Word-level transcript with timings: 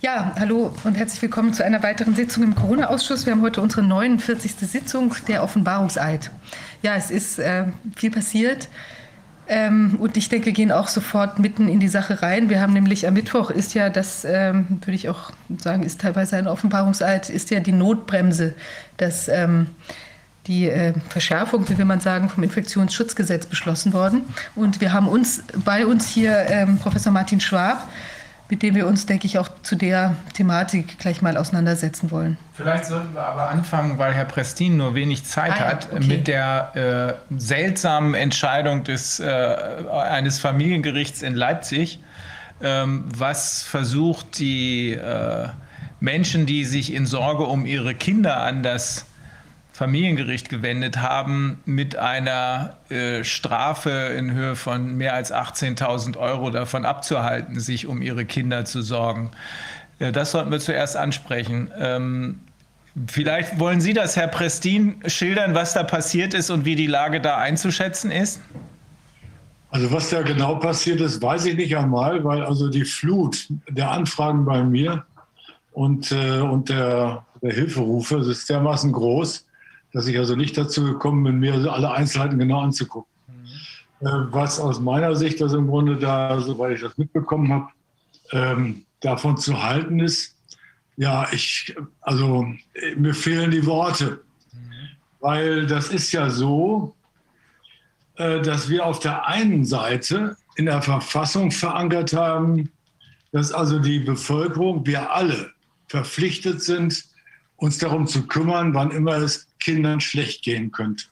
Ja, 0.00 0.32
hallo 0.38 0.72
und 0.84 0.96
herzlich 0.96 1.20
willkommen 1.22 1.52
zu 1.52 1.64
einer 1.64 1.82
weiteren 1.82 2.14
Sitzung 2.14 2.44
im 2.44 2.54
Corona-Ausschuss. 2.54 3.26
Wir 3.26 3.32
haben 3.32 3.42
heute 3.42 3.60
unsere 3.60 3.82
49. 3.82 4.52
Sitzung 4.60 5.12
der 5.26 5.42
Offenbarungseid. 5.42 6.30
Ja, 6.82 6.94
es 6.94 7.10
ist 7.10 7.40
äh, 7.40 7.64
viel 7.96 8.12
passiert. 8.12 8.68
Ähm, 9.48 9.96
und 9.98 10.16
ich 10.16 10.28
denke, 10.28 10.46
wir 10.46 10.52
gehen 10.52 10.70
auch 10.70 10.86
sofort 10.86 11.40
mitten 11.40 11.68
in 11.68 11.80
die 11.80 11.88
Sache 11.88 12.22
rein. 12.22 12.48
Wir 12.48 12.60
haben 12.60 12.74
nämlich 12.74 13.08
am 13.08 13.14
Mittwoch 13.14 13.50
ist 13.50 13.74
ja 13.74 13.90
das, 13.90 14.24
ähm, 14.24 14.68
würde 14.68 14.92
ich 14.92 15.08
auch 15.08 15.32
sagen, 15.58 15.82
ist 15.82 16.00
teilweise 16.00 16.36
ein 16.36 16.46
Offenbarungseid, 16.46 17.28
ist 17.28 17.50
ja 17.50 17.58
die 17.58 17.72
Notbremse, 17.72 18.54
dass 18.98 19.26
ähm, 19.26 19.66
die 20.46 20.70
äh, 20.70 20.94
Verschärfung, 21.08 21.68
wie 21.68 21.76
will 21.76 21.86
man 21.86 21.98
sagen, 21.98 22.28
vom 22.28 22.44
Infektionsschutzgesetz 22.44 23.46
beschlossen 23.46 23.92
worden. 23.92 24.22
Und 24.54 24.80
wir 24.80 24.92
haben 24.92 25.08
uns 25.08 25.42
bei 25.64 25.84
uns 25.84 26.06
hier 26.06 26.46
ähm, 26.48 26.78
Professor 26.78 27.12
Martin 27.12 27.40
Schwab, 27.40 27.88
mit 28.50 28.62
dem 28.62 28.74
wir 28.74 28.86
uns, 28.86 29.06
denke 29.06 29.26
ich, 29.26 29.38
auch 29.38 29.48
zu 29.62 29.76
der 29.76 30.16
Thematik 30.32 30.98
gleich 30.98 31.20
mal 31.20 31.36
auseinandersetzen 31.36 32.10
wollen. 32.10 32.38
Vielleicht 32.54 32.86
sollten 32.86 33.14
wir 33.14 33.22
aber 33.22 33.50
anfangen, 33.50 33.98
weil 33.98 34.14
Herr 34.14 34.24
Prestin 34.24 34.76
nur 34.76 34.94
wenig 34.94 35.24
Zeit 35.24 35.52
ah, 35.52 35.68
hat, 35.68 35.88
okay. 35.92 36.06
mit 36.06 36.28
der 36.28 37.18
äh, 37.30 37.38
seltsamen 37.38 38.14
Entscheidung 38.14 38.84
des, 38.84 39.20
äh, 39.20 39.26
eines 39.90 40.38
Familiengerichts 40.38 41.22
in 41.22 41.34
Leipzig, 41.34 42.00
ähm, 42.62 43.04
was 43.14 43.62
versucht, 43.62 44.38
die 44.38 44.92
äh, 44.92 45.48
Menschen, 46.00 46.46
die 46.46 46.64
sich 46.64 46.92
in 46.92 47.06
Sorge 47.06 47.44
um 47.44 47.66
ihre 47.66 47.94
Kinder 47.94 48.38
an 48.42 48.62
das 48.62 49.07
Familiengericht 49.78 50.48
gewendet 50.48 50.96
haben, 50.96 51.60
mit 51.64 51.94
einer 51.94 52.74
äh, 52.88 53.22
Strafe 53.22 53.90
in 53.90 54.32
Höhe 54.32 54.56
von 54.56 54.96
mehr 54.96 55.14
als 55.14 55.32
18.000 55.32 56.16
Euro 56.16 56.50
davon 56.50 56.84
abzuhalten, 56.84 57.60
sich 57.60 57.86
um 57.86 58.02
ihre 58.02 58.24
Kinder 58.24 58.64
zu 58.64 58.82
sorgen. 58.82 59.30
Äh, 60.00 60.10
das 60.10 60.32
sollten 60.32 60.50
wir 60.50 60.58
zuerst 60.58 60.96
ansprechen. 60.96 61.70
Ähm, 61.78 62.40
vielleicht 63.06 63.60
wollen 63.60 63.80
Sie 63.80 63.92
das, 63.92 64.16
Herr 64.16 64.26
Prestin, 64.26 65.00
schildern, 65.06 65.54
was 65.54 65.74
da 65.74 65.84
passiert 65.84 66.34
ist 66.34 66.50
und 66.50 66.64
wie 66.64 66.74
die 66.74 66.88
Lage 66.88 67.20
da 67.20 67.36
einzuschätzen 67.36 68.10
ist? 68.10 68.42
Also 69.70 69.92
was 69.92 70.10
da 70.10 70.22
genau 70.22 70.56
passiert 70.56 71.00
ist, 71.00 71.22
weiß 71.22 71.44
ich 71.44 71.56
nicht 71.56 71.76
einmal, 71.76 72.24
weil 72.24 72.42
also 72.42 72.68
die 72.68 72.84
Flut 72.84 73.46
der 73.68 73.92
Anfragen 73.92 74.44
bei 74.44 74.60
mir 74.60 75.04
und, 75.70 76.10
äh, 76.10 76.40
und 76.40 76.68
der, 76.68 77.24
der 77.40 77.52
Hilferufe 77.52 78.16
ist 78.16 78.50
dermaßen 78.50 78.90
groß, 78.90 79.44
dass 79.92 80.06
ich 80.06 80.18
also 80.18 80.36
nicht 80.36 80.56
dazu 80.56 80.84
gekommen 80.84 81.24
bin, 81.24 81.40
mir 81.40 81.54
alle 81.72 81.90
Einzelheiten 81.90 82.38
genau 82.38 82.60
anzugucken. 82.60 83.10
Mhm. 83.28 84.06
Äh, 84.06 84.32
was 84.32 84.60
aus 84.60 84.80
meiner 84.80 85.14
Sicht 85.16 85.42
also 85.42 85.58
im 85.58 85.68
Grunde 85.68 85.96
da, 85.96 86.40
soweit 86.40 86.76
ich 86.76 86.82
das 86.82 86.98
mitbekommen 86.98 87.52
habe, 87.52 87.68
ähm, 88.32 88.84
davon 89.00 89.36
zu 89.36 89.62
halten 89.62 90.00
ist, 90.00 90.34
ja, 90.96 91.28
ich, 91.32 91.76
also 92.00 92.46
mir 92.96 93.14
fehlen 93.14 93.50
die 93.50 93.64
Worte, 93.64 94.20
mhm. 94.52 94.58
weil 95.20 95.66
das 95.66 95.88
ist 95.88 96.12
ja 96.12 96.28
so, 96.28 96.94
äh, 98.16 98.42
dass 98.42 98.68
wir 98.68 98.84
auf 98.84 98.98
der 98.98 99.26
einen 99.26 99.64
Seite 99.64 100.36
in 100.56 100.66
der 100.66 100.82
Verfassung 100.82 101.52
verankert 101.52 102.12
haben, 102.12 102.70
dass 103.30 103.52
also 103.52 103.78
die 103.78 104.00
Bevölkerung, 104.00 104.84
wir 104.86 105.12
alle 105.12 105.52
verpflichtet 105.86 106.62
sind, 106.62 107.04
uns 107.56 107.78
darum 107.78 108.06
zu 108.06 108.26
kümmern, 108.26 108.74
wann 108.74 108.90
immer 108.90 109.16
es 109.16 109.47
Kindern 109.58 110.00
schlecht 110.00 110.42
gehen 110.42 110.70
könnte. 110.70 111.04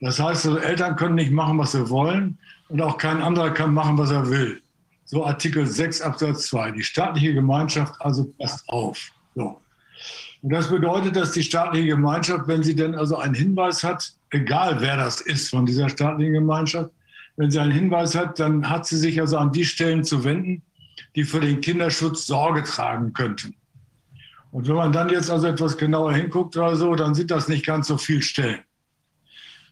Das 0.00 0.18
heißt, 0.18 0.46
also 0.46 0.58
Eltern 0.58 0.96
können 0.96 1.14
nicht 1.14 1.30
machen, 1.30 1.58
was 1.58 1.72
sie 1.72 1.88
wollen 1.88 2.38
und 2.68 2.80
auch 2.82 2.98
kein 2.98 3.22
anderer 3.22 3.50
kann 3.50 3.72
machen, 3.72 3.96
was 3.96 4.10
er 4.10 4.28
will. 4.28 4.60
So 5.04 5.24
Artikel 5.24 5.66
6 5.66 6.00
Absatz 6.00 6.46
2. 6.48 6.72
Die 6.72 6.82
staatliche 6.82 7.34
Gemeinschaft 7.34 7.94
also 8.00 8.24
passt 8.38 8.68
auf. 8.68 9.10
So. 9.34 9.60
Und 10.42 10.50
das 10.52 10.68
bedeutet, 10.68 11.16
dass 11.16 11.32
die 11.32 11.42
staatliche 11.42 11.88
Gemeinschaft, 11.88 12.48
wenn 12.48 12.62
sie 12.62 12.74
denn 12.74 12.94
also 12.94 13.16
einen 13.16 13.34
Hinweis 13.34 13.82
hat, 13.82 14.12
egal 14.30 14.80
wer 14.80 14.96
das 14.96 15.20
ist 15.20 15.50
von 15.50 15.64
dieser 15.66 15.88
staatlichen 15.88 16.34
Gemeinschaft, 16.34 16.90
wenn 17.36 17.50
sie 17.50 17.58
einen 17.58 17.72
Hinweis 17.72 18.14
hat, 18.14 18.38
dann 18.38 18.68
hat 18.68 18.86
sie 18.86 18.96
sich 18.96 19.20
also 19.20 19.38
an 19.38 19.52
die 19.52 19.64
Stellen 19.64 20.04
zu 20.04 20.24
wenden, 20.24 20.62
die 21.16 21.24
für 21.24 21.40
den 21.40 21.60
Kinderschutz 21.60 22.26
Sorge 22.26 22.62
tragen 22.62 23.12
könnten. 23.12 23.54
Und 24.54 24.68
wenn 24.68 24.76
man 24.76 24.92
dann 24.92 25.08
jetzt 25.08 25.32
also 25.32 25.48
etwas 25.48 25.76
genauer 25.76 26.14
hinguckt 26.14 26.56
oder 26.56 26.76
so, 26.76 26.94
dann 26.94 27.16
sind 27.16 27.32
das 27.32 27.48
nicht 27.48 27.66
ganz 27.66 27.88
so 27.88 27.98
viele 27.98 28.22
Stellen. 28.22 28.60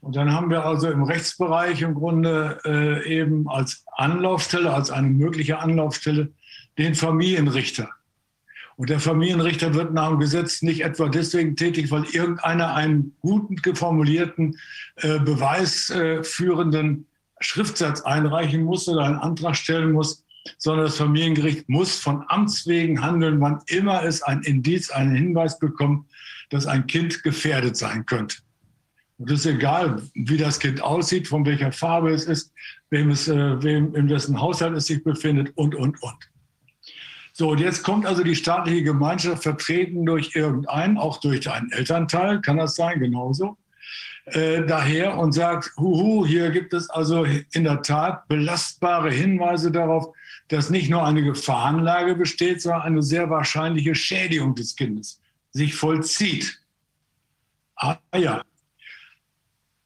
Und 0.00 0.16
dann 0.16 0.32
haben 0.32 0.50
wir 0.50 0.66
also 0.66 0.90
im 0.90 1.04
Rechtsbereich 1.04 1.82
im 1.82 1.94
Grunde 1.94 2.58
äh, 2.64 3.20
eben 3.20 3.48
als 3.48 3.84
Anlaufstelle, 3.96 4.74
als 4.74 4.90
eine 4.90 5.06
mögliche 5.06 5.60
Anlaufstelle, 5.60 6.32
den 6.78 6.96
Familienrichter. 6.96 7.90
Und 8.74 8.90
der 8.90 8.98
Familienrichter 8.98 9.72
wird 9.74 9.94
nach 9.94 10.08
dem 10.08 10.18
Gesetz 10.18 10.62
nicht 10.62 10.82
etwa 10.82 11.08
deswegen 11.08 11.54
tätig, 11.54 11.92
weil 11.92 12.02
irgendeiner 12.06 12.74
einen 12.74 13.14
guten 13.20 13.76
formulierten, 13.76 14.58
äh, 14.96 15.20
beweisführenden 15.20 17.06
Schriftsatz 17.38 18.00
einreichen 18.00 18.64
muss 18.64 18.88
oder 18.88 19.04
einen 19.04 19.18
Antrag 19.18 19.56
stellen 19.56 19.92
muss, 19.92 20.24
sondern 20.58 20.86
das 20.86 20.96
Familiengericht 20.96 21.68
muss 21.68 21.98
von 21.98 22.24
Amts 22.28 22.66
wegen 22.66 23.02
handeln, 23.02 23.40
wann 23.40 23.60
immer 23.66 24.02
es 24.04 24.22
ein 24.22 24.42
Indiz, 24.42 24.90
einen 24.90 25.14
Hinweis 25.14 25.58
bekommt, 25.58 26.06
dass 26.50 26.66
ein 26.66 26.86
Kind 26.86 27.22
gefährdet 27.22 27.76
sein 27.76 28.06
könnte. 28.06 28.36
Und 29.18 29.30
es 29.30 29.40
ist 29.40 29.46
egal, 29.46 30.02
wie 30.14 30.36
das 30.36 30.58
Kind 30.58 30.82
aussieht, 30.82 31.28
von 31.28 31.46
welcher 31.46 31.70
Farbe 31.70 32.10
es 32.10 32.24
ist, 32.24 32.52
wem 32.90 33.10
es, 33.10 33.28
äh, 33.28 33.62
wem, 33.62 33.94
in 33.94 34.08
dessen 34.08 34.40
Haushalt 34.40 34.76
es 34.76 34.86
sich 34.86 35.02
befindet 35.04 35.52
und, 35.54 35.74
und, 35.74 36.02
und. 36.02 36.30
So, 37.32 37.50
und 37.50 37.60
jetzt 37.60 37.82
kommt 37.82 38.04
also 38.04 38.22
die 38.22 38.34
staatliche 38.34 38.82
Gemeinschaft 38.82 39.42
vertreten 39.42 40.04
durch 40.04 40.34
irgendeinen, 40.34 40.98
auch 40.98 41.18
durch 41.20 41.48
einen 41.50 41.70
Elternteil, 41.72 42.40
kann 42.40 42.58
das 42.58 42.74
sein, 42.74 43.00
genauso, 43.00 43.56
äh, 44.26 44.64
daher 44.66 45.16
und 45.16 45.32
sagt, 45.32 45.72
huhu, 45.78 46.26
hier 46.26 46.50
gibt 46.50 46.74
es 46.74 46.90
also 46.90 47.24
in 47.24 47.64
der 47.64 47.82
Tat 47.82 48.28
belastbare 48.28 49.10
Hinweise 49.10 49.72
darauf, 49.72 50.14
dass 50.52 50.68
nicht 50.68 50.90
nur 50.90 51.04
eine 51.04 51.22
Gefahrenlage 51.22 52.14
besteht, 52.14 52.60
sondern 52.60 52.82
eine 52.82 53.02
sehr 53.02 53.30
wahrscheinliche 53.30 53.94
Schädigung 53.94 54.54
des 54.54 54.76
Kindes 54.76 55.20
sich 55.52 55.74
vollzieht. 55.74 56.60
Ah 57.76 57.98
ja. 58.14 58.42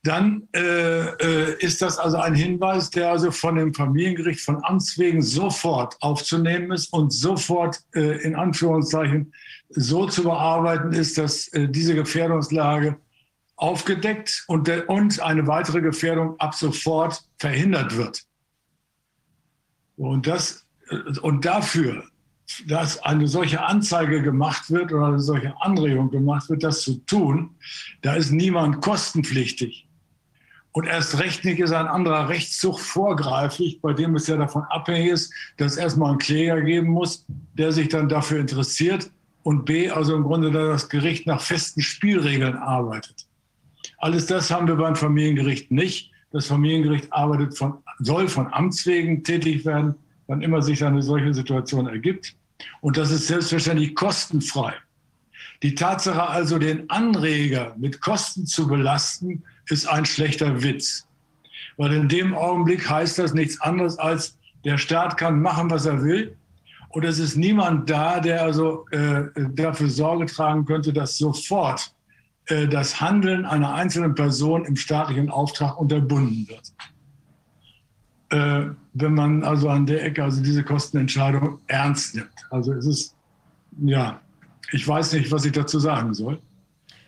Dann 0.03 0.49
äh, 0.55 0.60
äh, 0.60 1.56
ist 1.59 1.82
das 1.82 1.99
also 1.99 2.19
ein 2.19 2.34
Hinweis, 2.34 2.91
der 2.91 3.10
also 3.10 3.32
von 3.32 3.56
dem 3.56 3.75
Familiengericht 3.75 4.41
von 4.41 4.62
Amts 4.65 4.99
wegen 4.99 5.22
sofort 5.22 5.97
aufzunehmen 6.00 6.71
ist 6.72 6.93
und 6.93 7.12
sofort 7.12 7.81
äh, 7.94 8.22
in 8.22 8.37
Anführungszeichen 8.37 9.32
so 9.69 10.06
zu 10.06 10.22
bearbeiten 10.22 10.93
ist, 10.93 11.19
dass 11.19 11.49
äh, 11.49 11.69
diese 11.69 11.94
Gefährdungslage 11.94 12.97
aufgedeckt 13.56 14.44
und, 14.47 14.69
und 14.88 15.21
eine 15.21 15.47
weitere 15.47 15.81
Gefährdung 15.81 16.38
ab 16.38 16.55
sofort 16.55 17.25
verhindert 17.38 17.97
wird. 17.97 18.26
Und, 19.96 20.26
das, 20.26 20.66
und 21.22 21.44
dafür, 21.44 22.04
dass 22.66 23.02
eine 23.02 23.26
solche 23.26 23.62
Anzeige 23.62 24.22
gemacht 24.22 24.70
wird 24.70 24.92
oder 24.92 25.06
eine 25.06 25.20
solche 25.20 25.54
Anregung 25.60 26.10
gemacht 26.10 26.48
wird, 26.48 26.62
das 26.62 26.82
zu 26.82 26.96
tun, 27.06 27.56
da 28.02 28.14
ist 28.14 28.30
niemand 28.30 28.80
kostenpflichtig. 28.82 29.86
Und 30.72 30.84
erst 30.84 31.18
recht 31.18 31.44
nicht 31.44 31.58
ist 31.58 31.72
ein 31.72 31.86
anderer 31.86 32.28
Rechtszug 32.28 32.78
vorgreiflich, 32.78 33.80
bei 33.80 33.94
dem 33.94 34.14
es 34.14 34.26
ja 34.26 34.36
davon 34.36 34.62
abhängig 34.64 35.10
ist, 35.10 35.32
dass 35.56 35.72
es 35.72 35.78
erstmal 35.78 36.10
einen 36.10 36.18
Kläger 36.18 36.60
geben 36.60 36.88
muss, 36.88 37.24
der 37.54 37.72
sich 37.72 37.88
dann 37.88 38.10
dafür 38.10 38.40
interessiert 38.40 39.10
und 39.42 39.64
B, 39.64 39.90
also 39.90 40.14
im 40.14 40.24
Grunde 40.24 40.50
das 40.50 40.88
Gericht 40.88 41.26
nach 41.26 41.40
festen 41.40 41.80
Spielregeln 41.80 42.56
arbeitet. 42.56 43.26
Alles 43.98 44.26
das 44.26 44.50
haben 44.50 44.68
wir 44.68 44.76
beim 44.76 44.96
Familiengericht 44.96 45.70
nicht. 45.70 46.10
Das 46.30 46.46
Familiengericht 46.46 47.10
arbeitet 47.10 47.56
von, 47.56 47.78
soll 47.98 48.28
von 48.28 48.52
Amts 48.52 48.86
wegen 48.86 49.24
tätig 49.24 49.64
werden, 49.64 49.94
wann 50.26 50.42
immer 50.42 50.62
sich 50.62 50.84
eine 50.84 51.02
solche 51.02 51.32
Situation 51.34 51.86
ergibt. 51.86 52.34
Und 52.80 52.96
das 52.96 53.10
ist 53.10 53.26
selbstverständlich 53.26 53.94
kostenfrei. 53.94 54.75
Die 55.62 55.75
Tatsache 55.75 56.28
also, 56.28 56.58
den 56.58 56.88
Anreger 56.90 57.75
mit 57.78 58.00
Kosten 58.00 58.46
zu 58.46 58.66
belasten, 58.66 59.43
ist 59.69 59.88
ein 59.88 60.04
schlechter 60.04 60.62
Witz. 60.62 61.06
Weil 61.76 61.93
in 61.93 62.08
dem 62.08 62.34
Augenblick 62.34 62.88
heißt 62.88 63.19
das 63.19 63.34
nichts 63.34 63.60
anderes 63.60 63.99
als, 63.99 64.37
der 64.64 64.78
Staat 64.78 65.16
kann 65.16 65.40
machen, 65.40 65.70
was 65.70 65.87
er 65.87 66.02
will. 66.02 66.37
Und 66.90 67.04
es 67.04 67.19
ist 67.19 67.37
niemand 67.37 67.88
da, 67.90 68.20
der 68.20 68.42
also 68.42 68.87
äh, 68.90 69.25
dafür 69.54 69.88
Sorge 69.88 70.26
tragen 70.26 70.64
könnte, 70.64 70.92
dass 70.92 71.19
sofort 71.19 71.92
äh, 72.46 72.66
das 72.66 73.00
Handeln 73.00 73.44
einer 73.44 73.75
einzelnen 73.75 74.14
Person 74.14 74.64
im 74.64 74.76
staatlichen 74.76 75.31
Auftrag 75.31 75.78
unterbunden 75.78 76.49
wird. 76.49 76.72
Äh, 78.31 78.67
wenn 78.94 79.14
man 79.14 79.44
also 79.44 79.69
an 79.69 79.87
der 79.87 80.05
Ecke 80.05 80.25
also 80.25 80.43
diese 80.43 80.64
Kostenentscheidung 80.64 81.61
ernst 81.69 82.17
nimmt. 82.17 82.31
Also 82.50 82.73
es 82.73 82.87
ist, 82.87 83.14
ja, 83.82 84.20
ich 84.73 84.87
weiß 84.87 85.12
nicht, 85.12 85.31
was 85.31 85.44
ich 85.44 85.52
dazu 85.52 85.78
sagen 85.78 86.12
soll. 86.12 86.40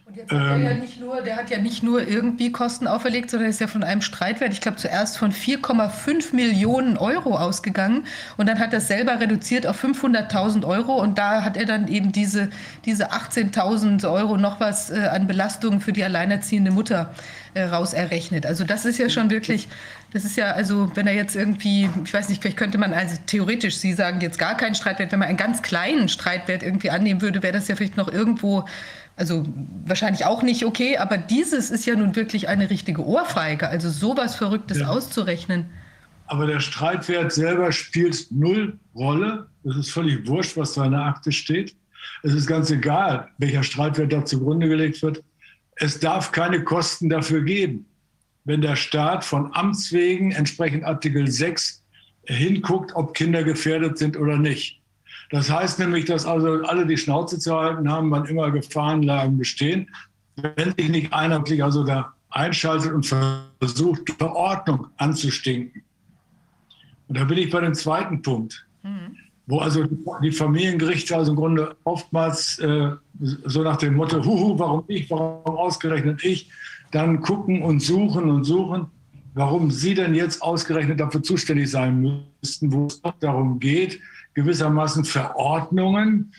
Und 0.09 0.17
jetzt 0.17 0.33
hat 0.33 0.41
ähm, 0.41 0.63
er 0.65 0.73
ja 0.73 0.79
nicht 0.79 1.01
nur, 1.01 1.21
der 1.21 1.37
hat 1.37 1.51
ja 1.51 1.59
nicht 1.59 1.83
nur 1.83 2.07
irgendwie 2.07 2.51
Kosten 2.51 2.87
auferlegt, 2.87 3.31
sondern 3.31 3.51
ist 3.51 3.61
ja 3.61 3.67
von 3.67 3.83
einem 3.83 4.01
Streitwert, 4.01 4.55
ich 4.55 4.63
glaube 4.63 4.79
zuerst 4.79 5.19
von 5.19 5.33
4,5 5.33 6.35
Millionen 6.35 6.97
Euro 6.97 7.37
ausgegangen 7.37 8.05
und 8.39 8.49
dann 8.49 8.59
hat 8.59 8.73
er 8.73 8.81
selber 8.81 9.21
reduziert 9.21 9.67
auf 9.67 9.85
500.000 9.85 10.65
Euro 10.67 10.95
und 10.95 11.19
da 11.19 11.43
hat 11.43 11.59
er 11.59 11.67
dann 11.67 11.89
eben 11.89 12.11
diese, 12.11 12.49
diese 12.87 13.13
18.000 13.13 14.11
Euro 14.11 14.39
noch 14.39 14.61
was 14.61 14.91
äh, 14.91 15.09
an 15.13 15.27
Belastungen 15.27 15.83
für 15.83 15.93
die 15.93 16.05
alleinerziehende 16.05 16.71
Mutter 16.71 17.13
äh, 17.53 17.65
raus 17.65 17.93
errechnet. 17.93 18.47
Also 18.47 18.65
das 18.65 18.87
ist 18.87 18.99
ja 18.99 19.11
schon 19.11 19.29
wirklich, 19.29 19.69
das 20.13 20.25
ist 20.25 20.37
ja, 20.37 20.53
also 20.53 20.91
wenn 20.95 21.07
er 21.07 21.15
jetzt 21.15 21.37
irgendwie, 21.37 21.89
ich 22.05 22.15
weiß 22.15 22.29
nicht, 22.29 22.41
vielleicht 22.41 22.57
könnte 22.57 22.79
man 22.79 22.95
also 22.95 23.17
theoretisch, 23.27 23.77
Sie 23.77 23.93
sagen 23.93 24.21
jetzt 24.21 24.39
gar 24.39 24.57
keinen 24.57 24.75
Streitwert, 24.75 25.13
wenn 25.13 25.19
man 25.19 25.29
einen 25.29 25.37
ganz 25.37 25.63
kleinen 25.63 26.09
Streitwert 26.09 26.63
irgendwie 26.63 26.91
annehmen 26.91 27.21
würde, 27.21 27.43
wäre 27.43 27.53
das 27.53 27.69
ja 27.69 27.77
vielleicht 27.77 27.97
noch 27.97 28.11
irgendwo 28.11 28.65
also 29.19 29.45
wahrscheinlich 29.85 30.25
auch 30.25 30.43
nicht 30.43 30.65
okay, 30.65 30.97
aber 30.97 31.19
dieses 31.19 31.71
ist 31.71 31.85
ja 31.87 31.97
nun 31.97 32.15
wirklich 32.15 32.49
eine 32.49 32.71
richtige 32.71 33.05
Ohrfeige, 33.05 33.69
also 33.69 33.91
sowas 33.91 34.37
Verrücktes 34.37 34.79
ja. 34.79 34.89
auszurechnen. 34.89 35.67
Aber 36.27 36.47
der 36.47 36.61
Streitwert 36.61 37.33
selber 37.33 37.73
spielt 37.73 38.29
null 38.31 38.79
Rolle. 38.95 39.49
Es 39.65 39.77
ist 39.77 39.91
völlig 39.91 40.27
wurscht, 40.29 40.57
was 40.57 40.75
da 40.75 40.85
in 40.85 40.93
der 40.93 41.01
Akte 41.01 41.33
steht. 41.33 41.75
Es 42.23 42.33
ist 42.33 42.47
ganz 42.47 42.71
egal, 42.71 43.29
welcher 43.39 43.63
Streitwert 43.63 44.13
da 44.13 44.25
zugrunde 44.25 44.69
gelegt 44.69 45.03
wird. 45.03 45.23
Es 45.77 45.99
darf 45.99 46.31
keine 46.31 46.63
Kosten 46.63 47.09
dafür 47.09 47.43
geben. 47.43 47.87
Wenn 48.49 48.63
der 48.63 48.77
Staat 48.77 49.27
von 49.27 49.55
Amts 49.55 49.93
wegen 49.93 50.33
entsprechend 50.33 50.83
Artikel 50.83 51.31
6 51.31 51.85
hinguckt, 52.25 52.97
ob 52.97 53.13
Kinder 53.13 53.45
gefährdet 53.45 53.99
sind 53.99 54.17
oder 54.17 54.39
nicht. 54.39 54.81
Das 55.29 55.51
heißt 55.51 55.79
nämlich, 55.79 56.07
dass 56.07 56.25
also 56.25 56.63
alle 56.63 56.87
die 56.87 56.97
Schnauze 56.97 57.39
zu 57.39 57.55
halten 57.55 57.93
haben, 57.93 58.11
wann 58.11 58.25
immer 58.25 58.51
Gefahrenlagen 58.51 59.37
bestehen. 59.37 59.91
Wenn 60.37 60.75
sich 60.79 60.89
nicht 60.89 61.13
einer 61.13 61.41
wirklich 61.41 61.63
also 61.63 61.85
da 61.85 62.15
einschaltet 62.31 62.91
und 62.93 63.05
versucht, 63.05 64.11
Verordnung 64.17 64.87
anzustinken. 64.97 65.83
Und 67.09 67.19
da 67.19 67.25
bin 67.25 67.37
ich 67.37 67.51
bei 67.51 67.61
dem 67.61 67.75
zweiten 67.75 68.23
Punkt, 68.23 68.67
mhm. 68.83 69.15
wo 69.47 69.59
also 69.59 69.85
die 70.23 70.33
Familiengerichte 70.33 71.15
also 71.15 71.33
im 71.33 71.37
Grunde 71.37 71.77
oftmals 71.85 72.59
äh, 72.61 72.93
so 73.21 73.63
nach 73.63 73.77
dem 73.77 73.95
Motto, 73.95 74.25
huhu, 74.25 74.59
warum 74.59 74.85
ich, 74.89 75.11
warum 75.11 75.59
ausgerechnet 75.59 76.25
ich, 76.25 76.51
dann 76.91 77.21
gucken 77.21 77.63
und 77.63 77.81
suchen 77.81 78.31
und 78.31 78.45
suchen, 78.45 78.87
warum 79.35 79.71
sie 79.71 79.95
denn 79.95 80.15
jetzt 80.15 80.43
ausgerechnet 80.43 81.01
dafür 81.01 81.23
zuständig 81.23 81.71
sein 81.71 82.23
müssten, 82.43 82.73
wo 82.73 82.87
es 82.87 83.01
darum 83.21 83.61
geht, 83.61 84.01
gewissermaßen 84.35 85.05
Verordnungen 85.05 86.33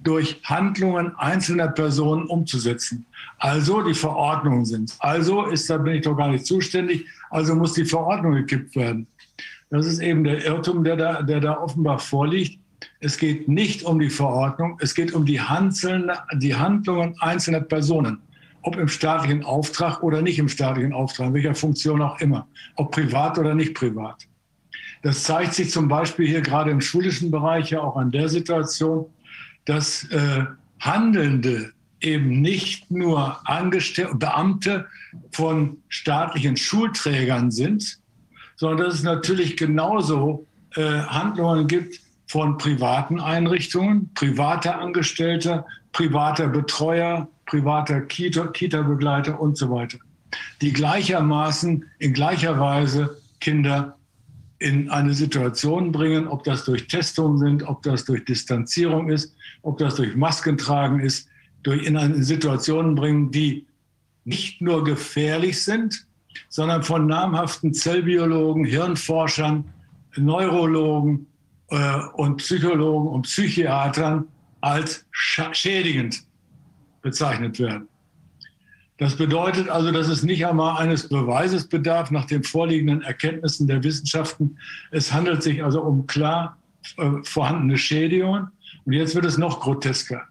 durch 0.00 0.40
Handlungen 0.44 1.14
einzelner 1.16 1.68
Personen 1.68 2.26
umzusetzen. 2.26 3.06
Also 3.38 3.82
die 3.82 3.94
Verordnungen 3.94 4.64
sind. 4.64 4.94
Also 5.00 5.46
ist 5.46 5.68
da 5.68 5.78
bin 5.78 5.94
ich 5.94 6.02
doch 6.02 6.16
gar 6.16 6.28
nicht 6.28 6.46
zuständig. 6.46 7.06
Also 7.30 7.54
muss 7.56 7.72
die 7.72 7.84
Verordnung 7.84 8.34
gekippt 8.34 8.76
werden. 8.76 9.06
Das 9.70 9.86
ist 9.86 10.00
eben 10.00 10.22
der 10.22 10.44
Irrtum, 10.44 10.84
der 10.84 10.96
da, 10.96 11.22
der 11.22 11.40
da 11.40 11.58
offenbar 11.58 11.98
vorliegt. 11.98 12.60
Es 13.00 13.18
geht 13.18 13.48
nicht 13.48 13.82
um 13.82 13.98
die 13.98 14.10
Verordnung, 14.10 14.78
es 14.80 14.94
geht 14.94 15.12
um 15.12 15.24
die, 15.24 15.40
Handeln, 15.40 16.10
die 16.34 16.54
Handlungen 16.54 17.14
einzelner 17.20 17.60
Personen. 17.60 18.20
Ob 18.66 18.76
im 18.76 18.88
staatlichen 18.88 19.44
Auftrag 19.44 20.02
oder 20.02 20.22
nicht 20.22 20.40
im 20.40 20.48
staatlichen 20.48 20.92
Auftrag, 20.92 21.28
in 21.28 21.34
welcher 21.34 21.54
Funktion 21.54 22.02
auch 22.02 22.20
immer. 22.20 22.48
Ob 22.74 22.90
privat 22.90 23.38
oder 23.38 23.54
nicht 23.54 23.74
privat. 23.74 24.26
Das 25.02 25.22
zeigt 25.22 25.54
sich 25.54 25.70
zum 25.70 25.86
Beispiel 25.86 26.26
hier 26.26 26.40
gerade 26.40 26.72
im 26.72 26.80
schulischen 26.80 27.30
Bereich 27.30 27.70
ja 27.70 27.80
auch 27.80 27.96
an 27.96 28.10
der 28.10 28.28
Situation, 28.28 29.06
dass 29.66 30.02
äh, 30.10 30.46
Handelnde 30.80 31.74
eben 32.00 32.40
nicht 32.40 32.90
nur 32.90 33.48
Angestell 33.48 34.12
Beamte 34.16 34.86
von 35.30 35.78
staatlichen 35.88 36.56
Schulträgern 36.56 37.52
sind, 37.52 38.00
sondern 38.56 38.86
dass 38.88 38.94
es 38.94 39.04
natürlich 39.04 39.56
genauso 39.56 40.44
äh, 40.74 40.82
Handlungen 40.82 41.68
gibt 41.68 42.00
von 42.26 42.58
privaten 42.58 43.20
Einrichtungen, 43.20 44.12
privater 44.14 44.80
Angestellter, 44.80 45.64
privater 45.92 46.48
Betreuer, 46.48 47.28
privater 47.46 48.02
Kita-Begleiter 48.02 49.32
Kita 49.32 49.40
und 49.40 49.56
so 49.56 49.70
weiter, 49.70 49.98
die 50.60 50.72
gleichermaßen 50.72 51.84
in 51.98 52.12
gleicher 52.12 52.58
Weise 52.58 53.16
Kinder 53.40 53.96
in 54.58 54.90
eine 54.90 55.14
Situation 55.14 55.92
bringen, 55.92 56.26
ob 56.26 56.44
das 56.44 56.64
durch 56.64 56.86
Testungen 56.88 57.38
sind, 57.38 57.62
ob 57.62 57.82
das 57.82 58.04
durch 58.04 58.24
Distanzierung 58.24 59.10
ist, 59.10 59.34
ob 59.62 59.78
das 59.78 59.96
durch 59.96 60.16
Maskentragen 60.16 61.00
ist, 61.00 61.28
durch 61.62 61.84
in 61.84 61.96
eine 61.96 62.22
Situation 62.22 62.94
bringen, 62.94 63.30
die 63.30 63.66
nicht 64.24 64.62
nur 64.62 64.82
gefährlich 64.84 65.62
sind, 65.62 66.06
sondern 66.48 66.82
von 66.82 67.06
namhaften 67.06 67.74
Zellbiologen, 67.74 68.64
Hirnforschern, 68.64 69.64
Neurologen 70.16 71.26
äh, 71.68 71.98
und 72.14 72.38
Psychologen 72.38 73.08
und 73.08 73.22
Psychiatern 73.22 74.26
als 74.60 75.04
schädigend 75.10 76.25
bezeichnet 77.06 77.60
werden. 77.60 77.86
Das 78.98 79.14
bedeutet 79.16 79.68
also, 79.68 79.92
dass 79.92 80.08
es 80.08 80.24
nicht 80.24 80.44
einmal 80.44 80.78
eines 80.82 81.08
Beweises 81.08 81.68
bedarf 81.68 82.10
nach 82.10 82.24
den 82.24 82.42
vorliegenden 82.42 83.02
Erkenntnissen 83.02 83.68
der 83.68 83.84
Wissenschaften. 83.84 84.58
Es 84.90 85.12
handelt 85.12 85.42
sich 85.42 85.62
also 85.62 85.82
um 85.82 86.06
klar 86.08 86.56
äh, 86.96 87.10
vorhandene 87.22 87.78
Schädigungen. 87.78 88.48
Und 88.84 88.92
jetzt 88.92 89.14
wird 89.14 89.24
es 89.24 89.38
noch 89.38 89.60
grotesker. 89.60 90.22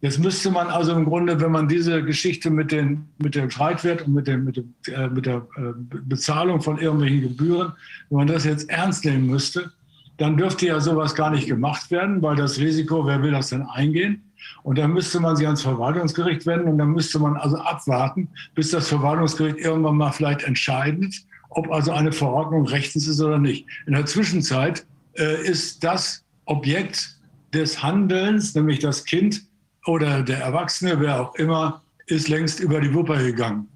Jetzt 0.00 0.18
müsste 0.18 0.50
man 0.50 0.68
also 0.68 0.92
im 0.92 1.04
Grunde, 1.04 1.40
wenn 1.40 1.52
man 1.52 1.68
diese 1.68 2.02
Geschichte 2.02 2.50
mit, 2.50 2.72
den, 2.72 3.06
mit 3.18 3.36
dem 3.36 3.48
Streitwert 3.50 4.06
und 4.06 4.14
mit, 4.14 4.26
dem, 4.26 4.44
mit, 4.44 4.56
dem, 4.56 4.74
äh, 4.86 5.06
mit 5.08 5.26
der 5.26 5.46
äh, 5.56 5.72
Bezahlung 6.04 6.60
von 6.62 6.78
irgendwelchen 6.78 7.22
Gebühren, 7.22 7.72
wenn 8.08 8.18
man 8.18 8.26
das 8.26 8.44
jetzt 8.44 8.68
ernst 8.70 9.04
nehmen 9.04 9.26
müsste, 9.26 9.70
dann 10.16 10.36
dürfte 10.36 10.66
ja 10.66 10.80
sowas 10.80 11.14
gar 11.14 11.30
nicht 11.30 11.46
gemacht 11.46 11.92
werden, 11.92 12.22
weil 12.22 12.34
das 12.34 12.58
Risiko, 12.58 13.06
wer 13.06 13.22
will 13.22 13.30
das 13.30 13.50
denn 13.50 13.62
eingehen? 13.62 14.27
Und 14.62 14.78
dann 14.78 14.92
müsste 14.92 15.20
man 15.20 15.36
sich 15.36 15.46
ans 15.46 15.62
Verwaltungsgericht 15.62 16.46
wenden 16.46 16.68
und 16.68 16.78
dann 16.78 16.90
müsste 16.90 17.18
man 17.18 17.36
also 17.36 17.56
abwarten, 17.56 18.28
bis 18.54 18.70
das 18.70 18.88
Verwaltungsgericht 18.88 19.58
irgendwann 19.58 19.96
mal 19.96 20.12
vielleicht 20.12 20.42
entscheidet, 20.42 21.14
ob 21.50 21.70
also 21.70 21.92
eine 21.92 22.12
Verordnung 22.12 22.66
rechtens 22.66 23.06
ist 23.06 23.20
oder 23.20 23.38
nicht. 23.38 23.66
In 23.86 23.94
der 23.94 24.06
Zwischenzeit 24.06 24.86
äh, 25.14 25.46
ist 25.46 25.82
das 25.84 26.24
Objekt 26.44 27.18
des 27.52 27.82
Handelns, 27.82 28.54
nämlich 28.54 28.78
das 28.78 29.04
Kind 29.04 29.42
oder 29.86 30.22
der 30.22 30.40
Erwachsene, 30.40 31.00
wer 31.00 31.20
auch 31.20 31.34
immer, 31.36 31.82
ist 32.06 32.28
längst 32.28 32.60
über 32.60 32.80
die 32.80 32.92
Wupper 32.94 33.18
gegangen. 33.18 33.68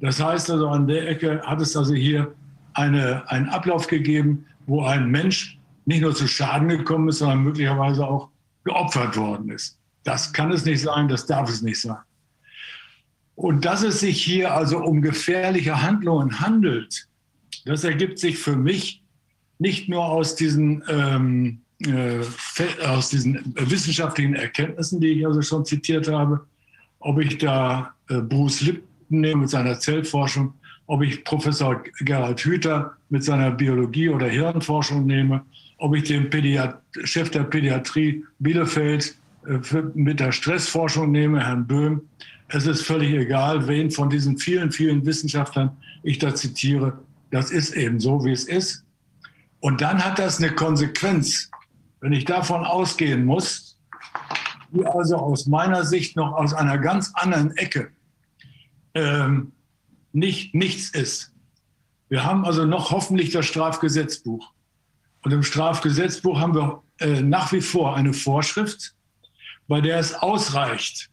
Das 0.00 0.22
heißt 0.22 0.50
also, 0.50 0.68
an 0.68 0.86
der 0.86 1.08
Ecke 1.08 1.42
hat 1.42 1.60
es 1.60 1.76
also 1.76 1.94
hier 1.94 2.34
eine, 2.74 3.28
einen 3.30 3.48
Ablauf 3.48 3.86
gegeben, 3.86 4.46
wo 4.66 4.82
ein 4.84 5.10
Mensch 5.10 5.58
nicht 5.84 6.02
nur 6.02 6.14
zu 6.14 6.26
Schaden 6.26 6.68
gekommen 6.68 7.08
ist, 7.08 7.18
sondern 7.18 7.42
möglicherweise 7.42 8.06
auch 8.06 8.28
geopfert 8.64 9.16
worden 9.16 9.50
ist. 9.50 9.79
Das 10.04 10.32
kann 10.32 10.50
es 10.50 10.64
nicht 10.64 10.80
sein, 10.80 11.08
das 11.08 11.26
darf 11.26 11.48
es 11.48 11.62
nicht 11.62 11.80
sein. 11.80 11.98
Und 13.34 13.64
dass 13.64 13.82
es 13.82 14.00
sich 14.00 14.22
hier 14.22 14.54
also 14.54 14.78
um 14.78 15.00
gefährliche 15.00 15.82
Handlungen 15.82 16.40
handelt, 16.40 17.08
das 17.64 17.84
ergibt 17.84 18.18
sich 18.18 18.38
für 18.38 18.56
mich 18.56 19.02
nicht 19.58 19.88
nur 19.88 20.04
aus 20.04 20.36
diesen, 20.36 20.82
ähm, 20.88 21.60
äh, 21.86 22.20
aus 22.86 23.10
diesen 23.10 23.54
wissenschaftlichen 23.56 24.34
Erkenntnissen, 24.34 25.00
die 25.00 25.08
ich 25.08 25.26
also 25.26 25.42
schon 25.42 25.64
zitiert 25.64 26.08
habe, 26.08 26.46
ob 26.98 27.18
ich 27.20 27.38
da 27.38 27.94
äh, 28.08 28.20
Bruce 28.20 28.62
Lipton 28.62 29.20
nehme 29.20 29.42
mit 29.42 29.50
seiner 29.50 29.78
Zellforschung, 29.78 30.54
ob 30.86 31.02
ich 31.02 31.24
Professor 31.24 31.82
Gerhard 32.00 32.40
Hüther 32.40 32.96
mit 33.08 33.24
seiner 33.24 33.50
Biologie- 33.50 34.08
oder 34.08 34.28
Hirnforschung 34.28 35.06
nehme, 35.06 35.44
ob 35.78 35.94
ich 35.94 36.04
den 36.04 36.30
Pädiat 36.30 36.80
Chef 37.04 37.30
der 37.30 37.44
Pädiatrie 37.44 38.24
Bielefeld 38.38 39.16
äh, 39.46 39.82
mit 39.94 40.20
der 40.20 40.32
Stressforschung 40.32 41.10
nehme, 41.10 41.44
Herrn 41.44 41.66
Böhm. 41.66 42.02
Es 42.48 42.66
ist 42.66 42.82
völlig 42.82 43.12
egal, 43.12 43.68
wen 43.68 43.90
von 43.90 44.10
diesen 44.10 44.38
vielen, 44.38 44.72
vielen 44.72 45.06
Wissenschaftlern 45.06 45.76
ich 46.02 46.18
da 46.18 46.34
zitiere. 46.34 46.98
Das 47.30 47.50
ist 47.50 47.74
eben 47.74 48.00
so, 48.00 48.24
wie 48.24 48.32
es 48.32 48.44
ist. 48.44 48.84
Und 49.60 49.80
dann 49.80 50.04
hat 50.04 50.18
das 50.18 50.38
eine 50.38 50.52
Konsequenz. 50.54 51.50
Wenn 52.00 52.12
ich 52.12 52.24
davon 52.24 52.64
ausgehen 52.64 53.24
muss, 53.24 53.78
die 54.72 54.84
also 54.84 55.16
aus 55.16 55.46
meiner 55.46 55.84
Sicht 55.84 56.16
noch 56.16 56.32
aus 56.32 56.54
einer 56.54 56.78
ganz 56.78 57.12
anderen 57.14 57.56
Ecke 57.56 57.90
ähm, 58.94 59.52
nicht 60.12 60.54
nichts 60.54 60.90
ist. 60.90 61.32
Wir 62.08 62.24
haben 62.24 62.44
also 62.44 62.64
noch 62.64 62.90
hoffentlich 62.90 63.30
das 63.30 63.46
Strafgesetzbuch. 63.46 64.52
Und 65.22 65.32
im 65.32 65.42
Strafgesetzbuch 65.42 66.40
haben 66.40 66.54
wir 66.54 66.82
äh, 66.98 67.20
nach 67.20 67.52
wie 67.52 67.60
vor 67.60 67.96
eine 67.96 68.12
Vorschrift, 68.12 68.94
bei 69.70 69.80
der 69.80 69.98
es 69.98 70.14
ausreicht, 70.14 71.10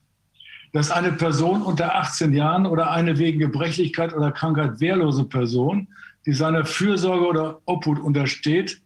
dass 0.74 0.90
eine 0.90 1.14
Person 1.14 1.62
unter 1.62 1.94
18 1.96 2.34
Jahren 2.34 2.66
oder 2.66 2.90
eine 2.90 3.20
wegen 3.20 3.38
Gebrechlichkeit 3.38 4.16
oder 4.16 4.32
Krankheit 4.32 4.80
wehrlose 4.80 5.26
Person, 5.26 5.88
die 6.26 6.34
seiner 6.34 6.66
Fürsorge 6.66 7.28
oder 7.28 7.62
Obhut 7.66 8.00
untersteht, 8.00 8.82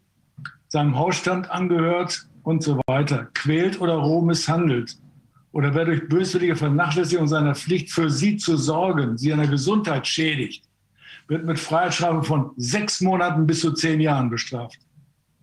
seinem 0.67 0.97
Hausstand 0.97 1.49
angehört 1.49 2.27
und 2.43 2.61
so 2.61 2.81
weiter, 2.85 3.29
quält 3.33 3.79
oder 3.79 3.93
roh 3.93 4.21
misshandelt 4.21 4.97
oder 5.53 5.73
wer 5.73 5.85
durch 5.85 6.05
böswillige 6.09 6.57
Vernachlässigung 6.57 7.29
seiner 7.29 7.55
Pflicht 7.55 7.91
für 7.91 8.09
sie 8.09 8.35
zu 8.35 8.57
sorgen, 8.57 9.17
sie 9.17 9.31
einer 9.31 9.47
Gesundheit 9.47 10.05
schädigt, 10.05 10.65
wird 11.29 11.45
mit 11.45 11.57
Freiheitsstrafe 11.57 12.23
von 12.23 12.51
sechs 12.57 12.99
Monaten 12.99 13.47
bis 13.47 13.61
zu 13.61 13.71
zehn 13.71 14.01
Jahren 14.01 14.29
bestraft. 14.29 14.79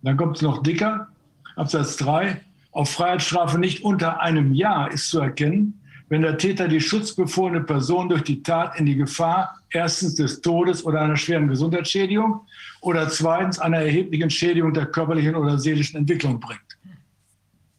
Dann 0.03 0.17
kommt 0.17 0.35
es 0.35 0.43
noch 0.43 0.61
dicker. 0.61 1.07
Absatz 1.55 1.97
3. 1.97 2.41
Auf 2.79 2.91
Freiheitsstrafe 2.91 3.59
nicht 3.59 3.83
unter 3.83 4.21
einem 4.21 4.53
Jahr 4.53 4.89
ist 4.89 5.09
zu 5.09 5.19
erkennen, 5.19 5.81
wenn 6.07 6.21
der 6.21 6.37
Täter 6.37 6.69
die 6.69 6.79
schutzbefohlene 6.79 7.65
Person 7.65 8.07
durch 8.07 8.23
die 8.23 8.41
Tat 8.41 8.79
in 8.79 8.85
die 8.85 8.95
Gefahr 8.95 9.53
erstens 9.69 10.15
des 10.15 10.39
Todes 10.39 10.85
oder 10.85 11.01
einer 11.01 11.17
schweren 11.17 11.49
Gesundheitsschädigung 11.49 12.39
oder 12.79 13.09
zweitens 13.09 13.59
einer 13.59 13.79
erheblichen 13.79 14.29
Schädigung 14.29 14.73
der 14.73 14.85
körperlichen 14.85 15.35
oder 15.35 15.59
seelischen 15.59 15.97
Entwicklung 15.97 16.39
bringt. 16.39 16.61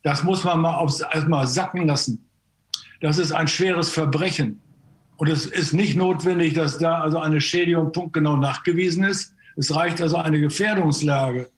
Das 0.02 0.22
muss 0.22 0.44
man 0.44 0.60
mal 0.60 0.86
erstmal 1.14 1.46
sacken 1.46 1.86
lassen. 1.86 2.22
Das 3.00 3.16
ist 3.16 3.32
ein 3.32 3.48
schweres 3.48 3.88
Verbrechen. 3.88 4.60
Und 5.16 5.30
es 5.30 5.46
ist 5.46 5.72
nicht 5.72 5.96
notwendig, 5.96 6.52
dass 6.52 6.76
da 6.76 7.00
also 7.00 7.20
eine 7.20 7.40
Schädigung 7.40 7.90
punktgenau 7.90 8.36
nachgewiesen 8.36 9.04
ist. 9.04 9.32
Es 9.56 9.74
reicht 9.74 10.02
also 10.02 10.18
eine 10.18 10.40
Gefährdungslage, 10.40 11.48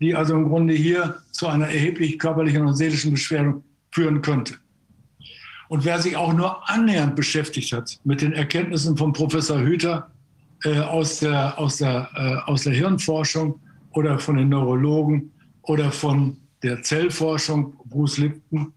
die 0.00 0.14
also 0.14 0.34
im 0.34 0.48
Grunde 0.48 0.74
hier 0.74 1.22
zu 1.30 1.46
einer 1.46 1.66
erheblich 1.66 2.18
körperlichen 2.18 2.64
und 2.66 2.74
seelischen 2.74 3.12
Beschwerdung 3.12 3.62
führen 3.90 4.22
könnte. 4.22 4.54
Und 5.68 5.84
wer 5.84 6.00
sich 6.00 6.16
auch 6.16 6.32
nur 6.32 6.68
annähernd 6.68 7.14
beschäftigt 7.14 7.72
hat 7.72 8.00
mit 8.02 8.22
den 8.22 8.32
Erkenntnissen 8.32 8.96
von 8.96 9.12
Professor 9.12 9.60
Hüter 9.60 10.10
äh, 10.64 10.80
aus, 10.80 11.20
der, 11.20 11.58
aus, 11.58 11.76
der, 11.76 12.08
äh, 12.14 12.50
aus 12.50 12.64
der 12.64 12.72
Hirnforschung 12.72 13.60
oder 13.92 14.18
von 14.18 14.36
den 14.36 14.48
Neurologen 14.48 15.30
oder 15.62 15.92
von 15.92 16.36
der 16.62 16.82
Zellforschung, 16.82 17.74
Bruce 17.84 18.18
Lipton, 18.18 18.72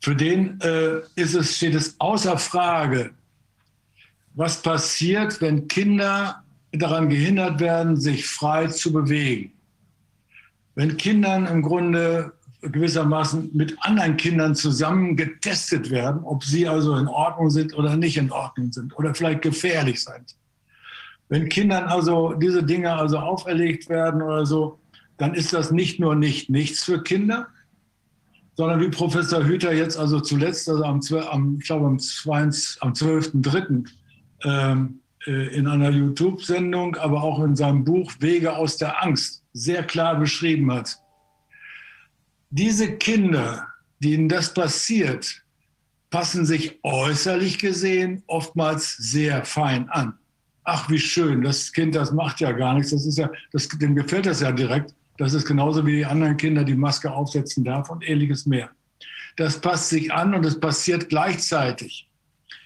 für 0.00 0.14
den 0.14 0.60
äh, 0.60 1.00
ist 1.16 1.34
es, 1.34 1.56
steht 1.56 1.74
es 1.74 1.98
außer 1.98 2.38
Frage, 2.38 3.10
was 4.34 4.62
passiert, 4.62 5.40
wenn 5.40 5.68
Kinder 5.68 6.42
daran 6.72 7.08
gehindert 7.08 7.60
werden, 7.60 7.96
sich 7.96 8.26
frei 8.26 8.68
zu 8.68 8.92
bewegen. 8.92 9.52
Wenn 10.74 10.96
Kindern 10.96 11.46
im 11.46 11.62
Grunde 11.62 12.32
gewissermaßen 12.62 13.50
mit 13.54 13.76
anderen 13.80 14.16
Kindern 14.16 14.54
zusammen 14.54 15.16
getestet 15.16 15.90
werden, 15.90 16.22
ob 16.24 16.44
sie 16.44 16.68
also 16.68 16.94
in 16.96 17.08
Ordnung 17.08 17.50
sind 17.50 17.74
oder 17.74 17.96
nicht 17.96 18.16
in 18.16 18.30
Ordnung 18.30 18.72
sind 18.72 18.96
oder 18.98 19.14
vielleicht 19.14 19.42
gefährlich 19.42 20.04
sind. 20.04 20.36
Wenn 21.28 21.48
Kindern 21.48 21.84
also 21.84 22.34
diese 22.34 22.62
Dinge 22.62 22.92
also 22.92 23.18
auferlegt 23.18 23.88
werden 23.88 24.20
oder 24.20 24.44
so, 24.44 24.78
dann 25.16 25.34
ist 25.34 25.52
das 25.52 25.70
nicht 25.70 26.00
nur 26.00 26.14
nicht 26.14 26.50
nichts 26.50 26.84
für 26.84 27.02
Kinder, 27.02 27.48
sondern 28.56 28.80
wie 28.80 28.88
Professor 28.88 29.44
Hüter 29.44 29.72
jetzt 29.72 29.98
also 29.98 30.20
zuletzt, 30.20 30.68
also 30.68 30.84
am, 30.84 31.00
am 31.30 31.58
ich 31.60 31.66
glaube 31.66 31.86
am, 31.86 31.94
am 31.96 31.98
12.3. 31.98 33.86
Ähm, 34.42 35.00
äh, 35.26 35.54
in 35.54 35.66
einer 35.66 35.90
YouTube-Sendung, 35.90 36.96
aber 36.96 37.22
auch 37.22 37.44
in 37.44 37.54
seinem 37.54 37.84
Buch 37.84 38.12
Wege 38.20 38.56
aus 38.56 38.78
der 38.78 39.02
Angst 39.02 39.39
sehr 39.52 39.82
klar 39.84 40.18
beschrieben 40.18 40.72
hat 40.72 40.98
diese 42.50 42.96
Kinder, 42.96 43.68
denen 44.00 44.28
das 44.28 44.52
passiert, 44.52 45.42
passen 46.10 46.44
sich 46.44 46.80
äußerlich 46.82 47.58
gesehen 47.58 48.22
oftmals 48.26 48.96
sehr 48.96 49.44
fein 49.44 49.88
an. 49.88 50.18
Ach, 50.64 50.90
wie 50.90 50.98
schön, 50.98 51.42
das 51.42 51.72
Kind, 51.72 51.94
das 51.94 52.12
macht 52.12 52.40
ja 52.40 52.52
gar 52.52 52.74
nichts, 52.74 52.90
das 52.90 53.06
ist 53.06 53.18
ja, 53.18 53.30
das, 53.52 53.68
dem 53.68 53.94
gefällt 53.94 54.26
das 54.26 54.40
ja 54.40 54.52
direkt. 54.52 54.94
Das 55.16 55.32
ist 55.32 55.46
genauso 55.46 55.86
wie 55.86 55.96
die 55.96 56.06
anderen 56.06 56.36
Kinder, 56.36 56.64
die 56.64 56.74
Maske 56.74 57.10
aufsetzen 57.10 57.64
darf 57.64 57.90
und 57.90 58.06
ähnliches 58.08 58.46
mehr. 58.46 58.70
Das 59.36 59.60
passt 59.60 59.90
sich 59.90 60.12
an 60.12 60.34
und 60.34 60.44
es 60.44 60.58
passiert 60.58 61.08
gleichzeitig 61.08 62.08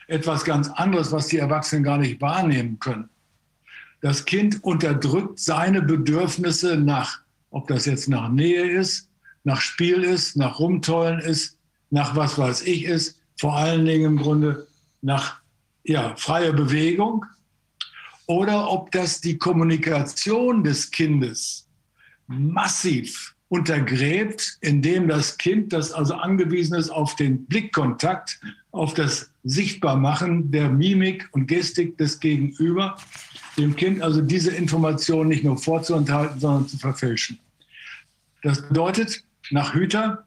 etwas 0.06 0.44
ganz 0.44 0.70
anderes, 0.70 1.12
was 1.12 1.28
die 1.28 1.38
Erwachsenen 1.38 1.82
gar 1.82 1.98
nicht 1.98 2.20
wahrnehmen 2.20 2.78
können. 2.78 3.10
Das 4.04 4.26
Kind 4.26 4.62
unterdrückt 4.62 5.38
seine 5.38 5.80
Bedürfnisse 5.80 6.76
nach, 6.76 7.20
ob 7.49 7.68
das 7.68 7.87
jetzt 7.87 8.06
nach 8.06 8.28
Nähe 8.28 8.70
ist, 8.70 9.08
nach 9.44 9.62
Spiel 9.62 10.04
ist, 10.04 10.37
nach 10.37 10.58
Rumtollen 10.58 11.20
ist, 11.20 11.56
nach 11.88 12.14
was 12.14 12.37
weiß 12.37 12.66
ich 12.66 12.84
ist, 12.84 13.18
vor 13.38 13.56
allen 13.56 13.87
Dingen 13.87 14.04
im 14.04 14.16
Grunde 14.18 14.66
nach 15.00 15.40
ja, 15.84 16.14
freier 16.16 16.52
Bewegung. 16.52 17.25
Oder 18.26 18.70
ob 18.70 18.90
das 18.90 19.23
die 19.23 19.38
Kommunikation 19.38 20.62
des 20.62 20.90
Kindes 20.90 21.66
massiv 22.26 23.34
untergräbt, 23.49 24.58
indem 24.61 25.08
das 25.08 25.38
Kind, 25.38 25.73
das 25.73 25.92
also 25.92 26.12
angewiesen 26.12 26.75
ist 26.75 26.90
auf 26.90 27.16
den 27.16 27.46
Blickkontakt, 27.46 28.38
auf 28.70 28.92
das 28.92 29.30
Sichtbarmachen 29.44 30.50
der 30.50 30.68
Mimik 30.68 31.26
und 31.32 31.46
Gestik 31.46 31.96
des 31.96 32.20
Gegenüber, 32.20 32.99
dem 33.56 33.76
Kind 33.76 34.02
also 34.02 34.20
diese 34.20 34.50
Information 34.50 35.28
nicht 35.28 35.44
nur 35.44 35.58
vorzuenthalten, 35.58 36.40
sondern 36.40 36.68
zu 36.68 36.78
verfälschen. 36.78 37.38
Das 38.42 38.66
bedeutet, 38.68 39.25
nach 39.50 39.75
Hüter, 39.75 40.25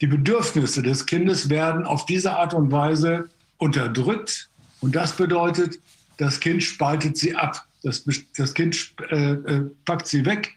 die 0.00 0.06
Bedürfnisse 0.06 0.82
des 0.82 1.06
Kindes 1.06 1.48
werden 1.48 1.84
auf 1.84 2.06
diese 2.06 2.36
Art 2.36 2.54
und 2.54 2.70
Weise 2.70 3.28
unterdrückt. 3.56 4.48
Und 4.80 4.94
das 4.94 5.16
bedeutet, 5.16 5.78
das 6.18 6.38
Kind 6.40 6.62
spaltet 6.62 7.16
sie 7.16 7.34
ab. 7.34 7.66
Das, 7.82 8.04
das 8.36 8.54
Kind 8.54 8.94
äh, 9.10 9.32
äh, 9.32 9.70
packt 9.84 10.06
sie 10.06 10.24
weg 10.24 10.54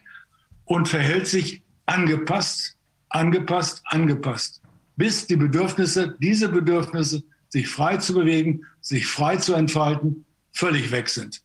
und 0.64 0.88
verhält 0.88 1.26
sich 1.26 1.62
angepasst, 1.86 2.76
angepasst, 3.08 3.82
angepasst, 3.86 4.60
bis 4.96 5.26
die 5.26 5.36
Bedürfnisse, 5.36 6.16
diese 6.20 6.48
Bedürfnisse, 6.48 7.22
sich 7.48 7.68
frei 7.68 7.98
zu 7.98 8.14
bewegen, 8.14 8.62
sich 8.80 9.06
frei 9.06 9.36
zu 9.36 9.54
entfalten, 9.54 10.24
völlig 10.52 10.90
weg 10.90 11.08
sind. 11.08 11.42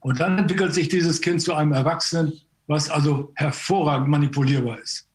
Und 0.00 0.20
dann 0.20 0.38
entwickelt 0.38 0.74
sich 0.74 0.88
dieses 0.88 1.20
Kind 1.20 1.42
zu 1.42 1.54
einem 1.54 1.72
Erwachsenen, 1.72 2.32
was 2.66 2.90
also 2.90 3.32
hervorragend 3.34 4.08
manipulierbar 4.08 4.78
ist 4.78 5.08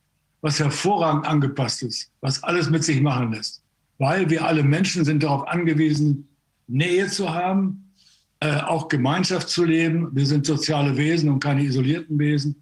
was 0.44 0.60
hervorragend 0.60 1.26
angepasst 1.26 1.84
ist, 1.84 2.12
was 2.20 2.44
alles 2.44 2.70
mit 2.70 2.84
sich 2.84 3.02
machen 3.02 3.32
lässt. 3.32 3.64
Weil 3.98 4.30
wir 4.30 4.46
alle 4.46 4.62
Menschen 4.62 5.06
sind 5.06 5.24
darauf 5.24 5.48
angewiesen, 5.48 6.28
Nähe 6.68 7.08
zu 7.08 7.34
haben, 7.34 7.94
äh, 8.42 8.58
auch 8.58 8.90
Gemeinschaft 8.90 9.48
zu 9.48 9.64
leben. 9.64 10.10
Wir 10.14 10.26
sind 10.26 10.46
soziale 10.46 10.98
Wesen 10.98 11.30
und 11.30 11.40
keine 11.40 11.64
isolierten 11.64 12.20
Wesen. 12.20 12.56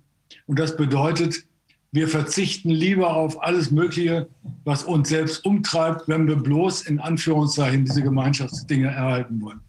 Und 0.46 0.60
das 0.60 0.78
bedeutet, 0.78 1.44
wir 1.92 2.08
verzichten 2.08 2.70
lieber 2.70 3.16
auf 3.16 3.44
alles 3.44 3.72
Mögliche, 3.72 4.30
was 4.64 4.84
uns 4.84 5.10
selbst 5.10 5.44
umtreibt, 5.44 6.08
wenn 6.08 6.28
wir 6.28 6.36
bloß 6.36 6.84
in 6.84 7.00
Anführungszeichen 7.00 7.84
diese 7.84 8.04
Gemeinschaftsdinge 8.04 8.90
erhalten 8.90 9.42
wollen. 9.42 9.60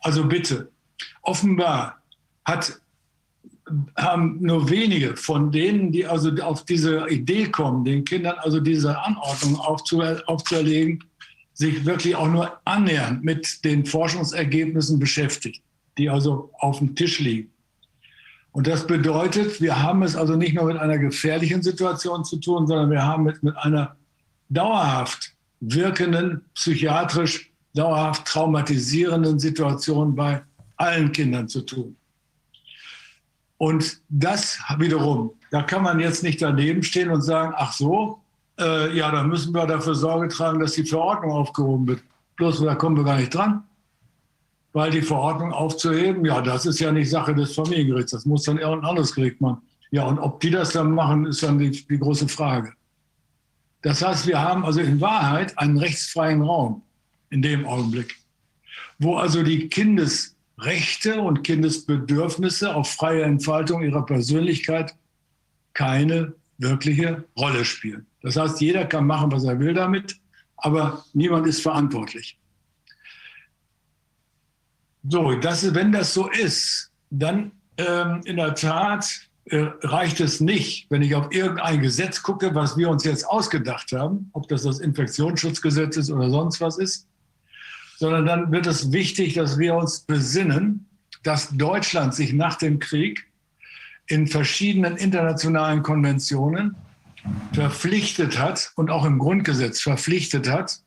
Also 0.00 0.24
bitte, 0.24 0.72
offenbar 1.22 2.02
hat 2.44 2.80
haben 3.96 4.42
nur 4.42 4.68
wenige 4.68 5.16
von 5.16 5.50
denen, 5.50 5.90
die 5.90 6.06
also 6.06 6.30
auf 6.42 6.64
diese 6.64 7.08
Idee 7.08 7.46
kommen, 7.46 7.84
den 7.84 8.04
Kindern 8.04 8.36
also 8.38 8.60
diese 8.60 8.98
Anordnung 9.02 9.56
aufzu 9.56 10.02
aufzuerlegen, 10.02 11.02
sich 11.54 11.84
wirklich 11.84 12.14
auch 12.16 12.28
nur 12.28 12.52
annähernd 12.64 13.24
mit 13.24 13.64
den 13.64 13.86
Forschungsergebnissen 13.86 14.98
beschäftigt, 14.98 15.62
die 15.96 16.10
also 16.10 16.50
auf 16.58 16.78
dem 16.78 16.94
Tisch 16.94 17.20
liegen. 17.20 17.50
Und 18.52 18.66
das 18.66 18.86
bedeutet, 18.86 19.60
wir 19.60 19.82
haben 19.82 20.02
es 20.02 20.14
also 20.14 20.36
nicht 20.36 20.54
nur 20.54 20.66
mit 20.66 20.76
einer 20.76 20.98
gefährlichen 20.98 21.62
Situation 21.62 22.24
zu 22.24 22.36
tun, 22.36 22.66
sondern 22.66 22.90
wir 22.90 23.02
haben 23.02 23.28
es 23.28 23.42
mit 23.42 23.56
einer 23.56 23.96
dauerhaft 24.48 25.32
wirkenden, 25.60 26.42
psychiatrisch 26.54 27.50
dauerhaft 27.74 28.26
traumatisierenden 28.26 29.38
Situation 29.38 30.14
bei 30.14 30.42
allen 30.84 31.12
Kindern 31.12 31.48
zu 31.48 31.62
tun. 31.62 31.96
Und 33.56 34.00
das 34.08 34.58
wiederum, 34.78 35.32
da 35.50 35.62
kann 35.62 35.82
man 35.82 36.00
jetzt 36.00 36.22
nicht 36.22 36.42
daneben 36.42 36.82
stehen 36.82 37.10
und 37.10 37.22
sagen, 37.22 37.52
ach 37.56 37.72
so, 37.72 38.20
äh, 38.58 38.96
ja, 38.96 39.10
dann 39.10 39.28
müssen 39.28 39.54
wir 39.54 39.66
dafür 39.66 39.94
Sorge 39.94 40.28
tragen, 40.28 40.60
dass 40.60 40.72
die 40.72 40.84
Verordnung 40.84 41.32
aufgehoben 41.32 41.86
wird. 41.88 42.02
Bloß 42.36 42.60
da 42.60 42.74
kommen 42.74 42.96
wir 42.96 43.04
gar 43.04 43.16
nicht 43.16 43.34
dran. 43.34 43.62
Weil 44.72 44.90
die 44.90 45.02
Verordnung 45.02 45.52
aufzuheben, 45.52 46.24
ja, 46.24 46.40
das 46.40 46.66
ist 46.66 46.80
ja 46.80 46.90
nicht 46.90 47.08
Sache 47.08 47.34
des 47.34 47.54
Familiengerichts. 47.54 48.10
Das 48.12 48.26
muss 48.26 48.42
dann 48.42 48.58
irgendein 48.58 48.90
anderes 48.90 49.14
Gericht 49.14 49.40
machen. 49.40 49.62
Ja, 49.92 50.04
und 50.04 50.18
ob 50.18 50.40
die 50.40 50.50
das 50.50 50.70
dann 50.70 50.90
machen, 50.90 51.26
ist 51.26 51.42
dann 51.44 51.58
die, 51.58 51.70
die 51.70 51.98
große 51.98 52.26
Frage. 52.26 52.72
Das 53.82 54.02
heißt, 54.02 54.26
wir 54.26 54.40
haben 54.40 54.64
also 54.64 54.80
in 54.80 55.00
Wahrheit 55.00 55.56
einen 55.58 55.76
rechtsfreien 55.78 56.42
Raum 56.42 56.82
in 57.30 57.42
dem 57.42 57.66
Augenblick, 57.66 58.16
wo 58.98 59.16
also 59.16 59.42
die 59.42 59.68
Kindes, 59.68 60.33
Rechte 60.58 61.20
und 61.20 61.42
Kindesbedürfnisse 61.42 62.74
auf 62.74 62.92
freie 62.92 63.22
Entfaltung 63.22 63.82
ihrer 63.82 64.06
Persönlichkeit 64.06 64.94
keine 65.72 66.34
wirkliche 66.58 67.24
Rolle 67.36 67.64
spielen. 67.64 68.06
Das 68.22 68.36
heißt, 68.36 68.60
jeder 68.60 68.86
kann 68.86 69.06
machen, 69.06 69.32
was 69.32 69.44
er 69.44 69.58
will 69.58 69.74
damit, 69.74 70.16
aber 70.56 71.04
niemand 71.12 71.46
ist 71.46 71.60
verantwortlich. 71.60 72.38
So, 75.08 75.34
das, 75.34 75.74
wenn 75.74 75.92
das 75.92 76.14
so 76.14 76.30
ist, 76.30 76.90
dann 77.10 77.52
ähm, 77.76 78.22
in 78.24 78.36
der 78.36 78.54
Tat 78.54 79.06
äh, 79.46 79.66
reicht 79.82 80.20
es 80.20 80.40
nicht, 80.40 80.90
wenn 80.90 81.02
ich 81.02 81.14
auf 81.14 81.30
irgendein 81.30 81.82
Gesetz 81.82 82.22
gucke, 82.22 82.54
was 82.54 82.78
wir 82.78 82.88
uns 82.88 83.04
jetzt 83.04 83.28
ausgedacht 83.28 83.92
haben, 83.92 84.30
ob 84.32 84.48
das 84.48 84.62
das 84.62 84.78
Infektionsschutzgesetz 84.78 85.98
ist 85.98 86.10
oder 86.10 86.30
sonst 86.30 86.60
was 86.62 86.78
ist, 86.78 87.06
sondern 87.96 88.26
dann 88.26 88.52
wird 88.52 88.66
es 88.66 88.92
wichtig, 88.92 89.34
dass 89.34 89.58
wir 89.58 89.74
uns 89.74 90.00
besinnen, 90.00 90.86
dass 91.22 91.50
Deutschland 91.56 92.14
sich 92.14 92.32
nach 92.32 92.56
dem 92.56 92.78
Krieg 92.78 93.26
in 94.06 94.26
verschiedenen 94.26 94.96
internationalen 94.96 95.82
Konventionen 95.82 96.76
verpflichtet 97.52 98.38
hat 98.38 98.72
und 98.76 98.90
auch 98.90 99.04
im 99.04 99.18
Grundgesetz 99.18 99.80
verpflichtet 99.80 100.50
hat, 100.50 100.80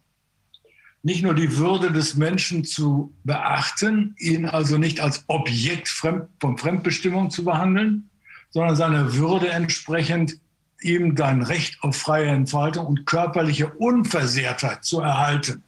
nicht 1.01 1.23
nur 1.23 1.33
die 1.33 1.57
Würde 1.57 1.91
des 1.91 2.15
Menschen 2.15 2.63
zu 2.63 3.13
beachten, 3.23 4.15
ihn 4.19 4.45
also 4.45 4.77
nicht 4.77 4.99
als 4.99 5.23
Objekt 5.27 5.87
von 5.87 6.57
Fremdbestimmung 6.57 7.29
zu 7.29 7.43
behandeln, 7.45 8.09
sondern 8.49 8.75
seiner 8.75 9.13
Würde 9.13 9.49
entsprechend 9.49 10.39
ihm 10.81 11.15
dein 11.15 11.41
Recht 11.41 11.81
auf 11.81 11.95
freie 11.95 12.27
Entfaltung 12.27 12.85
und 12.85 13.05
körperliche 13.05 13.69
Unversehrtheit 13.69 14.83
zu 14.85 14.99
erhalten. 14.99 15.63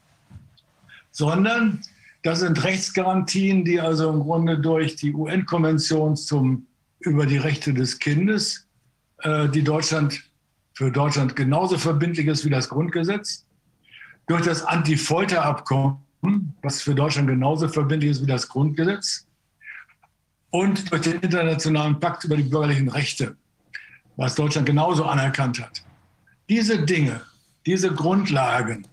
Sondern 1.20 1.82
das 2.24 2.40
sind 2.40 2.64
Rechtsgarantien, 2.64 3.66
die 3.66 3.78
also 3.78 4.10
im 4.10 4.22
Grunde 4.22 4.58
durch 4.58 4.96
die 4.96 5.14
UN-Konvention 5.14 6.66
über 7.02 7.26
die 7.26 7.36
Rechte 7.36 7.74
des 7.74 8.00
Kindes, 8.00 8.66
äh, 9.24 9.50
die 9.50 9.62
Deutschland 9.62 10.24
für 10.76 10.90
Deutschland 10.90 11.36
genauso 11.36 11.78
verbindlich 11.78 12.28
ist 12.28 12.46
wie 12.46 12.50
das 12.50 12.70
Grundgesetz, 12.70 13.46
durch 14.28 14.44
das 14.44 14.64
Anti-Folter-Abkommen, 14.64 16.56
was 16.62 16.82
für 16.82 16.96
Deutschland 16.96 17.28
genauso 17.28 17.68
verbindlich 17.68 18.12
ist 18.12 18.22
wie 18.22 18.28
das 18.28 18.48
Grundgesetz, 18.48 19.28
und 20.52 20.90
durch 20.90 21.02
den 21.02 21.20
Internationalen 21.20 22.00
Pakt 22.00 22.24
über 22.24 22.38
die 22.38 22.44
bürgerlichen 22.44 22.88
Rechte, 22.88 23.36
was 24.16 24.36
Deutschland 24.36 24.66
genauso 24.66 25.04
anerkannt 25.04 25.60
hat. 25.60 25.84
Diese 26.48 26.80
Dinge, 26.86 27.24
diese 27.66 27.94
Grundlagen, 27.94 28.88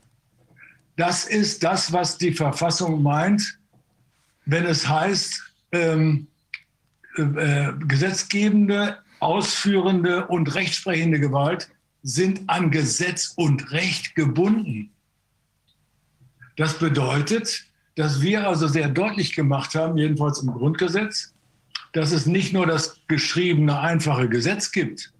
das 0.97 1.27
ist 1.27 1.63
das, 1.63 1.93
was 1.93 2.19
die 2.19 2.33
Verfassung 2.33 3.03
meint, 3.03 3.59
wenn 4.47 4.65
es 4.65 4.89
heißt, 4.89 5.43
ähm, 5.73 6.29
äh, 7.17 7.73
gesetzgebende, 7.87 8.99
ausführende 9.21 10.27
und 10.27 10.55
rechtsprechende 10.55 11.21
Gewalt 11.21 11.69
sind 12.03 12.49
an 12.49 12.71
Gesetz 12.71 13.33
und 13.37 13.73
Recht 13.73 14.15
gebunden. 14.15 14.91
Das 16.57 16.79
bedeutet, 16.79 17.65
dass 17.97 18.21
wir 18.21 18.47
also 18.47 18.69
sehr 18.69 18.89
deutlich 18.89 19.35
gemacht 19.35 19.75
haben, 19.75 19.99
jedenfalls 19.99 20.43
im 20.43 20.53
Grundgesetz, 20.53 21.35
dass 21.93 22.13
es 22.13 22.27
nicht 22.27 22.53
nur 22.53 22.67
das 22.67 23.01
geschriebene, 23.09 23.81
einfache 23.81 24.29
Gesetz 24.29 24.71
gibt, 24.71 25.13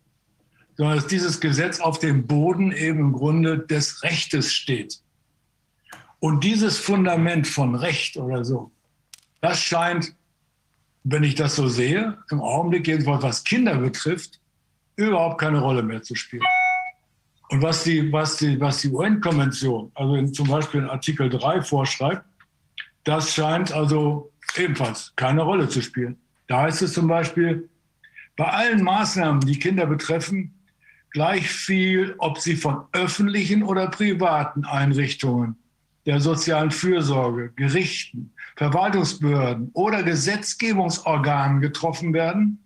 sondern 0.77 0.97
dass 0.97 1.07
dieses 1.07 1.41
Gesetz 1.41 1.81
auf 1.81 1.99
dem 1.99 2.27
Boden 2.27 2.73
eben 2.73 3.01
im 3.01 3.13
Grunde 3.13 3.59
des 3.59 4.03
Rechtes 4.03 4.53
steht. 4.53 5.01
Und 6.19 6.45
dieses 6.45 6.79
Fundament 6.79 7.47
von 7.47 7.75
Recht 7.75 8.17
oder 8.17 8.45
so, 8.45 8.71
das 9.41 9.61
scheint, 9.61 10.15
wenn 11.05 11.23
ich 11.23 11.35
das 11.35 11.57
so 11.57 11.69
sehe, 11.69 12.19
im 12.31 12.41
Augenblick 12.41 12.89
jedenfalls 12.89 13.23
was 13.23 13.45
Kinder 13.45 13.77
betrifft, 13.77 14.41
überhaupt 14.97 15.41
keine 15.41 15.61
Rolle 15.61 15.83
mehr 15.83 16.03
zu 16.03 16.15
spielen. 16.15 16.43
Und 17.49 17.63
was 17.63 17.85
die, 17.85 18.13
was 18.13 18.39
die, 18.39 18.61
was 18.61 18.81
die 18.81 18.89
UN-Konvention, 18.89 19.93
also 19.95 20.15
in, 20.17 20.33
zum 20.33 20.49
Beispiel 20.49 20.81
in 20.81 20.91
Artikel 20.91 21.29
3 21.29 21.63
vorschreibt, 21.63 22.25
das 23.05 23.33
scheint 23.33 23.73
also 23.73 24.33
ebenfalls 24.57 25.13
keine 25.15 25.43
Rolle 25.43 25.69
zu 25.69 25.81
spielen. 25.81 26.19
Da 26.49 26.63
heißt 26.63 26.83
es 26.83 26.95
zum 26.95 27.07
Beispiel, 27.07 27.69
bei 28.37 28.47
allen 28.47 28.83
Maßnahmen, 28.83 29.41
die 29.43 29.59
Kinder 29.59 29.87
betreffen, 29.87 30.55
gleich 31.11 31.49
viel, 31.49 32.15
ob 32.19 32.39
sie 32.39 32.57
von 32.57 32.85
öffentlichen 32.93 33.63
oder 33.63 33.89
privaten 33.89 34.65
Einrichtungen 34.65 35.57
der 36.07 36.21
sozialen 36.21 36.71
Fürsorge, 36.71 37.53
Gerichten, 37.57 38.33
Verwaltungsbehörden 38.57 39.71
oder 39.75 40.03
Gesetzgebungsorganen 40.03 41.61
getroffen 41.61 42.15
werden, 42.15 42.63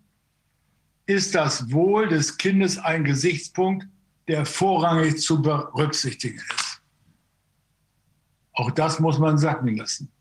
ist 1.06 1.34
das 1.34 1.72
Wohl 1.72 2.08
des 2.08 2.36
Kindes 2.36 2.78
ein 2.78 3.02
Gesichtspunkt, 3.02 3.88
der 4.28 4.46
vorrangig 4.46 5.20
zu 5.20 5.42
berücksichtigen 5.42 6.38
ist. 6.38 6.82
Auch 8.52 8.70
das 8.70 9.00
muss 9.00 9.18
man 9.18 9.38
sacken 9.38 9.76
lassen. 9.76 10.12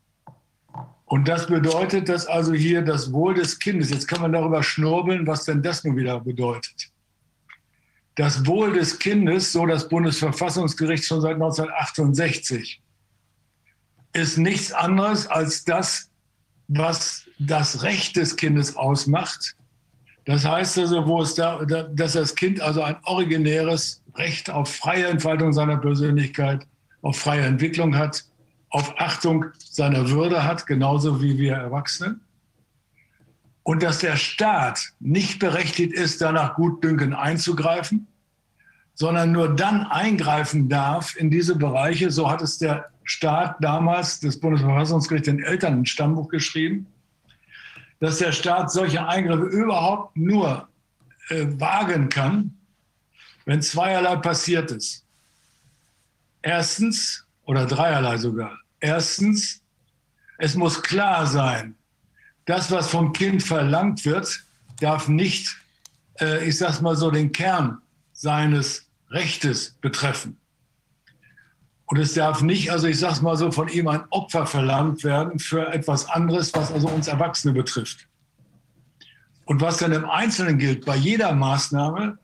Und 1.04 1.28
das 1.28 1.46
bedeutet, 1.46 2.08
dass 2.08 2.26
also 2.26 2.52
hier 2.54 2.82
das 2.82 3.12
Wohl 3.12 3.34
des 3.34 3.58
Kindes, 3.58 3.90
jetzt 3.90 4.08
kann 4.08 4.22
man 4.22 4.32
darüber 4.32 4.62
schnurbeln, 4.62 5.26
was 5.26 5.44
denn 5.44 5.62
das 5.62 5.84
nun 5.84 5.96
wieder 5.96 6.20
bedeutet. 6.20 6.90
Das 8.14 8.46
Wohl 8.46 8.72
des 8.72 8.98
Kindes, 8.98 9.52
so 9.52 9.66
das 9.66 9.88
Bundesverfassungsgericht 9.88 11.04
schon 11.04 11.20
seit 11.20 11.34
1968, 11.34 12.80
ist 14.12 14.38
nichts 14.38 14.72
anderes 14.72 15.26
als 15.26 15.64
das, 15.64 16.10
was 16.68 17.24
das 17.38 17.82
Recht 17.82 18.16
des 18.16 18.36
Kindes 18.36 18.76
ausmacht. 18.76 19.56
Das 20.24 20.44
heißt 20.44 20.78
also, 20.78 21.06
wo 21.06 21.22
es 21.22 21.34
da, 21.34 21.64
dass 21.64 22.12
das 22.12 22.34
Kind 22.34 22.60
also 22.60 22.82
ein 22.82 22.96
originäres 23.04 24.02
Recht 24.14 24.50
auf 24.50 24.74
freie 24.74 25.06
Entfaltung 25.06 25.52
seiner 25.52 25.76
Persönlichkeit, 25.76 26.66
auf 27.02 27.18
freie 27.18 27.42
Entwicklung 27.42 27.96
hat 27.96 28.24
auf 28.70 28.94
Achtung 28.98 29.46
seiner 29.58 30.10
Würde 30.10 30.44
hat, 30.44 30.66
genauso 30.66 31.20
wie 31.20 31.36
wir 31.38 31.54
Erwachsenen. 31.54 32.20
Und 33.62 33.82
dass 33.82 33.98
der 33.98 34.16
Staat 34.16 34.92
nicht 35.00 35.38
berechtigt 35.38 35.92
ist, 35.92 36.20
danach 36.20 36.54
Gutdünken 36.54 37.12
einzugreifen, 37.12 38.06
sondern 38.94 39.32
nur 39.32 39.54
dann 39.54 39.82
eingreifen 39.86 40.68
darf 40.68 41.16
in 41.16 41.30
diese 41.30 41.56
Bereiche. 41.56 42.10
So 42.10 42.30
hat 42.30 42.42
es 42.42 42.58
der 42.58 42.90
Staat 43.10 43.56
damals, 43.60 44.20
das 44.20 44.38
Bundesverfassungsgericht, 44.38 45.26
den 45.26 45.42
Eltern 45.42 45.80
ein 45.80 45.84
Stammbuch 45.84 46.28
geschrieben, 46.28 46.86
dass 47.98 48.18
der 48.18 48.30
Staat 48.30 48.70
solche 48.70 49.04
Eingriffe 49.04 49.46
überhaupt 49.46 50.16
nur 50.16 50.68
äh, 51.28 51.44
wagen 51.58 52.08
kann, 52.08 52.56
wenn 53.46 53.62
zweierlei 53.62 54.14
passiert 54.14 54.70
ist. 54.70 55.04
Erstens, 56.40 57.26
oder 57.42 57.66
dreierlei 57.66 58.16
sogar. 58.16 58.56
Erstens, 58.78 59.60
es 60.38 60.54
muss 60.54 60.80
klar 60.80 61.26
sein, 61.26 61.74
das, 62.44 62.70
was 62.70 62.90
vom 62.90 63.12
Kind 63.12 63.42
verlangt 63.42 64.04
wird, 64.04 64.40
darf 64.78 65.08
nicht, 65.08 65.48
äh, 66.20 66.48
ich 66.48 66.56
sage 66.56 66.80
mal 66.80 66.94
so, 66.94 67.10
den 67.10 67.32
Kern 67.32 67.82
seines 68.12 68.86
Rechtes 69.10 69.76
betreffen. 69.80 70.38
Und 71.90 71.98
es 71.98 72.14
darf 72.14 72.40
nicht, 72.40 72.70
also 72.70 72.86
ich 72.86 72.98
sage 72.98 73.14
es 73.14 73.22
mal 73.22 73.36
so, 73.36 73.50
von 73.50 73.68
ihm 73.68 73.88
ein 73.88 74.04
Opfer 74.10 74.46
verlangt 74.46 75.04
werden 75.04 75.38
für 75.38 75.72
etwas 75.72 76.08
anderes, 76.08 76.54
was 76.54 76.72
also 76.72 76.88
uns 76.88 77.08
Erwachsene 77.08 77.52
betrifft. 77.52 78.08
Und 79.44 79.60
was 79.60 79.78
dann 79.78 79.92
im 79.92 80.08
Einzelnen 80.08 80.58
gilt, 80.58 80.84
bei 80.84 80.96
jeder 80.96 81.34
Maßnahme 81.34 82.18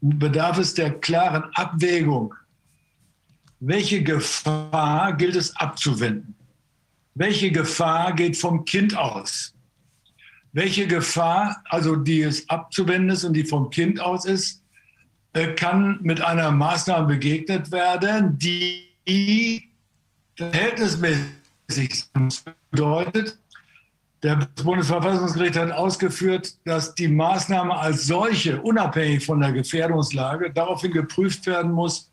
bedarf 0.00 0.58
es 0.58 0.74
der 0.74 1.00
klaren 1.00 1.44
Abwägung 1.54 2.34
welche 3.60 4.02
Gefahr 4.02 5.14
gilt 5.14 5.36
es 5.36 5.56
abzuwenden? 5.56 6.34
Welche 7.14 7.50
Gefahr 7.50 8.12
geht 8.14 8.36
vom 8.36 8.64
Kind 8.64 8.96
aus? 8.96 9.54
Welche 10.52 10.86
Gefahr, 10.86 11.62
also 11.64 11.96
die 11.96 12.22
es 12.22 12.48
abzuwenden 12.48 13.10
ist 13.10 13.24
und 13.24 13.34
die 13.34 13.44
vom 13.44 13.70
Kind 13.70 14.00
aus 14.00 14.26
ist, 14.26 14.62
äh, 15.32 15.54
kann 15.54 15.98
mit 16.02 16.20
einer 16.20 16.50
Maßnahme 16.50 17.06
begegnet 17.06 17.72
werden, 17.72 18.38
die 18.38 18.86
verhältnismäßig 20.36 22.04
bedeutet, 22.70 23.38
der 24.22 24.48
Bundesverfassungsgericht 24.64 25.56
hat 25.56 25.70
ausgeführt, 25.72 26.56
dass 26.64 26.94
die 26.94 27.08
Maßnahme 27.08 27.74
als 27.76 28.06
solche, 28.06 28.60
unabhängig 28.60 29.24
von 29.24 29.40
der 29.40 29.52
Gefährdungslage, 29.52 30.52
daraufhin 30.52 30.92
geprüft 30.92 31.46
werden 31.46 31.70
muss, 31.70 32.10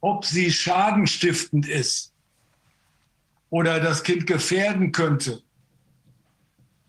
ob 0.00 0.24
sie 0.24 0.50
schadenstiftend 0.50 1.68
ist 1.68 2.12
oder 3.48 3.80
das 3.80 4.02
Kind 4.02 4.26
gefährden 4.26 4.92
könnte, 4.92 5.42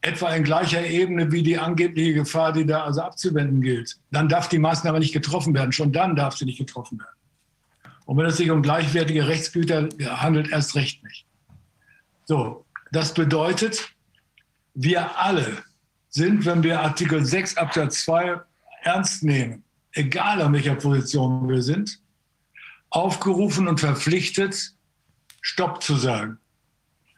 etwa 0.01 0.33
in 0.35 0.43
gleicher 0.43 0.85
Ebene 0.85 1.31
wie 1.31 1.43
die 1.43 1.57
angebliche 1.57 2.15
Gefahr, 2.15 2.51
die 2.51 2.65
da 2.65 2.83
also 2.83 3.01
abzuwenden 3.01 3.61
gilt, 3.61 3.97
dann 4.11 4.27
darf 4.27 4.49
die 4.49 4.59
Maßnahme 4.59 4.99
nicht 4.99 5.13
getroffen 5.13 5.53
werden. 5.53 5.71
Schon 5.71 5.91
dann 5.91 6.15
darf 6.15 6.35
sie 6.35 6.45
nicht 6.45 6.59
getroffen 6.59 6.99
werden. 6.99 7.16
Und 8.07 8.15
wenn 8.17 8.25
es 8.25 8.37
sich 8.37 8.49
um 8.49 8.61
gleichwertige 8.61 9.27
Rechtsgüter 9.27 9.89
handelt, 10.01 10.49
erst 10.49 10.75
recht 10.75 11.03
nicht. 11.03 11.25
So, 12.23 12.65
das 12.91 13.13
bedeutet, 13.13 13.89
wir 14.73 15.19
alle 15.19 15.57
sind, 16.07 16.45
wenn 16.45 16.63
wir 16.63 16.79
Artikel 16.79 17.25
6 17.25 17.57
Absatz 17.57 18.05
2 18.05 18.39
ernst 18.83 19.23
nehmen, 19.23 19.65
egal 19.91 20.41
an 20.41 20.53
welcher 20.53 20.75
Position 20.75 21.49
wir 21.49 21.61
sind, 21.61 21.99
aufgerufen 22.91 23.67
und 23.67 23.81
verpflichtet, 23.81 24.71
Stopp 25.41 25.83
zu 25.83 25.97
sagen. 25.97 26.39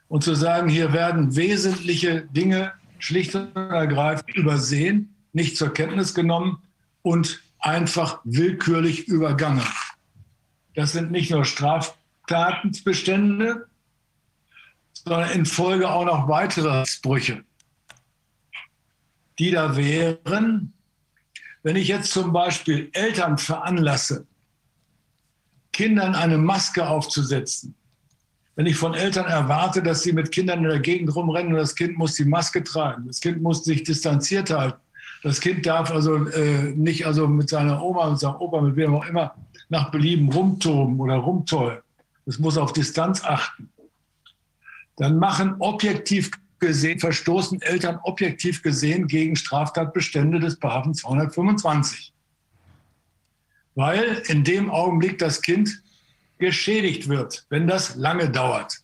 Und 0.07 0.23
zu 0.23 0.33
sagen, 0.33 0.69
hier 0.69 0.91
werden 0.91 1.35
wesentliche 1.35 2.23
Dinge 2.31 2.73
schlicht 2.97 3.35
und 3.35 3.55
ergreifend 3.55 4.35
übersehen 4.35 5.15
nicht 5.33 5.55
zur 5.55 5.71
Kenntnis 5.71 6.15
genommen 6.15 6.63
und 7.03 7.43
einfach 7.59 8.21
willkürlich 8.23 9.07
übergangen. 9.07 9.63
Das 10.75 10.91
sind 10.91 11.11
nicht 11.11 11.31
nur 11.31 11.45
Straftatenbestände, 11.45 13.67
sondern 14.93 15.31
in 15.31 15.45
Folge 15.45 15.89
auch 15.89 16.05
noch 16.05 16.27
weitere 16.27 16.83
Brüche, 17.01 17.43
die 19.37 19.51
da 19.51 19.75
wären, 19.75 20.73
wenn 21.63 21.75
ich 21.75 21.87
jetzt 21.87 22.11
zum 22.11 22.31
Beispiel 22.31 22.89
Eltern 22.93 23.37
veranlasse, 23.37 24.25
Kindern 25.71 26.15
eine 26.15 26.37
Maske 26.37 26.87
aufzusetzen, 26.87 27.75
wenn 28.55 28.65
ich 28.65 28.75
von 28.75 28.93
Eltern 28.93 29.25
erwarte, 29.25 29.81
dass 29.81 30.03
sie 30.03 30.11
mit 30.11 30.31
Kindern 30.31 30.63
in 30.63 30.69
der 30.69 30.79
Gegend 30.79 31.15
rumrennen 31.15 31.53
und 31.53 31.59
das 31.59 31.75
Kind 31.75 31.97
muss 31.97 32.15
die 32.15 32.25
Maske 32.25 32.63
tragen, 32.63 33.07
das 33.07 33.21
Kind 33.21 33.41
muss 33.41 33.63
sich 33.63 33.83
distanziert 33.83 34.49
halten, 34.49 34.79
das 35.23 35.39
Kind 35.39 35.65
darf 35.65 35.91
also 35.91 36.27
äh, 36.27 36.73
nicht 36.75 37.05
also 37.05 37.27
mit 37.27 37.49
seiner 37.49 37.81
Oma, 37.81 38.09
mit 38.09 38.19
seinem 38.19 38.35
Opa, 38.35 38.61
mit 38.61 38.75
wem 38.75 38.95
auch 38.95 39.05
immer, 39.05 39.35
nach 39.69 39.91
Belieben 39.91 40.31
rumtoben 40.31 40.99
oder 40.99 41.15
rumtollen. 41.15 41.79
Es 42.25 42.39
muss 42.39 42.57
auf 42.57 42.73
Distanz 42.73 43.23
achten. 43.23 43.69
Dann 44.97 45.17
machen 45.17 45.55
objektiv 45.59 46.31
gesehen, 46.59 46.99
verstoßen 46.99 47.61
Eltern 47.61 47.99
objektiv 48.03 48.61
gesehen 48.61 49.07
gegen 49.07 49.35
Straftatbestände 49.35 50.39
des 50.39 50.59
Paragraphen 50.59 50.93
225. 50.93 52.13
Weil 53.75 54.23
in 54.27 54.43
dem 54.43 54.69
Augenblick 54.69 55.19
das 55.19 55.41
Kind 55.41 55.81
geschädigt 56.37 57.07
wird, 57.07 57.45
wenn 57.49 57.67
das 57.67 57.95
lange 57.95 58.29
dauert. 58.29 58.81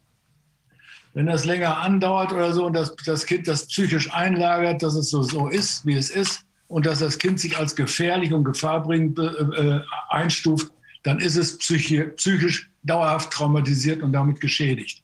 Wenn 1.13 1.25
das 1.25 1.45
länger 1.45 1.77
andauert 1.77 2.31
oder 2.31 2.53
so 2.53 2.65
und 2.65 2.73
das, 2.73 2.95
das 3.05 3.25
Kind 3.25 3.47
das 3.47 3.67
psychisch 3.67 4.13
einlagert, 4.13 4.83
dass 4.83 4.95
es 4.95 5.09
so, 5.09 5.23
so 5.23 5.47
ist, 5.47 5.85
wie 5.85 5.95
es 5.95 6.09
ist, 6.09 6.44
und 6.67 6.85
dass 6.85 6.99
das 6.99 7.17
Kind 7.17 7.39
sich 7.39 7.57
als 7.57 7.75
gefährlich 7.75 8.33
und 8.33 8.43
gefahrbringend 8.43 9.19
äh, 9.19 9.23
äh, 9.23 9.81
einstuft, 10.09 10.71
dann 11.03 11.19
ist 11.19 11.35
es 11.35 11.57
psychi 11.57 12.03
psychisch 12.15 12.69
dauerhaft 12.83 13.31
traumatisiert 13.31 14.01
und 14.01 14.13
damit 14.13 14.41
geschädigt. 14.41 15.03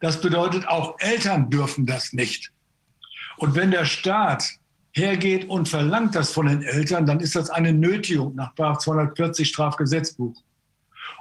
Das 0.00 0.20
bedeutet, 0.20 0.66
auch 0.68 0.96
Eltern 0.98 1.50
dürfen 1.50 1.86
das 1.86 2.12
nicht. 2.12 2.52
Und 3.38 3.54
wenn 3.54 3.70
der 3.70 3.84
Staat 3.84 4.48
hergeht 4.92 5.48
und 5.48 5.68
verlangt 5.68 6.14
das 6.14 6.32
von 6.32 6.46
den 6.46 6.62
Eltern, 6.62 7.06
dann 7.06 7.20
ist 7.20 7.36
das 7.36 7.50
eine 7.50 7.72
Nötigung 7.72 8.34
nach 8.34 8.54
240 8.54 9.48
Strafgesetzbuch. 9.48 10.34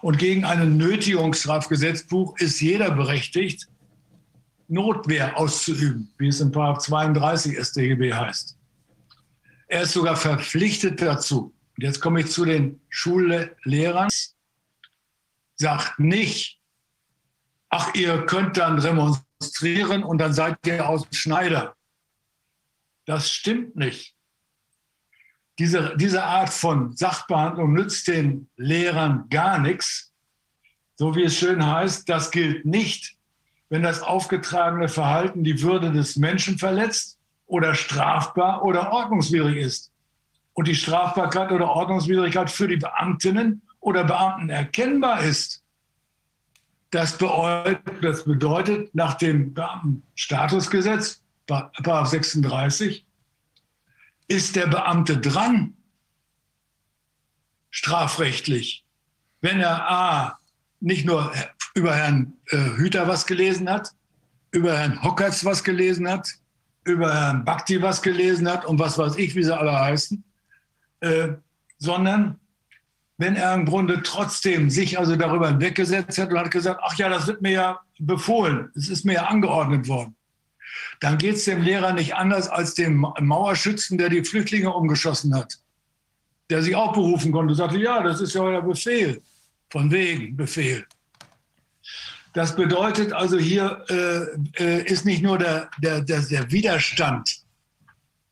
Und 0.01 0.17
gegen 0.17 0.45
ein 0.45 0.77
Nötigungsstrafgesetzbuch 0.77 2.37
ist 2.37 2.61
jeder 2.61 2.91
berechtigt, 2.91 3.67
Notwehr 4.67 5.37
auszuüben, 5.37 6.09
wie 6.17 6.29
es 6.29 6.41
in 6.41 6.51
32 6.51 7.57
StGB 7.57 8.13
heißt. 8.13 8.57
Er 9.67 9.81
ist 9.81 9.93
sogar 9.93 10.15
verpflichtet 10.15 11.01
dazu. 11.01 11.55
Und 11.77 11.83
jetzt 11.83 11.99
komme 11.99 12.21
ich 12.21 12.31
zu 12.31 12.45
den 12.45 12.81
Schullehrern. 12.89 14.09
Sagt 15.57 15.99
nicht, 15.99 16.59
ach, 17.69 17.93
ihr 17.95 18.25
könnt 18.25 18.57
dann 18.57 18.79
demonstrieren 18.79 20.03
und 20.03 20.17
dann 20.17 20.33
seid 20.33 20.57
ihr 20.65 20.87
aus 20.87 21.03
dem 21.03 21.13
Schneider. 21.13 21.75
Das 23.05 23.31
stimmt 23.31 23.75
nicht. 23.75 24.15
Diese, 25.57 25.95
diese 25.95 26.23
Art 26.23 26.49
von 26.49 26.95
Sachbehandlung 26.95 27.73
nützt 27.73 28.07
den 28.07 28.49
Lehrern 28.57 29.29
gar 29.29 29.57
nichts. 29.59 30.13
So 30.97 31.15
wie 31.15 31.23
es 31.23 31.37
schön 31.37 31.65
heißt, 31.65 32.09
das 32.09 32.31
gilt 32.31 32.65
nicht, 32.65 33.17
wenn 33.69 33.83
das 33.83 34.01
aufgetragene 34.01 34.89
Verhalten 34.89 35.43
die 35.43 35.61
Würde 35.61 35.91
des 35.91 36.17
Menschen 36.17 36.57
verletzt 36.57 37.14
oder 37.47 37.75
strafbar 37.75 38.63
oder 38.63 38.91
ordnungswidrig 38.91 39.57
ist. 39.57 39.91
Und 40.53 40.67
die 40.67 40.75
Strafbarkeit 40.75 41.51
oder 41.51 41.69
Ordnungswidrigkeit 41.69 42.49
für 42.49 42.67
die 42.67 42.77
Beamtinnen 42.77 43.61
oder 43.79 44.03
Beamten 44.03 44.49
erkennbar 44.49 45.21
ist, 45.21 45.63
das 46.91 47.17
bedeutet, 47.17 48.95
nach 48.95 49.15
dem 49.15 49.53
Beamtenstatusgesetz, 49.53 51.21
36, 51.47 53.05
ist 54.27 54.55
der 54.55 54.67
Beamte 54.67 55.17
dran, 55.17 55.75
strafrechtlich, 57.69 58.85
wenn 59.41 59.59
er 59.59 59.91
A, 59.91 60.39
nicht 60.79 61.05
nur 61.05 61.33
über 61.73 61.93
Herrn 61.93 62.33
äh, 62.47 62.57
Hüter 62.77 63.07
was 63.07 63.25
gelesen 63.25 63.69
hat, 63.69 63.91
über 64.51 64.77
Herrn 64.77 65.03
Hockertz 65.03 65.43
was 65.43 65.63
gelesen 65.63 66.09
hat, 66.09 66.29
über 66.85 67.13
Herrn 67.13 67.43
Bakti 67.43 67.81
was 67.81 68.01
gelesen 68.01 68.49
hat 68.49 68.65
und 68.65 68.79
was 68.79 68.97
weiß 68.97 69.17
ich, 69.17 69.35
wie 69.35 69.43
sie 69.43 69.55
alle 69.55 69.77
heißen, 69.77 70.23
äh, 71.01 71.29
sondern 71.77 72.39
wenn 73.17 73.35
er 73.35 73.53
im 73.53 73.65
Grunde 73.65 74.01
trotzdem 74.03 74.69
sich 74.69 74.99
also 74.99 75.15
darüber 75.15 75.59
weggesetzt 75.59 76.17
hat 76.17 76.31
und 76.31 76.39
hat 76.39 76.51
gesagt, 76.51 76.81
ach 76.83 76.95
ja, 76.97 77.09
das 77.09 77.27
wird 77.27 77.41
mir 77.41 77.51
ja 77.51 77.79
befohlen, 77.99 78.71
es 78.75 78.89
ist 78.89 79.05
mir 79.05 79.13
ja 79.13 79.25
angeordnet 79.25 79.87
worden, 79.87 80.15
dann 80.99 81.17
geht 81.17 81.35
es 81.35 81.45
dem 81.45 81.61
Lehrer 81.61 81.93
nicht 81.93 82.15
anders 82.15 82.49
als 82.49 82.73
dem 82.73 83.05
Mauerschützen, 83.19 83.97
der 83.97 84.09
die 84.09 84.23
Flüchtlinge 84.23 84.71
umgeschossen 84.71 85.35
hat, 85.35 85.57
der 86.49 86.61
sich 86.61 86.75
auch 86.75 86.93
berufen 86.93 87.31
konnte 87.31 87.55
sagte, 87.55 87.77
ja, 87.77 88.03
das 88.03 88.21
ist 88.21 88.35
ja 88.35 88.41
euer 88.41 88.61
Befehl, 88.61 89.21
von 89.69 89.89
wegen 89.91 90.35
Befehl. 90.35 90.85
Das 92.35 92.53
bedeutet 92.53 93.13
also, 93.13 93.37
hier 93.37 93.85
äh, 93.89 94.61
äh 94.61 94.83
ist 94.83 95.05
nicht 95.05 95.23
nur 95.23 95.37
der, 95.37 95.69
der, 95.81 96.01
der, 96.01 96.19
der 96.21 96.51
Widerstand 96.51 97.43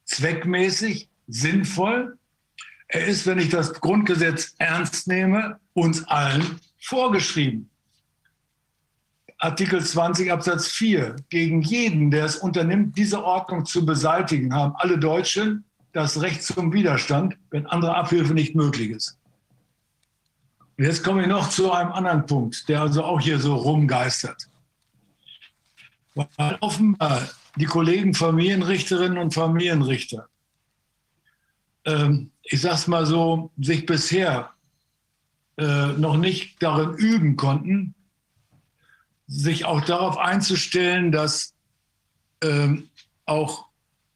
zweckmäßig, 0.04 1.08
sinnvoll, 1.28 2.18
er 2.90 3.06
ist, 3.06 3.26
wenn 3.26 3.40
ich 3.40 3.50
das 3.50 3.74
Grundgesetz 3.74 4.56
ernst 4.58 5.08
nehme, 5.08 5.58
uns 5.72 6.06
allen 6.10 6.60
vorgeschrieben. 6.82 7.70
Artikel 9.40 9.82
20 9.82 10.34
Absatz 10.34 10.68
4. 10.68 11.16
Gegen 11.30 11.62
jeden, 11.62 12.12
der 12.12 12.26
es 12.26 12.36
unternimmt, 12.36 12.98
diese 12.98 13.24
Ordnung 13.24 13.66
zu 13.66 13.86
beseitigen, 13.86 14.54
haben 14.54 14.76
alle 14.76 15.00
Deutschen 15.00 15.64
das 15.94 16.22
Recht 16.22 16.44
zum 16.44 16.74
Widerstand, 16.74 17.38
wenn 17.52 17.66
andere 17.68 17.96
Abhilfe 17.96 18.34
nicht 18.34 18.54
möglich 18.54 18.90
ist. 18.90 19.18
Jetzt 20.78 21.04
komme 21.04 21.22
ich 21.22 21.28
noch 21.28 21.50
zu 21.50 21.72
einem 21.72 21.92
anderen 21.92 22.26
Punkt, 22.26 22.68
der 22.68 22.82
also 22.82 23.04
auch 23.04 23.20
hier 23.20 23.40
so 23.40 23.56
rumgeistert. 23.56 24.50
Weil 26.16 26.58
offenbar 26.62 27.28
die 27.56 27.66
Kollegen 27.66 28.14
Familienrichterinnen 28.14 29.18
und 29.18 29.34
Familienrichter 29.34 30.28
ähm, 31.86 32.32
ich 32.44 32.62
sag's 32.62 32.88
mal 32.88 33.06
so, 33.06 33.52
sich 33.58 33.86
bisher 33.86 34.52
äh, 35.58 35.94
noch 35.94 36.18
nicht 36.18 36.62
darin 36.62 36.94
üben 36.96 37.36
konnten, 37.36 37.96
sich 39.28 39.66
auch 39.66 39.82
darauf 39.82 40.18
einzustellen, 40.18 41.12
dass 41.12 41.54
ähm, 42.42 42.90
auch 43.26 43.68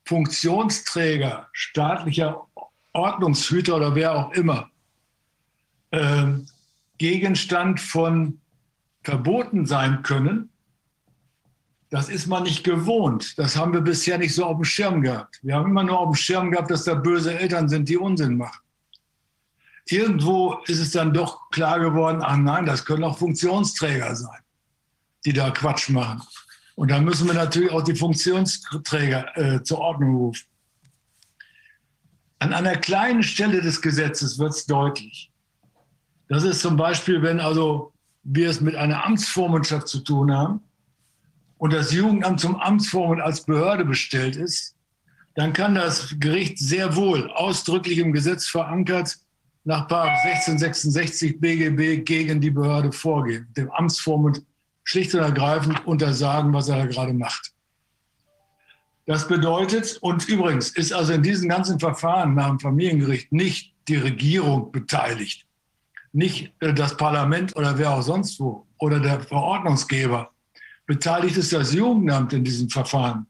Funktionsträger, 0.06 1.50
staatlicher 1.54 2.48
Ordnungshüter 2.94 3.76
oder 3.76 3.96
wer 3.96 4.16
auch 4.16 4.32
immer, 4.32 4.70
äh, 5.92 6.28
Gegenstand 6.98 7.80
von 7.80 8.40
Verboten 9.04 9.66
sein 9.66 10.04
können, 10.04 10.50
das 11.90 12.10
ist 12.10 12.28
man 12.28 12.44
nicht 12.44 12.64
gewohnt. 12.64 13.38
Das 13.38 13.56
haben 13.56 13.72
wir 13.72 13.82
bisher 13.82 14.18
nicht 14.18 14.36
so 14.36 14.46
auf 14.46 14.58
dem 14.58 14.66
Schirm 14.66 15.02
gehabt. 15.02 15.40
Wir 15.42 15.56
haben 15.56 15.70
immer 15.70 15.84
nur 15.84 16.00
auf 16.00 16.10
dem 16.10 16.16
Schirm 16.16 16.52
gehabt, 16.52 16.70
dass 16.70 16.84
da 16.84 16.96
böse 16.96 17.38
Eltern 17.38 17.70
sind, 17.70 17.88
die 17.88 17.98
Unsinn 17.98 18.38
machen. 18.38 18.60
Irgendwo 19.86 20.56
ist 20.66 20.80
es 20.80 20.92
dann 20.92 21.14
doch 21.14 21.50
klar 21.50 21.80
geworden, 21.80 22.20
ach 22.22 22.36
nein, 22.36 22.66
das 22.66 22.84
können 22.84 23.06
auch 23.06 23.18
Funktionsträger 23.18 24.14
sein, 24.16 24.40
die 25.26 25.32
da 25.32 25.50
Quatsch 25.52 25.90
machen. 25.90 26.22
Und 26.76 26.92
dann 26.92 27.06
müssen 27.06 27.26
wir 27.28 27.34
natürlich 27.34 27.72
auch 27.72 27.84
die 27.84 27.96
Funktionsträger 27.96 29.38
äh, 29.38 29.64
zur 29.64 29.80
Ordnung 29.80 30.16
rufen. 30.16 30.46
An 32.40 32.54
einer 32.54 32.76
kleinen 32.76 33.24
Stelle 33.24 33.62
des 33.62 33.82
Gesetzes 33.82 34.38
wird 34.38 34.52
es 34.52 34.66
deutlich. 34.66 35.32
Das 36.30 36.44
ist 36.44 36.62
zum 36.62 36.76
Beispiel, 36.76 37.22
wenn 37.22 37.40
also 37.40 37.94
wir 38.24 38.50
es 38.50 38.60
mit 38.60 38.76
einer 38.76 39.06
Amtsvormundschaft 39.06 39.88
zu 39.88 40.00
tun 40.00 40.36
haben 40.36 40.62
und 41.58 41.74
das 41.74 41.92
Jugendamt 41.94 42.40
zum 42.40 42.58
Amtsvormund 42.58 43.22
als 43.22 43.46
Behörde 43.46 43.86
bestellt 43.86 44.36
ist, 44.36 44.76
dann 45.36 45.54
kann 45.54 45.76
das 45.76 46.16
Gericht 46.20 46.60
sehr 46.60 46.96
wohl 46.96 47.32
ausdrücklich 47.32 48.00
im 48.00 48.12
Gesetz 48.12 48.48
verankert 48.48 49.18
nach 49.64 49.82
1666 49.90 51.40
BGB 51.40 52.04
gegen 52.04 52.42
die 52.42 52.50
Behörde 52.50 52.92
vorgehen, 52.92 53.48
dem 53.56 53.70
Amtsvormund 53.72 54.42
schlicht 54.84 55.14
und 55.14 55.22
ergreifend 55.22 55.86
untersagen, 55.86 56.54
was 56.54 56.70
er 56.70 56.78
da 56.78 56.86
gerade 56.86 57.14
macht. 57.14 57.54
Das 59.06 59.28
bedeutet, 59.28 59.98
und 60.02 60.28
übrigens 60.28 60.70
ist 60.70 60.92
also 60.92 61.14
in 61.14 61.24
diesen 61.24 61.48
ganzen 61.48 61.80
Verfahren 61.80 62.34
nach 62.36 62.50
dem 62.50 62.60
Familiengericht 62.60 63.32
nicht 63.32 63.74
die 63.88 63.96
Regierung 63.96 64.72
beteiligt, 64.72 65.47
nicht 66.18 66.52
äh, 66.62 66.74
das 66.74 66.98
Parlament 66.98 67.56
oder 67.56 67.78
wer 67.78 67.92
auch 67.92 68.02
sonst 68.02 68.40
wo 68.40 68.68
oder 68.80 69.00
der 69.00 69.20
Verordnungsgeber, 69.20 70.32
beteiligt 70.88 71.38
ist 71.38 71.54
das 71.54 71.74
Jugendamt 71.74 72.34
in 72.34 72.44
diesem 72.44 72.70
Verfahren, 72.70 73.28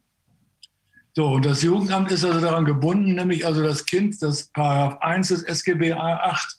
So, 1.15 1.28
und 1.34 1.45
das 1.45 1.63
Jugendamt 1.63 2.12
ist 2.12 2.23
also 2.23 2.39
daran 2.39 2.63
gebunden, 2.63 3.15
nämlich 3.15 3.45
also 3.45 3.62
das 3.62 3.86
Kind, 3.86 4.21
das 4.21 4.47
Paragraph 4.47 5.02
1 5.02 5.28
des 5.30 5.43
SGB 5.43 5.93
8, 5.93 6.58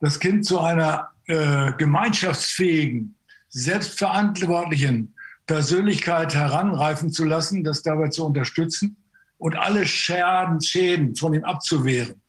das 0.00 0.18
Kind 0.20 0.44
zu 0.44 0.60
einer 0.60 1.08
äh, 1.26 1.72
gemeinschaftsfähigen, 1.72 3.16
selbstverantwortlichen 3.48 5.14
Persönlichkeit 5.46 6.34
heranreifen 6.34 7.10
zu 7.10 7.24
lassen, 7.24 7.64
das 7.64 7.82
dabei 7.82 8.08
zu 8.08 8.26
unterstützen 8.26 8.96
und 9.38 9.56
alle 9.56 9.86
Schäden, 9.86 10.60
Schäden 10.60 11.16
von 11.16 11.32
ihm 11.32 11.44
abzuwehren. 11.44 12.20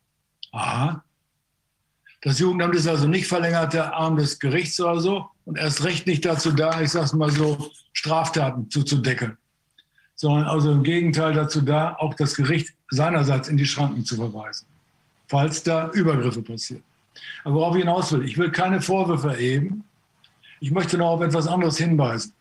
Aha. 0.51 1.03
Das 2.27 2.39
Jugendamt 2.39 2.75
ist 2.75 2.87
also 2.87 3.07
nicht 3.07 3.27
verlängerter 3.27 3.93
Arm 3.93 4.17
des 4.17 4.39
Gerichts 4.39 4.79
oder 4.81 4.99
so 4.99 5.25
und 5.45 5.57
erst 5.57 5.83
recht 5.83 6.07
nicht 6.07 6.25
dazu 6.25 6.51
da, 6.51 6.81
ich 6.81 6.91
sag's 6.91 7.13
mal 7.13 7.31
so, 7.31 7.71
Straftaten 7.93 8.69
zuzudecken 8.69 9.37
sondern 10.17 10.45
also 10.45 10.71
im 10.71 10.83
Gegenteil 10.83 11.33
dazu 11.33 11.61
da, 11.61 11.95
auch 11.99 12.15
das 12.15 12.35
Gericht 12.35 12.73
seinerseits 12.89 13.47
in 13.47 13.55
die 13.55 13.65
Schranken 13.65 14.03
zu 14.03 14.15
verweisen, 14.15 14.65
falls 15.27 15.61
da 15.63 15.91
Übergriffe 15.91 16.41
passieren. 16.41 16.83
Aber 17.43 17.55
worauf 17.55 17.75
ich 17.75 17.83
hinaus 17.83 18.11
will, 18.11 18.25
ich 18.25 18.37
will 18.37 18.51
keine 18.51 18.81
Vorwürfe 18.81 19.29
erheben. 19.29 19.83
Ich 20.59 20.71
möchte 20.71 20.97
noch 20.97 21.11
auf 21.11 21.21
etwas 21.21 21.47
anderes 21.47 21.77
hinweisen. 21.77 22.33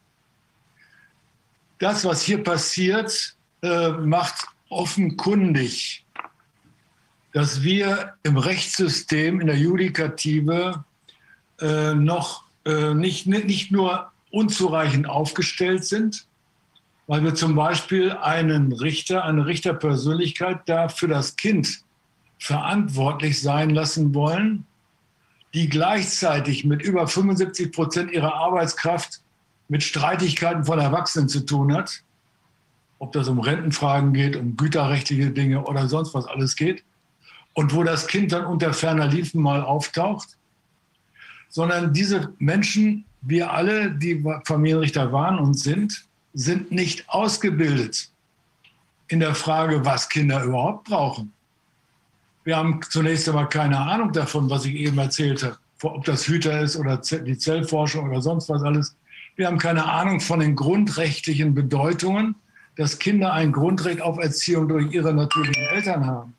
Das, 1.79 2.05
was 2.07 2.23
hier 2.23 2.43
passiert, 2.43 3.37
äh, 3.61 3.91
macht 3.91 4.47
offenkundig, 4.71 6.06
dass 7.37 7.63
wir 7.63 8.15
im 8.23 8.39
Rechtssystem, 8.39 9.43
in 9.43 9.47
der 9.47 9.59
Judikative 9.59 10.87
äh, 11.61 11.93
noch 11.93 12.45
äh, 12.65 12.95
nicht, 12.95 13.27
nicht 13.27 13.71
nur 13.71 14.11
unzureichend 14.31 15.07
aufgestellt 15.07 15.85
sind, 15.85 16.27
weil 17.07 17.23
wir 17.25 17.35
zum 17.35 17.55
Beispiel 17.55 18.13
einen 18.13 18.73
Richter, 18.73 19.27
eine 19.27 19.45
Richterpersönlichkeit 19.45 20.61
da 20.65 20.89
für 20.89 21.09
das 21.09 21.37
Kind 21.37 21.83
verantwortlich 22.39 23.43
sein 23.43 23.69
lassen 23.69 24.15
wollen, 24.15 24.65
die 25.53 25.69
gleichzeitig 25.69 26.65
mit 26.65 26.81
über 26.81 27.07
75 27.07 27.71
Prozent 27.71 28.13
ihrer 28.13 28.33
Arbeitskraft 28.33 29.21
mit 29.69 29.83
Streitigkeiten 29.83 30.65
von 30.65 30.79
Erwachsenen 30.79 31.29
zu 31.29 31.45
tun 31.45 31.75
hat, 31.75 32.03
ob 32.99 33.13
das 33.13 33.29
um 33.29 33.41
Rentenfragen 33.41 34.15
geht, 34.15 34.37
um 34.37 34.57
güterrechtliche 34.57 35.33
Dinge 35.33 35.63
oder 35.67 35.87
sonst 35.87 36.15
was 36.15 36.25
alles 36.25 36.57
geht, 36.57 36.83
und 37.57 37.75
wo 37.75 37.83
das 37.83 38.07
Kind 38.07 38.33
dann 38.33 38.45
unter 38.45 38.73
ferner 38.75 39.07
Liefen 39.07 39.41
mal 39.41 39.63
auftaucht, 39.63 40.37
sondern 41.49 41.93
diese 41.95 42.35
Menschen, 42.39 43.07
wir 43.23 43.51
alle, 43.51 43.91
die 43.91 44.23
Familienrichter 44.45 45.11
waren 45.11 45.39
und 45.39 45.55
sind, 45.55 46.05
sind 46.35 46.71
nicht 46.71 47.09
ausgebildet 47.09 48.11
in 49.09 49.21
der 49.21 49.35
Frage, 49.35 49.85
was 49.87 50.11
Kinder 50.11 50.45
überhaupt 50.45 50.85
brauchen. 50.85 51.33
Wir 52.45 52.59
haben 52.59 52.81
zunächst 52.91 53.27
einmal 53.27 53.49
keine 53.49 53.79
Ahnung 53.79 54.13
davon, 54.13 54.51
was 54.51 54.67
ich 54.67 54.75
eben 54.75 54.99
erzählte, 54.99 55.57
ob 55.83 56.05
das 56.05 56.29
Hüter 56.29 56.61
ist 56.61 56.77
oder 56.77 56.99
die 56.99 57.39
Zellforschung 57.39 58.11
oder 58.11 58.21
sonst 58.21 58.51
was 58.51 58.63
alles. 58.63 58.95
Wir 59.37 59.47
haben 59.47 59.59
keine 59.59 59.87
Ahnung 59.87 60.21
von 60.21 60.41
den 60.41 60.55
grundrechtlichen 60.55 61.55
Bedeutungen, 61.55 62.35
dass 62.77 62.99
Kinder 62.99 63.33
ein 63.33 63.53
Grundrecht 63.53 64.03
auf 64.03 64.19
Erziehung 64.19 64.69
durch 64.69 64.93
ihre 64.93 65.15
natürlichen 65.15 65.63
Eltern 65.73 66.07
haben. 66.07 66.36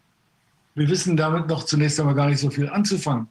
Wir 0.78 0.88
wissen 0.90 1.18
damit 1.18 1.48
noch 1.48 1.64
zunächst 1.64 2.00
einmal 2.00 2.14
gar 2.14 2.30
nicht 2.30 2.40
so 2.40 2.52
viel 2.52 2.70
anzufangen. 2.70 3.28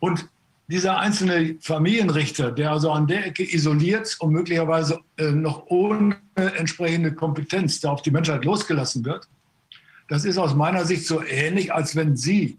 Und 0.00 0.26
dieser 0.66 0.98
einzelne 0.98 1.56
Familienrichter, 1.60 2.50
der 2.50 2.70
also 2.70 2.90
an 2.90 3.06
der 3.06 3.26
Ecke 3.26 3.44
isoliert 3.54 4.16
und 4.20 4.32
möglicherweise 4.32 5.00
äh, 5.18 5.30
noch 5.30 5.66
ohne 5.66 6.16
entsprechende 6.34 7.12
Kompetenz 7.12 7.80
da 7.80 7.90
auf 7.90 8.00
die 8.00 8.10
Menschheit 8.10 8.46
losgelassen 8.46 9.04
wird, 9.04 9.28
das 10.08 10.24
ist 10.24 10.38
aus 10.38 10.54
meiner 10.54 10.86
Sicht 10.86 11.06
so 11.06 11.22
ähnlich, 11.22 11.70
als 11.70 11.94
wenn 11.96 12.16
Sie 12.16 12.56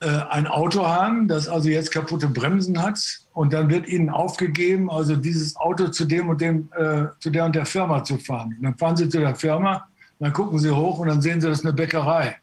äh, 0.00 0.08
ein 0.08 0.48
Auto 0.48 0.84
haben, 0.84 1.28
das 1.28 1.46
also 1.46 1.68
jetzt 1.68 1.92
kaputte 1.92 2.26
Bremsen 2.26 2.82
hat 2.82 2.98
und 3.34 3.52
dann 3.52 3.70
wird 3.70 3.86
Ihnen 3.86 4.10
aufgegeben, 4.10 4.90
also 4.90 5.14
dieses 5.14 5.54
Auto 5.54 5.88
zu 5.88 6.06
dem 6.06 6.28
und 6.28 6.40
dem, 6.40 6.68
äh, 6.76 7.04
zu 7.20 7.30
der 7.30 7.44
und 7.44 7.54
der 7.54 7.66
Firma 7.66 8.02
zu 8.02 8.18
fahren. 8.18 8.56
Und 8.58 8.64
dann 8.64 8.76
fahren 8.76 8.96
Sie 8.96 9.08
zu 9.08 9.20
der 9.20 9.36
Firma, 9.36 9.86
dann 10.18 10.32
gucken 10.32 10.58
Sie 10.58 10.70
hoch 10.70 10.98
und 10.98 11.08
dann 11.08 11.20
sehen 11.20 11.40
Sie, 11.40 11.48
das 11.48 11.58
ist 11.58 11.64
eine 11.64 11.74
Bäckerei. 11.74 12.36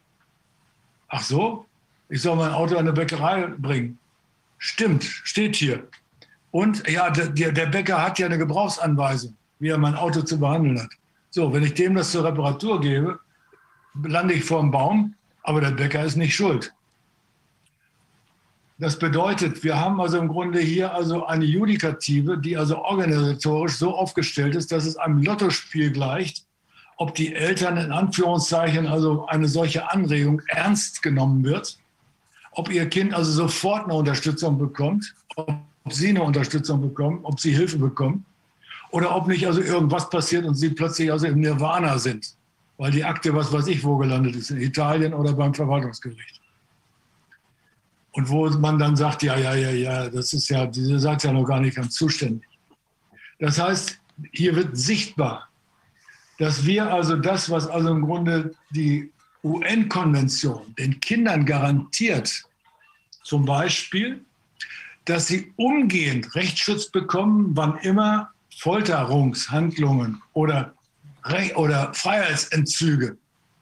Ach 1.08 1.22
so? 1.22 1.66
Ich 2.08 2.22
soll 2.22 2.36
mein 2.36 2.52
Auto 2.52 2.74
an 2.74 2.80
eine 2.80 2.92
Bäckerei 2.92 3.46
bringen. 3.58 3.98
Stimmt, 4.58 5.04
steht 5.04 5.56
hier. 5.56 5.88
Und 6.50 6.86
ja, 6.88 7.10
der, 7.10 7.52
der 7.52 7.66
Bäcker 7.66 8.02
hat 8.02 8.18
ja 8.18 8.26
eine 8.26 8.38
Gebrauchsanweisung, 8.38 9.34
wie 9.58 9.68
er 9.68 9.78
mein 9.78 9.94
Auto 9.94 10.22
zu 10.22 10.38
behandeln 10.38 10.80
hat. 10.80 10.90
So, 11.30 11.52
wenn 11.52 11.62
ich 11.62 11.74
dem 11.74 11.94
das 11.94 12.12
zur 12.12 12.24
Reparatur 12.24 12.80
gebe, 12.80 13.18
lande 14.04 14.34
ich 14.34 14.44
vor 14.44 14.60
dem 14.60 14.70
Baum, 14.70 15.14
aber 15.42 15.60
der 15.62 15.70
Bäcker 15.70 16.04
ist 16.04 16.16
nicht 16.16 16.34
schuld. 16.34 16.72
Das 18.78 18.98
bedeutet, 18.98 19.64
wir 19.64 19.78
haben 19.78 20.00
also 20.00 20.18
im 20.18 20.28
Grunde 20.28 20.60
hier 20.60 20.94
also 20.94 21.24
eine 21.24 21.44
Judikative, 21.44 22.36
die 22.36 22.56
also 22.56 22.78
organisatorisch 22.78 23.76
so 23.76 23.96
aufgestellt 23.96 24.54
ist, 24.54 24.72
dass 24.72 24.84
es 24.84 24.96
einem 24.96 25.22
Lottospiel 25.22 25.92
gleicht, 25.92 26.44
ob 27.02 27.14
die 27.14 27.34
Eltern 27.34 27.76
in 27.76 27.92
Anführungszeichen 27.92 28.86
also 28.86 29.26
eine 29.26 29.48
solche 29.48 29.90
Anregung 29.90 30.40
ernst 30.48 31.02
genommen 31.02 31.44
wird 31.44 31.78
ob 32.52 32.70
ihr 32.70 32.88
Kind 32.88 33.14
also 33.14 33.32
sofort 33.32 33.84
eine 33.84 33.94
Unterstützung 33.94 34.58
bekommt, 34.58 35.14
ob 35.36 35.56
sie 35.90 36.10
eine 36.10 36.22
Unterstützung 36.22 36.80
bekommen, 36.80 37.20
ob 37.22 37.40
sie 37.40 37.54
Hilfe 37.54 37.78
bekommen 37.78 38.24
oder 38.90 39.14
ob 39.16 39.26
nicht 39.26 39.46
also 39.46 39.60
irgendwas 39.60 40.08
passiert 40.10 40.44
und 40.44 40.54
sie 40.54 40.70
plötzlich 40.70 41.10
also 41.10 41.26
im 41.26 41.40
Nirvana 41.40 41.98
sind, 41.98 42.34
weil 42.76 42.90
die 42.90 43.04
Akte, 43.04 43.34
was 43.34 43.52
weiß 43.52 43.66
ich, 43.68 43.82
wo 43.82 43.96
gelandet 43.96 44.36
ist, 44.36 44.50
in 44.50 44.60
Italien 44.60 45.14
oder 45.14 45.32
beim 45.32 45.54
Verwaltungsgericht. 45.54 46.40
Und 48.12 48.28
wo 48.28 48.46
man 48.50 48.78
dann 48.78 48.94
sagt, 48.94 49.22
ja, 49.22 49.38
ja, 49.38 49.54
ja, 49.54 49.70
ja, 49.70 50.10
das 50.10 50.34
ist 50.34 50.50
ja, 50.50 50.66
diese 50.66 50.98
seid 50.98 51.24
ja 51.24 51.32
noch 51.32 51.44
gar 51.44 51.60
nicht 51.60 51.76
ganz 51.76 51.94
zuständig. 51.94 52.46
Das 53.38 53.58
heißt, 53.58 53.98
hier 54.32 54.54
wird 54.54 54.76
sichtbar, 54.76 55.48
dass 56.42 56.66
wir 56.66 56.92
also 56.92 57.14
das, 57.14 57.48
was 57.50 57.68
also 57.68 57.90
im 57.90 58.02
Grunde 58.02 58.52
die 58.70 59.12
UN-Konvention 59.44 60.74
den 60.76 60.98
Kindern 60.98 61.46
garantiert, 61.46 62.42
zum 63.22 63.44
Beispiel, 63.44 64.24
dass 65.04 65.28
sie 65.28 65.52
umgehend 65.54 66.34
Rechtsschutz 66.34 66.90
bekommen, 66.90 67.52
wann 67.54 67.78
immer 67.82 68.32
Folterungshandlungen 68.58 70.20
oder, 70.32 70.74
oder 71.54 71.94
Freiheitsentzüge 71.94 73.16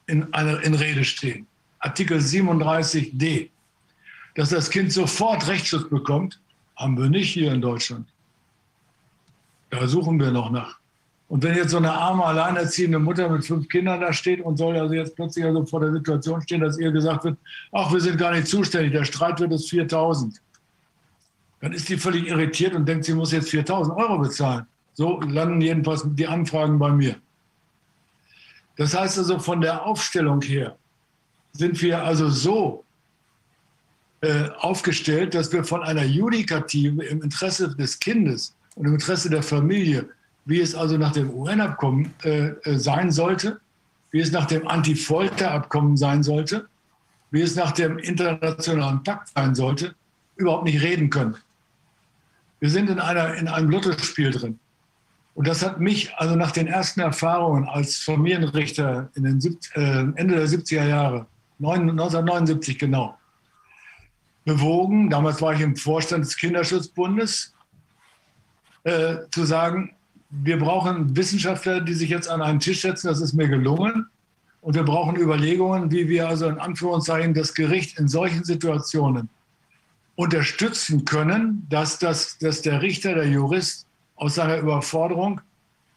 in, 0.06 0.32
einer, 0.32 0.62
in 0.62 0.72
Rede 0.72 1.04
stehen. 1.04 1.46
Artikel 1.80 2.16
37d. 2.16 3.50
Dass 4.36 4.48
das 4.48 4.70
Kind 4.70 4.90
sofort 4.90 5.46
Rechtsschutz 5.48 5.86
bekommt, 5.90 6.40
haben 6.76 6.96
wir 6.96 7.10
nicht 7.10 7.34
hier 7.34 7.52
in 7.52 7.60
Deutschland. 7.60 8.08
Da 9.68 9.86
suchen 9.86 10.18
wir 10.18 10.30
noch 10.30 10.50
nach. 10.50 10.79
Und 11.30 11.44
wenn 11.44 11.54
jetzt 11.54 11.70
so 11.70 11.76
eine 11.76 11.92
arme, 11.92 12.24
alleinerziehende 12.24 12.98
Mutter 12.98 13.28
mit 13.28 13.46
fünf 13.46 13.68
Kindern 13.68 14.00
da 14.00 14.12
steht 14.12 14.40
und 14.40 14.56
soll 14.56 14.76
also 14.76 14.92
jetzt 14.94 15.14
plötzlich 15.14 15.44
also 15.44 15.64
vor 15.64 15.78
der 15.78 15.92
Situation 15.92 16.42
stehen, 16.42 16.60
dass 16.60 16.76
ihr 16.76 16.90
gesagt 16.90 17.22
wird, 17.22 17.38
ach, 17.70 17.92
wir 17.92 18.00
sind 18.00 18.18
gar 18.18 18.32
nicht 18.32 18.48
zuständig, 18.48 18.90
der 18.90 19.04
Streit 19.04 19.38
wird 19.38 19.52
es 19.52 19.68
4000. 19.68 20.42
Dann 21.60 21.72
ist 21.72 21.88
die 21.88 21.96
völlig 21.96 22.26
irritiert 22.26 22.74
und 22.74 22.84
denkt, 22.84 23.04
sie 23.04 23.14
muss 23.14 23.30
jetzt 23.30 23.48
4000 23.48 23.96
Euro 23.96 24.18
bezahlen. 24.18 24.66
So 24.94 25.20
landen 25.20 25.60
jedenfalls 25.60 26.02
die 26.04 26.26
Anfragen 26.26 26.80
bei 26.80 26.90
mir. 26.90 27.14
Das 28.76 28.98
heißt 28.98 29.18
also, 29.18 29.38
von 29.38 29.60
der 29.60 29.86
Aufstellung 29.86 30.42
her 30.42 30.76
sind 31.52 31.80
wir 31.80 32.02
also 32.02 32.28
so 32.28 32.84
äh, 34.20 34.48
aufgestellt, 34.58 35.36
dass 35.36 35.52
wir 35.52 35.62
von 35.62 35.84
einer 35.84 36.04
Judikative 36.04 37.04
im 37.04 37.22
Interesse 37.22 37.72
des 37.76 38.00
Kindes 38.00 38.56
und 38.74 38.86
im 38.86 38.94
Interesse 38.94 39.30
der 39.30 39.44
Familie 39.44 40.08
wie 40.50 40.60
es 40.60 40.74
also 40.74 40.98
nach 40.98 41.12
dem 41.12 41.30
UN-Abkommen 41.32 42.12
äh, 42.24 42.48
äh, 42.48 42.76
sein 42.76 43.12
sollte, 43.12 43.60
wie 44.10 44.18
es 44.18 44.32
nach 44.32 44.46
dem 44.46 44.66
Anti-Folter-Abkommen 44.66 45.96
sein 45.96 46.24
sollte, 46.24 46.68
wie 47.30 47.42
es 47.42 47.54
nach 47.54 47.70
dem 47.70 47.98
internationalen 47.98 49.04
Pakt 49.04 49.28
sein 49.28 49.54
sollte, 49.54 49.94
überhaupt 50.34 50.64
nicht 50.64 50.82
reden 50.82 51.08
können. 51.08 51.36
Wir 52.58 52.68
sind 52.68 52.90
in, 52.90 52.98
einer, 52.98 53.34
in 53.34 53.46
einem 53.46 53.70
Lottospiel 53.70 54.32
drin. 54.32 54.58
Und 55.34 55.46
das 55.46 55.64
hat 55.64 55.78
mich 55.78 56.12
also 56.16 56.34
nach 56.34 56.50
den 56.50 56.66
ersten 56.66 56.98
Erfahrungen 56.98 57.68
als 57.68 57.98
Familienrichter 57.98 59.08
in 59.14 59.22
den 59.22 59.58
äh, 59.74 60.20
Ende 60.20 60.34
der 60.34 60.48
70er 60.48 60.84
Jahre, 60.84 61.26
1979 61.60 62.76
genau, 62.76 63.16
bewogen, 64.44 65.10
damals 65.10 65.40
war 65.40 65.54
ich 65.54 65.60
im 65.60 65.76
Vorstand 65.76 66.24
des 66.24 66.36
Kinderschutzbundes, 66.36 67.54
äh, 68.82 69.18
zu 69.30 69.44
sagen, 69.44 69.94
wir 70.30 70.58
brauchen 70.58 71.16
Wissenschaftler, 71.16 71.80
die 71.80 71.94
sich 71.94 72.08
jetzt 72.08 72.28
an 72.28 72.40
einen 72.40 72.60
Tisch 72.60 72.82
setzen. 72.82 73.08
Das 73.08 73.20
ist 73.20 73.32
mir 73.32 73.48
gelungen. 73.48 74.06
Und 74.60 74.74
wir 74.74 74.84
brauchen 74.84 75.16
Überlegungen, 75.16 75.90
wie 75.90 76.08
wir 76.08 76.28
also 76.28 76.46
in 76.48 76.58
Anführungszeichen 76.58 77.34
das 77.34 77.54
Gericht 77.54 77.98
in 77.98 78.08
solchen 78.08 78.44
Situationen 78.44 79.28
unterstützen 80.16 81.04
können, 81.06 81.66
dass, 81.70 81.98
das, 81.98 82.36
dass 82.38 82.60
der 82.60 82.82
Richter, 82.82 83.14
der 83.14 83.26
Jurist 83.26 83.86
aus 84.16 84.34
seiner 84.34 84.58
Überforderung 84.58 85.40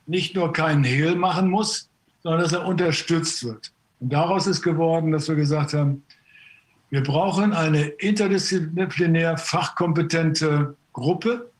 nicht 0.05 0.35
nur 0.35 0.53
keinen 0.53 0.85
Hehl 0.85 1.15
machen 1.15 1.49
muss, 1.49 1.89
sondern 2.23 2.41
dass 2.41 2.53
er 2.53 2.65
unterstützt 2.65 3.43
wird. 3.43 3.71
Und 3.99 4.13
daraus 4.13 4.47
ist 4.47 4.61
geworden, 4.61 5.11
dass 5.11 5.27
wir 5.27 5.35
gesagt 5.35 5.73
haben, 5.73 6.03
wir 6.89 7.03
brauchen 7.03 7.53
eine 7.53 7.85
interdisziplinär 7.85 9.37
fachkompetente 9.37 10.75
Gruppe, 10.93 11.51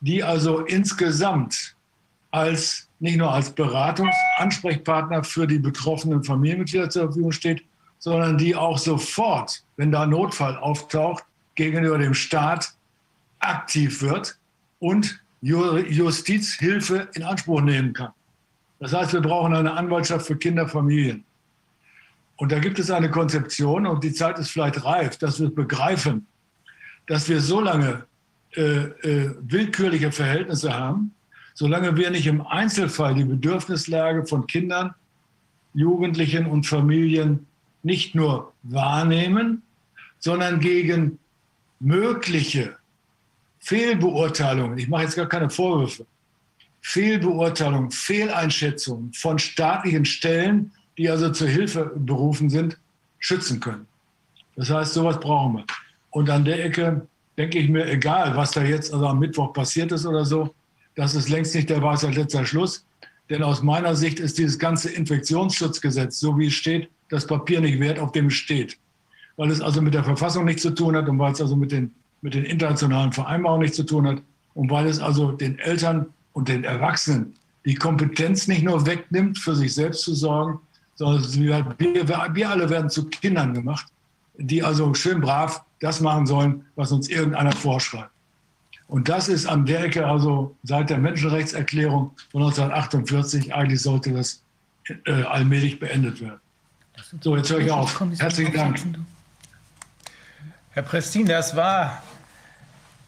die 0.00 0.22
also 0.22 0.60
insgesamt 0.60 1.73
als 2.34 2.88
nicht 2.98 3.16
nur 3.16 3.32
als 3.32 3.50
Beratungsansprechpartner 3.50 5.22
für 5.22 5.46
die 5.46 5.60
betroffenen 5.60 6.24
Familienmitglieder 6.24 6.90
zur 6.90 7.04
Verfügung 7.04 7.30
steht, 7.30 7.64
sondern 7.98 8.36
die 8.38 8.56
auch 8.56 8.76
sofort, 8.76 9.62
wenn 9.76 9.92
da 9.92 10.04
Notfall 10.04 10.56
auftaucht, 10.56 11.24
gegenüber 11.54 11.96
dem 11.96 12.12
Staat 12.12 12.74
aktiv 13.38 14.02
wird 14.02 14.36
und 14.80 15.22
Justizhilfe 15.40 17.08
in 17.14 17.22
Anspruch 17.22 17.60
nehmen 17.60 17.92
kann. 17.92 18.10
Das 18.80 18.92
heißt, 18.92 19.12
wir 19.12 19.20
brauchen 19.20 19.54
eine 19.54 19.72
Anwaltschaft 19.72 20.26
für 20.26 20.36
Kinderfamilien. 20.36 21.24
Und 22.36 22.50
da 22.50 22.58
gibt 22.58 22.80
es 22.80 22.90
eine 22.90 23.10
Konzeption 23.12 23.86
und 23.86 24.02
die 24.02 24.12
Zeit 24.12 24.40
ist 24.40 24.50
vielleicht 24.50 24.84
reif, 24.84 25.18
dass 25.18 25.38
wir 25.38 25.54
begreifen, 25.54 26.26
dass 27.06 27.28
wir 27.28 27.40
so 27.40 27.60
lange 27.60 28.06
äh, 28.56 28.62
äh, 28.62 29.36
willkürliche 29.40 30.10
Verhältnisse 30.10 30.74
haben, 30.74 31.14
solange 31.54 31.96
wir 31.96 32.10
nicht 32.10 32.26
im 32.26 32.46
Einzelfall 32.46 33.14
die 33.14 33.24
Bedürfnislage 33.24 34.26
von 34.26 34.46
Kindern, 34.46 34.94
Jugendlichen 35.72 36.46
und 36.46 36.66
Familien 36.66 37.46
nicht 37.82 38.14
nur 38.14 38.52
wahrnehmen, 38.62 39.62
sondern 40.18 40.60
gegen 40.60 41.18
mögliche 41.80 42.76
Fehlbeurteilungen, 43.60 44.78
ich 44.78 44.88
mache 44.88 45.04
jetzt 45.04 45.16
gar 45.16 45.28
keine 45.28 45.48
Vorwürfe, 45.48 46.06
Fehlbeurteilungen, 46.80 47.90
Fehleinschätzungen 47.90 49.12
von 49.14 49.38
staatlichen 49.38 50.04
Stellen, 50.04 50.72
die 50.98 51.08
also 51.08 51.30
zur 51.30 51.48
Hilfe 51.48 51.92
berufen 51.96 52.50
sind, 52.50 52.78
schützen 53.18 53.60
können. 53.60 53.86
Das 54.56 54.70
heißt, 54.70 54.94
sowas 54.94 55.18
brauchen 55.18 55.56
wir. 55.56 55.64
Und 56.10 56.30
an 56.30 56.44
der 56.44 56.64
Ecke 56.64 57.06
denke 57.36 57.58
ich 57.58 57.68
mir, 57.68 57.86
egal, 57.86 58.36
was 58.36 58.52
da 58.52 58.62
jetzt 58.62 58.92
also 58.92 59.06
am 59.06 59.18
Mittwoch 59.18 59.52
passiert 59.52 59.92
ist 59.92 60.06
oder 60.06 60.24
so, 60.24 60.54
das 60.96 61.14
ist 61.14 61.28
längst 61.28 61.54
nicht 61.54 61.70
der 61.70 61.82
Weisheit 61.82 62.14
letzter 62.14 62.44
Schluss. 62.46 62.86
Denn 63.30 63.42
aus 63.42 63.62
meiner 63.62 63.96
Sicht 63.96 64.20
ist 64.20 64.38
dieses 64.38 64.58
ganze 64.58 64.90
Infektionsschutzgesetz, 64.90 66.20
so 66.20 66.38
wie 66.38 66.48
es 66.48 66.54
steht, 66.54 66.90
das 67.08 67.26
Papier 67.26 67.60
nicht 67.60 67.80
wert, 67.80 67.98
auf 67.98 68.12
dem 68.12 68.26
es 68.26 68.34
steht. 68.34 68.76
Weil 69.36 69.50
es 69.50 69.60
also 69.60 69.80
mit 69.80 69.94
der 69.94 70.04
Verfassung 70.04 70.44
nichts 70.44 70.62
zu 70.62 70.70
tun 70.70 70.94
hat 70.94 71.08
und 71.08 71.18
weil 71.18 71.32
es 71.32 71.40
also 71.40 71.56
mit 71.56 71.72
den, 71.72 71.92
mit 72.20 72.34
den 72.34 72.44
internationalen 72.44 73.12
Vereinbarungen 73.12 73.62
nichts 73.62 73.76
zu 73.76 73.84
tun 73.84 74.06
hat 74.06 74.22
und 74.54 74.70
weil 74.70 74.86
es 74.86 75.00
also 75.00 75.32
den 75.32 75.58
Eltern 75.58 76.06
und 76.32 76.48
den 76.48 76.64
Erwachsenen 76.64 77.34
die 77.64 77.74
Kompetenz 77.74 78.46
nicht 78.46 78.62
nur 78.62 78.84
wegnimmt, 78.86 79.38
für 79.38 79.56
sich 79.56 79.72
selbst 79.74 80.02
zu 80.02 80.14
sorgen, 80.14 80.60
sondern 80.96 81.24
wir, 81.34 82.34
wir 82.34 82.48
alle 82.50 82.70
werden 82.70 82.90
zu 82.90 83.06
Kindern 83.06 83.54
gemacht, 83.54 83.86
die 84.36 84.62
also 84.62 84.92
schön 84.94 85.20
brav 85.20 85.62
das 85.80 86.00
machen 86.00 86.26
sollen, 86.26 86.66
was 86.76 86.92
uns 86.92 87.08
irgendeiner 87.08 87.52
vorschreibt. 87.52 88.10
Und 88.94 89.08
das 89.08 89.26
ist 89.26 89.46
an 89.46 89.66
der 89.66 89.86
Ecke, 89.86 90.06
also 90.06 90.54
seit 90.62 90.88
der 90.88 90.98
Menschenrechtserklärung 90.98 92.12
von 92.30 92.42
1948, 92.42 93.52
eigentlich 93.52 93.82
sollte 93.82 94.12
das 94.12 94.40
äh, 95.06 95.24
allmählich 95.24 95.80
beendet 95.80 96.20
werden. 96.20 96.38
So, 97.20 97.36
jetzt 97.36 97.50
höre 97.50 97.58
ich 97.58 97.72
auf. 97.72 98.00
Herzlichen 98.18 98.52
Dank. 98.52 98.78
Herr 100.70 100.84
Prestin, 100.84 101.26
das 101.26 101.56
war 101.56 102.04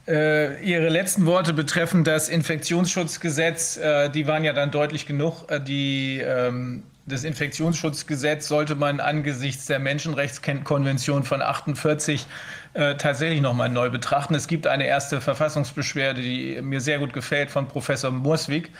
äh, 0.08 0.60
Ihre 0.68 0.88
letzten 0.88 1.24
Worte 1.24 1.52
betreffend 1.52 2.08
das 2.08 2.30
Infektionsschutzgesetz. 2.30 3.76
Äh, 3.76 4.10
die 4.10 4.26
waren 4.26 4.42
ja 4.42 4.54
dann 4.54 4.72
deutlich 4.72 5.06
genug. 5.06 5.48
Äh, 5.48 5.60
die, 5.60 6.18
ähm, 6.18 6.82
das 7.06 7.22
Infektionsschutzgesetz 7.22 8.48
sollte 8.48 8.74
man 8.74 8.98
angesichts 9.00 9.66
der 9.66 9.78
Menschenrechtskonvention 9.78 11.22
von 11.22 11.40
48 11.40 12.26
äh, 12.74 12.96
tatsächlich 12.96 13.40
nochmal 13.40 13.68
neu 13.68 13.90
betrachten. 13.90 14.34
Es 14.34 14.48
gibt 14.48 14.66
eine 14.66 14.86
erste 14.86 15.20
Verfassungsbeschwerde, 15.20 16.20
die 16.20 16.60
mir 16.62 16.80
sehr 16.80 16.98
gut 16.98 17.12
gefällt, 17.12 17.50
von 17.50 17.68
Professor 17.68 18.10
Murswig. 18.10 18.70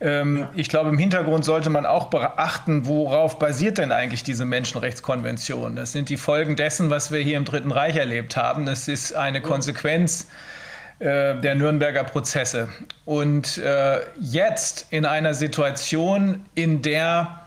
Ähm, 0.00 0.46
ich 0.54 0.68
glaube, 0.68 0.90
im 0.90 0.98
Hintergrund 0.98 1.44
sollte 1.44 1.68
man 1.68 1.84
auch 1.84 2.06
beachten, 2.10 2.86
worauf 2.86 3.40
basiert 3.40 3.78
denn 3.78 3.90
eigentlich 3.90 4.22
diese 4.22 4.44
Menschenrechtskonvention. 4.44 5.74
Das 5.74 5.90
sind 5.90 6.08
die 6.08 6.16
Folgen 6.16 6.54
dessen, 6.54 6.90
was 6.90 7.10
wir 7.10 7.20
hier 7.20 7.36
im 7.36 7.44
Dritten 7.44 7.72
Reich 7.72 7.96
erlebt 7.96 8.36
haben. 8.36 8.66
Das 8.66 8.86
ist 8.86 9.14
eine 9.14 9.42
Konsequenz 9.42 10.28
äh, 11.00 11.40
der 11.40 11.56
Nürnberger 11.56 12.04
Prozesse. 12.04 12.68
Und 13.04 13.58
äh, 13.58 14.00
jetzt 14.20 14.86
in 14.90 15.04
einer 15.04 15.34
Situation, 15.34 16.46
in 16.54 16.82
der 16.82 17.44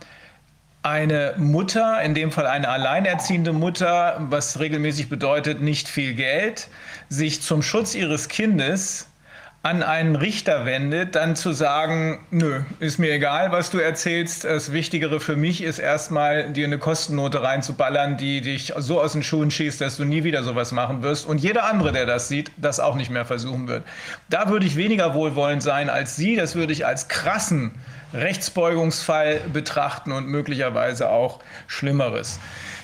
eine 0.83 1.35
Mutter, 1.37 2.01
in 2.01 2.15
dem 2.15 2.31
Fall 2.31 2.47
eine 2.47 2.69
alleinerziehende 2.69 3.53
Mutter, 3.53 4.17
was 4.29 4.59
regelmäßig 4.59 5.09
bedeutet 5.09 5.61
nicht 5.61 5.87
viel 5.87 6.15
Geld, 6.15 6.69
sich 7.09 7.41
zum 7.41 7.61
Schutz 7.61 7.93
ihres 7.93 8.27
Kindes 8.29 9.07
an 9.63 9.83
einen 9.83 10.15
Richter 10.15 10.65
wendet, 10.65 11.13
dann 11.13 11.35
zu 11.35 11.51
sagen, 11.51 12.25
nö, 12.31 12.61
ist 12.79 12.97
mir 12.97 13.13
egal, 13.13 13.51
was 13.51 13.69
du 13.69 13.77
erzählst. 13.77 14.43
Das 14.43 14.71
Wichtigere 14.71 15.19
für 15.19 15.35
mich 15.35 15.61
ist 15.61 15.77
erstmal, 15.77 16.51
dir 16.51 16.65
eine 16.65 16.79
Kostennote 16.79 17.43
reinzuballern, 17.43 18.17
die 18.17 18.41
dich 18.41 18.73
so 18.77 18.99
aus 18.99 19.13
den 19.13 19.21
Schuhen 19.21 19.51
schießt, 19.51 19.79
dass 19.79 19.97
du 19.97 20.03
nie 20.03 20.23
wieder 20.23 20.41
sowas 20.41 20.71
machen 20.71 21.03
wirst. 21.03 21.27
Und 21.27 21.37
jeder 21.37 21.65
andere, 21.65 21.91
der 21.91 22.07
das 22.07 22.27
sieht, 22.27 22.51
das 22.57 22.79
auch 22.79 22.95
nicht 22.95 23.11
mehr 23.11 23.25
versuchen 23.25 23.67
wird. 23.67 23.83
Da 24.29 24.49
würde 24.49 24.65
ich 24.65 24.77
weniger 24.77 25.13
wohlwollend 25.13 25.61
sein 25.61 25.91
als 25.91 26.15
Sie. 26.15 26.35
Das 26.35 26.55
würde 26.55 26.73
ich 26.73 26.87
als 26.87 27.07
krassen 27.07 27.71
Rechtsbeugungsfall 28.13 29.41
betrachten 29.53 30.11
und 30.11 30.27
möglicherweise 30.27 31.09
auch 31.09 31.39
Schlimmeres. 31.67 32.39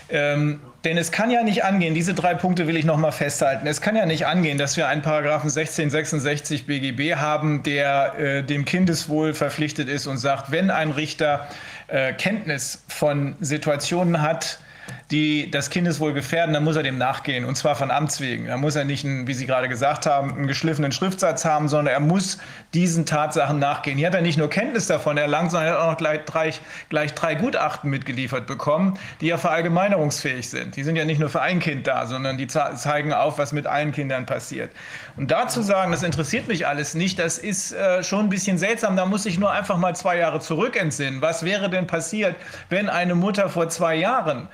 Ähm, 0.10 0.62
denn 0.86 0.98
es 0.98 1.12
kann 1.12 1.32
ja 1.32 1.44
nicht 1.44 1.66
angehen, 1.66 1.94
diese 1.94 2.13
drei 2.13 2.34
Punkte 2.34 2.66
will 2.68 2.78
ich 2.78 2.86
nochmal 2.86 3.12
festhalten, 3.12 3.68
es 3.68 3.82
kann 3.82 3.98
ja 3.98 4.06
nicht 4.06 4.26
angehen, 4.26 4.58
dass 4.58 4.78
wir 4.78 4.88
einen 4.88 5.02
Paragraphen 5.02 5.50
1666 5.50 6.66
BGB 6.66 7.16
haben, 7.16 7.62
der 7.63 8.18
äh, 8.18 8.44
dem 8.44 8.63
Kindeswohl 8.63 9.34
verpflichtet 9.34 9.90
ist 9.90 10.08
und 10.08 10.18
sagt, 10.18 10.50
wenn 10.52 10.72
ein 10.72 10.92
Richter 10.92 11.48
äh, 11.88 12.13
Kenntnis 12.13 12.86
von 12.88 13.36
Situationen 13.42 14.22
hat, 14.22 14.60
die 15.12 15.50
das 15.50 15.70
Kindeswohl 15.70 16.13
gefährden, 16.13 16.54
dann 16.54 16.65
muss 16.65 16.76
er 16.76 16.84
dem 16.84 16.98
nachgehen 16.98 17.46
und 17.46 17.56
zwar 17.56 17.76
von 17.76 17.91
Amts 17.91 18.20
wegen. 18.20 18.48
Da 18.48 18.58
muss 18.58 18.76
er 18.76 18.84
nicht, 18.84 19.06
einen, 19.06 19.26
wie 19.26 19.34
Sie 19.34 19.46
gerade 19.46 19.70
gesagt 19.70 20.06
haben, 20.06 20.34
einen 20.34 20.48
geschliffenen 20.48 20.91
Schriftsatz 20.91 21.46
haben, 21.46 21.70
sondern 21.70 21.93
er 21.93 22.02
muss 22.02 22.39
diesen 22.74 23.06
Tatsachen 23.06 23.58
nachgehen. 23.58 23.98
Hier 23.98 24.08
hat 24.08 24.15
er 24.15 24.22
nicht 24.22 24.38
nur 24.38 24.50
Kenntnis 24.50 24.88
davon 24.88 25.17
erlangt, 25.17 25.52
sondern 25.52 25.70
er 25.70 25.74
hat 25.76 25.80
auch 25.80 25.91
noch 25.91 25.98
gleich 25.98 26.26
drei, 26.26 26.54
gleich 26.89 27.13
drei 27.13 27.36
Gutachten 27.36 27.89
mitgeliefert 27.89 28.48
bekommen, 28.48 29.00
die 29.22 29.28
ja 29.28 29.38
verallgemeinerungsfähig 29.38 30.50
sind. 30.50 30.76
Die 30.76 30.84
sind 30.84 30.98
ja 30.98 31.06
nicht 31.06 31.20
nur 31.20 31.30
für 31.30 31.41
ein 31.41 31.60
Kind 31.60 31.88
da, 31.88 32.06
sondern 32.06 32.38
die 32.38 32.48
zeigen 32.48 33.13
auf, 33.13 33.38
was 33.38 33.54
mit 33.54 33.65
allen 33.65 33.93
Kindern 33.93 34.26
passiert. 34.26 34.72
Und 35.15 35.32
dazu 35.32 35.62
sagen, 35.62 35.91
das 35.91 36.04
interessiert 36.04 36.50
mich 36.50 36.67
alles 36.67 36.96
nicht, 36.96 37.17
das 37.17 37.38
ist 37.38 37.72
äh, 37.72 38.04
schon 38.04 38.26
ein 38.26 38.30
bisschen 38.30 38.58
seltsam. 38.58 38.98
Da 38.98 39.06
muss 39.06 39.26
ich 39.26 39.39
nur 39.39 39.52
einfach 39.52 39.78
mal 39.78 39.96
zwei 39.96 40.17
Jahre 40.17 40.41
zurück 40.41 40.76
entsinnen. 40.76 41.22
Was 41.22 41.43
wäre 41.43 41.70
denn 41.70 41.88
passiert, 41.88 42.36
wenn 42.70 42.89
eine 42.89 43.15
Mutter 43.15 43.48
vor 43.50 43.70
zwei 43.70 43.96
Jahren 43.96 44.50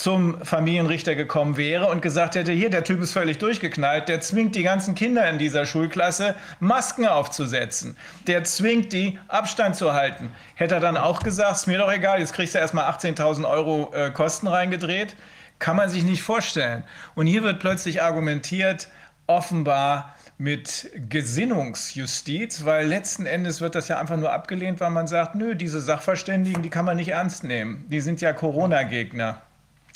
zum 0.00 0.42
Familienrichter 0.46 1.14
gekommen 1.14 1.58
wäre 1.58 1.88
und 1.88 2.00
gesagt 2.00 2.34
hätte, 2.34 2.52
hier, 2.52 2.70
der 2.70 2.84
Typ 2.84 3.02
ist 3.02 3.12
völlig 3.12 3.36
durchgeknallt, 3.36 4.08
der 4.08 4.22
zwingt 4.22 4.54
die 4.54 4.62
ganzen 4.62 4.94
Kinder 4.94 5.28
in 5.28 5.36
dieser 5.36 5.66
Schulklasse, 5.66 6.36
Masken 6.58 7.06
aufzusetzen, 7.06 7.98
der 8.26 8.44
zwingt 8.44 8.94
die, 8.94 9.18
Abstand 9.28 9.76
zu 9.76 9.92
halten. 9.92 10.30
Hätte 10.54 10.76
er 10.76 10.80
dann 10.80 10.96
auch 10.96 11.22
gesagt, 11.22 11.56
ist 11.56 11.66
mir 11.66 11.76
doch 11.76 11.92
egal, 11.92 12.18
jetzt 12.18 12.32
kriegst 12.32 12.54
du 12.54 12.58
erstmal 12.58 12.90
18.000 12.90 13.46
Euro 13.46 13.92
äh, 13.92 14.10
Kosten 14.10 14.46
reingedreht? 14.46 15.16
Kann 15.58 15.76
man 15.76 15.90
sich 15.90 16.02
nicht 16.02 16.22
vorstellen. 16.22 16.84
Und 17.14 17.26
hier 17.26 17.42
wird 17.42 17.60
plötzlich 17.60 18.00
argumentiert, 18.00 18.88
offenbar 19.26 20.16
mit 20.38 20.90
Gesinnungsjustiz, 21.10 22.64
weil 22.64 22.86
letzten 22.86 23.26
Endes 23.26 23.60
wird 23.60 23.74
das 23.74 23.88
ja 23.88 24.00
einfach 24.00 24.16
nur 24.16 24.32
abgelehnt, 24.32 24.80
weil 24.80 24.92
man 24.92 25.06
sagt, 25.06 25.34
nö, 25.34 25.54
diese 25.54 25.82
Sachverständigen, 25.82 26.62
die 26.62 26.70
kann 26.70 26.86
man 26.86 26.96
nicht 26.96 27.10
ernst 27.10 27.44
nehmen. 27.44 27.84
Die 27.90 28.00
sind 28.00 28.22
ja 28.22 28.32
Corona-Gegner. 28.32 29.42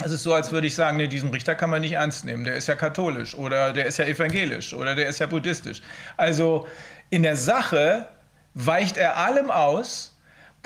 Es 0.02 0.10
ist 0.10 0.24
so, 0.24 0.34
als 0.34 0.50
würde 0.50 0.66
ich 0.66 0.74
sagen, 0.74 0.96
nee, 0.96 1.06
diesen 1.06 1.30
Richter 1.30 1.54
kann 1.54 1.70
man 1.70 1.80
nicht 1.80 1.92
ernst 1.92 2.24
nehmen. 2.24 2.44
Der 2.44 2.56
ist 2.56 2.66
ja 2.66 2.74
katholisch 2.74 3.34
oder 3.34 3.72
der 3.72 3.86
ist 3.86 3.98
ja 3.98 4.04
evangelisch 4.06 4.74
oder 4.74 4.94
der 4.94 5.08
ist 5.08 5.20
ja 5.20 5.26
buddhistisch. 5.26 5.82
Also 6.16 6.66
in 7.10 7.22
der 7.22 7.36
Sache 7.36 8.08
weicht 8.54 8.96
er 8.96 9.16
allem 9.16 9.50
aus, 9.50 10.16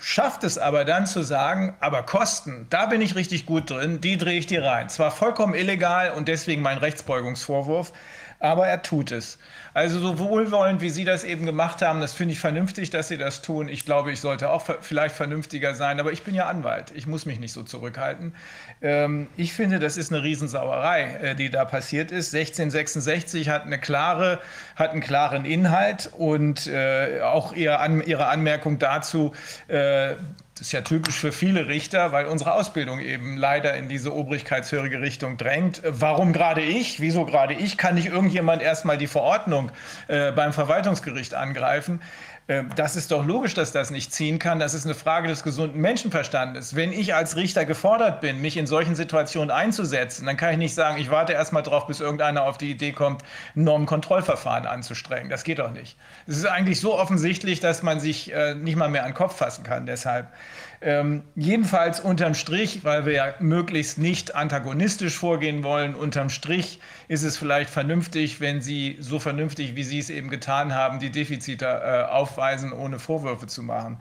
schafft 0.01 0.45
es 0.45 0.57
aber 0.59 0.85
dann 0.85 1.07
zu 1.07 1.23
sagen, 1.23 1.77
aber 1.81 2.05
Kosten, 2.05 2.67
da 2.71 2.87
bin 2.87 3.01
ich 3.03 3.17
richtig 3.17 3.47
gut 3.47 3.71
drin, 3.71 4.01
die 4.01 4.17
drehe 4.17 4.39
ich 4.39 4.47
dir 4.47 4.65
rein. 4.65 4.89
Zwar 4.89 5.11
vollkommen 5.11 5.55
illegal 5.55 6.13
und 6.13 6.29
deswegen 6.29 6.63
mein 6.63 6.79
Rechtsbeugungsvorwurf, 6.79 7.93
Aber 8.41 8.67
er 8.67 8.83
tut 8.83 9.13
es. 9.13 9.39
Also 9.79 10.01
so 10.01 10.19
wohlwollend, 10.19 10.81
wie 10.81 10.91
Sie 10.91 11.05
das 11.05 11.23
eben 11.23 11.47
gemacht 11.47 11.83
haben, 11.83 12.01
das 12.01 12.13
finde 12.13 12.33
ich 12.33 12.41
vernünftig, 12.41 12.91
dass 12.91 13.07
Sie 13.07 13.17
das 13.17 13.43
tun. 13.43 13.69
Ich 13.69 13.85
glaube, 13.85 14.11
ich 14.11 14.21
sollte 14.21 14.51
auch 14.51 14.67
vielleicht 14.81 15.15
vernünftiger 15.15 15.77
sein, 15.77 16.01
aber 16.01 16.11
ich 16.11 16.25
bin 16.25 16.35
ja 16.35 16.47
Anwalt. 16.47 16.87
Ich 16.97 17.07
muss 17.07 17.27
mich 17.27 17.39
nicht 17.39 17.53
so 17.53 17.63
zurückhalten. 17.63 18.35
Ähm, 18.83 19.29
ich 19.37 19.53
finde, 19.53 19.79
das 19.79 19.97
ist 19.97 20.13
eine 20.13 20.25
Riesensauerei, 20.25 21.03
äh, 21.23 21.35
die 21.37 21.49
da 21.49 21.65
passiert 21.65 22.11
ist. 22.11 22.35
1666 22.35 23.51
hat 23.51 23.67
eine 23.67 23.79
klare, 23.79 24.41
hat 24.75 24.91
einen 24.91 25.01
klaren 25.01 25.45
Inhalt 25.45 26.11
und 26.13 26.67
äh, 26.67 27.21
auch 27.23 27.53
ihre, 27.53 27.79
Anmerkung 27.79 28.81
dazu, 28.81 29.33
äh, 29.69 30.17
das 30.59 30.67
ist 30.67 30.73
ja 30.73 30.81
typisch 30.81 31.15
für 31.15 31.31
viele 31.31 31.69
Richter, 31.69 32.11
weil 32.11 32.27
unsere 32.27 32.53
Ausbildung 32.53 32.99
eben 32.99 33.37
leider 33.37 33.75
in 33.75 33.89
diese 33.89 34.13
obrigkeitshörige 34.13 35.01
Richtung 35.01 35.37
drängt. 35.37 35.83
Warum 35.85 36.33
gerade 36.33 36.63
ich? 36.63 37.01
Wieso 37.01 37.25
gerade 37.27 37.55
ich? 37.55 37.79
Kann 37.79 37.95
nicht 37.95 38.09
irgendjemand 38.09 38.61
erstmal 38.61 38.99
die 38.99 39.07
Verordnung 39.07 39.68
äh, 40.09 40.33
beim 40.33 40.53
Verwaltungsgericht 40.53 41.35
angreifen? 41.35 42.01
Äh, 42.49 42.65
das 42.75 42.97
ist 42.97 43.13
doch 43.13 43.25
logisch, 43.25 43.55
dass 43.55 43.71
das 43.71 43.91
nicht 43.91 44.13
ziehen 44.13 44.39
kann. 44.39 44.59
Das 44.59 44.75
ist 44.75 44.85
eine 44.85 44.95
Frage 44.95 45.29
des 45.29 45.45
gesunden 45.45 45.81
Menschenverstandes. 45.81 46.75
Wenn 46.75 46.93
ich 46.93 47.15
als 47.15 47.37
Richter 47.37 47.65
gefordert 47.65 48.21
bin, 48.21 48.41
mich 48.41 48.57
in 48.57 48.67
solchen 48.67 48.97
Situationen 48.97 49.51
einzusetzen, 49.51 50.27
dann 50.27 50.37
kann 50.37 50.53
ich 50.53 50.59
nicht 50.59 50.75
sagen, 50.75 50.99
ich 50.99 51.11
warte 51.11 51.35
erst 51.35 51.53
mal 51.53 51.63
drauf, 51.63 51.87
bis 51.87 52.01
irgendeiner 52.01 52.43
auf 52.43 52.59
die 52.59 52.71
Idee 52.71 52.93
kommt, 52.93 53.23
ein 53.55 53.65
Normenkontrollverfahren 53.65 54.67
anzustrengen. 54.67 55.31
Das 55.31 55.45
geht 55.45 55.61
doch 55.61 55.71
nicht. 55.71 55.97
Es 56.27 56.37
ist 56.37 56.47
eigentlich 56.47 56.81
so 56.81 56.99
offensichtlich, 56.99 57.61
dass 57.61 57.83
man 57.83 58.01
sich 58.01 58.33
äh, 58.33 58.55
nicht 58.55 58.77
mal 58.77 58.89
mehr 58.89 59.05
an 59.05 59.11
den 59.11 59.17
Kopf 59.17 59.37
fassen 59.37 59.63
kann. 59.63 59.87
Deshalb 59.87 60.29
ähm, 60.81 61.25
jedenfalls 61.35 61.99
unterm 61.99 62.35
Strich, 62.35 62.85
weil 62.85 63.05
wir 63.05 63.13
ja 63.13 63.35
möglichst 63.41 63.99
nicht 63.99 64.37
antagonistisch 64.37 65.17
vorgehen 65.17 65.65
wollen, 65.65 65.97
unterm 65.97 66.31
Strich 66.31 66.79
ist 67.09 67.25
es 67.25 67.37
vielleicht 67.37 67.69
vernünftig, 67.69 68.41
wenn 68.41 68.61
Sie 68.61 68.97
so 69.01 69.19
vernünftig, 69.19 69.75
wie 69.75 69.83
Sie 69.83 69.99
es 69.99 70.09
eben 70.09 70.31
getan 70.31 70.75
haben, 70.75 71.01
die 71.01 71.11
Defizite 71.11 71.67
äh, 71.67 72.03
aufweisen, 72.39 72.73
ohne 72.73 72.99
Vorwürfe 72.99 73.47
zu 73.47 73.63
machen. 73.63 73.99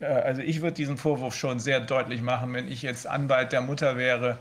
Äh, 0.00 0.06
also 0.06 0.40
ich 0.42 0.62
würde 0.62 0.74
diesen 0.74 0.96
Vorwurf 0.96 1.34
schon 1.34 1.58
sehr 1.58 1.80
deutlich 1.80 2.22
machen, 2.22 2.54
wenn 2.54 2.68
ich 2.68 2.82
jetzt 2.82 3.06
Anwalt 3.06 3.52
der 3.52 3.60
Mutter 3.60 3.96
wäre 3.96 4.38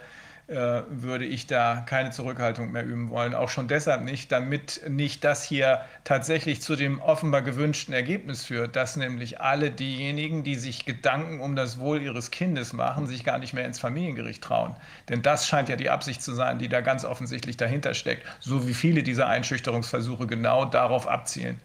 äh, 0.47 0.83
würde 0.89 1.23
ich 1.23 1.47
da 1.47 1.81
keine 1.85 2.11
Zurückhaltung 2.11 2.73
mehr 2.73 2.83
üben 2.83 3.09
wollen. 3.09 3.33
Auch 3.33 3.47
schon 3.47 3.69
deshalb 3.69 4.01
nicht, 4.01 4.33
damit 4.33 4.81
nicht 4.89 5.23
das 5.23 5.45
hier 5.45 5.85
tatsächlich 6.03 6.61
zu 6.61 6.75
dem 6.75 6.99
offenbar 6.99 7.41
gewünschten 7.41 7.93
Ergebnis 7.93 8.43
führt, 8.43 8.75
dass 8.75 8.97
nämlich 8.97 9.39
alle 9.39 9.71
diejenigen, 9.71 10.43
die 10.43 10.55
sich 10.55 10.83
Gedanken 10.83 11.39
um 11.39 11.55
das 11.55 11.79
Wohl 11.79 12.01
ihres 12.01 12.31
Kindes 12.31 12.73
machen, 12.73 13.07
sich 13.07 13.23
gar 13.23 13.37
nicht 13.37 13.53
mehr 13.53 13.65
ins 13.65 13.79
Familiengericht 13.79 14.43
trauen. 14.43 14.75
Denn 15.07 15.21
das 15.21 15.47
scheint 15.47 15.69
ja 15.69 15.77
die 15.77 15.89
Absicht 15.89 16.21
zu 16.21 16.33
sein, 16.33 16.59
die 16.59 16.67
da 16.67 16.81
ganz 16.81 17.05
offensichtlich 17.05 17.55
dahinter 17.55 17.93
steckt, 17.93 18.27
so 18.41 18.67
wie 18.67 18.73
viele 18.73 19.03
dieser 19.03 19.27
Einschüchterungsversuche 19.27 20.27
genau 20.27 20.65
darauf 20.65 21.07
abzielen. 21.07 21.61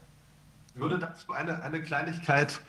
Würde 0.76 0.98
dazu 0.98 1.32
eine, 1.32 1.62
eine 1.62 1.80
Kleinigkeit 1.80 2.60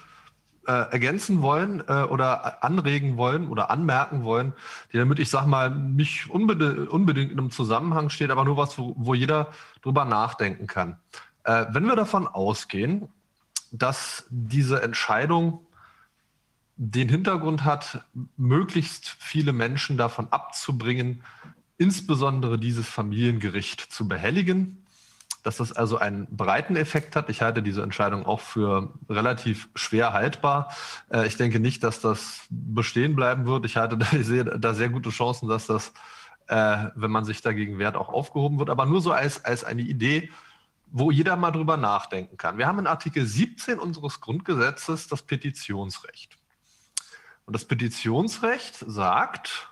äh, 0.65 0.71
ergänzen 0.71 1.41
wollen 1.41 1.83
äh, 1.87 2.03
oder 2.03 2.63
anregen 2.63 3.17
wollen 3.17 3.49
oder 3.49 3.69
anmerken 3.69 4.23
wollen, 4.23 4.53
die 4.91 4.97
damit, 4.97 5.19
ich 5.19 5.29
sag 5.29 5.45
mal, 5.45 5.69
nicht 5.69 6.29
unbedingt, 6.29 6.89
unbedingt 6.89 7.31
in 7.31 7.39
einem 7.39 7.51
Zusammenhang 7.51 8.09
steht, 8.09 8.31
aber 8.31 8.45
nur 8.45 8.57
was, 8.57 8.77
wo, 8.77 8.93
wo 8.97 9.13
jeder 9.13 9.51
drüber 9.81 10.05
nachdenken 10.05 10.67
kann. 10.67 10.97
Äh, 11.43 11.65
wenn 11.69 11.85
wir 11.85 11.95
davon 11.95 12.27
ausgehen, 12.27 13.09
dass 13.71 14.25
diese 14.29 14.81
Entscheidung 14.81 15.65
den 16.77 17.09
Hintergrund 17.09 17.65
hat, 17.65 18.05
möglichst 18.37 19.15
viele 19.19 19.51
Menschen 19.51 19.97
davon 19.97 20.27
abzubringen, 20.31 21.23
insbesondere 21.77 22.57
dieses 22.57 22.87
Familiengericht 22.87 23.81
zu 23.81 24.07
behelligen, 24.07 24.85
dass 25.47 25.55
das 25.55 25.71
also 25.71 25.97
einen 25.97 26.27
breiten 26.35 26.75
Effekt 26.75 27.15
hat. 27.15 27.29
Ich 27.29 27.41
halte 27.41 27.63
diese 27.63 27.81
Entscheidung 27.81 28.25
auch 28.25 28.41
für 28.41 28.93
relativ 29.09 29.69
schwer 29.75 30.11
haltbar. 30.11 30.75
Äh, 31.09 31.25
ich 31.25 31.37
denke 31.37 31.61
nicht, 31.61 31.85
dass 31.85 32.01
das 32.01 32.41
bestehen 32.49 33.15
bleiben 33.15 33.45
wird. 33.45 33.65
Ich 33.65 33.77
halte 33.77 33.97
ich 34.17 34.27
sehe 34.27 34.43
da 34.43 34.73
sehr 34.73 34.89
gute 34.89 35.09
Chancen, 35.09 35.47
dass 35.47 35.65
das, 35.65 35.93
äh, 36.47 36.89
wenn 36.95 37.11
man 37.11 37.23
sich 37.23 37.41
dagegen 37.41 37.79
wehrt, 37.79 37.95
auch 37.95 38.09
aufgehoben 38.09 38.59
wird. 38.59 38.69
Aber 38.69 38.85
nur 38.85 38.99
so 38.99 39.13
als, 39.13 39.45
als 39.45 39.63
eine 39.63 39.83
Idee, 39.83 40.29
wo 40.87 41.11
jeder 41.11 41.37
mal 41.37 41.51
drüber 41.51 41.77
nachdenken 41.77 42.35
kann. 42.35 42.57
Wir 42.57 42.67
haben 42.67 42.79
in 42.79 42.87
Artikel 42.87 43.25
17 43.25 43.79
unseres 43.79 44.19
Grundgesetzes 44.19 45.07
das 45.07 45.21
Petitionsrecht. 45.21 46.37
Und 47.45 47.55
das 47.55 47.63
Petitionsrecht 47.63 48.83
sagt, 48.85 49.69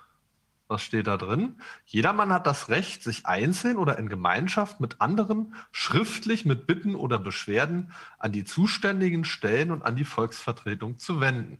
was 0.68 0.82
steht 0.82 1.06
da 1.06 1.16
drin? 1.16 1.56
Jedermann 1.84 2.32
hat 2.32 2.46
das 2.46 2.68
Recht, 2.68 3.02
sich 3.02 3.26
einzeln 3.26 3.76
oder 3.76 3.98
in 3.98 4.08
Gemeinschaft 4.08 4.80
mit 4.80 5.00
anderen 5.00 5.54
schriftlich 5.70 6.44
mit 6.44 6.66
Bitten 6.66 6.94
oder 6.94 7.18
Beschwerden 7.18 7.92
an 8.18 8.32
die 8.32 8.44
zuständigen 8.44 9.24
Stellen 9.24 9.70
und 9.70 9.84
an 9.84 9.96
die 9.96 10.04
Volksvertretung 10.04 10.98
zu 10.98 11.20
wenden. 11.20 11.58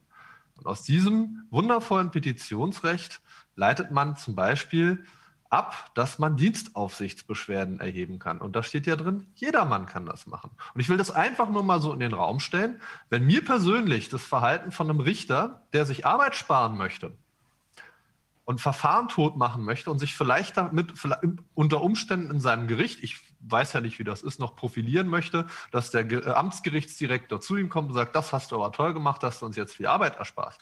Und 0.57 0.67
aus 0.67 0.83
diesem 0.83 1.47
wundervollen 1.51 2.11
Petitionsrecht 2.11 3.21
leitet 3.55 3.91
man 3.91 4.17
zum 4.17 4.35
Beispiel 4.35 5.05
ab, 5.51 5.91
dass 5.95 6.19
man 6.19 6.37
Dienstaufsichtsbeschwerden 6.37 7.79
erheben 7.79 8.19
kann. 8.19 8.39
Und 8.39 8.57
da 8.57 8.63
steht 8.63 8.87
ja 8.87 8.97
drin, 8.97 9.29
jedermann 9.35 9.87
kann 9.87 10.07
das 10.07 10.27
machen. 10.27 10.51
Und 10.75 10.81
ich 10.81 10.89
will 10.89 10.97
das 10.97 11.11
einfach 11.11 11.49
nur 11.49 11.63
mal 11.63 11.81
so 11.81 11.93
in 11.93 12.01
den 12.01 12.15
Raum 12.15 12.41
stellen. 12.41 12.81
Wenn 13.11 13.27
mir 13.27 13.45
persönlich 13.45 14.09
das 14.09 14.25
Verhalten 14.25 14.73
von 14.73 14.91
einem 14.91 15.01
Richter, 15.01 15.63
der 15.73 15.87
sich 15.87 16.05
Arbeit 16.05 16.35
sparen 16.35 16.77
möchte, 16.77 17.13
und 18.47 18.61
Verfahren 18.61 19.09
tot 19.09 19.37
machen 19.37 19.65
möchte 19.65 19.91
und 19.91 19.99
sich 19.99 20.15
vielleicht 20.15 20.57
damit 20.57 20.95
unter 21.55 21.83
Umständen 21.83 22.31
in 22.31 22.41
seinem 22.41 22.69
Gericht, 22.69 23.03
ich 23.03 23.19
weiß 23.41 23.73
ja 23.73 23.81
nicht, 23.81 23.99
wie 23.99 24.05
das 24.05 24.23
ist, 24.23 24.39
noch 24.39 24.55
profilieren 24.55 25.09
möchte, 25.09 25.47
dass 25.73 25.91
der 25.91 26.09
äh, 26.11 26.31
Amtsgerichtsdirektor 26.31 27.41
zu 27.41 27.57
ihm 27.57 27.69
kommt 27.69 27.89
und 27.89 27.97
sagt, 27.97 28.15
das 28.15 28.33
hast 28.33 28.53
du 28.53 28.57
aber 28.57 28.71
toll 28.71 28.95
gemacht, 28.95 29.25
hast 29.25 29.43
du 29.43 29.47
uns 29.47 29.57
jetzt 29.57 29.75
viel 29.75 29.89
Arbeit 29.89 30.17
erspart. 30.17 30.59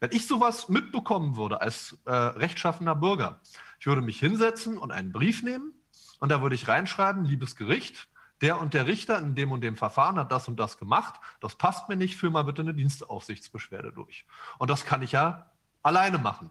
Wenn 0.00 0.10
ich 0.10 0.26
sowas 0.26 0.68
mitbekommen 0.68 1.36
würde 1.36 1.60
als 1.60 1.96
äh, 2.06 2.12
rechtschaffener 2.12 2.96
Bürger, 2.96 3.40
ich 3.78 3.86
würde 3.86 4.02
mich 4.02 4.18
hinsetzen 4.18 4.76
und 4.76 4.90
einen 4.90 5.12
Brief 5.12 5.44
nehmen 5.44 5.72
und 6.18 6.30
da 6.30 6.42
würde 6.42 6.56
ich 6.56 6.66
reinschreiben, 6.66 7.24
liebes 7.24 7.54
Gericht, 7.54 8.08
der 8.40 8.60
und 8.60 8.74
der 8.74 8.88
Richter 8.88 9.16
in 9.20 9.36
dem 9.36 9.52
und 9.52 9.60
dem 9.60 9.76
Verfahren 9.76 10.18
hat 10.18 10.32
das 10.32 10.48
und 10.48 10.58
das 10.58 10.76
gemacht, 10.76 11.20
das 11.40 11.54
passt 11.54 11.88
mir 11.88 11.96
nicht, 11.96 12.16
führ 12.16 12.30
mal 12.30 12.42
bitte 12.42 12.62
eine 12.62 12.74
Dienstaufsichtsbeschwerde 12.74 13.92
durch. 13.92 14.26
Und 14.58 14.70
das 14.70 14.84
kann 14.84 15.02
ich 15.02 15.12
ja 15.12 15.52
alleine 15.82 16.18
machen. 16.18 16.50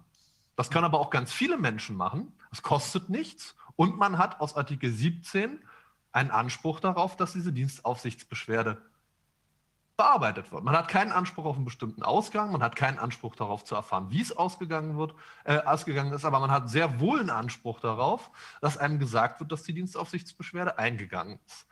Das 0.58 0.70
können 0.70 0.86
aber 0.86 1.00
auch 1.00 1.12
ganz 1.12 1.32
viele 1.32 1.56
Menschen 1.56 1.96
machen. 1.96 2.34
Es 2.52 2.62
kostet 2.62 3.10
nichts. 3.10 3.56
Und 3.78 3.98
man 3.98 4.18
hat 4.18 4.42
aus 4.42 4.58
Artikel 4.58 4.92
17 4.92 5.64
einen 6.12 6.32
Anspruch 6.32 6.80
darauf, 6.80 7.16
dass 7.16 7.34
diese 7.34 7.54
Dienstaufsichtsbeschwerde 7.54 8.82
bearbeitet 9.98 10.52
wird. 10.52 10.64
Man 10.64 10.76
hat 10.76 10.88
keinen 10.88 11.12
Anspruch 11.12 11.46
auf 11.46 11.56
einen 11.56 11.66
bestimmten 11.66 12.04
Ausgang, 12.04 12.52
man 12.52 12.64
hat 12.64 12.76
keinen 12.76 13.00
Anspruch 13.00 13.36
darauf 13.36 13.66
zu 13.66 13.76
erfahren, 13.76 14.10
wie 14.10 14.22
es 14.22 14.36
ausgegangen 14.36 14.98
wird, 14.98 15.14
äh, 15.44 15.60
ausgegangen 15.60 16.14
ist, 16.14 16.26
aber 16.26 16.40
man 16.40 16.52
hat 16.52 16.70
sehr 16.70 17.00
wohl 17.00 17.20
einen 17.20 17.32
Anspruch 17.32 17.80
darauf, 17.80 18.30
dass 18.62 18.78
einem 18.78 19.00
gesagt 19.00 19.40
wird, 19.40 19.52
dass 19.52 19.64
die 19.64 19.74
Dienstaufsichtsbeschwerde 19.74 20.78
eingegangen 20.78 21.40
ist. 21.48 21.68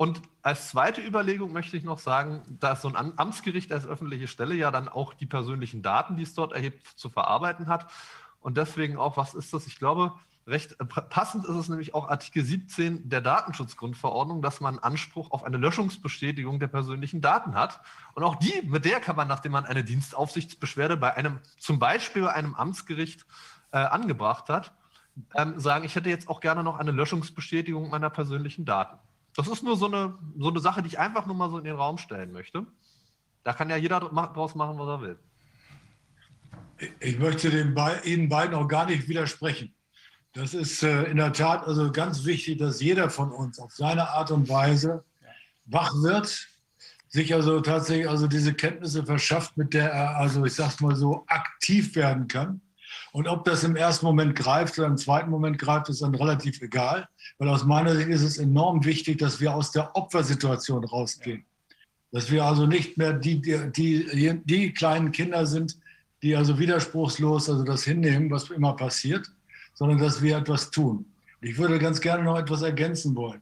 Und 0.00 0.22
als 0.40 0.70
zweite 0.70 1.02
Überlegung 1.02 1.52
möchte 1.52 1.76
ich 1.76 1.84
noch 1.84 1.98
sagen, 1.98 2.40
dass 2.58 2.80
so 2.80 2.88
ein 2.88 3.18
Amtsgericht 3.18 3.70
als 3.70 3.86
öffentliche 3.86 4.28
Stelle 4.28 4.54
ja 4.54 4.70
dann 4.70 4.88
auch 4.88 5.12
die 5.12 5.26
persönlichen 5.26 5.82
Daten, 5.82 6.16
die 6.16 6.22
es 6.22 6.32
dort 6.32 6.52
erhebt, 6.54 6.86
zu 6.86 7.10
verarbeiten 7.10 7.66
hat. 7.66 7.86
Und 8.40 8.56
deswegen 8.56 8.96
auch, 8.96 9.18
was 9.18 9.34
ist 9.34 9.52
das? 9.52 9.66
Ich 9.66 9.78
glaube, 9.78 10.14
recht 10.46 10.80
äh, 10.80 10.86
passend 10.86 11.44
ist 11.44 11.54
es 11.54 11.68
nämlich 11.68 11.92
auch 11.92 12.08
Artikel 12.08 12.42
17 12.42 13.10
der 13.10 13.20
Datenschutzgrundverordnung, 13.20 14.40
dass 14.40 14.62
man 14.62 14.78
Anspruch 14.78 15.32
auf 15.32 15.44
eine 15.44 15.58
Löschungsbestätigung 15.58 16.60
der 16.60 16.68
persönlichen 16.68 17.20
Daten 17.20 17.54
hat. 17.54 17.82
Und 18.14 18.24
auch 18.24 18.36
die, 18.36 18.62
mit 18.62 18.86
der 18.86 19.00
kann 19.00 19.16
man, 19.16 19.28
nachdem 19.28 19.52
man 19.52 19.66
eine 19.66 19.84
Dienstaufsichtsbeschwerde 19.84 20.96
bei 20.96 21.14
einem, 21.14 21.40
zum 21.58 21.78
Beispiel 21.78 22.22
bei 22.22 22.32
einem 22.32 22.54
Amtsgericht 22.54 23.26
äh, 23.72 23.76
angebracht 23.76 24.48
hat, 24.48 24.72
ähm, 25.34 25.60
sagen, 25.60 25.84
ich 25.84 25.94
hätte 25.94 26.08
jetzt 26.08 26.30
auch 26.30 26.40
gerne 26.40 26.64
noch 26.64 26.78
eine 26.78 26.90
Löschungsbestätigung 26.90 27.90
meiner 27.90 28.08
persönlichen 28.08 28.64
Daten. 28.64 28.96
Das 29.36 29.48
ist 29.48 29.62
nur 29.62 29.76
so 29.76 29.86
eine, 29.86 30.18
so 30.38 30.48
eine 30.48 30.60
Sache, 30.60 30.82
die 30.82 30.88
ich 30.88 30.98
einfach 30.98 31.26
nur 31.26 31.36
mal 31.36 31.50
so 31.50 31.58
in 31.58 31.64
den 31.64 31.76
Raum 31.76 31.98
stellen 31.98 32.32
möchte. 32.32 32.66
Da 33.44 33.52
kann 33.52 33.70
ja 33.70 33.76
jeder 33.76 34.00
draus 34.00 34.54
machen, 34.54 34.78
was 34.78 34.88
er 34.88 35.00
will. 35.00 35.18
Ich 36.98 37.18
möchte 37.18 37.50
den 37.50 37.74
Be 37.74 38.00
Ihnen 38.04 38.28
beiden 38.28 38.54
auch 38.54 38.68
gar 38.68 38.86
nicht 38.86 39.08
widersprechen. 39.08 39.74
Das 40.32 40.54
ist 40.54 40.82
äh, 40.82 41.04
in 41.04 41.16
der 41.16 41.32
Tat 41.32 41.66
also 41.66 41.90
ganz 41.90 42.24
wichtig, 42.24 42.58
dass 42.58 42.80
jeder 42.80 43.10
von 43.10 43.32
uns 43.32 43.58
auf 43.58 43.72
seine 43.72 44.08
Art 44.10 44.30
und 44.30 44.48
Weise 44.48 45.04
wach 45.64 45.92
wird, 46.02 46.48
sich 47.08 47.34
also 47.34 47.60
tatsächlich 47.60 48.08
also 48.08 48.26
diese 48.26 48.54
Kenntnisse 48.54 49.04
verschafft, 49.04 49.56
mit 49.56 49.74
der 49.74 49.90
er 49.90 50.16
also 50.16 50.44
ich 50.44 50.54
sag's 50.54 50.80
mal 50.80 50.94
so 50.94 51.24
aktiv 51.26 51.96
werden 51.96 52.28
kann 52.28 52.60
und 53.12 53.26
ob 53.26 53.44
das 53.44 53.64
im 53.64 53.76
ersten 53.76 54.06
Moment 54.06 54.36
greift 54.36 54.78
oder 54.78 54.86
im 54.86 54.96
zweiten 54.96 55.30
Moment 55.30 55.58
greift, 55.58 55.88
ist 55.88 56.02
dann 56.02 56.14
relativ 56.14 56.60
egal. 56.62 57.08
Weil 57.38 57.48
aus 57.48 57.64
meiner 57.64 57.96
Sicht 57.96 58.08
ist 58.08 58.22
es 58.22 58.38
enorm 58.38 58.84
wichtig, 58.84 59.18
dass 59.18 59.40
wir 59.40 59.54
aus 59.54 59.72
der 59.72 59.96
Opfersituation 59.96 60.84
rausgehen. 60.84 61.44
Dass 62.12 62.30
wir 62.30 62.44
also 62.44 62.66
nicht 62.66 62.98
mehr 62.98 63.12
die, 63.12 63.40
die, 63.40 63.70
die, 63.72 64.40
die 64.44 64.72
kleinen 64.72 65.10
Kinder 65.10 65.46
sind, 65.46 65.76
die 66.22 66.36
also 66.36 66.58
widerspruchslos 66.58 67.50
also 67.50 67.64
das 67.64 67.82
hinnehmen, 67.82 68.30
was 68.30 68.50
immer 68.50 68.76
passiert, 68.76 69.30
sondern 69.74 69.98
dass 69.98 70.22
wir 70.22 70.36
etwas 70.36 70.70
tun. 70.70 71.06
Ich 71.40 71.56
würde 71.58 71.78
ganz 71.78 72.00
gerne 72.00 72.24
noch 72.24 72.38
etwas 72.38 72.62
ergänzen 72.62 73.16
wollen. 73.16 73.40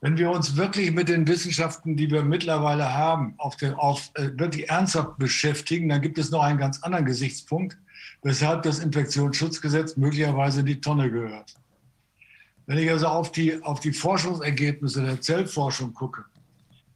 Wenn 0.00 0.18
wir 0.18 0.30
uns 0.30 0.56
wirklich 0.56 0.92
mit 0.92 1.08
den 1.08 1.26
Wissenschaften, 1.26 1.96
die 1.96 2.10
wir 2.10 2.22
mittlerweile 2.22 2.92
haben, 2.92 3.34
auf 3.38 3.56
den, 3.56 3.74
auf, 3.74 4.10
äh, 4.14 4.30
wirklich 4.34 4.68
ernsthaft 4.68 5.16
beschäftigen, 5.18 5.88
dann 5.88 6.02
gibt 6.02 6.18
es 6.18 6.30
noch 6.30 6.42
einen 6.42 6.58
ganz 6.58 6.82
anderen 6.82 7.06
Gesichtspunkt, 7.06 7.78
weshalb 8.24 8.62
das 8.62 8.80
Infektionsschutzgesetz 8.80 9.96
möglicherweise 9.96 10.60
in 10.60 10.66
die 10.66 10.80
Tonne 10.80 11.10
gehört. 11.10 11.54
Wenn 12.66 12.78
ich 12.78 12.90
also 12.90 13.06
auf 13.06 13.30
die, 13.30 13.62
auf 13.62 13.80
die 13.80 13.92
Forschungsergebnisse 13.92 15.02
der 15.04 15.20
Zellforschung 15.20 15.92
gucke 15.92 16.24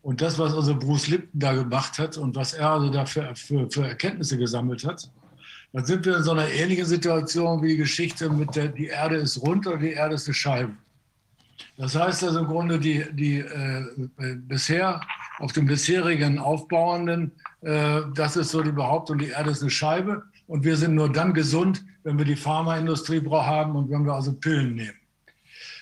und 0.00 0.22
das, 0.22 0.38
was 0.38 0.54
also 0.54 0.74
Bruce 0.74 1.08
Lipton 1.08 1.38
da 1.38 1.52
gemacht 1.52 1.98
hat 1.98 2.16
und 2.16 2.34
was 2.34 2.54
er 2.54 2.70
also 2.70 2.88
da 2.88 3.04
für, 3.04 3.36
für, 3.36 3.70
für 3.70 3.86
Erkenntnisse 3.86 4.38
gesammelt 4.38 4.84
hat, 4.84 5.10
dann 5.74 5.84
sind 5.84 6.06
wir 6.06 6.16
in 6.16 6.22
so 6.22 6.30
einer 6.30 6.48
ähnlichen 6.48 6.86
Situation 6.86 7.62
wie 7.62 7.68
die 7.68 7.76
Geschichte 7.76 8.30
mit 8.30 8.56
der, 8.56 8.68
die 8.68 8.86
Erde 8.86 9.16
ist 9.16 9.42
rund 9.42 9.66
oder 9.66 9.76
die 9.76 9.92
Erde 9.92 10.14
ist 10.14 10.26
eine 10.26 10.34
Scheibe. 10.34 10.72
Das 11.76 11.94
heißt 11.94 12.24
also 12.24 12.38
im 12.38 12.46
Grunde, 12.46 12.78
die, 12.78 13.04
die 13.12 13.40
äh, 13.40 13.84
bisher 14.36 15.02
auf 15.40 15.52
dem 15.52 15.66
bisherigen 15.66 16.38
Aufbauenden, 16.38 17.32
äh, 17.60 18.00
das 18.14 18.36
ist 18.36 18.50
so 18.50 18.62
die 18.62 18.72
Behauptung, 18.72 19.18
die 19.18 19.28
Erde 19.28 19.50
ist 19.50 19.60
eine 19.60 19.70
Scheibe 19.70 20.22
und 20.48 20.64
wir 20.64 20.76
sind 20.76 20.94
nur 20.94 21.12
dann 21.12 21.34
gesund, 21.34 21.84
wenn 22.02 22.18
wir 22.18 22.24
die 22.24 22.36
Pharmaindustrie 22.36 23.22
haben 23.30 23.76
und 23.76 23.90
wenn 23.90 24.04
wir 24.04 24.14
also 24.14 24.32
Pillen 24.32 24.74
nehmen. 24.74 24.98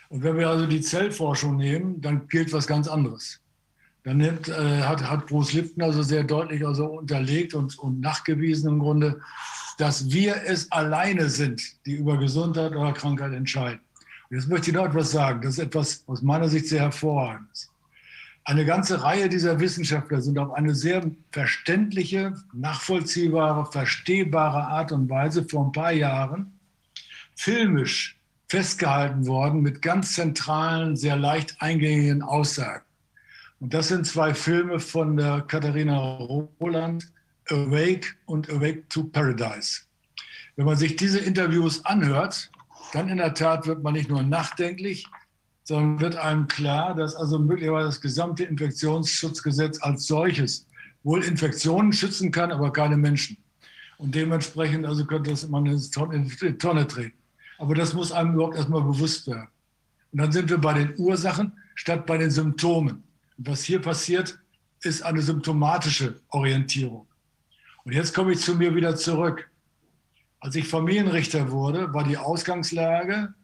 Und 0.09 0.23
wenn 0.23 0.37
wir 0.37 0.49
also 0.49 0.67
die 0.67 0.81
Zellforschung 0.81 1.57
nehmen, 1.57 2.01
dann 2.01 2.29
gilt 2.29 2.53
was 2.53 2.67
ganz 2.67 2.87
anderes. 2.87 3.41
Dann 4.05 4.19
nimmt, 4.19 4.49
äh, 4.49 4.83
hat, 4.83 5.09
hat 5.09 5.27
Bruce 5.27 5.53
Lipton 5.53 5.83
also 5.83 6.03
sehr 6.03 6.23
deutlich 6.23 6.65
also 6.65 6.87
unterlegt 6.87 7.55
und, 7.55 7.79
und 7.79 8.01
nachgewiesen 8.01 8.69
im 8.69 8.79
Grunde, 8.79 9.21
dass 9.79 10.11
wir 10.11 10.43
es 10.47 10.71
alleine 10.71 11.29
sind, 11.29 11.63
die 11.87 11.97
über 11.97 12.17
Gesundheit 12.17 12.73
oder 12.73 12.93
Krankheit 12.93 13.33
entscheiden. 13.33 13.81
Und 14.31 14.37
jetzt 14.37 14.49
möchte 14.49 14.71
ich 14.71 14.77
noch 14.77 14.87
etwas 14.87 15.11
sagen. 15.11 15.43
Das 15.43 15.55
ist 15.55 15.59
etwas 15.59 16.05
aus 16.07 16.23
meiner 16.23 16.49
Sicht 16.49 16.69
sehr 16.69 16.83
hervorragendes. 16.83 17.71
Eine 18.49 18.65
ganze 18.65 19.03
Reihe 19.03 19.29
dieser 19.29 19.59
Wissenschaftler 19.59 20.23
sind 20.23 20.39
auf 20.39 20.53
eine 20.53 20.73
sehr 20.73 21.11
verständliche, 21.33 22.33
nachvollziehbare, 22.53 23.67
verstehbare 23.73 24.69
Art 24.69 24.93
und 24.93 25.11
Weise 25.11 25.45
vor 25.45 25.67
ein 25.67 25.73
paar 25.73 25.91
Jahren 25.91 26.57
filmisch 27.35 28.17
festgehalten 28.49 29.27
worden 29.27 29.63
mit 29.63 29.83
ganz 29.83 30.13
zentralen, 30.13 30.97
sehr 30.97 31.17
leicht 31.17 31.61
eingängigen 31.61 32.23
Aussagen. 32.23 32.85
Und 33.59 33.75
das 33.75 33.89
sind 33.89 34.07
zwei 34.07 34.33
Filme 34.33 34.79
von 34.79 35.17
der 35.17 35.41
Katharina 35.41 35.99
Roland, 35.99 37.11
Awake 37.51 38.15
und 38.27 38.49
Awake 38.49 38.89
to 38.89 39.03
Paradise. 39.03 39.81
Wenn 40.55 40.67
man 40.67 40.77
sich 40.77 40.95
diese 40.95 41.19
Interviews 41.19 41.85
anhört, 41.85 42.49
dann 42.93 43.09
in 43.09 43.17
der 43.17 43.35
Tat 43.35 43.67
wird 43.67 43.83
man 43.83 43.95
nicht 43.95 44.09
nur 44.09 44.23
nachdenklich, 44.23 45.09
sondern 45.67 46.01
wird 46.01 46.17
einem 46.17 46.47
klar, 46.47 46.95
dass 46.95 47.17
also 47.17 47.41
möglicherweise 47.41 47.89
das 47.89 48.01
gesamte 48.01 48.45
Infektionsschutzgesetz 48.45 49.83
als 49.83 50.07
solches 50.07 50.65
wohl 51.03 51.25
Infektionen 51.25 51.93
schützen 51.93 52.31
kann, 52.31 52.53
aber 52.53 52.73
keine 52.73 52.97
Menschen. 52.97 53.37
Und 53.99 54.15
dementsprechend 54.15 54.87
also 54.87 55.05
könnte 55.05 55.31
das 55.31 55.43
immer 55.43 55.59
in 55.59 56.29
die 56.29 56.59
Tonne 56.59 56.87
treten. 56.87 57.19
Aber 57.59 57.75
das 57.75 57.95
muss 57.95 58.13
einem 58.13 58.35
überhaupt 58.35 58.57
erstmal 58.57 58.83
bewusst 58.83 59.27
werden. 59.27 59.49
Und 60.13 60.21
dann 60.21 60.31
sind 60.31 60.51
wir 60.51 60.59
bei 60.59 60.73
den 60.73 60.95
Ursachen 60.99 61.53
statt 61.75 62.07
bei 62.07 62.17
den 62.17 62.31
Symptomen. 62.31 63.03
Und 63.37 63.49
was 63.49 63.65
hier 63.65 63.81
passiert, 63.81 64.39
ist 64.83 65.03
eine 65.03 65.21
symptomatische 65.21 66.21
Orientierung. 66.29 67.09
Und 67.83 67.93
jetzt 67.93 68.15
komme 68.15 68.33
ich 68.33 68.39
zu 68.39 68.55
mir 68.55 68.73
wieder 68.75 68.95
zurück. 68.95 69.51
Als 70.39 70.55
ich 70.55 70.69
Familienrichter 70.69 71.51
wurde, 71.51 71.93
war 71.93 72.05
die 72.05 72.19
Ausgangslage, 72.19 73.35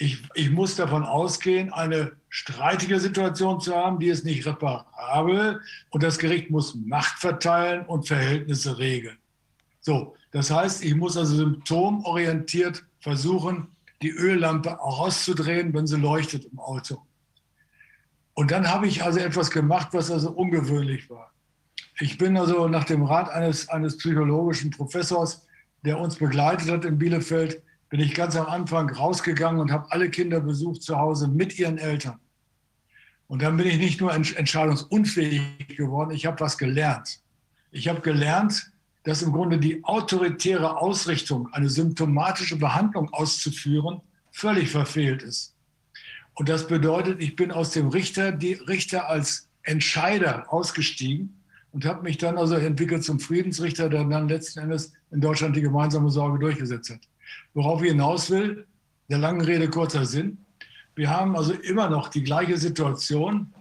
ich, 0.00 0.22
ich 0.34 0.50
muss 0.50 0.76
davon 0.76 1.04
ausgehen, 1.04 1.72
eine 1.72 2.12
streitige 2.30 2.98
Situation 2.98 3.60
zu 3.60 3.74
haben, 3.76 3.98
die 3.98 4.08
ist 4.08 4.24
nicht 4.24 4.46
reparabel 4.46 5.60
und 5.90 6.02
das 6.02 6.18
Gericht 6.18 6.50
muss 6.50 6.74
Macht 6.74 7.18
verteilen 7.18 7.84
und 7.84 8.08
Verhältnisse 8.08 8.78
regeln. 8.78 9.18
So, 9.80 10.14
das 10.32 10.50
heißt, 10.50 10.84
ich 10.84 10.94
muss 10.94 11.18
also 11.18 11.36
symptomorientiert 11.36 12.84
versuchen, 13.00 13.68
die 14.00 14.10
Öllampe 14.10 14.70
rauszudrehen, 14.70 15.74
wenn 15.74 15.86
sie 15.86 15.98
leuchtet 15.98 16.46
im 16.46 16.58
Auto. 16.58 17.02
Und 18.32 18.50
dann 18.50 18.70
habe 18.70 18.86
ich 18.86 19.02
also 19.02 19.18
etwas 19.18 19.50
gemacht, 19.50 19.88
was 19.92 20.10
also 20.10 20.30
ungewöhnlich 20.30 21.10
war. 21.10 21.30
Ich 22.00 22.16
bin 22.16 22.38
also 22.38 22.68
nach 22.68 22.84
dem 22.84 23.02
Rat 23.02 23.28
eines, 23.28 23.68
eines 23.68 23.98
psychologischen 23.98 24.70
Professors, 24.70 25.46
der 25.84 25.98
uns 25.98 26.16
begleitet 26.16 26.70
hat 26.70 26.86
in 26.86 26.96
Bielefeld, 26.96 27.62
bin 27.90 28.00
ich 28.00 28.14
ganz 28.14 28.36
am 28.36 28.46
Anfang 28.46 28.88
rausgegangen 28.88 29.60
und 29.60 29.72
habe 29.72 29.90
alle 29.90 30.10
Kinder 30.10 30.40
besucht 30.40 30.82
zu 30.82 30.96
Hause 30.96 31.28
mit 31.28 31.58
ihren 31.58 31.76
Eltern. 31.76 32.20
Und 33.26 33.42
dann 33.42 33.56
bin 33.56 33.66
ich 33.66 33.78
nicht 33.78 34.00
nur 34.00 34.14
entscheidungsunfähig 34.14 35.76
geworden, 35.76 36.12
ich 36.12 36.26
habe 36.26 36.40
was 36.40 36.56
gelernt. 36.56 37.20
Ich 37.72 37.88
habe 37.88 38.00
gelernt, 38.00 38.72
dass 39.02 39.22
im 39.22 39.32
Grunde 39.32 39.58
die 39.58 39.84
autoritäre 39.84 40.78
Ausrichtung, 40.78 41.52
eine 41.52 41.68
symptomatische 41.68 42.56
Behandlung 42.56 43.12
auszuführen, 43.12 44.00
völlig 44.32 44.70
verfehlt 44.70 45.22
ist. 45.22 45.54
Und 46.34 46.48
das 46.48 46.66
bedeutet, 46.66 47.20
ich 47.20 47.36
bin 47.36 47.50
aus 47.50 47.70
dem 47.70 47.88
Richter, 47.88 48.32
die 48.32 48.54
Richter 48.54 49.08
als 49.08 49.48
Entscheider 49.62 50.52
ausgestiegen 50.52 51.42
und 51.72 51.84
habe 51.84 52.02
mich 52.02 52.18
dann 52.18 52.38
also 52.38 52.54
entwickelt 52.54 53.04
zum 53.04 53.20
Friedensrichter, 53.20 53.88
der 53.88 54.04
dann 54.04 54.28
letzten 54.28 54.60
Endes 54.60 54.92
in 55.10 55.20
Deutschland 55.20 55.56
die 55.56 55.60
gemeinsame 55.60 56.10
Sorge 56.10 56.38
durchgesetzt 56.38 56.90
hat. 56.90 57.00
Worauf 57.54 57.82
ich 57.82 57.90
hinaus 57.90 58.30
will, 58.30 58.66
der 59.08 59.18
langen 59.18 59.40
Rede 59.40 59.68
kurzer 59.68 60.06
Sinn. 60.06 60.46
Wir 60.94 61.10
haben 61.10 61.36
also 61.36 61.52
immer 61.52 61.90
noch 61.90 62.08
die 62.08 62.22
gleiche 62.22 62.56
Situation, 62.56 63.52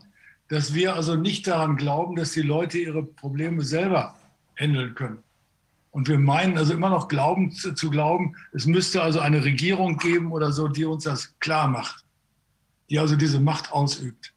dass 0.47 0.73
wir 0.73 0.95
also 0.95 1.15
nicht 1.15 1.47
daran 1.47 1.75
glauben, 1.75 2.15
dass 2.15 2.31
die 2.31 2.41
Leute 2.41 2.77
ihre 2.77 3.03
Probleme 3.03 3.63
selber 3.63 4.15
handeln 4.55 4.95
können. 4.95 5.23
Und 5.91 6.07
wir 6.07 6.19
meinen 6.19 6.57
also 6.57 6.73
immer 6.73 6.89
noch 6.89 7.07
glauben, 7.07 7.51
zu, 7.51 7.73
zu 7.73 7.89
glauben, 7.89 8.35
es 8.53 8.65
müsste 8.65 9.01
also 9.01 9.19
eine 9.19 9.43
Regierung 9.43 9.97
geben 9.97 10.31
oder 10.31 10.51
so, 10.51 10.67
die 10.67 10.85
uns 10.85 11.05
das 11.05 11.37
klar 11.39 11.67
macht, 11.67 12.05
die 12.89 12.99
also 12.99 13.15
diese 13.15 13.39
Macht 13.39 13.71
ausübt. 13.71 14.33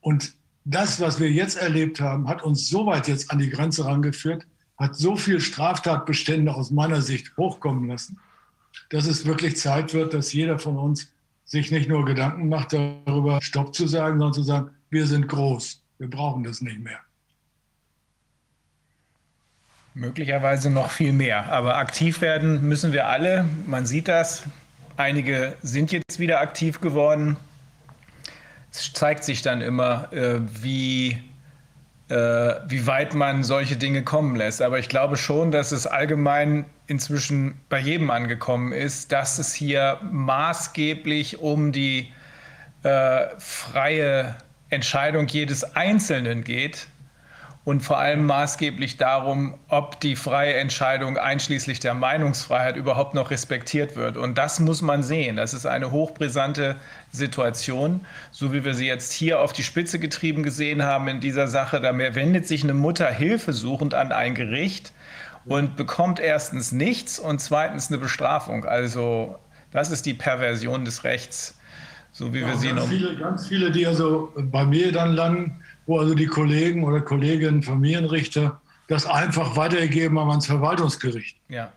Und 0.00 0.34
das, 0.64 1.00
was 1.00 1.18
wir 1.18 1.30
jetzt 1.30 1.56
erlebt 1.56 2.00
haben, 2.00 2.28
hat 2.28 2.42
uns 2.42 2.68
so 2.68 2.86
weit 2.86 3.08
jetzt 3.08 3.32
an 3.32 3.38
die 3.38 3.50
Grenze 3.50 3.84
rangeführt, 3.84 4.46
hat 4.76 4.94
so 4.96 5.16
viel 5.16 5.40
Straftatbestände 5.40 6.54
aus 6.54 6.70
meiner 6.70 7.02
Sicht 7.02 7.36
hochkommen 7.36 7.88
lassen, 7.88 8.18
dass 8.92 9.06
es 9.06 9.26
wirklich 9.26 9.56
Zeit 9.56 9.94
wird, 9.94 10.14
dass 10.14 10.32
jeder 10.32 10.58
von 10.58 10.76
uns 10.78 11.12
sich 11.44 11.70
nicht 11.70 11.88
nur 11.88 12.04
Gedanken 12.04 12.48
macht 12.48 12.72
darüber, 12.72 13.40
Stopp 13.42 13.74
zu 13.74 13.86
sagen, 13.86 14.18
sondern 14.18 14.34
zu 14.34 14.42
sagen, 14.42 14.70
wir 14.90 15.06
sind 15.06 15.28
groß, 15.28 15.82
wir 15.98 16.08
brauchen 16.08 16.44
das 16.44 16.60
nicht 16.60 16.78
mehr. 16.78 17.00
Möglicherweise 19.94 20.70
noch 20.70 20.90
viel 20.90 21.12
mehr, 21.12 21.52
aber 21.52 21.76
aktiv 21.76 22.20
werden 22.20 22.66
müssen 22.66 22.92
wir 22.92 23.08
alle. 23.08 23.44
Man 23.66 23.84
sieht 23.84 24.08
das. 24.08 24.44
Einige 24.96 25.56
sind 25.62 25.92
jetzt 25.92 26.18
wieder 26.18 26.40
aktiv 26.40 26.80
geworden 26.80 27.36
es 28.72 28.92
zeigt 28.92 29.24
sich 29.24 29.42
dann 29.42 29.60
immer, 29.60 30.12
äh, 30.12 30.40
wie, 30.62 31.18
wie 32.08 32.86
weit 32.86 33.14
man 33.14 33.42
solche 33.42 33.76
Dinge 33.76 34.02
kommen 34.02 34.36
lässt. 34.36 34.60
Aber 34.60 34.78
ich 34.78 34.88
glaube 34.88 35.16
schon, 35.16 35.50
dass 35.50 35.72
es 35.72 35.86
allgemein 35.86 36.66
inzwischen 36.86 37.60
bei 37.68 37.78
jedem 37.78 38.10
angekommen 38.10 38.72
ist, 38.72 39.12
dass 39.12 39.38
es 39.38 39.54
hier 39.54 39.98
maßgeblich 40.02 41.38
um 41.38 41.72
die 41.72 42.12
äh, 42.82 43.28
freie 43.38 44.36
Entscheidung 44.68 45.26
jedes 45.28 45.76
Einzelnen 45.76 46.44
geht 46.44 46.88
und 47.64 47.80
vor 47.80 47.98
allem 47.98 48.26
maßgeblich 48.26 48.96
darum, 48.96 49.54
ob 49.68 50.00
die 50.00 50.16
freie 50.16 50.54
Entscheidung 50.54 51.16
einschließlich 51.16 51.78
der 51.78 51.94
Meinungsfreiheit 51.94 52.76
überhaupt 52.76 53.14
noch 53.14 53.30
respektiert 53.30 53.94
wird. 53.94 54.16
Und 54.16 54.36
das 54.36 54.58
muss 54.58 54.82
man 54.82 55.04
sehen. 55.04 55.36
Das 55.36 55.54
ist 55.54 55.66
eine 55.66 55.92
hochbrisante 55.92 56.76
Situation, 57.12 58.00
so 58.32 58.52
wie 58.52 58.64
wir 58.64 58.74
sie 58.74 58.86
jetzt 58.86 59.12
hier 59.12 59.40
auf 59.40 59.52
die 59.52 59.62
Spitze 59.62 60.00
getrieben 60.00 60.42
gesehen 60.42 60.82
haben 60.82 61.06
in 61.06 61.20
dieser 61.20 61.46
Sache. 61.46 61.80
Da 61.80 61.96
wendet 61.96 62.48
sich 62.48 62.64
eine 62.64 62.74
Mutter 62.74 63.06
hilfesuchend 63.06 63.94
an 63.94 64.10
ein 64.10 64.34
Gericht 64.34 64.92
und 65.44 65.76
bekommt 65.76 66.18
erstens 66.18 66.72
nichts 66.72 67.20
und 67.20 67.40
zweitens 67.40 67.88
eine 67.88 67.98
Bestrafung. 67.98 68.64
Also 68.64 69.38
das 69.70 69.92
ist 69.92 70.04
die 70.04 70.14
Perversion 70.14 70.84
des 70.84 71.04
Rechts, 71.04 71.56
so 72.10 72.34
wie 72.34 72.40
ja, 72.40 72.48
wir 72.48 72.56
sie 72.56 72.72
noch. 72.72 72.88
Viele, 72.88 73.16
ganz 73.16 73.46
viele, 73.46 73.70
die 73.70 73.86
also 73.86 74.32
bei 74.36 74.64
mir 74.64 74.90
dann 74.90 75.12
landen, 75.12 75.61
wo 75.86 75.98
also 75.98 76.14
die 76.14 76.26
Kollegen 76.26 76.84
oder 76.84 77.00
Kolleginnen, 77.00 77.62
Familienrichter 77.62 78.60
das 78.88 79.06
einfach 79.06 79.56
weitergegeben 79.56 80.18
haben 80.18 80.30
ans 80.30 80.46
Verwaltungsgericht. 80.46 81.36
Ja. 81.48 81.72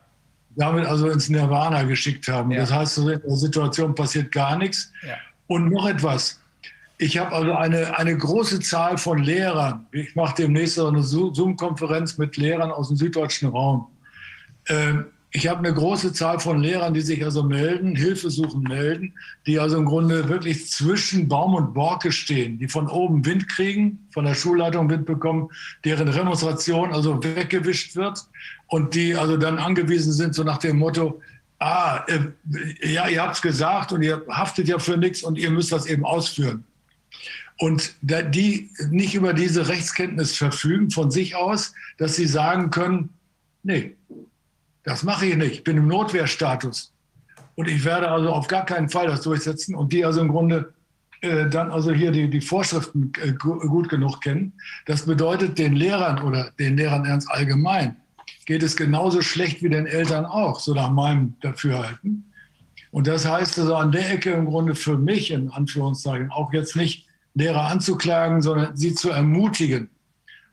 Damit 0.55 0.85
also 0.85 1.09
ins 1.09 1.29
Nirvana 1.29 1.83
geschickt 1.83 2.27
haben. 2.27 2.51
Ja. 2.51 2.61
Das 2.61 2.71
heißt, 2.71 2.97
in 2.99 3.05
der 3.05 3.21
Situation 3.35 3.95
passiert 3.95 4.31
gar 4.31 4.57
nichts. 4.57 4.91
Ja. 5.07 5.15
Und 5.47 5.71
noch 5.71 5.87
etwas. 5.87 6.41
Ich 6.97 7.17
habe 7.17 7.35
also 7.35 7.53
eine, 7.53 7.97
eine 7.97 8.17
große 8.17 8.61
Zahl 8.61 8.97
von 8.97 9.17
Lehrern. 9.19 9.85
Ich 9.91 10.15
mache 10.15 10.35
demnächst 10.35 10.79
eine 10.79 11.03
Zoom-Konferenz 11.03 12.17
mit 12.17 12.37
Lehrern 12.37 12.71
aus 12.71 12.87
dem 12.87 12.97
süddeutschen 12.97 13.49
Raum. 13.49 13.87
Ähm, 14.67 15.05
ich 15.35 15.49
habe 15.49 15.59
eine 15.59 15.73
große 15.73 16.13
Zahl 16.13 16.39
von 16.39 16.61
Lehrern, 16.61 16.93
die 16.93 17.01
sich 17.01 17.21
also 17.25 17.43
melden, 17.43 17.93
Hilfe 17.93 18.29
suchen, 18.29 18.63
melden, 18.63 19.13
die 19.45 19.59
also 19.59 19.77
im 19.77 19.85
Grunde 19.85 20.29
wirklich 20.29 20.71
zwischen 20.71 21.27
Baum 21.27 21.55
und 21.55 21.73
Borke 21.73 22.13
stehen, 22.13 22.57
die 22.57 22.69
von 22.69 22.87
oben 22.87 23.25
Wind 23.25 23.49
kriegen, 23.49 24.07
von 24.11 24.23
der 24.23 24.33
Schulleitung 24.33 24.89
Wind 24.89 25.05
bekommen, 25.05 25.49
deren 25.83 26.09
Demonstration 26.09 26.93
also 26.93 27.21
weggewischt 27.21 27.97
wird 27.97 28.25
und 28.67 28.95
die 28.95 29.13
also 29.13 29.35
dann 29.35 29.57
angewiesen 29.57 30.13
sind, 30.13 30.35
so 30.35 30.43
nach 30.45 30.57
dem 30.57 30.77
Motto, 30.77 31.21
ah, 31.59 32.05
äh, 32.07 32.93
ja, 32.93 33.09
ihr 33.09 33.21
habt 33.21 33.35
es 33.35 33.41
gesagt 33.41 33.91
und 33.91 34.03
ihr 34.03 34.23
haftet 34.29 34.69
ja 34.69 34.79
für 34.79 34.95
nichts 34.95 35.21
und 35.21 35.37
ihr 35.37 35.51
müsst 35.51 35.73
das 35.73 35.85
eben 35.85 36.05
ausführen. 36.05 36.63
Und 37.57 37.93
die 38.01 38.69
nicht 38.89 39.15
über 39.15 39.33
diese 39.33 39.67
Rechtskenntnis 39.67 40.37
verfügen 40.37 40.91
von 40.91 41.11
sich 41.11 41.35
aus, 41.35 41.73
dass 41.97 42.15
sie 42.15 42.25
sagen 42.25 42.69
können, 42.69 43.09
nee, 43.63 43.95
das 44.85 45.03
mache 45.03 45.25
ich 45.25 45.35
nicht, 45.35 45.51
ich 45.51 45.63
bin 45.63 45.77
im 45.77 45.87
Notwehrstatus. 45.87 46.93
Und 47.55 47.67
ich 47.67 47.83
werde 47.83 48.09
also 48.09 48.29
auf 48.29 48.47
gar 48.47 48.65
keinen 48.65 48.89
Fall 48.89 49.07
das 49.07 49.21
durchsetzen 49.21 49.75
und 49.75 49.91
die 49.93 50.05
also 50.05 50.21
im 50.21 50.29
Grunde 50.29 50.73
äh, 51.21 51.49
dann 51.49 51.71
also 51.71 51.91
hier 51.91 52.11
die, 52.11 52.29
die 52.29 52.41
Vorschriften 52.41 53.11
äh, 53.21 53.31
gut 53.33 53.89
genug 53.89 54.21
kennen. 54.21 54.53
Das 54.85 55.05
bedeutet 55.05 55.57
den 55.57 55.73
Lehrern 55.73 56.21
oder 56.21 56.51
den 56.59 56.77
Lehrern 56.77 57.05
ernst 57.05 57.29
allgemein 57.29 57.97
geht 58.45 58.63
es 58.63 58.75
genauso 58.75 59.21
schlecht 59.21 59.63
wie 59.63 59.69
den 59.69 59.87
Eltern 59.87 60.25
auch, 60.25 60.59
so 60.59 60.73
nach 60.73 60.91
meinem 60.91 61.35
Dafürhalten. 61.41 62.31
Und 62.91 63.07
das 63.07 63.27
heißt 63.27 63.59
also 63.59 63.75
an 63.75 63.91
der 63.91 64.11
Ecke 64.11 64.31
im 64.31 64.45
Grunde 64.45 64.75
für 64.75 64.97
mich, 64.97 65.31
in 65.31 65.49
Anführungszeichen, 65.49 66.31
auch 66.31 66.53
jetzt 66.53 66.75
nicht 66.75 67.07
Lehrer 67.33 67.67
anzuklagen, 67.67 68.41
sondern 68.41 68.77
sie 68.77 68.93
zu 68.93 69.09
ermutigen. 69.09 69.89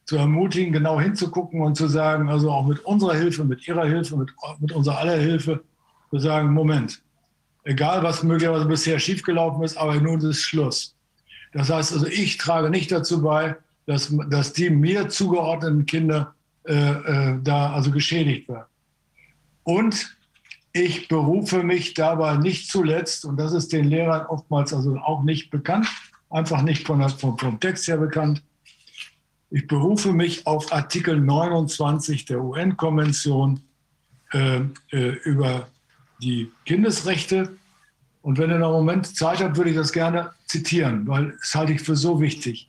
Zu 0.04 0.16
ermutigen, 0.16 0.72
genau 0.72 1.00
hinzugucken 1.00 1.60
und 1.60 1.76
zu 1.76 1.86
sagen, 1.86 2.28
also 2.28 2.50
auch 2.50 2.66
mit 2.66 2.80
unserer 2.80 3.14
Hilfe, 3.14 3.44
mit 3.44 3.66
ihrer 3.68 3.86
Hilfe, 3.86 4.16
mit, 4.16 4.30
mit 4.58 4.72
unserer 4.72 4.98
aller 4.98 5.16
Hilfe, 5.16 5.62
zu 6.10 6.18
sagen, 6.18 6.52
Moment, 6.52 7.02
egal 7.64 8.02
was 8.02 8.22
möglicherweise 8.22 8.66
bisher 8.66 8.98
schiefgelaufen 8.98 9.62
ist, 9.62 9.76
aber 9.76 9.94
nun 9.96 10.20
ist 10.20 10.42
Schluss. 10.42 10.94
Das 11.52 11.70
heißt 11.70 11.92
also, 11.92 12.06
ich 12.06 12.38
trage 12.38 12.70
nicht 12.70 12.90
dazu 12.90 13.22
bei, 13.22 13.56
dass, 13.86 14.14
dass 14.30 14.52
die 14.52 14.70
mir 14.70 15.08
zugeordneten 15.08 15.86
Kinder 15.86 16.34
äh, 16.64 16.74
äh, 16.74 17.38
da 17.42 17.72
also 17.72 17.90
geschädigt 17.90 18.48
werden. 18.48 18.66
Und 19.64 20.16
ich 20.72 21.08
berufe 21.08 21.62
mich 21.62 21.94
dabei 21.94 22.36
nicht 22.36 22.70
zuletzt, 22.70 23.24
und 23.24 23.36
das 23.36 23.52
ist 23.52 23.72
den 23.72 23.84
Lehrern 23.84 24.26
oftmals 24.26 24.72
also 24.72 24.96
auch 24.96 25.22
nicht 25.22 25.50
bekannt, 25.50 25.86
einfach 26.30 26.62
nicht 26.62 26.86
von 26.86 27.06
vom, 27.10 27.36
vom 27.36 27.60
Text 27.60 27.86
her 27.88 27.98
bekannt, 27.98 28.42
ich 29.52 29.66
berufe 29.66 30.14
mich 30.14 30.46
auf 30.46 30.72
Artikel 30.72 31.20
29 31.20 32.24
der 32.24 32.42
UN-Konvention 32.42 33.60
äh, 34.32 34.62
äh, 34.90 35.08
über 35.24 35.68
die 36.22 36.50
Kindesrechte. 36.64 37.58
Und 38.22 38.38
wenn 38.38 38.50
ihr 38.50 38.58
noch 38.58 38.68
einen 38.68 38.86
Moment 38.86 39.14
Zeit 39.14 39.40
habt, 39.40 39.58
würde 39.58 39.70
ich 39.70 39.76
das 39.76 39.92
gerne 39.92 40.32
zitieren, 40.46 41.06
weil 41.06 41.36
es 41.42 41.54
halte 41.54 41.74
ich 41.74 41.82
für 41.82 41.96
so 41.96 42.18
wichtig. 42.20 42.66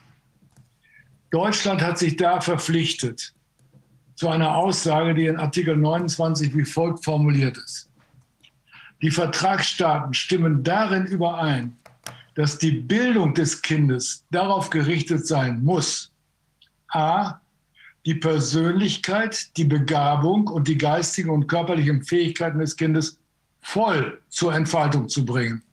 Deutschland 1.32 1.82
hat 1.82 1.98
sich 1.98 2.18
da 2.18 2.42
verpflichtet, 2.42 3.34
zu 4.16 4.28
einer 4.28 4.56
Aussage, 4.56 5.16
die 5.16 5.28
in 5.28 5.38
Artikel 5.38 5.78
29 5.78 6.56
wie 6.56 6.66
folgt 6.66 7.04
formuliert 7.06 7.58
ist. 7.58 7.90
Die 9.02 9.10
Vertragsstaaten 9.10 10.14
stimmen 10.14 10.64
darin 10.64 11.06
überein, 11.06 11.78
dass 12.36 12.58
die 12.58 12.72
Bildung 12.72 13.34
des 13.34 13.62
Kindes 13.62 14.26
darauf 14.32 14.70
gerichtet 14.70 15.26
sein 15.26 15.64
muss, 15.64 16.12
a, 16.94 17.41
die 18.06 18.16
Persönlichkeit, 18.16 19.56
die 19.58 19.64
Begabung 19.64 20.48
und 20.48 20.68
die 20.68 20.78
geistigen 20.78 21.30
und 21.30 21.48
körperlichen 21.48 22.04
Fähigkeiten 22.04 22.60
des 22.60 22.76
Kindes 22.76 23.20
voll 23.62 24.22
zur 24.30 24.54
Entfaltung 24.54 25.08
zu 25.08 25.26
bringen. 25.26 25.64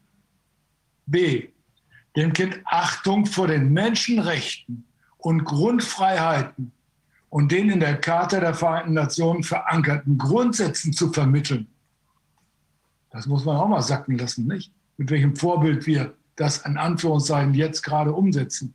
B, 1.06 1.48
dem 2.16 2.32
Kind 2.32 2.60
Achtung 2.64 3.26
vor 3.26 3.48
den 3.48 3.72
Menschenrechten 3.72 4.84
und 5.18 5.44
Grundfreiheiten 5.44 6.72
und 7.28 7.52
den 7.52 7.70
in 7.70 7.80
der 7.80 8.00
Charta 8.00 8.40
der 8.40 8.54
Vereinten 8.54 8.94
Nationen 8.94 9.42
verankerten 9.42 10.18
Grundsätzen 10.18 10.92
zu 10.92 11.12
vermitteln. 11.12 11.68
Das 13.10 13.26
muss 13.26 13.44
man 13.44 13.56
auch 13.56 13.68
mal 13.68 13.82
sacken 13.82 14.18
lassen, 14.18 14.46
nicht? 14.46 14.72
Mit 14.96 15.10
welchem 15.10 15.34
Vorbild 15.34 15.86
wir 15.86 16.14
das 16.36 16.58
in 16.58 16.76
Anführungszeichen 16.76 17.54
jetzt 17.54 17.82
gerade 17.82 18.12
umsetzen. 18.12 18.74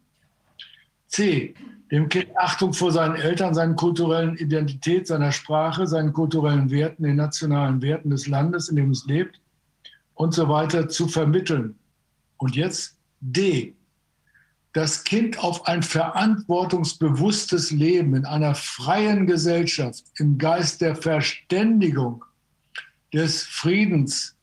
C. 1.15 1.53
Dem 1.91 2.09
Kind 2.09 2.27
Achtung 2.37 2.73
vor 2.73 2.91
seinen 2.91 3.15
Eltern, 3.15 3.53
seinen 3.53 3.75
kulturellen 3.75 4.35
Identität, 4.37 5.07
seiner 5.07 5.31
Sprache, 5.31 5.87
seinen 5.87 6.11
kulturellen 6.11 6.69
Werten, 6.71 7.03
den 7.03 7.15
nationalen 7.15 7.81
Werten 7.81 8.09
des 8.09 8.27
Landes, 8.27 8.67
in 8.69 8.75
dem 8.75 8.91
es 8.91 9.05
lebt 9.05 9.39
und 10.15 10.33
so 10.33 10.49
weiter 10.49 10.89
zu 10.89 11.07
vermitteln. 11.07 11.79
Und 12.37 12.55
jetzt 12.55 12.97
D 13.21 13.75
das 14.73 15.05
Kind 15.05 15.39
auf 15.39 15.67
ein 15.67 15.83
verantwortungsbewusstes 15.83 17.71
Leben 17.71 18.13
in 18.13 18.25
einer 18.25 18.55
freien 18.55 19.25
Gesellschaft 19.25 20.03
im 20.17 20.37
Geist 20.37 20.81
der 20.81 20.97
Verständigung, 20.97 22.25
des 23.13 23.43
Friedens, 23.43 24.35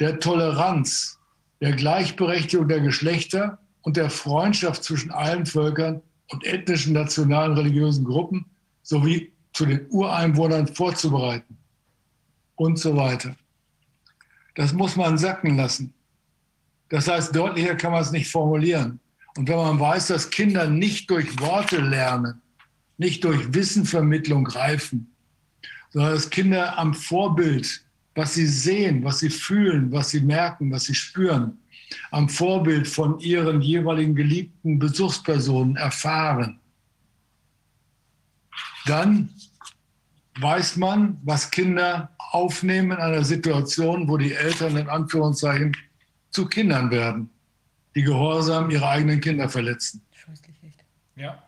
der 0.00 0.18
Toleranz, 0.18 1.18
der 1.60 1.72
Gleichberechtigung 1.72 2.68
der 2.68 2.80
Geschlechter 2.80 3.58
und 3.82 3.98
der 3.98 4.08
Freundschaft 4.08 4.82
zwischen 4.82 5.10
allen 5.10 5.44
Völkern 5.44 6.00
und 6.28 6.44
ethnischen, 6.44 6.92
nationalen, 6.92 7.56
religiösen 7.56 8.04
Gruppen 8.04 8.46
sowie 8.82 9.32
zu 9.52 9.66
den 9.66 9.86
Ureinwohnern 9.90 10.66
vorzubereiten 10.66 11.56
und 12.56 12.78
so 12.78 12.96
weiter. 12.96 13.36
Das 14.54 14.72
muss 14.72 14.96
man 14.96 15.18
sacken 15.18 15.56
lassen. 15.56 15.92
Das 16.88 17.08
heißt, 17.08 17.34
deutlicher 17.34 17.74
kann 17.74 17.92
man 17.92 18.02
es 18.02 18.12
nicht 18.12 18.30
formulieren. 18.30 19.00
Und 19.36 19.48
wenn 19.48 19.56
man 19.56 19.78
weiß, 19.78 20.08
dass 20.08 20.30
Kinder 20.30 20.68
nicht 20.68 21.10
durch 21.10 21.38
Worte 21.40 21.78
lernen, 21.78 22.40
nicht 22.96 23.24
durch 23.24 23.52
Wissenvermittlung 23.52 24.46
reifen, 24.46 25.12
sondern 25.90 26.14
dass 26.14 26.30
Kinder 26.30 26.78
am 26.78 26.94
Vorbild, 26.94 27.84
was 28.14 28.34
sie 28.34 28.46
sehen, 28.46 29.04
was 29.04 29.18
sie 29.18 29.30
fühlen, 29.30 29.92
was 29.92 30.10
sie 30.10 30.20
merken, 30.20 30.70
was 30.70 30.84
sie 30.84 30.94
spüren, 30.94 31.58
am 32.10 32.28
Vorbild 32.28 32.88
von 32.88 33.18
ihren 33.20 33.60
jeweiligen 33.60 34.14
geliebten 34.14 34.78
Besuchspersonen 34.78 35.76
erfahren, 35.76 36.60
dann 38.86 39.30
weiß 40.38 40.76
man, 40.76 41.18
was 41.24 41.50
Kinder 41.50 42.10
aufnehmen 42.18 42.92
in 42.92 42.98
einer 42.98 43.24
Situation, 43.24 44.08
wo 44.08 44.16
die 44.16 44.32
Eltern 44.32 44.76
in 44.76 44.88
Anführungszeichen 44.88 45.76
zu 46.30 46.46
Kindern 46.46 46.90
werden 46.90 47.30
die 47.96 48.02
Gehorsam 48.02 48.70
ihrer 48.70 48.90
eigenen 48.90 49.20
Kinder 49.20 49.48
verletzen. 49.48 50.02
Ja. 51.16 51.42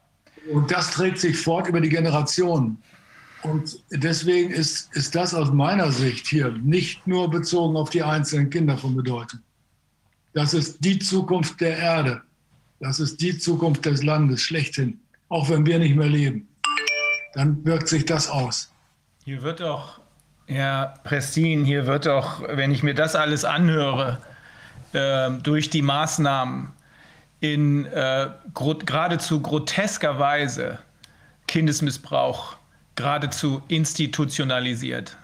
Und 0.50 0.70
das 0.70 0.90
trägt 0.90 1.18
sich 1.18 1.36
fort 1.36 1.68
über 1.68 1.80
die 1.80 1.90
Generationen. 1.90 2.82
Und 3.42 3.78
deswegen 3.90 4.50
ist, 4.50 4.92
ist 4.96 5.14
das 5.14 5.34
aus 5.34 5.52
meiner 5.52 5.92
Sicht 5.92 6.26
hier 6.26 6.50
nicht 6.50 7.06
nur 7.06 7.30
bezogen 7.30 7.76
auf 7.76 7.90
die 7.90 8.02
einzelnen 8.02 8.48
Kinder 8.48 8.78
von 8.78 8.96
Bedeutung. 8.96 9.40
Das 10.38 10.54
ist 10.54 10.84
die 10.84 11.00
Zukunft 11.00 11.60
der 11.60 11.76
Erde. 11.76 12.22
Das 12.78 13.00
ist 13.00 13.20
die 13.20 13.36
Zukunft 13.36 13.84
des 13.84 14.04
Landes 14.04 14.40
schlechthin. 14.40 15.00
Auch 15.30 15.50
wenn 15.50 15.66
wir 15.66 15.80
nicht 15.80 15.96
mehr 15.96 16.06
leben, 16.06 16.46
dann 17.34 17.64
wirkt 17.64 17.88
sich 17.88 18.04
das 18.04 18.30
aus. 18.30 18.72
Hier 19.24 19.42
wird 19.42 19.58
doch, 19.58 20.00
Herr 20.46 20.94
Prestin, 21.02 21.64
hier 21.64 21.88
wird 21.88 22.06
doch, 22.06 22.40
wenn 22.46 22.70
ich 22.70 22.84
mir 22.84 22.94
das 22.94 23.16
alles 23.16 23.44
anhöre, 23.44 24.20
äh, 24.92 25.28
durch 25.42 25.70
die 25.70 25.82
Maßnahmen 25.82 26.68
in 27.40 27.86
äh, 27.86 28.28
gro 28.54 28.76
geradezu 28.76 29.42
grotesker 29.42 30.20
Weise 30.20 30.78
Kindesmissbrauch 31.48 32.56
geradezu 32.94 33.60
institutionalisiert. 33.66 35.17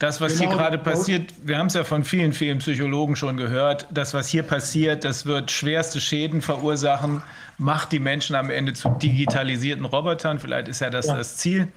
Das, 0.00 0.18
was 0.22 0.38
genau, 0.38 0.50
hier 0.50 0.58
gerade 0.58 0.78
passiert, 0.78 1.34
wir 1.44 1.58
haben 1.58 1.66
es 1.66 1.74
ja 1.74 1.84
von 1.84 2.04
vielen, 2.04 2.32
vielen 2.32 2.58
Psychologen 2.58 3.16
schon 3.16 3.36
gehört, 3.36 3.86
das, 3.90 4.14
was 4.14 4.28
hier 4.28 4.42
passiert, 4.42 5.04
das 5.04 5.26
wird 5.26 5.50
schwerste 5.50 6.00
Schäden 6.00 6.40
verursachen, 6.40 7.22
macht 7.58 7.92
die 7.92 7.98
Menschen 7.98 8.34
am 8.34 8.48
Ende 8.48 8.72
zu 8.72 8.88
digitalisierten 8.88 9.84
Robotern. 9.84 10.38
Vielleicht 10.38 10.68
ist 10.68 10.80
ja 10.80 10.88
das 10.88 11.06
ja. 11.06 11.16
das 11.16 11.36
Ziel. 11.36 11.68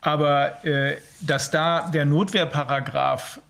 Aber 0.00 0.64
äh, 0.64 0.96
dass 1.20 1.52
da 1.52 1.88
der 1.88 2.06
Notwehrparagraph 2.06 3.40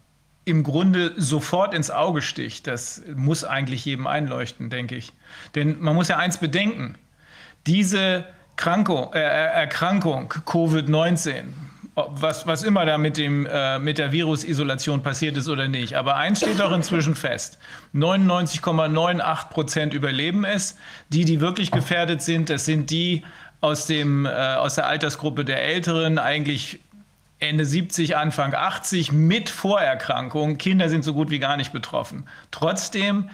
im 0.45 0.65
Grunde 0.65 1.15
sofort 1.17 1.73
ins 1.73 1.91
Auge 1.91 2.21
sticht. 2.21 2.67
Das 2.67 3.03
muss 3.17 3.45
eigentlich 3.45 3.87
jedem 3.87 4.07
einleuchten, 4.07 4.69
denke 4.69 4.97
ich. 4.97 5.15
Denn 5.55 5.81
man 5.81 5.95
muss 5.95 6.09
ja 6.09 6.19
eins 6.19 6.37
bedenken. 6.37 6.97
Diese 7.67 8.27
Krankung, 8.57 9.15
äh, 9.15 9.21
Erkrankung 9.21 10.31
Covid-19, 10.45 11.45
was, 11.95 12.47
was 12.47 12.63
immer 12.63 12.87
da 12.87 12.99
mit, 12.99 13.17
dem, 13.17 13.47
äh, 13.47 13.79
mit 13.79 13.99
der 13.99 14.13
Virusisolation 14.13 15.03
passiert 15.03 15.37
ist 15.37 15.49
oder 15.49 15.69
nicht. 15.69 15.95
Aber 15.95 16.17
eins 16.17 16.39
steht 16.39 16.61
doch 16.61 16.73
inzwischen 16.73 17.15
fest. 17.15 17.59
99,98 17.95 19.49
Prozent 19.51 19.95
überleben 19.95 20.45
es. 20.45 20.77
Die, 21.09 21.25
die 21.25 21.41
wirklich 21.41 21.71
gefährdet 21.71 22.23
sind, 22.23 22.51
das 22.51 22.65
sind 22.65 22.91
die 22.91 23.25
aus, 23.61 23.87
dem, 23.87 24.27
äh, 24.27 24.31
aus 24.31 24.77
der 24.77 24.87
Altersgruppe 24.87 25.45
der 25.45 25.63
Älteren, 25.63 26.19
eigentlich 26.19 26.81
Ende 27.41 27.65
70, 27.65 28.17
Anfang 28.17 28.55
80 28.55 29.13
mit 29.13 29.49
Vorerkrankungen. 29.49 30.59
Kinder 30.59 30.89
sind 30.89 31.05
so 31.05 31.15
gut 31.15 31.31
wie 31.31 31.39
gar 31.39 31.57
nicht 31.57 31.73
betroffen. 31.73 32.27
Trotzdem 32.51 33.31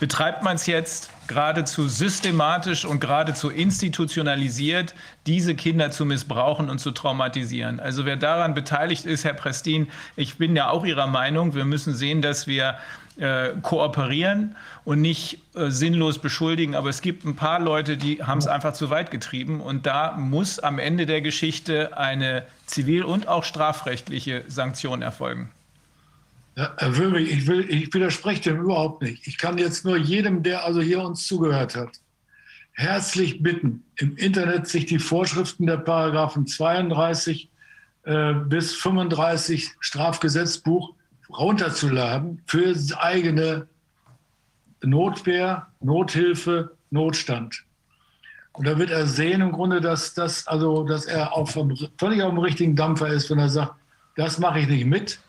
betreibt 0.00 0.42
man 0.42 0.56
es 0.56 0.66
jetzt 0.66 1.10
geradezu 1.26 1.88
systematisch 1.88 2.84
und 2.84 3.00
geradezu 3.00 3.50
institutionalisiert, 3.50 4.94
diese 5.26 5.54
Kinder 5.54 5.90
zu 5.90 6.06
missbrauchen 6.06 6.70
und 6.70 6.78
zu 6.78 6.90
traumatisieren. 6.90 7.80
Also 7.80 8.04
wer 8.06 8.16
daran 8.16 8.54
beteiligt 8.54 9.04
ist, 9.04 9.24
Herr 9.24 9.34
Prestin, 9.34 9.88
ich 10.16 10.38
bin 10.38 10.56
ja 10.56 10.70
auch 10.70 10.84
Ihrer 10.86 11.06
Meinung, 11.06 11.54
wir 11.54 11.66
müssen 11.66 11.94
sehen, 11.94 12.22
dass 12.22 12.46
wir 12.46 12.78
äh, 13.18 13.50
kooperieren 13.62 14.56
und 14.84 15.00
nicht 15.00 15.42
äh, 15.54 15.70
sinnlos 15.70 16.18
beschuldigen. 16.18 16.74
Aber 16.74 16.88
es 16.88 17.02
gibt 17.02 17.24
ein 17.24 17.36
paar 17.36 17.60
Leute, 17.60 17.96
die 17.96 18.22
haben 18.22 18.38
es 18.38 18.46
einfach 18.46 18.72
zu 18.72 18.90
weit 18.90 19.10
getrieben. 19.10 19.60
Und 19.60 19.86
da 19.86 20.16
muss 20.16 20.58
am 20.58 20.78
Ende 20.78 21.04
der 21.04 21.20
Geschichte 21.20 21.98
eine 21.98 22.46
zivil- 22.66 23.02
und 23.02 23.28
auch 23.28 23.44
strafrechtliche 23.44 24.44
Sanktion 24.46 25.02
erfolgen. 25.02 25.50
Herr 26.58 26.98
Wöhmig, 26.98 27.30
ich, 27.30 27.46
will, 27.46 27.70
ich 27.70 27.94
widerspreche 27.94 28.50
dem 28.50 28.62
überhaupt 28.62 29.02
nicht. 29.02 29.28
Ich 29.28 29.38
kann 29.38 29.58
jetzt 29.58 29.84
nur 29.84 29.96
jedem, 29.96 30.42
der 30.42 30.64
also 30.64 30.80
hier 30.80 31.00
uns 31.02 31.24
zugehört 31.24 31.76
hat, 31.76 32.00
herzlich 32.72 33.44
bitten, 33.44 33.84
im 33.94 34.16
Internet 34.16 34.66
sich 34.66 34.84
die 34.84 34.98
Vorschriften 34.98 35.66
der 35.66 35.76
Paragraphen 35.76 36.48
32 36.48 37.48
äh, 38.02 38.32
bis 38.34 38.74
35 38.74 39.70
Strafgesetzbuch 39.78 40.94
runterzuladen 41.30 42.42
für 42.46 42.74
eigene 42.96 43.68
Notwehr, 44.82 45.68
Nothilfe, 45.78 46.72
Notstand. 46.90 47.64
Und 48.50 48.66
da 48.66 48.76
wird 48.78 48.90
er 48.90 49.06
sehen 49.06 49.42
im 49.42 49.52
Grunde, 49.52 49.80
dass, 49.80 50.12
das, 50.12 50.48
also, 50.48 50.82
dass 50.82 51.04
er 51.04 51.34
auf, 51.34 51.52
völlig 51.52 52.22
auf 52.22 52.30
dem 52.30 52.38
richtigen 52.38 52.74
Dampfer 52.74 53.06
ist, 53.06 53.30
wenn 53.30 53.38
er 53.38 53.48
sagt, 53.48 53.74
das 54.16 54.40
mache 54.40 54.58
ich 54.58 54.66
nicht 54.66 54.86
mit 54.86 55.20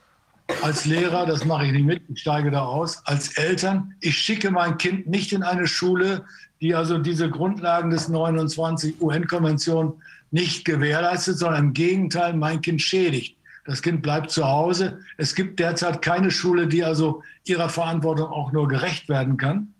als 0.61 0.85
Lehrer, 0.85 1.25
das 1.25 1.45
mache 1.45 1.67
ich 1.67 1.71
nicht 1.71 1.85
mit, 1.85 2.01
ich 2.09 2.21
steige 2.21 2.51
da 2.51 2.61
aus. 2.61 3.05
Als 3.05 3.37
Eltern, 3.37 3.93
ich 4.01 4.17
schicke 4.17 4.51
mein 4.51 4.77
Kind 4.77 5.07
nicht 5.07 5.31
in 5.31 5.43
eine 5.43 5.67
Schule, 5.67 6.25
die 6.61 6.75
also 6.75 6.97
diese 6.97 7.29
Grundlagen 7.29 7.89
des 7.89 8.09
29 8.09 9.01
UN-Konvention 9.01 10.01
nicht 10.31 10.65
gewährleistet, 10.65 11.37
sondern 11.37 11.65
im 11.65 11.73
Gegenteil 11.73 12.33
mein 12.33 12.61
Kind 12.61 12.81
schädigt. 12.81 13.37
Das 13.65 13.81
Kind 13.81 14.01
bleibt 14.01 14.31
zu 14.31 14.45
Hause. 14.45 14.99
Es 15.17 15.35
gibt 15.35 15.59
derzeit 15.59 16.01
keine 16.01 16.31
Schule, 16.31 16.67
die 16.67 16.83
also 16.83 17.23
ihrer 17.45 17.69
Verantwortung 17.69 18.27
auch 18.27 18.51
nur 18.51 18.67
gerecht 18.67 19.09
werden 19.09 19.37
kann. 19.37 19.73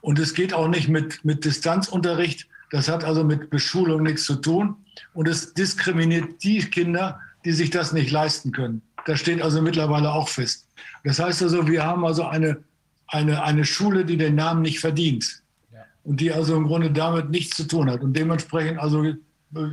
Und 0.00 0.18
es 0.18 0.34
geht 0.34 0.54
auch 0.54 0.68
nicht 0.68 0.88
mit, 0.88 1.24
mit 1.24 1.44
Distanzunterricht. 1.44 2.48
Das 2.70 2.88
hat 2.88 3.04
also 3.04 3.24
mit 3.24 3.50
Beschulung 3.50 4.02
nichts 4.02 4.24
zu 4.24 4.36
tun. 4.36 4.76
Und 5.14 5.28
es 5.28 5.54
diskriminiert 5.54 6.42
die 6.42 6.60
Kinder, 6.60 7.20
die 7.44 7.52
sich 7.52 7.70
das 7.70 7.92
nicht 7.92 8.10
leisten 8.10 8.52
können. 8.52 8.82
Das 9.06 9.20
steht 9.20 9.42
also 9.42 9.62
mittlerweile 9.62 10.12
auch 10.12 10.28
fest. 10.28 10.66
Das 11.04 11.18
heißt 11.18 11.42
also, 11.42 11.66
wir 11.66 11.84
haben 11.84 12.04
also 12.04 12.24
eine, 12.24 12.62
eine, 13.08 13.42
eine 13.42 13.64
Schule, 13.64 14.04
die 14.04 14.16
den 14.16 14.34
Namen 14.34 14.62
nicht 14.62 14.80
verdient. 14.80 15.42
Und 16.02 16.20
die 16.20 16.32
also 16.32 16.56
im 16.56 16.66
Grunde 16.66 16.90
damit 16.90 17.30
nichts 17.30 17.56
zu 17.56 17.64
tun 17.64 17.90
hat. 17.90 18.00
Und 18.00 18.14
dementsprechend 18.14 18.78
also, 18.78 19.04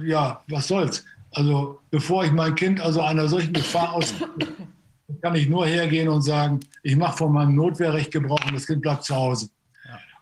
ja, 0.04 0.44
was 0.48 0.68
soll's? 0.68 1.06
Also 1.32 1.80
bevor 1.90 2.26
ich 2.26 2.32
mein 2.32 2.56
Kind 2.56 2.82
also 2.82 3.02
einer 3.02 3.28
solchen 3.28 3.54
Gefahr 3.54 3.94
aus, 3.94 4.14
kann 5.22 5.36
ich 5.36 5.48
nur 5.48 5.66
hergehen 5.66 6.10
und 6.10 6.22
sagen, 6.22 6.60
ich 6.84 6.96
mache 6.96 7.18
von 7.18 7.32
meinem 7.32 7.56
Notwehrrecht 7.56 8.12
Gebrauch 8.12 8.44
und 8.46 8.56
das 8.56 8.68
Kind 8.68 8.82
bleibt 8.82 9.04
zu 9.04 9.16
Hause. 9.16 9.50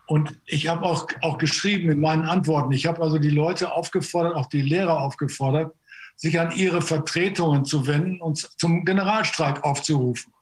Und 0.06 0.38
ich 0.46 0.68
habe 0.68 0.84
auch, 0.84 1.08
auch 1.22 1.36
geschrieben 1.38 1.90
in 1.90 2.00
meinen 2.00 2.24
Antworten, 2.24 2.70
ich 2.72 2.86
habe 2.86 3.02
also 3.02 3.18
die 3.18 3.30
Leute 3.30 3.72
aufgefordert, 3.72 4.36
auch 4.36 4.46
die 4.46 4.62
Lehrer 4.62 5.00
aufgefordert, 5.00 5.74
sich 6.16 6.40
an 6.40 6.50
ihre 6.52 6.82
Vertretungen 6.82 7.64
zu 7.64 7.86
wenden 7.86 8.20
und 8.20 8.38
zum 8.58 8.84
Generalstreik 8.84 9.62
aufzurufen. 9.64 10.32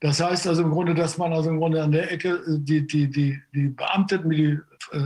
Das 0.00 0.20
heißt 0.20 0.46
also 0.46 0.62
im 0.62 0.70
Grunde, 0.70 0.94
dass 0.94 1.16
man 1.16 1.32
also 1.32 1.48
im 1.48 1.58
Grunde 1.58 1.82
an 1.82 1.92
der 1.92 2.12
Ecke 2.12 2.28
äh, 2.28 2.58
die, 2.58 2.86
die, 2.86 3.10
die, 3.10 3.40
die 3.54 3.68
Beamteten, 3.68 4.30
die 4.30 4.58
äh, 4.92 4.98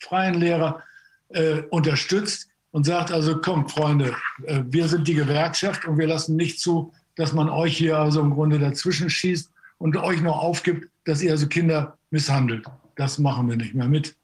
freien 0.00 0.34
Lehrer 0.34 0.82
äh, 1.28 1.62
unterstützt 1.70 2.48
und 2.70 2.84
sagt 2.84 3.12
also, 3.12 3.40
kommt 3.40 3.70
Freunde, 3.70 4.14
äh, 4.44 4.62
wir 4.66 4.88
sind 4.88 5.06
die 5.06 5.14
Gewerkschaft 5.14 5.84
und 5.86 5.98
wir 5.98 6.06
lassen 6.06 6.36
nicht 6.36 6.60
zu, 6.60 6.92
dass 7.16 7.32
man 7.32 7.48
euch 7.50 7.76
hier 7.76 7.98
also 7.98 8.20
im 8.20 8.30
Grunde 8.30 8.58
dazwischen 8.58 9.10
schießt 9.10 9.50
und 9.78 9.96
euch 9.96 10.22
noch 10.22 10.38
aufgibt, 10.38 10.88
dass 11.04 11.22
ihr 11.22 11.32
also 11.32 11.46
Kinder 11.46 11.98
misshandelt. 12.10 12.66
Das 12.96 13.18
machen 13.18 13.48
wir 13.48 13.56
nicht 13.56 13.74
mehr 13.74 13.88
mit. 13.88 14.16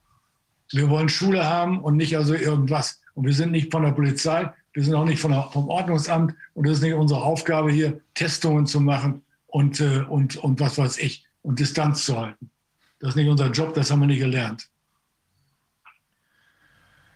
Wir 0.73 0.89
wollen 0.89 1.09
Schule 1.09 1.45
haben 1.45 1.81
und 1.81 1.97
nicht 1.97 2.17
also 2.17 2.35
irgendwas. 2.35 3.01
Und 3.15 3.27
wir 3.27 3.35
sind 3.35 3.53
nicht 3.53 3.71
von 3.71 3.83
der 3.83 3.93
Polizei, 3.93 4.51
wir 4.75 4.83
sind 4.83 4.95
auch 4.95 5.05
nicht 5.05 5.21
von 5.21 5.33
vom 5.53 5.69
Ordnungsamt 5.69 6.35
und 6.53 6.67
es 6.67 6.79
ist 6.79 6.83
nicht 6.83 6.95
unsere 6.95 7.23
Aufgabe 7.23 7.71
hier, 7.71 8.01
Testungen 8.15 8.67
zu 8.67 8.81
machen 8.81 9.23
und, 9.47 9.81
äh, 9.81 10.01
und, 10.09 10.37
und 10.37 10.61
was 10.61 10.77
weiß 10.77 10.99
ich, 10.99 11.25
und 11.43 11.61
Distanz 11.61 12.05
zu 12.05 12.21
halten. 12.21 12.51
Das 12.99 13.11
ist 13.11 13.17
nicht 13.17 13.29
unser 13.29 13.51
Job, 13.51 13.75
das 13.75 13.91
haben 13.91 14.01
wir 14.01 14.07
nicht 14.07 14.19
gelernt. 14.19 14.69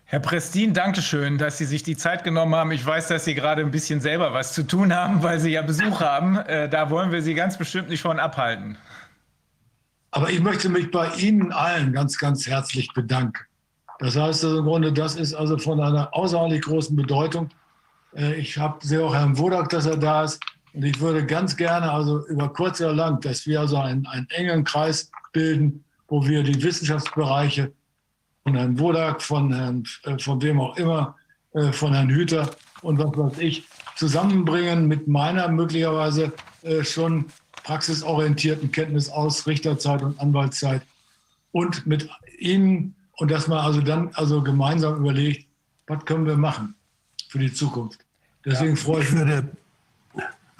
Herr 0.04 0.20
Prestin, 0.20 0.72
danke 0.72 1.02
schön, 1.02 1.36
dass 1.36 1.58
Sie 1.58 1.66
sich 1.66 1.82
die 1.82 1.96
Zeit 1.96 2.24
genommen 2.24 2.54
haben. 2.54 2.70
Ich 2.70 2.86
weiß, 2.86 3.08
dass 3.08 3.26
Sie 3.26 3.34
gerade 3.34 3.60
ein 3.60 3.70
bisschen 3.70 4.00
selber 4.00 4.32
was 4.32 4.54
zu 4.54 4.62
tun 4.66 4.94
haben, 4.94 5.22
weil 5.22 5.38
Sie 5.38 5.50
ja 5.50 5.60
Besuch 5.60 6.00
haben. 6.00 6.36
Äh, 6.36 6.68
da 6.68 6.88
wollen 6.88 7.12
wir 7.12 7.20
Sie 7.20 7.34
ganz 7.34 7.58
bestimmt 7.58 7.90
nicht 7.90 8.00
von 8.00 8.18
abhalten. 8.18 8.78
Aber 10.10 10.30
ich 10.30 10.40
möchte 10.40 10.70
mich 10.70 10.90
bei 10.90 11.12
Ihnen 11.16 11.52
allen 11.52 11.92
ganz, 11.92 12.16
ganz 12.18 12.46
herzlich 12.46 12.94
bedanken. 12.94 13.47
Das 13.98 14.16
heißt 14.16 14.44
also 14.44 14.58
im 14.58 14.64
Grunde, 14.64 14.92
das 14.92 15.16
ist 15.16 15.34
also 15.34 15.58
von 15.58 15.80
einer 15.80 16.14
außerordentlich 16.14 16.62
großen 16.62 16.94
Bedeutung. 16.94 17.50
Äh, 18.14 18.34
ich 18.34 18.56
habe 18.58 18.84
sehe 18.86 19.04
auch 19.04 19.14
Herrn 19.14 19.38
Wodak, 19.38 19.68
dass 19.70 19.86
er 19.86 19.96
da 19.96 20.24
ist. 20.24 20.40
Und 20.72 20.84
ich 20.84 21.00
würde 21.00 21.26
ganz 21.26 21.56
gerne, 21.56 21.90
also 21.90 22.26
über 22.28 22.52
kurz 22.52 22.80
oder 22.80 22.94
lang, 22.94 23.20
dass 23.20 23.46
wir 23.46 23.60
also 23.60 23.76
einen, 23.78 24.06
einen 24.06 24.28
engen 24.30 24.64
Kreis 24.64 25.10
bilden, 25.32 25.84
wo 26.06 26.26
wir 26.26 26.42
die 26.42 26.62
Wissenschaftsbereiche 26.62 27.72
von 28.44 28.54
Herrn 28.54 28.78
Wodak, 28.78 29.22
von 29.22 29.52
Herrn, 29.52 29.84
äh, 30.04 30.18
von 30.18 30.40
wem 30.42 30.60
auch 30.60 30.76
immer, 30.76 31.16
äh, 31.54 31.72
von 31.72 31.92
Herrn 31.92 32.08
Hüter 32.08 32.50
und 32.82 32.98
was 32.98 33.16
weiß 33.16 33.38
ich, 33.40 33.66
zusammenbringen 33.96 34.86
mit 34.86 35.08
meiner 35.08 35.48
möglicherweise 35.48 36.32
schon 36.82 37.26
praxisorientierten 37.64 38.70
Kenntnis 38.70 39.10
aus 39.10 39.48
Richterzeit 39.48 40.02
und 40.02 40.20
Anwaltszeit 40.20 40.82
und 41.50 41.86
mit 41.86 42.08
Ihnen 42.38 42.94
und 43.18 43.30
dass 43.30 43.48
man 43.48 43.58
also 43.58 43.80
dann 43.80 44.10
also 44.14 44.42
gemeinsam 44.42 44.96
überlegt, 44.96 45.48
was 45.86 46.04
können 46.04 46.24
wir 46.24 46.36
machen 46.36 46.74
für 47.28 47.38
die 47.38 47.52
Zukunft. 47.52 48.04
Deswegen 48.44 48.76
ja, 48.76 48.82
freue 48.82 49.02
ich 49.02 49.12
mich. 49.12 49.44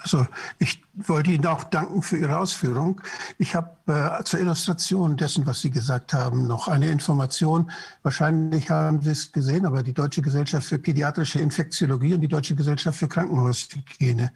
Also 0.01 0.25
ich 0.59 0.81
wollte 0.93 1.31
Ihnen 1.31 1.45
auch 1.45 1.65
danken 1.65 2.01
für 2.01 2.17
Ihre 2.17 2.37
Ausführung. 2.37 3.01
Ich 3.37 3.53
habe 3.53 3.69
äh, 3.87 4.23
zur 4.23 4.39
Illustration 4.39 5.17
dessen, 5.17 5.45
was 5.45 5.59
Sie 5.61 5.71
gesagt 5.71 6.13
haben, 6.13 6.47
noch 6.47 6.69
eine 6.69 6.87
Information. 6.87 7.69
Wahrscheinlich 8.03 8.69
haben 8.69 9.01
Sie 9.01 9.11
es 9.11 9.31
gesehen, 9.31 9.65
aber 9.65 9.83
die 9.83 9.93
Deutsche 9.93 10.21
Gesellschaft 10.21 10.67
für 10.67 10.79
Pädiatrische 10.79 11.39
Infektiologie 11.39 12.13
und 12.13 12.21
die 12.21 12.29
Deutsche 12.29 12.55
Gesellschaft 12.55 12.97
für 12.97 13.09
Krankenhaushygiene, 13.09 14.31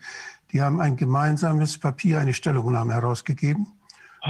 die 0.51 0.61
haben 0.61 0.81
ein 0.81 0.97
gemeinsames 0.97 1.77
Papier, 1.77 2.19
eine 2.19 2.33
Stellungnahme 2.33 2.93
herausgegeben 2.93 3.67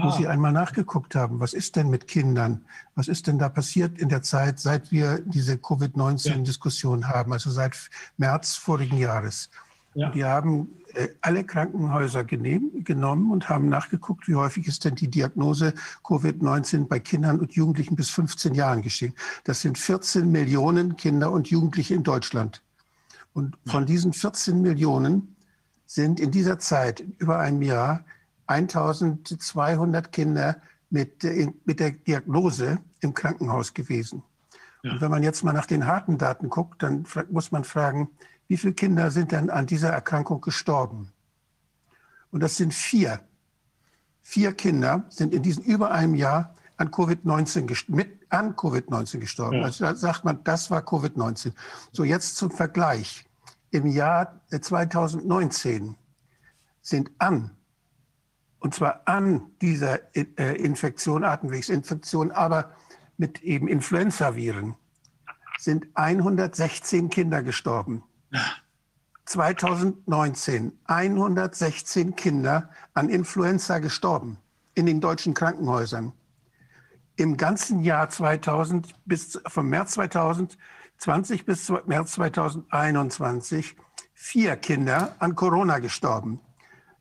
wo 0.01 0.09
Sie 0.11 0.27
ah. 0.27 0.31
einmal 0.31 0.51
nachgeguckt 0.51 1.15
haben, 1.15 1.39
was 1.39 1.53
ist 1.53 1.75
denn 1.75 1.89
mit 1.89 2.07
Kindern? 2.07 2.65
Was 2.95 3.07
ist 3.07 3.27
denn 3.27 3.37
da 3.37 3.49
passiert 3.49 3.99
in 3.99 4.09
der 4.09 4.23
Zeit, 4.23 4.59
seit 4.59 4.91
wir 4.91 5.19
diese 5.19 5.57
Covid-19-Diskussion 5.57 7.01
ja. 7.01 7.07
haben, 7.09 7.31
also 7.31 7.51
seit 7.51 7.77
März 8.17 8.55
vorigen 8.55 8.97
Jahres? 8.97 9.49
Ja. 9.95 10.09
Die 10.09 10.25
haben 10.25 10.69
äh, 10.95 11.09
alle 11.21 11.43
Krankenhäuser 11.43 12.23
genommen 12.23 13.31
und 13.31 13.49
haben 13.49 13.69
nachgeguckt, 13.69 14.27
wie 14.27 14.35
häufig 14.35 14.67
ist 14.67 14.85
denn 14.85 14.95
die 14.95 15.07
Diagnose 15.07 15.73
Covid-19 16.03 16.87
bei 16.87 16.99
Kindern 16.99 17.39
und 17.39 17.53
Jugendlichen 17.53 17.95
bis 17.95 18.09
15 18.09 18.55
Jahren 18.55 18.81
geschehen. 18.81 19.13
Das 19.43 19.61
sind 19.61 19.77
14 19.77 20.31
Millionen 20.31 20.97
Kinder 20.97 21.31
und 21.31 21.49
Jugendliche 21.49 21.93
in 21.93 22.03
Deutschland. 22.03 22.63
Und 23.33 23.55
von 23.67 23.85
diesen 23.85 24.13
14 24.13 24.61
Millionen 24.61 25.35
sind 25.85 26.19
in 26.19 26.31
dieser 26.31 26.57
Zeit, 26.57 27.03
über 27.19 27.39
einem 27.39 27.61
Jahr, 27.61 28.03
1200 28.53 30.11
Kinder 30.11 30.57
mit, 30.89 31.23
mit 31.65 31.79
der 31.79 31.91
Diagnose 31.91 32.79
im 32.99 33.13
Krankenhaus 33.13 33.73
gewesen. 33.73 34.23
Ja. 34.83 34.93
Und 34.93 35.01
wenn 35.01 35.11
man 35.11 35.23
jetzt 35.23 35.43
mal 35.43 35.53
nach 35.53 35.65
den 35.65 35.87
harten 35.87 36.17
Daten 36.17 36.49
guckt, 36.49 36.83
dann 36.83 37.05
muss 37.29 37.51
man 37.51 37.63
fragen, 37.63 38.09
wie 38.47 38.57
viele 38.57 38.73
Kinder 38.73 39.09
sind 39.11 39.31
denn 39.31 39.49
an 39.49 39.65
dieser 39.65 39.89
Erkrankung 39.89 40.41
gestorben? 40.41 41.11
Und 42.31 42.41
das 42.41 42.57
sind 42.57 42.73
vier. 42.73 43.21
Vier 44.21 44.53
Kinder 44.53 45.05
sind 45.09 45.33
in 45.33 45.41
diesem 45.41 45.63
über 45.63 45.91
einem 45.91 46.15
Jahr 46.15 46.55
an 46.77 46.89
Covid-19 46.89 47.85
mit 47.89 48.23
an 48.29 48.55
Covid-19 48.55 49.19
gestorben. 49.19 49.57
Ja. 49.57 49.65
Also 49.65 49.85
da 49.85 49.95
sagt 49.95 50.25
man, 50.25 50.43
das 50.43 50.69
war 50.71 50.81
Covid-19. 50.81 51.53
So 51.91 52.03
jetzt 52.03 52.35
zum 52.35 52.51
Vergleich. 52.51 53.25
Im 53.71 53.87
Jahr 53.87 54.41
2019 54.49 55.95
sind 56.81 57.11
an 57.17 57.51
und 58.63 58.73
zwar 58.73 59.01
an 59.05 59.51
dieser 59.61 59.99
äh, 60.15 60.55
Infektion, 60.55 61.25
Atemwegsinfektion, 61.25 62.31
aber 62.31 62.71
mit 63.17 63.43
eben 63.43 63.67
Influenzaviren, 63.67 64.75
sind 65.59 65.87
116 65.95 67.09
Kinder 67.09 67.43
gestorben. 67.43 68.03
2019 69.25 70.79
116 70.85 72.15
Kinder 72.15 72.69
an 72.93 73.09
Influenza 73.09 73.79
gestorben 73.79 74.37
in 74.75 74.85
den 74.85 75.01
deutschen 75.01 75.33
Krankenhäusern. 75.33 76.13
Im 77.17 77.35
ganzen 77.35 77.81
Jahr 77.81 78.09
2000 78.09 78.95
bis 79.05 79.41
vom 79.45 79.67
März 79.67 79.91
2020 79.91 81.45
bis 81.45 81.69
März 81.85 82.13
2021 82.13 83.75
vier 84.13 84.55
Kinder 84.55 85.15
an 85.19 85.35
Corona 85.35 85.79
gestorben. 85.79 86.39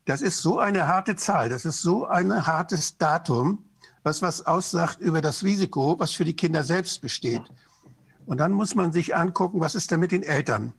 Das 0.05 0.21
ist 0.21 0.39
so 0.39 0.59
eine 0.59 0.87
harte 0.87 1.15
Zahl, 1.15 1.49
das 1.49 1.65
ist 1.65 1.81
so 1.81 2.05
ein 2.05 2.45
hartes 2.45 2.97
Datum, 2.97 3.65
was 4.03 4.21
was 4.21 4.45
aussagt 4.45 4.99
über 4.99 5.21
das 5.21 5.43
Risiko, 5.43 5.97
was 5.97 6.11
für 6.11 6.25
die 6.25 6.35
Kinder 6.35 6.63
selbst 6.63 7.01
besteht. 7.01 7.43
Und 8.25 8.37
dann 8.37 8.51
muss 8.51 8.75
man 8.75 8.91
sich 8.91 9.15
angucken, 9.15 9.59
was 9.59 9.75
ist 9.75 9.91
denn 9.91 9.99
mit 9.99 10.11
den 10.11 10.23
Eltern? 10.23 10.73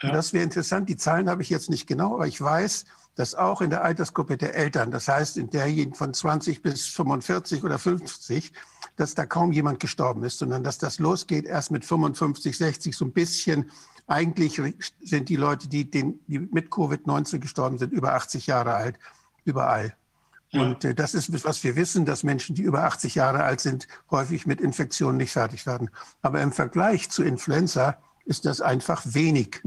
Ja. 0.00 0.08
Und 0.08 0.14
das 0.14 0.32
wäre 0.32 0.44
interessant. 0.44 0.88
Die 0.88 0.96
Zahlen 0.96 1.28
habe 1.28 1.42
ich 1.42 1.50
jetzt 1.50 1.70
nicht 1.70 1.86
genau, 1.86 2.14
aber 2.14 2.26
ich 2.26 2.40
weiß, 2.40 2.84
dass 3.14 3.34
auch 3.34 3.60
in 3.60 3.70
der 3.70 3.84
Altersgruppe 3.84 4.38
der 4.38 4.54
Eltern, 4.54 4.90
das 4.90 5.06
heißt 5.06 5.36
in 5.36 5.50
derjenigen 5.50 5.94
von 5.94 6.14
20 6.14 6.62
bis 6.62 6.86
45 6.86 7.62
oder 7.62 7.78
50, 7.78 8.52
dass 8.96 9.14
da 9.14 9.26
kaum 9.26 9.52
jemand 9.52 9.80
gestorben 9.80 10.24
ist, 10.24 10.38
sondern 10.38 10.64
dass 10.64 10.78
das 10.78 10.98
losgeht 10.98 11.44
erst 11.44 11.70
mit 11.70 11.84
55, 11.84 12.56
60, 12.56 12.96
so 12.96 13.04
ein 13.04 13.12
bisschen. 13.12 13.70
Eigentlich 14.12 14.60
sind 15.00 15.30
die 15.30 15.36
Leute, 15.36 15.68
die, 15.68 15.90
den, 15.90 16.20
die 16.26 16.38
mit 16.38 16.68
Covid-19 16.68 17.38
gestorben 17.38 17.78
sind, 17.78 17.94
über 17.94 18.12
80 18.12 18.46
Jahre 18.46 18.74
alt, 18.74 18.98
überall. 19.44 19.96
Ja. 20.50 20.60
Und 20.60 20.84
äh, 20.84 20.94
das 20.94 21.14
ist, 21.14 21.44
was 21.44 21.64
wir 21.64 21.76
wissen, 21.76 22.04
dass 22.04 22.22
Menschen, 22.22 22.54
die 22.54 22.60
über 22.60 22.84
80 22.84 23.14
Jahre 23.14 23.42
alt 23.42 23.60
sind, 23.60 23.88
häufig 24.10 24.46
mit 24.46 24.60
Infektionen 24.60 25.16
nicht 25.16 25.32
fertig 25.32 25.64
werden. 25.64 25.88
Aber 26.20 26.42
im 26.42 26.52
Vergleich 26.52 27.08
zu 27.08 27.22
Influenza 27.22 27.96
ist 28.26 28.44
das 28.44 28.60
einfach 28.60 29.02
wenig. 29.06 29.62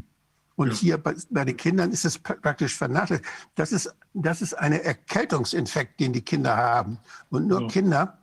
Und 0.55 0.73
ja. 0.73 0.75
hier 0.75 0.97
bei, 0.99 1.15
bei, 1.31 1.43
den 1.43 1.57
Kindern 1.57 1.91
ist 1.91 2.05
es 2.05 2.19
praktisch 2.19 2.75
vernachlässigt. 2.75 3.27
Das 3.55 3.71
ist, 3.71 3.95
das 4.13 4.43
ist 4.43 4.53
ein 4.53 4.73
Erkältungsinfekt, 4.73 5.99
den 5.99 6.13
die 6.13 6.21
Kinder 6.21 6.55
haben. 6.55 6.99
Und 7.29 7.47
nur 7.47 7.63
ja. 7.63 7.67
Kinder, 7.67 8.19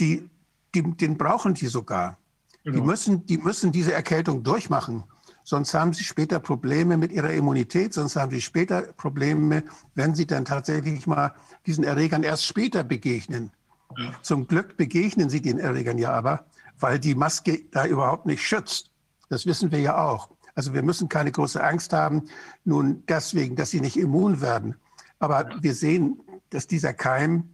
die, 0.00 0.28
die, 0.74 0.82
den 0.82 1.16
brauchen 1.16 1.54
die 1.54 1.68
sogar. 1.68 2.18
Genau. 2.64 2.76
Die, 2.76 2.82
müssen, 2.82 3.24
die 3.26 3.38
müssen 3.38 3.70
diese 3.70 3.92
Erkältung 3.92 4.42
durchmachen. 4.42 5.04
Sonst 5.44 5.74
haben 5.74 5.92
sie 5.92 6.04
später 6.04 6.40
Probleme 6.40 6.96
mit 6.96 7.12
ihrer 7.12 7.30
Immunität, 7.32 7.92
sonst 7.92 8.16
haben 8.16 8.30
sie 8.30 8.40
später 8.40 8.80
Probleme, 8.94 9.62
wenn 9.94 10.14
sie 10.14 10.26
dann 10.26 10.46
tatsächlich 10.46 11.06
mal 11.06 11.34
diesen 11.66 11.84
Erregern 11.84 12.22
erst 12.22 12.46
später 12.46 12.82
begegnen. 12.82 13.52
Ja. 13.98 14.12
Zum 14.22 14.46
Glück 14.46 14.78
begegnen 14.78 15.28
sie 15.28 15.42
den 15.42 15.58
Erregern 15.58 15.98
ja 15.98 16.12
aber, 16.12 16.46
weil 16.80 16.98
die 16.98 17.14
Maske 17.14 17.60
da 17.70 17.86
überhaupt 17.86 18.24
nicht 18.24 18.42
schützt. 18.42 18.90
Das 19.28 19.44
wissen 19.44 19.70
wir 19.70 19.80
ja 19.80 20.02
auch. 20.02 20.30
Also 20.54 20.72
wir 20.72 20.82
müssen 20.82 21.10
keine 21.10 21.30
große 21.30 21.62
Angst 21.62 21.92
haben, 21.92 22.24
nun 22.64 23.02
deswegen, 23.06 23.54
dass 23.54 23.70
sie 23.70 23.80
nicht 23.80 23.98
immun 23.98 24.40
werden. 24.40 24.76
Aber 25.18 25.50
wir 25.60 25.74
sehen, 25.74 26.20
dass 26.48 26.66
dieser 26.66 26.94
Keim 26.94 27.50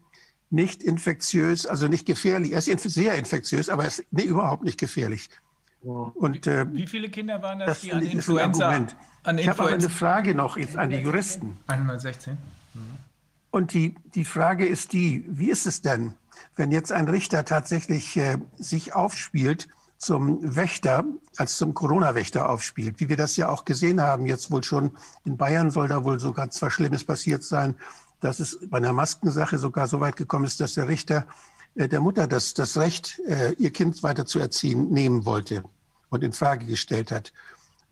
nicht 0.48 0.82
infektiös, 0.82 1.66
also 1.66 1.88
nicht 1.88 2.06
gefährlich, 2.06 2.52
er 2.52 2.58
ist 2.58 2.66
sehr 2.66 3.14
infektiös, 3.14 3.68
aber 3.68 3.82
er 3.82 3.88
ist 3.88 4.04
nee, 4.10 4.24
überhaupt 4.24 4.62
nicht 4.62 4.78
gefährlich. 4.78 5.28
Und, 5.82 6.46
äh, 6.46 6.66
Wie 6.72 6.86
viele 6.86 7.08
Kinder 7.08 7.42
waren 7.42 7.60
das, 7.60 7.68
das 7.68 7.80
die 7.80 7.92
an 7.92 8.02
Influenza? 8.02 8.68
An 8.68 8.82
Influenza? 8.82 9.40
Ich 9.40 9.48
habe 9.48 9.62
aber 9.62 9.72
eine 9.72 9.90
Frage 9.90 10.34
noch 10.34 10.56
jetzt 10.56 10.76
an 10.76 10.90
die 10.90 10.96
Juristen. 10.96 11.58
116. 11.66 12.36
Mhm. 12.74 12.80
Und 13.50 13.72
die, 13.72 13.94
die 14.14 14.24
Frage 14.24 14.66
ist 14.66 14.92
die, 14.92 15.24
wie 15.28 15.50
ist 15.50 15.66
es 15.66 15.82
denn, 15.82 16.14
wenn 16.56 16.70
jetzt 16.70 16.92
ein 16.92 17.08
Richter 17.08 17.44
tatsächlich 17.44 18.16
äh, 18.16 18.38
sich 18.56 18.94
aufspielt 18.94 19.68
zum 19.98 20.56
Wächter, 20.56 21.04
als 21.36 21.58
zum 21.58 21.74
Corona-Wächter 21.74 22.48
aufspielt, 22.48 23.00
wie 23.00 23.08
wir 23.08 23.16
das 23.16 23.36
ja 23.36 23.48
auch 23.48 23.64
gesehen 23.64 24.00
haben, 24.00 24.26
jetzt 24.26 24.50
wohl 24.50 24.64
schon 24.64 24.92
in 25.24 25.36
Bayern 25.36 25.70
soll 25.70 25.88
da 25.88 26.04
wohl 26.04 26.18
sogar 26.18 26.50
zwar 26.50 26.70
Schlimmes 26.70 27.04
passiert 27.04 27.42
sein, 27.42 27.74
dass 28.20 28.40
es 28.40 28.58
bei 28.68 28.78
einer 28.78 28.92
Maskensache 28.92 29.58
sogar 29.58 29.88
so 29.88 30.00
weit 30.00 30.16
gekommen 30.16 30.44
ist, 30.44 30.60
dass 30.60 30.74
der 30.74 30.88
Richter 30.88 31.18
äh, 31.18 31.24
der 31.74 32.00
Mutter 32.00 32.26
das, 32.26 32.54
das 32.54 32.76
Recht, 32.76 33.20
äh, 33.26 33.52
ihr 33.52 33.72
Kind 33.72 34.02
weiter 34.02 34.26
zu 34.26 34.38
erziehen, 34.38 34.90
nehmen 34.90 35.24
wollte 35.24 35.62
und 36.08 36.24
in 36.24 36.32
Frage 36.32 36.66
gestellt 36.66 37.10
hat. 37.10 37.32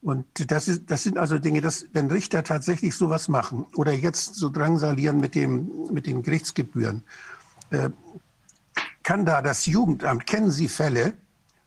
Und 0.01 0.27
das, 0.51 0.69
ist, 0.69 0.91
das 0.91 1.03
sind 1.03 1.19
also 1.19 1.39
Dinge, 1.39 1.61
dass, 1.61 1.87
wenn 1.93 2.11
Richter 2.11 2.45
tatsächlich 2.45 2.95
sowas 2.95 3.29
machen 3.29 3.67
oder 3.75 3.93
jetzt 3.93 4.37
so 4.37 4.49
drangsalieren 4.49 5.19
mit, 5.21 5.35
dem, 5.35 5.89
mit 5.91 6.07
den 6.07 6.23
Gerichtsgebühren, 6.23 7.03
äh, 7.71 7.91
kann 9.03 9.25
da 9.25 9.43
das 9.43 9.67
Jugendamt, 9.67 10.27
kennen 10.27 10.51
Sie 10.51 10.69
Fälle, 10.69 11.15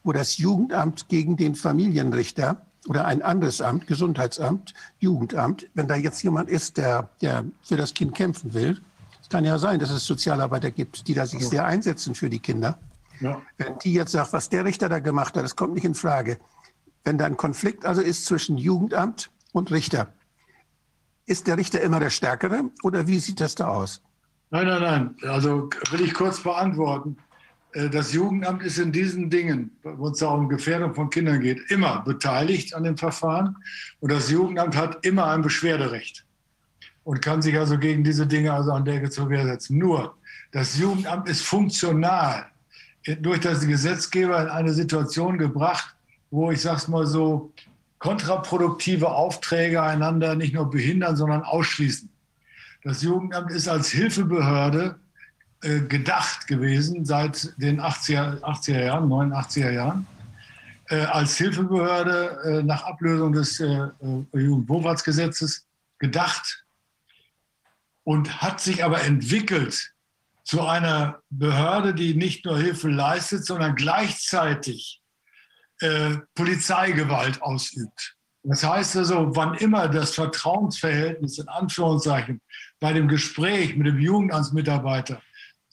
wo 0.03 0.11
das 0.11 0.37
Jugendamt 0.37 1.09
gegen 1.09 1.37
den 1.37 1.55
Familienrichter 1.55 2.65
oder 2.87 3.05
ein 3.05 3.21
anderes 3.21 3.61
Amt, 3.61 3.87
Gesundheitsamt, 3.87 4.73
Jugendamt, 4.99 5.69
wenn 5.73 5.87
da 5.87 5.95
jetzt 5.95 6.23
jemand 6.23 6.49
ist, 6.49 6.77
der, 6.77 7.09
der 7.21 7.45
für 7.63 7.77
das 7.77 7.93
Kind 7.93 8.15
kämpfen 8.15 8.53
will, 8.53 8.81
kann 9.31 9.45
ja 9.45 9.57
sein, 9.57 9.79
dass 9.79 9.89
es 9.89 10.05
Sozialarbeiter 10.05 10.69
gibt, 10.69 11.07
die 11.07 11.13
da 11.13 11.25
sich 11.25 11.47
sehr 11.47 11.65
einsetzen 11.65 12.13
für 12.13 12.29
die 12.29 12.39
Kinder. 12.39 12.77
Ja. 13.21 13.41
Wenn 13.57 13.79
die 13.79 13.93
jetzt 13.93 14.11
sagt, 14.11 14.33
was 14.33 14.49
der 14.49 14.65
Richter 14.65 14.89
da 14.89 14.99
gemacht 14.99 15.35
hat, 15.35 15.43
das 15.43 15.55
kommt 15.55 15.73
nicht 15.73 15.85
in 15.85 15.95
Frage. 15.95 16.37
Wenn 17.03 17.17
da 17.17 17.25
ein 17.25 17.37
Konflikt 17.37 17.85
also 17.85 18.01
ist 18.01 18.25
zwischen 18.25 18.57
Jugendamt 18.57 19.31
und 19.53 19.71
Richter, 19.71 20.13
ist 21.25 21.47
der 21.47 21.57
Richter 21.57 21.81
immer 21.81 21.99
der 21.99 22.09
Stärkere 22.09 22.69
oder 22.83 23.07
wie 23.07 23.19
sieht 23.19 23.39
das 23.39 23.55
da 23.55 23.69
aus? 23.69 24.01
Nein, 24.49 24.67
nein, 24.67 24.81
nein. 24.81 25.15
Also 25.29 25.69
will 25.91 26.01
ich 26.01 26.13
kurz 26.13 26.41
beantworten. 26.41 27.15
Äh, 27.71 27.89
das 27.89 28.11
Jugendamt 28.11 28.63
ist 28.63 28.79
in 28.79 28.91
diesen 28.91 29.29
Dingen, 29.29 29.71
wo 29.83 30.09
es 30.09 30.21
um 30.21 30.49
Gefährdung 30.49 30.93
von 30.93 31.09
Kindern 31.09 31.39
geht, 31.39 31.71
immer 31.71 32.01
beteiligt 32.01 32.75
an 32.75 32.83
dem 32.83 32.97
Verfahren. 32.97 33.55
Und 34.01 34.11
das 34.11 34.29
Jugendamt 34.29 34.75
hat 34.75 35.05
immer 35.05 35.27
ein 35.27 35.41
Beschwerderecht 35.41 36.25
und 37.03 37.21
kann 37.21 37.41
sich 37.41 37.57
also 37.57 37.77
gegen 37.77 38.03
diese 38.03 38.27
Dinge 38.27 38.53
also 38.53 38.71
an 38.71 38.85
der 38.85 39.09
zur 39.09 39.27
setzen. 39.29 39.77
Nur, 39.77 40.15
das 40.51 40.77
Jugendamt 40.77 41.27
ist 41.27 41.43
funktional 41.43 42.45
durch 43.19 43.39
das 43.39 43.65
Gesetzgeber 43.65 44.41
in 44.41 44.49
eine 44.49 44.73
Situation 44.73 45.37
gebracht, 45.37 45.95
wo 46.29 46.51
ich 46.51 46.61
sag's 46.61 46.87
mal 46.87 47.07
so, 47.07 47.51
kontraproduktive 47.99 49.09
Aufträge 49.09 49.81
einander 49.81 50.35
nicht 50.35 50.53
nur 50.53 50.69
behindern, 50.69 51.15
sondern 51.15 51.43
ausschließen. 51.43 52.09
Das 52.83 53.03
Jugendamt 53.03 53.51
ist 53.51 53.67
als 53.67 53.89
Hilfebehörde 53.89 54.99
äh, 55.61 55.81
gedacht 55.81 56.47
gewesen 56.47 57.05
seit 57.05 57.53
den 57.57 57.79
80er, 57.79 58.39
80er 58.41 58.85
Jahren, 58.85 59.07
89er 59.07 59.71
Jahren, 59.71 60.07
äh, 60.89 61.01
als 61.01 61.37
Hilfebehörde 61.37 62.39
äh, 62.43 62.63
nach 62.63 62.83
Ablösung 62.83 63.33
des 63.33 63.59
äh, 63.59 63.65
äh, 63.65 63.89
Jugendwohlfahrtsgesetzes 64.33 65.67
gedacht 65.99 66.60
und 68.11 68.41
hat 68.41 68.59
sich 68.59 68.83
aber 68.83 69.05
entwickelt 69.05 69.93
zu 70.43 70.67
einer 70.67 71.21
Behörde, 71.29 71.93
die 71.93 72.13
nicht 72.13 72.43
nur 72.43 72.57
Hilfe 72.57 72.89
leistet, 72.89 73.45
sondern 73.45 73.73
gleichzeitig 73.73 75.01
äh, 75.79 76.17
Polizeigewalt 76.35 77.41
ausübt. 77.41 78.17
Das 78.43 78.65
heißt 78.65 78.97
also, 78.97 79.33
wann 79.33 79.53
immer 79.53 79.87
das 79.87 80.13
Vertrauensverhältnis 80.15 81.37
in 81.37 81.47
Anführungszeichen 81.47 82.41
bei 82.81 82.91
dem 82.91 83.07
Gespräch 83.07 83.77
mit 83.77 83.87
dem 83.87 83.99
Jugendamtsmitarbeiter 83.99 85.21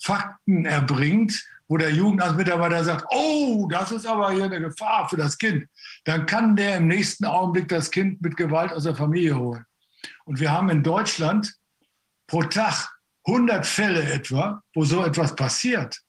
Fakten 0.00 0.64
erbringt, 0.64 1.44
wo 1.66 1.76
der 1.76 1.90
Jugendamtsmitarbeiter 1.90 2.84
sagt, 2.84 3.06
oh, 3.10 3.66
das 3.68 3.90
ist 3.90 4.06
aber 4.06 4.30
hier 4.30 4.44
eine 4.44 4.60
Gefahr 4.60 5.08
für 5.08 5.16
das 5.16 5.38
Kind, 5.38 5.66
dann 6.04 6.24
kann 6.24 6.54
der 6.54 6.76
im 6.76 6.86
nächsten 6.86 7.24
Augenblick 7.24 7.66
das 7.66 7.90
Kind 7.90 8.22
mit 8.22 8.36
Gewalt 8.36 8.72
aus 8.72 8.84
der 8.84 8.94
Familie 8.94 9.36
holen. 9.36 9.64
Und 10.24 10.38
wir 10.38 10.52
haben 10.52 10.70
in 10.70 10.84
Deutschland 10.84 11.57
pro 12.28 12.42
Tag 12.44 12.88
100 13.26 13.66
Fälle 13.66 14.02
etwa, 14.04 14.62
wo 14.74 14.84
so 14.84 15.04
etwas 15.04 15.34
passiert. 15.34 16.00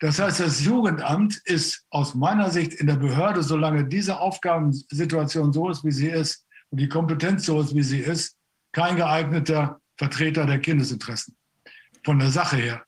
Das 0.00 0.18
heißt, 0.18 0.40
das 0.40 0.64
Jugendamt 0.64 1.36
ist 1.44 1.84
aus 1.90 2.14
meiner 2.14 2.50
Sicht 2.50 2.72
in 2.74 2.86
der 2.86 2.96
Behörde, 2.96 3.42
solange 3.42 3.84
diese 3.84 4.18
Aufgabensituation 4.18 5.52
so 5.52 5.68
ist, 5.68 5.84
wie 5.84 5.92
sie 5.92 6.08
ist 6.08 6.46
und 6.70 6.80
die 6.80 6.88
Kompetenz 6.88 7.46
so 7.46 7.60
ist, 7.60 7.74
wie 7.74 7.82
sie 7.82 8.00
ist, 8.00 8.36
kein 8.72 8.96
geeigneter 8.96 9.80
Vertreter 9.96 10.46
der 10.46 10.60
Kindesinteressen 10.60 11.36
von 12.04 12.18
der 12.18 12.30
Sache 12.30 12.56
her. 12.56 12.84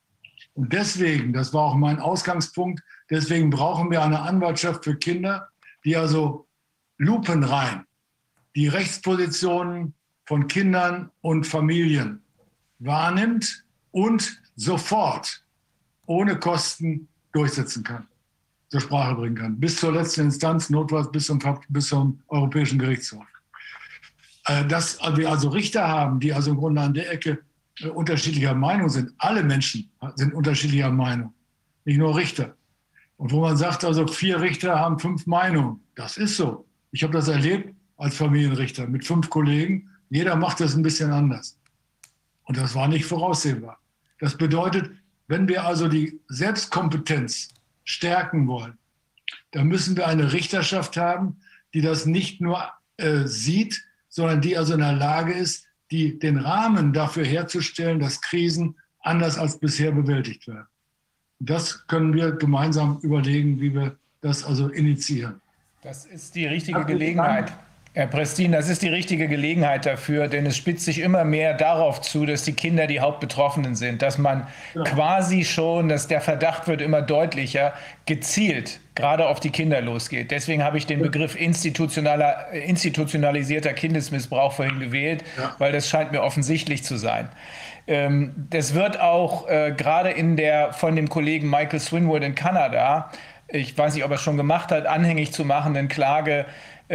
Und 0.55 0.73
deswegen, 0.73 1.33
das 1.33 1.53
war 1.53 1.65
auch 1.65 1.75
mein 1.75 2.01
Ausgangspunkt, 2.01 2.83
deswegen 3.09 3.51
brauchen 3.51 3.91
wir 3.91 4.03
eine 4.03 4.21
Anwaltschaft 4.21 4.85
für 4.85 4.97
Kinder, 4.97 5.49
die 5.85 5.97
also 5.97 6.49
lupenrein 6.99 7.85
die 8.57 8.69
Rechtspositionen 8.69 9.95
von 10.27 10.49
Kindern 10.49 11.11
und 11.21 11.47
Familien 11.47 12.25
wahrnimmt 12.81 13.65
und 13.93 14.43
sofort 14.57 15.43
ohne 16.07 16.39
Kosten 16.39 17.09
durchsetzen 17.33 17.85
kann, 17.85 18.09
zur 18.69 18.81
Sprache 18.81 19.15
bringen 19.15 19.37
kann. 19.37 19.61
Bis 19.61 19.77
zur 19.77 19.93
letzten 19.93 20.23
Instanz, 20.23 20.71
notfalls 20.71 21.11
bis 21.11 21.27
zum, 21.27 21.39
bis 21.69 21.89
zum 21.89 22.21
Europäischen 22.29 22.79
Gerichtshof. 22.79 23.25
Äh, 24.47 24.67
dass 24.67 24.99
wir 25.15 25.31
also 25.31 25.51
Richter 25.51 25.87
haben, 25.87 26.19
die 26.19 26.33
also 26.33 26.51
im 26.51 26.57
Grunde 26.57 26.81
an 26.81 26.95
der 26.95 27.13
Ecke 27.13 27.39
äh, 27.81 27.89
unterschiedlicher 27.89 28.55
Meinung 28.55 28.89
sind. 28.89 29.13
Alle 29.19 29.45
Menschen 29.45 29.91
sind 30.17 30.35
unterschiedlicher 30.35 30.91
Meinung, 30.91 31.33
nicht 31.85 31.99
nur 31.99 32.17
Richter. 32.17 32.57
Und 33.17 33.33
wo 33.33 33.43
man 33.43 33.57
sagt, 33.57 33.85
also 33.85 34.07
vier 34.07 34.41
Richter 34.41 34.79
haben 34.79 34.99
fünf 34.99 35.27
Meinungen. 35.27 35.81
Das 35.95 36.17
ist 36.17 36.37
so. 36.37 36.67
Ich 36.91 37.03
habe 37.03 37.13
das 37.13 37.29
erlebt 37.29 37.75
als 37.99 38.17
Familienrichter 38.17 38.87
mit 38.87 39.05
fünf 39.05 39.29
Kollegen. 39.29 39.91
Jeder 40.09 40.35
macht 40.37 40.61
das 40.61 40.75
ein 40.75 40.83
bisschen 40.83 41.13
anders. 41.13 41.60
Und 42.51 42.57
das 42.57 42.75
war 42.75 42.89
nicht 42.89 43.05
voraussehbar. 43.05 43.79
Das 44.19 44.37
bedeutet, 44.37 44.91
wenn 45.29 45.47
wir 45.47 45.65
also 45.65 45.87
die 45.87 46.19
Selbstkompetenz 46.27 47.51
stärken 47.85 48.49
wollen, 48.49 48.77
dann 49.53 49.69
müssen 49.69 49.97
wir 49.97 50.09
eine 50.09 50.33
Richterschaft 50.33 50.97
haben, 50.97 51.39
die 51.75 51.81
das 51.81 52.07
nicht 52.07 52.41
nur 52.41 52.69
äh, 52.97 53.21
sieht, 53.27 53.81
sondern 54.09 54.41
die 54.41 54.59
also 54.59 54.75
in 54.75 54.81
der 54.81 54.95
Lage 54.95 55.33
ist, 55.33 55.65
die, 55.93 56.19
den 56.19 56.39
Rahmen 56.39 56.93
dafür 56.93 57.25
herzustellen, 57.25 58.01
dass 58.01 58.21
Krisen 58.21 58.75
anders 58.99 59.39
als 59.39 59.61
bisher 59.61 59.93
bewältigt 59.93 60.49
werden. 60.49 60.67
Das 61.39 61.87
können 61.87 62.15
wir 62.15 62.33
gemeinsam 62.33 62.99
überlegen, 63.03 63.61
wie 63.61 63.73
wir 63.73 63.97
das 64.23 64.43
also 64.43 64.71
initiieren. 64.71 65.41
Das 65.83 66.05
ist 66.05 66.35
die 66.35 66.47
richtige 66.47 66.85
Gelegenheit. 66.85 67.53
Herr 67.93 68.07
Prestin, 68.07 68.53
das 68.53 68.69
ist 68.69 68.83
die 68.83 68.89
richtige 68.89 69.27
Gelegenheit 69.27 69.85
dafür, 69.85 70.29
denn 70.29 70.47
es 70.47 70.57
spitzt 70.57 70.85
sich 70.85 71.01
immer 71.01 71.25
mehr 71.25 71.55
darauf 71.55 72.01
zu, 72.01 72.25
dass 72.25 72.45
die 72.45 72.53
Kinder 72.53 72.87
die 72.87 73.01
Hauptbetroffenen 73.01 73.75
sind, 73.75 74.01
dass 74.01 74.17
man 74.17 74.47
ja. 74.75 74.85
quasi 74.85 75.45
schon, 75.45 75.89
dass 75.89 76.07
der 76.07 76.21
Verdacht 76.21 76.69
wird 76.69 76.83
immer 76.83 77.03
deutlicher, 77.03 77.73
gezielt 78.07 78.79
gerade 78.95 79.27
auf 79.27 79.41
die 79.41 79.51
Kinder 79.51 79.81
losgeht. 79.81 80.31
Deswegen 80.31 80.63
habe 80.63 80.79
ich 80.79 80.87
den 80.87 81.01
Begriff 81.01 81.35
institutionaler, 81.35 82.53
institutionalisierter 82.53 83.73
Kindesmissbrauch 83.73 84.53
vorhin 84.53 84.79
gewählt, 84.79 85.25
ja. 85.37 85.57
weil 85.59 85.73
das 85.73 85.89
scheint 85.89 86.13
mir 86.13 86.23
offensichtlich 86.23 86.85
zu 86.85 86.97
sein. 86.97 87.29
Ähm, 87.89 88.35
das 88.51 88.75
wird 88.75 89.01
auch 89.01 89.49
äh, 89.49 89.73
gerade 89.77 90.11
in 90.11 90.37
der 90.37 90.73
von 90.73 90.95
dem 90.95 91.09
Kollegen 91.09 91.51
Michael 91.51 91.81
Swinwood 91.81 92.23
in 92.23 92.37
Kanada, 92.37 93.11
ich 93.53 93.77
weiß 93.77 93.95
nicht, 93.95 94.05
ob 94.05 94.11
er 94.11 94.15
es 94.15 94.23
schon 94.23 94.37
gemacht 94.37 94.71
hat, 94.71 94.87
anhängig 94.87 95.33
zu 95.33 95.45
machenden 95.45 95.89
Klage 95.89 96.47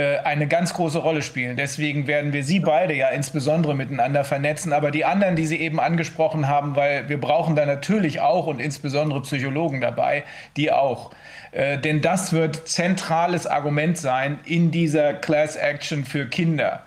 eine 0.01 0.47
ganz 0.47 0.73
große 0.73 0.99
Rolle 0.99 1.21
spielen. 1.21 1.55
Deswegen 1.55 2.05
werden 2.05 2.33
wir 2.33 2.43
Sie 2.43 2.59
beide 2.59 2.93
ja 2.93 3.09
insbesondere 3.09 3.75
miteinander 3.75 4.25
vernetzen, 4.25 4.73
aber 4.73 4.91
die 4.91 5.05
anderen, 5.05 5.35
die 5.35 5.45
Sie 5.45 5.59
eben 5.59 5.79
angesprochen 5.79 6.47
haben, 6.49 6.75
weil 6.75 7.07
wir 7.07 7.19
brauchen 7.19 7.55
da 7.55 7.65
natürlich 7.65 8.19
auch 8.19 8.47
und 8.47 8.59
insbesondere 8.59 9.21
Psychologen 9.21 9.79
dabei, 9.79 10.23
die 10.57 10.71
auch. 10.71 11.11
Äh, 11.51 11.77
denn 11.77 12.01
das 12.01 12.33
wird 12.33 12.67
zentrales 12.67 13.47
Argument 13.47 13.97
sein 13.97 14.39
in 14.43 14.71
dieser 14.71 15.13
Class 15.13 15.55
Action 15.55 16.03
für 16.03 16.27
Kinder 16.27 16.83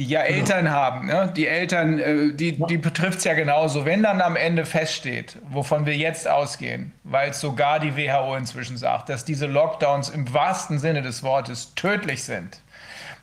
die 0.00 0.06
ja 0.06 0.22
Eltern 0.22 0.70
haben. 0.70 1.08
Ne? 1.08 1.30
Die 1.36 1.46
Eltern, 1.46 1.98
äh, 1.98 2.32
die, 2.32 2.52
die 2.52 2.78
betrifft 2.78 3.18
es 3.18 3.24
ja 3.24 3.34
genauso. 3.34 3.84
Wenn 3.84 4.02
dann 4.02 4.22
am 4.22 4.34
Ende 4.34 4.64
feststeht, 4.64 5.36
wovon 5.50 5.84
wir 5.84 5.94
jetzt 5.94 6.26
ausgehen, 6.26 6.92
weil 7.04 7.30
es 7.30 7.40
sogar 7.40 7.80
die 7.80 7.94
WHO 7.98 8.34
inzwischen 8.34 8.78
sagt, 8.78 9.10
dass 9.10 9.26
diese 9.26 9.46
Lockdowns 9.46 10.08
im 10.08 10.32
wahrsten 10.32 10.78
Sinne 10.78 11.02
des 11.02 11.22
Wortes 11.22 11.74
tödlich 11.74 12.24
sind, 12.24 12.62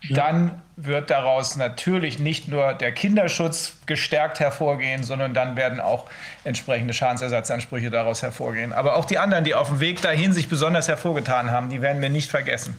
ja. 0.03 0.17
dann 0.17 0.61
wird 0.75 1.09
daraus 1.09 1.55
natürlich 1.55 2.19
nicht 2.19 2.47
nur 2.47 2.75
der 2.75 2.91
Kinderschutz 2.91 3.77
gestärkt 3.87 4.39
hervorgehen, 4.39 5.01
sondern 5.01 5.33
dann 5.33 5.55
werden 5.55 5.79
auch 5.79 6.05
entsprechende 6.43 6.93
Schadensersatzansprüche 6.93 7.89
daraus 7.89 8.21
hervorgehen. 8.21 8.71
Aber 8.71 8.97
auch 8.97 9.05
die 9.05 9.17
anderen, 9.17 9.45
die 9.45 9.55
auf 9.55 9.69
dem 9.69 9.79
Weg 9.79 10.03
dahin 10.03 10.31
sich 10.31 10.47
besonders 10.47 10.87
hervorgetan 10.87 11.49
haben, 11.49 11.69
die 11.69 11.81
werden 11.81 12.03
wir 12.03 12.09
nicht 12.09 12.29
vergessen. 12.29 12.77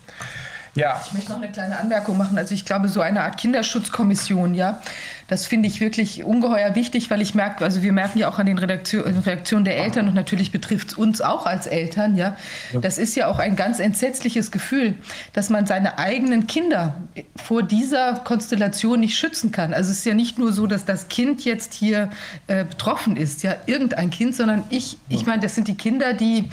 Ja. 0.74 1.00
Ich 1.04 1.12
möchte 1.12 1.32
noch 1.32 1.38
eine 1.38 1.50
kleine 1.50 1.78
Anmerkung 1.78 2.16
machen. 2.16 2.38
Also 2.38 2.54
ich 2.54 2.64
glaube, 2.64 2.88
so 2.88 3.00
eine 3.00 3.22
Art 3.22 3.36
Kinderschutzkommission, 3.38 4.54
ja, 4.54 4.80
das 5.28 5.46
finde 5.46 5.68
ich 5.68 5.80
wirklich 5.80 6.24
ungeheuer 6.24 6.74
wichtig, 6.74 7.10
weil 7.10 7.20
ich 7.20 7.34
merke, 7.34 7.62
also 7.62 7.82
wir 7.82 7.92
merken 7.92 8.18
ja 8.18 8.30
auch 8.30 8.38
an 8.38 8.46
den 8.46 8.58
Reaktionen 8.58 9.64
der 9.64 9.76
Eltern 9.76 10.08
und 10.08 10.14
natürlich 10.14 10.52
betrifft 10.52 10.88
es 10.88 10.94
uns 10.94 11.20
auch 11.20 11.44
als 11.44 11.66
Eltern, 11.66 12.16
ja. 12.16 12.36
Das 12.80 12.96
ist 12.96 13.14
ja 13.14 13.26
auch 13.26 13.38
ein 13.38 13.54
ganz 13.54 13.78
entsetzliches 13.78 14.50
Gefühl, 14.50 14.94
dass 15.34 15.50
man 15.50 15.66
seine 15.66 15.98
eigenen 15.98 16.46
Kinder 16.46 16.94
vor 17.36 17.62
dieser 17.62 18.14
Konstellation 18.24 19.00
nicht 19.00 19.18
schützen 19.18 19.52
kann. 19.52 19.74
Also 19.74 19.90
es 19.90 19.98
ist 19.98 20.06
ja 20.06 20.14
nicht 20.14 20.38
nur 20.38 20.52
so, 20.52 20.66
dass 20.66 20.86
das 20.86 21.08
Kind 21.08 21.44
jetzt 21.44 21.74
hier 21.74 22.08
äh, 22.46 22.64
betroffen 22.64 23.16
ist, 23.16 23.42
ja, 23.42 23.56
irgendein 23.66 24.08
Kind, 24.08 24.34
sondern 24.34 24.64
ich, 24.70 24.96
ich 25.10 25.26
meine, 25.26 25.42
das 25.42 25.54
sind 25.54 25.68
die 25.68 25.76
Kinder, 25.76 26.14
die 26.14 26.48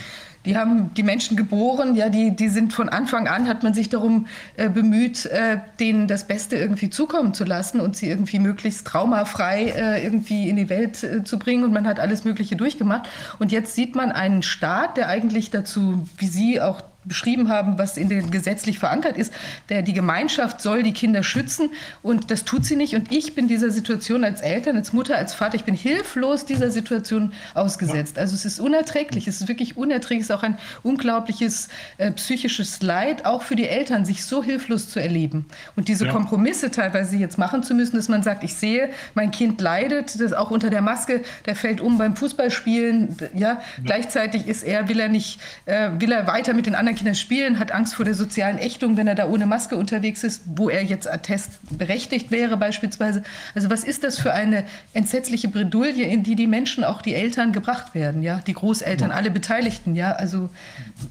die 0.46 0.56
haben 0.56 0.94
die 0.94 1.02
Menschen 1.02 1.36
geboren, 1.36 1.96
ja, 1.96 2.08
die, 2.08 2.34
die 2.34 2.48
sind 2.48 2.72
von 2.72 2.88
Anfang 2.88 3.26
an, 3.26 3.48
hat 3.48 3.64
man 3.64 3.74
sich 3.74 3.88
darum 3.88 4.28
äh, 4.56 4.68
bemüht, 4.68 5.26
äh, 5.26 5.58
denen 5.80 6.06
das 6.06 6.26
Beste 6.26 6.56
irgendwie 6.56 6.88
zukommen 6.88 7.34
zu 7.34 7.44
lassen 7.44 7.80
und 7.80 7.96
sie 7.96 8.08
irgendwie 8.08 8.38
möglichst 8.38 8.86
traumafrei 8.86 9.74
äh, 9.76 10.04
irgendwie 10.04 10.48
in 10.48 10.56
die 10.56 10.68
Welt 10.68 11.02
äh, 11.02 11.24
zu 11.24 11.38
bringen. 11.38 11.64
Und 11.64 11.72
man 11.72 11.86
hat 11.86 11.98
alles 11.98 12.24
Mögliche 12.24 12.54
durchgemacht. 12.54 13.08
Und 13.40 13.50
jetzt 13.50 13.74
sieht 13.74 13.96
man 13.96 14.12
einen 14.12 14.42
Staat, 14.42 14.96
der 14.96 15.08
eigentlich 15.08 15.50
dazu, 15.50 16.06
wie 16.16 16.28
Sie 16.28 16.60
auch 16.60 16.80
beschrieben 17.06 17.48
haben, 17.48 17.78
was 17.78 17.96
in 17.96 18.08
den 18.08 18.30
gesetzlich 18.30 18.78
verankert 18.78 19.16
ist. 19.16 19.32
Der, 19.68 19.82
die 19.82 19.92
Gemeinschaft 19.92 20.60
soll 20.60 20.82
die 20.82 20.92
Kinder 20.92 21.22
schützen 21.22 21.70
und 22.02 22.30
das 22.30 22.44
tut 22.44 22.64
sie 22.64 22.76
nicht. 22.76 22.94
Und 22.94 23.12
ich 23.12 23.34
bin 23.34 23.48
dieser 23.48 23.70
Situation 23.70 24.24
als 24.24 24.40
Eltern, 24.40 24.76
als 24.76 24.92
Mutter, 24.92 25.16
als 25.16 25.34
Vater, 25.34 25.54
ich 25.54 25.64
bin 25.64 25.74
hilflos 25.74 26.44
dieser 26.44 26.70
Situation 26.70 27.32
ausgesetzt. 27.54 28.18
Also 28.18 28.34
es 28.34 28.44
ist 28.44 28.60
unerträglich, 28.60 29.28
es 29.28 29.40
ist 29.40 29.48
wirklich 29.48 29.76
unerträglich, 29.76 30.22
es 30.22 30.30
ist 30.30 30.36
auch 30.36 30.42
ein 30.42 30.58
unglaubliches 30.82 31.68
äh, 31.98 32.10
psychisches 32.12 32.82
Leid, 32.82 33.24
auch 33.24 33.42
für 33.42 33.56
die 33.56 33.68
Eltern, 33.68 34.04
sich 34.04 34.24
so 34.24 34.42
hilflos 34.42 34.90
zu 34.90 35.00
erleben. 35.00 35.46
Und 35.76 35.88
diese 35.88 36.06
ja. 36.06 36.12
Kompromisse 36.12 36.70
teilweise 36.70 37.16
jetzt 37.16 37.38
machen 37.38 37.62
zu 37.62 37.74
müssen, 37.74 37.96
dass 37.96 38.08
man 38.08 38.22
sagt, 38.22 38.42
ich 38.42 38.54
sehe, 38.54 38.90
mein 39.14 39.30
Kind 39.30 39.60
leidet, 39.60 40.20
das 40.20 40.32
auch 40.32 40.50
unter 40.50 40.70
der 40.70 40.82
Maske, 40.82 41.22
der 41.46 41.56
fällt 41.56 41.80
um 41.80 41.98
beim 41.98 42.16
Fußballspielen, 42.16 43.16
ja, 43.34 43.38
ja. 43.38 43.60
gleichzeitig 43.84 44.46
ist 44.46 44.62
er, 44.62 44.88
will 44.88 44.98
er 44.98 45.08
nicht, 45.08 45.40
äh, 45.66 45.90
will 45.98 46.12
er 46.12 46.26
weiter 46.26 46.54
mit 46.54 46.66
den 46.66 46.74
anderen 46.74 46.95
Kinder 46.96 47.14
spielen, 47.14 47.58
hat 47.60 47.70
Angst 47.70 47.94
vor 47.94 48.04
der 48.04 48.14
sozialen 48.14 48.58
Ächtung, 48.58 48.96
wenn 48.96 49.06
er 49.06 49.14
da 49.14 49.28
ohne 49.28 49.46
Maske 49.46 49.76
unterwegs 49.76 50.24
ist, 50.24 50.42
wo 50.46 50.68
er 50.68 50.82
jetzt 50.82 51.08
Attest 51.08 51.60
berechtigt 51.70 52.30
wäre 52.32 52.56
beispielsweise. 52.56 53.22
Also 53.54 53.70
was 53.70 53.84
ist 53.84 54.02
das 54.02 54.18
für 54.18 54.32
eine 54.32 54.64
entsetzliche 54.92 55.48
Bredouille, 55.48 56.02
in 56.02 56.24
die 56.24 56.34
die 56.34 56.48
Menschen, 56.48 56.82
auch 56.82 57.02
die 57.02 57.14
Eltern 57.14 57.52
gebracht 57.52 57.94
werden, 57.94 58.22
ja, 58.22 58.40
die 58.46 58.54
Großeltern, 58.54 59.12
alle 59.12 59.30
Beteiligten, 59.30 59.94
ja, 59.94 60.12
also 60.12 60.50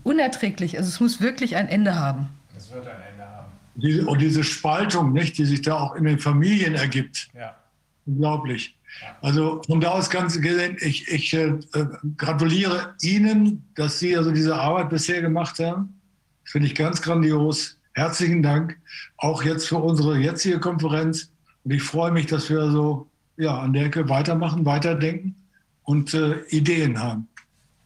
unerträglich. 0.04 0.78
Also 0.78 0.90
es 0.90 1.00
muss 1.00 1.22
wirklich 1.22 1.56
ein 1.56 1.70
Ende 1.70 1.96
haben. 1.96 2.28
Es 2.58 2.72
wird 2.72 2.86
ein 2.88 2.98
Ende 3.12 3.24
haben. 3.26 3.52
Diese, 3.76 4.06
und 4.06 4.20
diese 4.20 4.44
Spaltung, 4.44 5.14
nicht, 5.14 5.38
die 5.38 5.46
sich 5.46 5.62
da 5.62 5.76
auch 5.76 5.96
in 5.96 6.04
den 6.04 6.20
Familien 6.20 6.76
ergibt. 6.76 7.30
Ja. 7.34 7.56
Unglaublich. 8.06 8.75
Also 9.22 9.62
von 9.66 9.82
da 9.82 9.90
aus 9.90 10.10
ganz 10.10 10.40
gesehen, 10.40 10.78
ich, 10.80 11.08
ich 11.08 11.34
äh, 11.34 11.54
gratuliere 12.18 12.96
Ihnen, 13.02 13.68
dass 13.76 14.00
Sie 14.00 14.16
also 14.16 14.32
diese 14.32 14.56
Arbeit 14.56 14.90
bisher 14.90 15.22
gemacht 15.22 15.60
haben. 15.60 16.00
Finde 16.44 16.68
ich 16.68 16.76
ganz 16.76 17.02
grandios. 17.02 17.78
Herzlichen 17.94 18.44
Dank. 18.44 18.78
Auch 19.18 19.44
jetzt 19.44 19.68
für 19.68 19.78
unsere 19.78 20.18
jetzige 20.20 20.60
Konferenz. 20.60 21.32
Und 21.64 21.72
ich 21.72 21.82
freue 21.82 22.12
mich, 22.12 22.28
dass 22.28 22.50
wir 22.50 22.70
so 22.70 23.08
ja, 23.38 23.60
an 23.60 23.74
der 23.74 23.86
Ecke 23.86 24.08
weitermachen, 24.10 24.66
weiterdenken 24.66 25.36
und 25.84 26.14
äh, 26.14 26.42
Ideen 26.50 27.00
haben. 27.00 27.28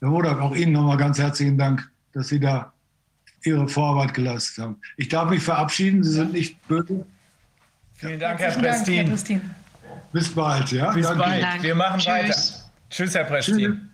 Herr 0.02 0.12
Wodak, 0.12 0.40
auch 0.40 0.56
Ihnen 0.56 0.74
nochmal 0.74 0.98
ganz 0.98 1.20
herzlichen 1.20 1.58
Dank, 1.58 1.90
dass 2.14 2.30
Sie 2.30 2.40
da 2.40 2.74
Ihre 3.44 3.68
Vorarbeit 3.68 4.14
geleistet 4.14 4.64
haben. 4.64 4.78
Ich 4.98 5.08
darf 5.08 5.30
mich 5.30 5.42
verabschieden. 5.42 6.04
Sie 6.04 6.12
sind 6.12 6.34
nicht 6.34 6.68
böse. 6.68 7.06
Vielen 7.96 8.20
Dank, 8.20 8.40
Herr 8.40 8.52
Prestin. 8.52 9.52
Bis 10.12 10.34
bald, 10.34 10.72
ja? 10.72 10.92
Bis 10.92 11.08
Danke. 11.08 11.24
bald. 11.24 11.64
Wir 11.64 11.76
machen 11.76 12.00
Tschüss. 12.00 12.08
weiter. 12.08 12.36
Tschüss, 12.90 13.16
Herr 13.16 13.24
Prestin. 13.26 13.90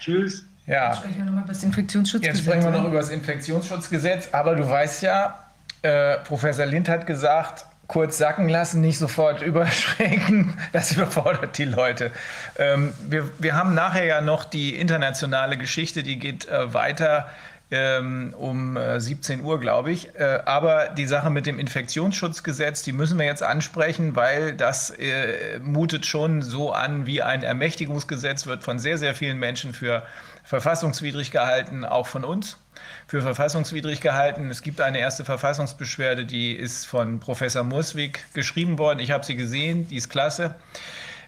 Tschüss. 0.00 0.46
Ja. 0.66 0.88
Jetzt 0.90 0.98
sprechen 0.98 1.18
wir 1.18 1.24
noch 1.24 1.32
mal 1.32 1.40
über 1.40 1.48
das 1.52 1.62
Infektionsschutzgesetz. 1.62 2.36
Jetzt 2.36 2.44
sprechen 2.46 2.64
wir 2.64 2.70
noch 2.70 2.88
über 2.88 2.98
das 2.98 3.10
Infektionsschutzgesetz. 3.10 4.28
Aber 4.32 4.54
du 4.54 4.68
weißt 4.68 5.02
ja, 5.02 5.38
äh, 5.82 6.18
Professor 6.18 6.66
Lind 6.66 6.88
hat 6.88 7.06
gesagt, 7.06 7.66
kurz 7.88 8.16
sacken 8.16 8.48
lassen, 8.48 8.80
nicht 8.80 8.98
sofort 8.98 9.42
überschränken. 9.42 10.56
Das 10.72 10.92
überfordert 10.92 11.58
die 11.58 11.64
Leute. 11.64 12.10
Ähm, 12.58 12.94
wir, 13.08 13.28
wir 13.38 13.54
haben 13.54 13.74
nachher 13.74 14.04
ja 14.04 14.20
noch 14.20 14.44
die 14.44 14.76
internationale 14.76 15.58
Geschichte, 15.58 16.02
die 16.02 16.18
geht 16.18 16.48
äh, 16.48 16.72
weiter 16.72 17.28
ähm, 17.72 18.34
um 18.36 18.78
17 18.98 19.40
äh, 19.40 19.42
Uhr, 19.42 19.58
glaube 19.58 19.90
ich. 19.90 20.14
Äh, 20.14 20.40
aber 20.44 20.90
die 20.90 21.06
Sache 21.06 21.30
mit 21.30 21.46
dem 21.46 21.58
Infektionsschutzgesetz, 21.58 22.82
die 22.82 22.92
müssen 22.92 23.18
wir 23.18 23.24
jetzt 23.24 23.42
ansprechen, 23.42 24.14
weil 24.14 24.52
das 24.52 24.90
äh, 24.90 25.58
mutet 25.60 26.04
schon 26.04 26.42
so 26.42 26.72
an 26.72 27.06
wie 27.06 27.22
ein 27.22 27.42
Ermächtigungsgesetz, 27.42 28.46
wird 28.46 28.62
von 28.62 28.78
sehr, 28.78 28.98
sehr 28.98 29.14
vielen 29.14 29.38
Menschen 29.38 29.72
für 29.72 30.02
verfassungswidrig 30.44 31.30
gehalten, 31.30 31.84
auch 31.84 32.06
von 32.06 32.24
uns 32.24 32.58
für 33.06 33.22
verfassungswidrig 33.22 34.00
gehalten. 34.00 34.50
Es 34.50 34.62
gibt 34.62 34.80
eine 34.80 34.98
erste 34.98 35.24
Verfassungsbeschwerde, 35.24 36.26
die 36.26 36.52
ist 36.52 36.86
von 36.86 37.20
Professor 37.20 37.62
Murswig 37.62 38.24
geschrieben 38.34 38.78
worden. 38.78 38.98
Ich 38.98 39.10
habe 39.10 39.24
sie 39.24 39.36
gesehen, 39.36 39.88
die 39.88 39.96
ist 39.96 40.10
klasse. 40.10 40.54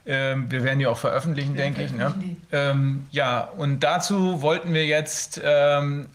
Ähm, 0.07 0.51
wir 0.51 0.65
werden 0.65 0.79
die 0.79 0.87
auch 0.87 0.99
veröffentlichen, 0.99 1.57
denke 1.57 1.83
ich. 1.83 1.93
Ne? 1.93 2.13
Ähm, 2.53 3.07
ja, 3.11 3.41
und 3.57 3.81
dazu 3.81 4.43
wollten 4.43 4.75
wir 4.75 4.85
jetzt 4.85 5.41
ähm, 5.43 6.09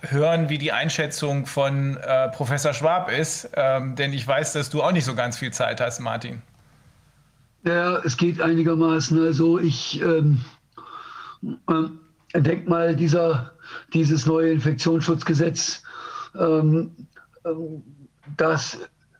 hören, 0.00 0.48
wie 0.48 0.56
die 0.56 0.72
Einschätzung 0.72 1.44
von 1.44 1.98
äh, 1.98 2.28
Professor 2.30 2.72
Schwab 2.72 3.10
ist, 3.10 3.50
ähm, 3.54 3.94
denn 3.94 4.14
ich 4.14 4.26
weiß, 4.26 4.54
dass 4.54 4.70
du 4.70 4.82
auch 4.82 4.92
nicht 4.92 5.04
so 5.04 5.14
ganz 5.14 5.36
viel 5.36 5.52
Zeit 5.52 5.82
hast, 5.82 6.00
Martin. 6.00 6.40
Ja, 7.64 7.98
es 7.98 8.16
geht 8.16 8.40
einigermaßen. 8.40 9.22
Also 9.22 9.58
ich 9.58 10.00
ähm, 10.00 10.40
äh, 11.68 12.40
denke 12.40 12.70
mal, 12.70 12.96
dieser, 12.96 13.52
dieses 13.92 14.24
neue 14.24 14.50
Infektionsschutzgesetz, 14.50 15.82
ähm, 16.38 16.92
das 18.38 18.78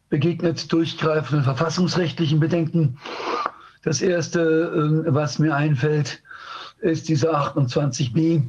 begegnet 0.09 0.73
durchgreifenden 0.73 1.45
verfassungsrechtlichen 1.45 2.41
Bedenken. 2.41 2.99
Das 3.83 4.03
erste, 4.03 4.41
äh, 5.07 5.14
was 5.14 5.39
mir 5.39 5.55
einfällt, 5.55 6.22
ist 6.81 7.09
dieser 7.09 7.35
28b. 7.35 8.43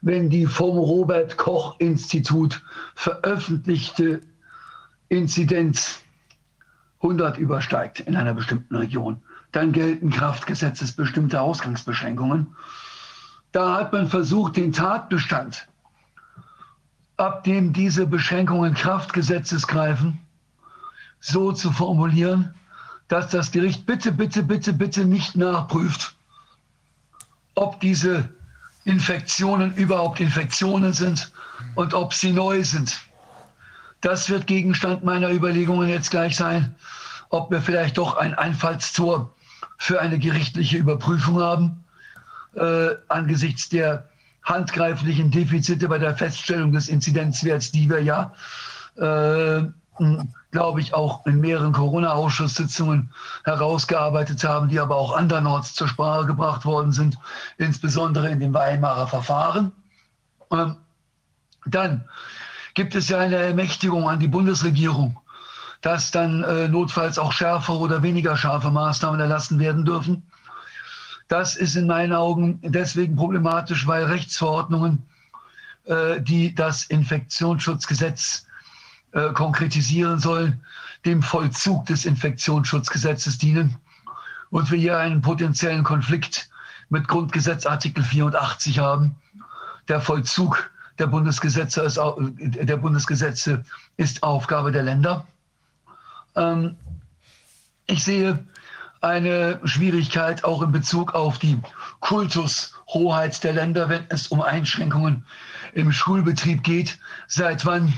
Wenn 0.00 0.30
die 0.30 0.46
vom 0.46 0.78
Robert 0.78 1.36
Koch 1.36 1.74
Institut 1.78 2.62
veröffentlichte 2.94 4.20
Inzidenz 5.08 6.00
100 7.02 7.38
übersteigt 7.38 8.00
in 8.00 8.16
einer 8.16 8.34
bestimmten 8.34 8.76
Region, 8.76 9.20
dann 9.52 9.72
gelten 9.72 10.10
Kraftgesetzes 10.10 10.92
bestimmte 10.92 11.40
Ausgangsbeschränkungen. 11.40 12.48
Da 13.52 13.78
hat 13.78 13.92
man 13.92 14.08
versucht, 14.08 14.56
den 14.56 14.72
Tatbestand, 14.72 15.66
ab 17.16 17.44
dem 17.44 17.72
diese 17.72 18.06
Beschränkungen 18.06 18.74
Kraftgesetzes 18.74 19.66
greifen, 19.66 20.20
so 21.20 21.52
zu 21.52 21.72
formulieren, 21.72 22.54
dass 23.08 23.30
das 23.30 23.50
Gericht 23.50 23.86
bitte, 23.86 24.12
bitte, 24.12 24.42
bitte, 24.42 24.72
bitte 24.72 25.04
nicht 25.04 25.36
nachprüft, 25.36 26.14
ob 27.54 27.80
diese 27.80 28.28
Infektionen 28.84 29.74
überhaupt 29.74 30.20
Infektionen 30.20 30.92
sind 30.92 31.32
und 31.74 31.94
ob 31.94 32.14
sie 32.14 32.32
neu 32.32 32.62
sind. 32.62 32.98
Das 34.00 34.30
wird 34.30 34.46
Gegenstand 34.46 35.04
meiner 35.04 35.30
Überlegungen 35.30 35.88
jetzt 35.88 36.10
gleich 36.10 36.36
sein, 36.36 36.74
ob 37.30 37.50
wir 37.50 37.60
vielleicht 37.60 37.98
doch 37.98 38.16
ein 38.16 38.34
Einfallstor 38.34 39.34
für 39.78 40.00
eine 40.00 40.18
gerichtliche 40.18 40.78
Überprüfung 40.78 41.40
haben, 41.40 41.84
äh, 42.54 42.90
angesichts 43.08 43.68
der 43.68 44.08
handgreiflichen 44.44 45.30
Defizite 45.30 45.88
bei 45.88 45.98
der 45.98 46.16
Feststellung 46.16 46.72
des 46.72 46.88
Inzidenzwerts, 46.88 47.70
die 47.72 47.90
wir 47.90 48.02
ja 48.02 48.32
äh, 48.96 49.64
glaube 50.50 50.80
ich, 50.80 50.94
auch 50.94 51.26
in 51.26 51.40
mehreren 51.40 51.72
Corona-Ausschusssitzungen 51.72 53.10
herausgearbeitet 53.44 54.42
haben, 54.44 54.68
die 54.68 54.80
aber 54.80 54.96
auch 54.96 55.16
andernorts 55.16 55.74
zur 55.74 55.88
Sprache 55.88 56.26
gebracht 56.26 56.64
worden 56.64 56.92
sind, 56.92 57.18
insbesondere 57.58 58.30
in 58.30 58.40
dem 58.40 58.54
Weimarer 58.54 59.06
Verfahren. 59.06 59.72
Ähm, 60.50 60.76
dann 61.66 62.04
gibt 62.74 62.94
es 62.94 63.08
ja 63.08 63.18
eine 63.18 63.36
Ermächtigung 63.36 64.08
an 64.08 64.20
die 64.20 64.28
Bundesregierung, 64.28 65.18
dass 65.82 66.10
dann 66.10 66.42
äh, 66.44 66.68
notfalls 66.68 67.18
auch 67.18 67.32
schärfere 67.32 67.78
oder 67.78 68.02
weniger 68.02 68.36
scharfe 68.36 68.70
Maßnahmen 68.70 69.20
erlassen 69.20 69.58
werden 69.58 69.84
dürfen. 69.84 70.22
Das 71.28 71.56
ist 71.56 71.76
in 71.76 71.86
meinen 71.86 72.14
Augen 72.14 72.58
deswegen 72.62 73.16
problematisch, 73.16 73.86
weil 73.86 74.04
Rechtsverordnungen, 74.04 75.06
äh, 75.84 76.22
die 76.22 76.54
das 76.54 76.84
Infektionsschutzgesetz 76.84 78.47
äh, 79.12 79.32
konkretisieren 79.32 80.18
sollen, 80.18 80.60
dem 81.04 81.22
Vollzug 81.22 81.86
des 81.86 82.04
Infektionsschutzgesetzes 82.04 83.38
dienen 83.38 83.76
und 84.50 84.70
wir 84.70 84.78
hier 84.78 84.98
einen 84.98 85.22
potenziellen 85.22 85.84
Konflikt 85.84 86.48
mit 86.88 87.06
Grundgesetz 87.08 87.66
Artikel 87.66 88.02
84 88.02 88.78
haben. 88.78 89.16
Der 89.88 90.00
Vollzug 90.00 90.70
der 90.98 91.06
Bundesgesetze 91.06 91.82
ist, 91.82 91.98
der 91.98 92.76
Bundesgesetze 92.76 93.64
ist 93.96 94.22
Aufgabe 94.22 94.72
der 94.72 94.82
Länder. 94.82 95.26
Ähm, 96.34 96.76
ich 97.86 98.04
sehe 98.04 98.44
eine 99.00 99.60
Schwierigkeit 99.64 100.44
auch 100.44 100.62
in 100.62 100.72
Bezug 100.72 101.14
auf 101.14 101.38
die 101.38 101.58
Kultushoheit 102.00 103.42
der 103.44 103.52
Länder, 103.52 103.88
wenn 103.88 104.04
es 104.08 104.28
um 104.28 104.42
Einschränkungen 104.42 105.24
im 105.72 105.92
Schulbetrieb 105.92 106.62
geht. 106.64 106.98
Seit 107.28 107.64
wann 107.64 107.92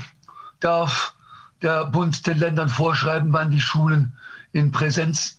darf 0.63 1.13
der 1.61 1.85
Bund 1.85 2.25
den 2.25 2.39
Ländern 2.39 2.69
vorschreiben, 2.69 3.33
wann 3.33 3.51
die 3.51 3.61
Schulen 3.61 4.13
in 4.53 4.71
Präsenz 4.71 5.37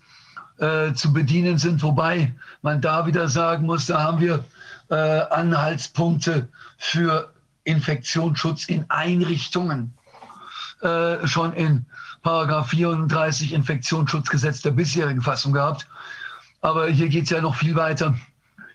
äh, 0.59 0.93
zu 0.93 1.13
bedienen 1.13 1.59
sind. 1.59 1.83
Wobei 1.83 2.33
man 2.63 2.81
da 2.81 3.07
wieder 3.07 3.29
sagen 3.29 3.67
muss, 3.67 3.87
da 3.87 4.03
haben 4.03 4.21
wir 4.21 4.45
äh, 4.91 4.95
Anhaltspunkte 4.95 6.49
für 6.79 7.33
Infektionsschutz 7.65 8.67
in 8.67 8.85
Einrichtungen. 8.89 9.95
Äh, 10.83 11.27
schon 11.27 11.53
in 11.53 11.87
Paragraph 12.23 12.69
34 12.69 13.53
Infektionsschutzgesetz 13.53 14.63
der 14.63 14.73
bisherigen 14.73 15.23
Fassung 15.23 15.53
gehabt. 15.53 15.87
Aber 16.61 16.89
hier 16.89 17.09
geht 17.09 17.25
es 17.25 17.31
ja 17.31 17.41
noch 17.41 17.57
viel 17.57 17.75
weiter. 17.75 18.15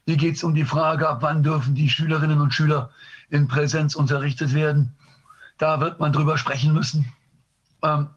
Hier 0.05 0.17
geht 0.17 0.35
es 0.35 0.43
um 0.43 0.55
die 0.55 0.65
Frage, 0.65 1.07
ab 1.07 1.19
wann 1.21 1.43
dürfen 1.43 1.75
die 1.75 1.89
Schülerinnen 1.89 2.41
und 2.41 2.53
Schüler 2.53 2.89
in 3.29 3.47
Präsenz 3.47 3.95
unterrichtet 3.95 4.53
werden. 4.53 4.93
Da 5.57 5.79
wird 5.79 5.99
man 5.99 6.13
drüber 6.13 6.37
sprechen 6.37 6.73
müssen. 6.73 7.11
Ähm, 7.83 8.09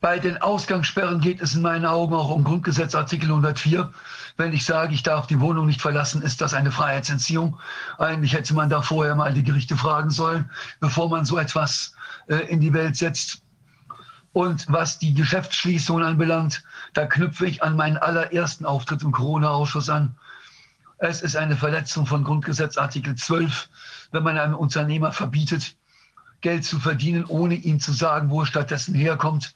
bei 0.00 0.18
den 0.18 0.40
Ausgangssperren 0.40 1.20
geht 1.20 1.40
es 1.40 1.54
in 1.54 1.62
meinen 1.62 1.86
Augen 1.86 2.14
auch 2.14 2.30
um 2.30 2.44
Grundgesetz 2.44 2.94
Artikel 2.94 3.28
104. 3.28 3.92
Wenn 4.36 4.52
ich 4.52 4.64
sage, 4.64 4.94
ich 4.94 5.02
darf 5.02 5.26
die 5.26 5.40
Wohnung 5.40 5.66
nicht 5.66 5.80
verlassen, 5.80 6.22
ist 6.22 6.40
das 6.40 6.54
eine 6.54 6.70
Freiheitsentziehung. 6.70 7.58
Eigentlich 7.98 8.34
hätte 8.34 8.54
man 8.54 8.68
da 8.68 8.82
vorher 8.82 9.14
mal 9.14 9.32
die 9.32 9.42
Gerichte 9.42 9.76
fragen 9.76 10.10
sollen, 10.10 10.50
bevor 10.80 11.08
man 11.08 11.24
so 11.24 11.38
etwas 11.38 11.94
äh, 12.28 12.36
in 12.36 12.60
die 12.60 12.74
Welt 12.74 12.96
setzt. 12.96 13.42
Und 14.32 14.70
was 14.70 14.98
die 14.98 15.14
Geschäftsschließungen 15.14 16.04
anbelangt, 16.04 16.62
da 16.92 17.06
knüpfe 17.06 17.46
ich 17.46 17.62
an 17.62 17.74
meinen 17.74 17.96
allerersten 17.96 18.66
Auftritt 18.66 19.02
im 19.02 19.12
Corona-Ausschuss 19.12 19.88
an. 19.88 20.14
Es 20.98 21.20
ist 21.20 21.36
eine 21.36 21.56
Verletzung 21.56 22.06
von 22.06 22.24
Grundgesetz 22.24 22.78
Artikel 22.78 23.14
12, 23.14 23.68
wenn 24.12 24.22
man 24.22 24.38
einem 24.38 24.54
Unternehmer 24.54 25.12
verbietet, 25.12 25.76
Geld 26.40 26.64
zu 26.64 26.78
verdienen, 26.80 27.24
ohne 27.26 27.54
ihm 27.54 27.80
zu 27.80 27.92
sagen, 27.92 28.30
wo 28.30 28.42
es 28.42 28.48
stattdessen 28.48 28.94
herkommt. 28.94 29.54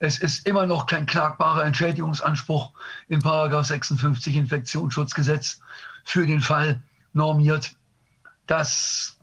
Es 0.00 0.18
ist 0.18 0.46
immer 0.46 0.66
noch 0.66 0.86
kein 0.86 1.06
klagbarer 1.06 1.64
Entschädigungsanspruch 1.64 2.72
im 3.08 3.20
Paragraph 3.20 3.66
56 3.66 4.36
Infektionsschutzgesetz 4.36 5.60
für 6.04 6.26
den 6.26 6.40
Fall 6.40 6.80
normiert, 7.12 7.74
dass 8.46 9.18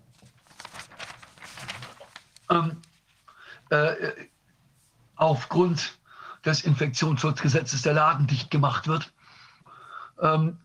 ähm, 2.50 2.78
äh, 3.70 3.96
aufgrund 5.16 5.98
des 6.44 6.64
Infektionsschutzgesetzes 6.64 7.82
der 7.82 7.94
Laden 7.94 8.28
dicht 8.28 8.52
gemacht 8.52 8.88
wird. 8.88 9.12
Ähm, 10.22 10.60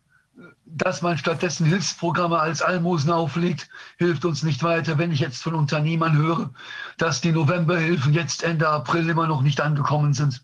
dass 0.65 1.03
man 1.03 1.19
stattdessen 1.19 1.67
Hilfsprogramme 1.67 2.39
als 2.39 2.63
Almosen 2.63 3.11
auflegt, 3.11 3.69
hilft 3.99 4.25
uns 4.25 4.43
nicht 4.43 4.63
weiter. 4.63 4.99
Wenn 4.99 5.13
ich 5.13 5.21
jetzt 5.21 5.43
von 5.43 5.55
Unternehmern 5.55 6.17
höre, 6.17 6.51
dass 6.97 7.21
die 7.21 7.33
Novemberhilfen 7.33 8.13
jetzt 8.13 8.43
Ende 8.43 8.69
April 8.69 9.09
immer 9.09 9.27
noch 9.27 9.43
nicht 9.43 9.61
angekommen 9.61 10.15
sind, 10.15 10.43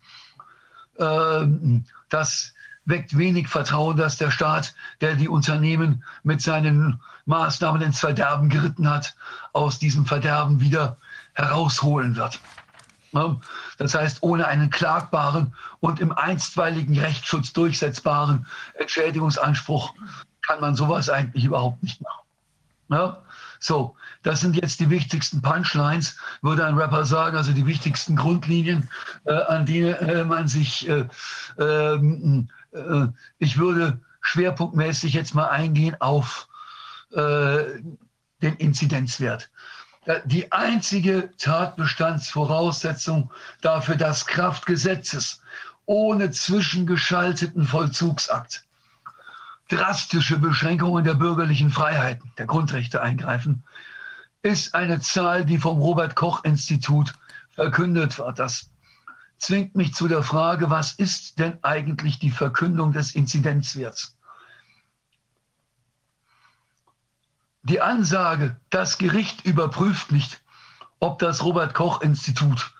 ähm, 0.98 1.84
das 2.08 2.52
weckt 2.84 3.16
wenig 3.16 3.48
Vertrauen, 3.48 3.96
dass 3.96 4.16
der 4.16 4.30
Staat, 4.30 4.74
der 5.00 5.16
die 5.16 5.28
Unternehmen 5.28 6.04
mit 6.22 6.40
seinen 6.40 7.00
Maßnahmen 7.24 7.82
ins 7.82 8.00
Verderben 8.00 8.48
geritten 8.48 8.88
hat, 8.88 9.16
aus 9.52 9.78
diesem 9.78 10.06
Verderben 10.06 10.60
wieder 10.60 10.96
herausholen 11.34 12.16
wird. 12.16 12.40
Das 13.78 13.94
heißt, 13.94 14.22
ohne 14.22 14.46
einen 14.46 14.70
klagbaren 14.70 15.54
und 15.80 16.00
im 16.00 16.12
einstweiligen 16.12 16.98
Rechtsschutz 16.98 17.52
durchsetzbaren 17.52 18.46
Entschädigungsanspruch 18.74 19.94
kann 20.42 20.60
man 20.60 20.74
sowas 20.74 21.10
eigentlich 21.10 21.44
überhaupt 21.44 21.82
nicht 21.82 22.00
machen. 22.00 23.16
So, 23.58 23.96
das 24.22 24.40
sind 24.40 24.56
jetzt 24.56 24.80
die 24.80 24.90
wichtigsten 24.90 25.42
Punchlines, 25.42 26.16
würde 26.42 26.64
ein 26.64 26.76
Rapper 26.76 27.04
sagen, 27.04 27.36
also 27.36 27.52
die 27.52 27.66
wichtigsten 27.66 28.16
Grundlinien, 28.16 28.88
äh, 29.24 29.32
an 29.32 29.66
die 29.66 29.80
äh, 29.80 30.24
man 30.24 30.46
sich, 30.46 30.88
äh, 30.88 31.06
ähm, 31.58 32.48
äh 32.72 33.06
ich 33.38 33.58
würde 33.58 34.00
schwerpunktmäßig 34.20 35.14
jetzt 35.14 35.34
mal 35.34 35.48
eingehen 35.48 35.96
auf 36.00 36.48
den 37.14 38.56
Inzidenzwert 38.58 39.48
die 40.24 40.52
einzige 40.52 41.30
Tatbestandsvoraussetzung 41.38 43.30
dafür 43.60 43.96
das 43.96 44.26
Kraftgesetzes 44.26 45.40
ohne 45.86 46.30
zwischengeschalteten 46.30 47.66
Vollzugsakt 47.66 48.66
drastische 49.68 50.38
Beschränkungen 50.38 51.04
der 51.04 51.14
bürgerlichen 51.14 51.70
Freiheiten, 51.70 52.32
der 52.38 52.46
Grundrechte 52.46 53.02
eingreifen, 53.02 53.64
ist 54.42 54.74
eine 54.74 55.00
Zahl, 55.00 55.44
die 55.44 55.58
vom 55.58 55.78
Robert 55.78 56.14
Koch 56.14 56.44
Institut 56.44 57.12
verkündet 57.52 58.18
wird. 58.18 58.38
Das 58.38 58.70
zwingt 59.38 59.74
mich 59.74 59.94
zu 59.94 60.06
der 60.06 60.22
Frage, 60.22 60.70
was 60.70 60.92
ist 60.92 61.38
denn 61.38 61.58
eigentlich 61.62 62.18
die 62.18 62.30
Verkündung 62.30 62.92
des 62.92 63.14
Inzidenzwerts? 63.14 64.15
Die 67.66 67.80
Ansage, 67.80 68.56
das 68.70 68.96
Gericht 68.96 69.44
überprüft 69.44 70.12
nicht, 70.12 70.40
ob 71.00 71.18
das 71.18 71.42
Robert 71.42 71.74
Koch 71.74 72.00
Institut 72.00 72.72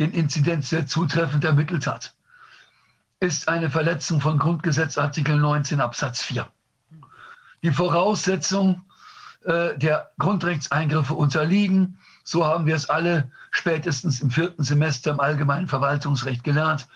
den 0.00 0.10
Inzidenzwert 0.10 0.88
zutreffend 0.88 1.44
ermittelt 1.44 1.86
hat, 1.86 2.14
ist 3.20 3.48
eine 3.48 3.70
Verletzung 3.70 4.20
von 4.20 4.38
Grundgesetz 4.38 4.98
Artikel 4.98 5.36
19 5.36 5.80
Absatz 5.80 6.20
4. 6.22 6.48
Die 7.62 7.70
Voraussetzung 7.70 8.82
äh, 9.44 9.78
der 9.78 10.10
Grundrechtseingriffe 10.18 11.14
unterliegen, 11.14 11.98
so 12.24 12.44
haben 12.44 12.66
wir 12.66 12.74
es 12.74 12.90
alle 12.90 13.30
spätestens 13.52 14.20
im 14.20 14.30
vierten 14.32 14.64
Semester 14.64 15.12
im 15.12 15.20
allgemeinen 15.20 15.68
Verwaltungsrecht 15.68 16.42
gelernt, 16.42 16.88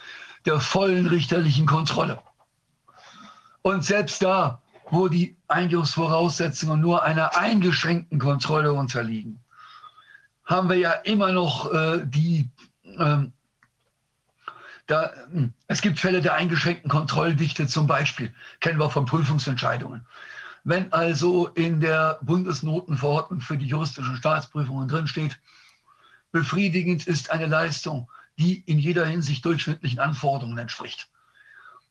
der 0.44 0.58
vollen 0.58 1.06
richterlichen 1.06 1.66
Kontrolle. 1.66 2.20
Und 3.62 3.84
selbst 3.84 4.22
da, 4.22 4.60
wo 4.90 5.08
die 5.08 5.36
Eingriffsvoraussetzungen 5.48 6.80
nur 6.80 7.02
einer 7.02 7.36
eingeschränkten 7.36 8.18
Kontrolle 8.18 8.72
unterliegen, 8.72 9.40
haben 10.44 10.68
wir 10.68 10.76
ja 10.76 10.92
immer 10.92 11.32
noch 11.32 11.72
äh, 11.72 12.02
die, 12.04 12.48
ähm, 12.98 13.32
da, 14.86 15.12
hm, 15.30 15.52
es 15.66 15.82
gibt 15.82 15.98
Fälle 15.98 16.22
der 16.22 16.34
eingeschränkten 16.34 16.90
Kontrolldichte 16.90 17.66
zum 17.66 17.86
Beispiel, 17.86 18.32
kennen 18.60 18.78
wir 18.78 18.90
von 18.90 19.04
Prüfungsentscheidungen. 19.04 20.06
Wenn 20.64 20.92
also 20.92 21.48
in 21.48 21.80
der 21.80 22.18
Bundesnotenverordnung 22.22 23.40
für 23.40 23.56
die 23.56 23.66
juristischen 23.66 24.16
Staatsprüfungen 24.16 24.88
drinsteht, 24.88 25.38
befriedigend 26.32 27.06
ist 27.06 27.30
eine 27.30 27.46
Leistung, 27.46 28.10
die 28.38 28.62
in 28.66 28.78
jeder 28.78 29.06
Hinsicht 29.06 29.44
durchschnittlichen 29.44 29.98
Anforderungen 29.98 30.58
entspricht, 30.58 31.08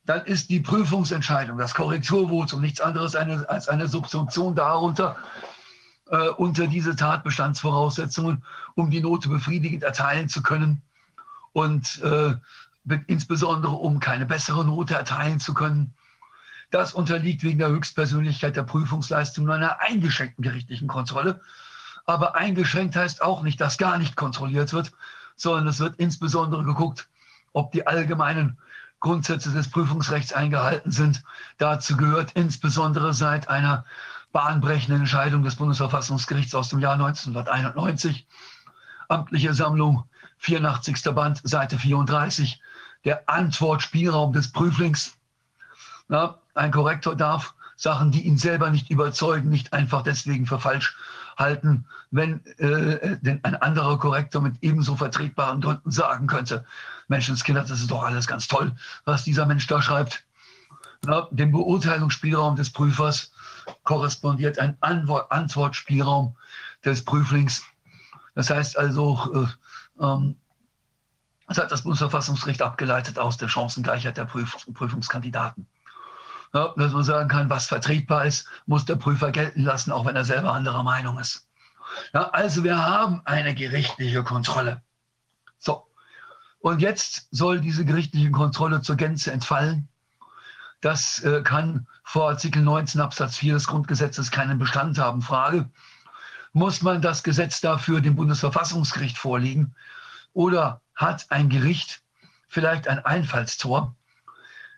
dann 0.08 0.26
ist 0.26 0.50
die 0.50 0.62
Prüfungsentscheidung, 0.62 1.58
das 1.58 1.74
Korrekturvotum 1.74 2.62
nichts 2.62 2.80
anderes 2.80 3.16
eine, 3.16 3.48
als 3.50 3.68
eine 3.68 3.90
Subsumption 3.90 4.56
darunter, 4.56 5.18
äh, 6.10 6.30
unter 6.30 6.68
diese 6.68 6.96
Tatbestandsvoraussetzungen, 6.96 8.44
um 8.76 8.90
die 8.90 9.02
Note 9.02 9.28
befriedigend 9.28 9.84
erteilen 9.84 10.30
zu 10.30 10.42
können 10.42 10.82
und 11.52 12.02
äh, 12.02 12.36
insbesondere 13.08 13.74
um 13.74 14.00
keine 14.00 14.26
bessere 14.26 14.64
Note 14.64 14.94
erteilen 14.94 15.42
zu 15.42 15.54
können. 15.54 15.94
Das 16.72 16.94
unterliegt 16.94 17.44
wegen 17.44 17.60
der 17.60 17.70
Höchstpersönlichkeit 17.70 18.56
der 18.56 18.64
Prüfungsleistung 18.64 19.50
einer 19.50 19.82
eingeschränkten 19.82 20.42
gerichtlichen 20.42 20.88
Kontrolle. 20.88 21.42
Aber 22.06 22.36
eingeschränkt 22.36 22.96
heißt 22.96 23.22
auch 23.22 23.44
nicht, 23.44 23.60
dass 23.60 23.78
gar 23.78 23.98
nicht 23.98 24.16
kontrolliert 24.16 24.72
wird, 24.72 24.94
sondern 25.36 25.68
es 25.68 25.80
wird 25.80 25.96
insbesondere 25.98 26.64
geguckt, 26.64 27.10
ob 27.52 27.74
die 27.74 27.86
allgemeinen 27.86 28.58
Grundsätze 29.00 29.52
des 29.52 29.70
Prüfungsrechts 29.70 30.34
eingehalten 30.34 30.92
sind. 30.92 31.24
Dazu 31.58 31.98
gehört 31.98 32.32
insbesondere 32.34 33.14
seit 33.14 33.48
einer 33.48 33.86
bahnbrechenden 34.32 35.02
Entscheidung 35.02 35.44
des 35.44 35.56
Bundesverfassungsgerichts 35.56 36.56
aus 36.56 36.70
dem 36.70 36.80
Jahr 36.80 36.94
1991, 36.94 38.28
amtliche 39.08 39.54
Sammlung, 39.54 40.04
84. 40.40 41.02
Band, 41.14 41.42
Seite 41.44 41.78
34, 41.78 42.62
der 43.06 43.28
Antwortspielraum 43.30 44.34
des 44.34 44.52
Prüflings. 44.52 45.18
Na, 46.08 46.40
ein 46.54 46.72
Korrektor 46.72 47.16
darf 47.16 47.54
Sachen, 47.76 48.12
die 48.12 48.26
ihn 48.26 48.38
selber 48.38 48.70
nicht 48.70 48.90
überzeugen, 48.90 49.50
nicht 49.50 49.74
einfach 49.74 50.02
deswegen 50.02 50.46
für 50.46 50.60
falsch 50.60 50.98
halten, 51.38 51.86
wenn 52.12 52.46
äh, 52.58 53.18
ein 53.44 53.56
anderer 53.56 53.98
Korrektor 54.00 54.42
mit 54.42 54.56
ebenso 54.62 54.96
vertretbaren 54.96 55.62
Gründen 55.62 55.92
sagen 55.92 56.28
könnte, 56.28 56.66
Menschenskinder, 57.08 57.62
das 57.62 57.80
ist 57.80 57.92
doch 57.92 58.04
alles 58.04 58.28
ganz 58.28 58.48
toll, 58.48 58.76
was 59.06 59.24
dieser 59.24 59.46
Mensch 59.46 59.68
da 59.68 59.82
schreibt. 59.82 60.26
Na, 61.06 61.28
dem 61.32 61.52
Beurteilungsspielraum 61.52 62.56
des 62.56 62.72
Prüfers 62.72 63.32
korrespondiert 63.84 64.60
ein 64.60 64.78
Antwort, 64.82 65.32
Antwortspielraum 65.32 66.36
des 66.84 67.06
Prüflings. 67.06 67.64
Das 68.36 68.50
heißt 68.50 68.78
also, 68.78 69.48
äh, 70.00 70.04
ähm, 70.04 70.36
das 71.48 71.60
hat 71.60 71.72
das 71.72 71.84
Bundesverfassungsgericht 71.84 72.62
abgeleitet 72.62 73.20
aus 73.20 73.38
der 73.38 73.48
Chancengleichheit 73.48 74.18
der 74.18 74.26
Prüf 74.26 74.58
Prüfungskandidaten. 74.74 75.66
Ja, 76.54 76.74
dass 76.78 76.94
man 76.94 77.04
sagen 77.04 77.28
kann, 77.28 77.50
was 77.50 77.68
vertretbar 77.68 78.26
ist, 78.26 78.48
muss 78.66 78.86
der 78.86 78.96
Prüfer 78.96 79.32
gelten 79.32 79.64
lassen, 79.64 79.92
auch 79.92 80.06
wenn 80.06 80.16
er 80.16 80.26
selber 80.26 80.54
anderer 80.54 80.84
Meinung 80.84 81.20
ist. 81.20 81.48
Ja, 82.14 82.30
also 82.30 82.64
wir 82.64 82.78
haben 82.78 83.22
eine 83.26 83.54
gerichtliche 83.54 84.24
Kontrolle. 84.24 84.82
So. 85.58 85.88
Und 86.60 86.82
jetzt 86.82 87.28
soll 87.32 87.60
diese 87.60 87.86
gerichtliche 87.86 88.32
Kontrolle 88.32 88.82
zur 88.82 88.96
Gänze 88.96 89.32
entfallen. 89.32 89.90
Das 90.82 91.20
äh, 91.24 91.42
kann 91.42 91.88
vor 92.04 92.30
Artikel 92.30 92.62
19 92.62 93.02
Absatz 93.02 93.38
4 93.38 93.56
des 93.56 93.68
Grundgesetzes 93.68 94.32
keinen 94.32 94.60
Bestand 94.60 94.98
haben. 94.98 95.22
Frage, 95.22 95.70
muss 96.54 96.82
man 96.82 97.02
das 97.02 97.24
Gesetz 97.24 97.62
dafür 97.62 98.02
dem 98.02 98.16
Bundesverfassungsgericht 98.16 99.18
vorlegen 99.18 99.76
oder 100.34 100.82
hat 100.96 101.28
ein 101.30 101.50
Gericht 101.50 102.02
vielleicht 102.48 102.88
ein 102.88 103.04
Einfallstor, 103.04 103.96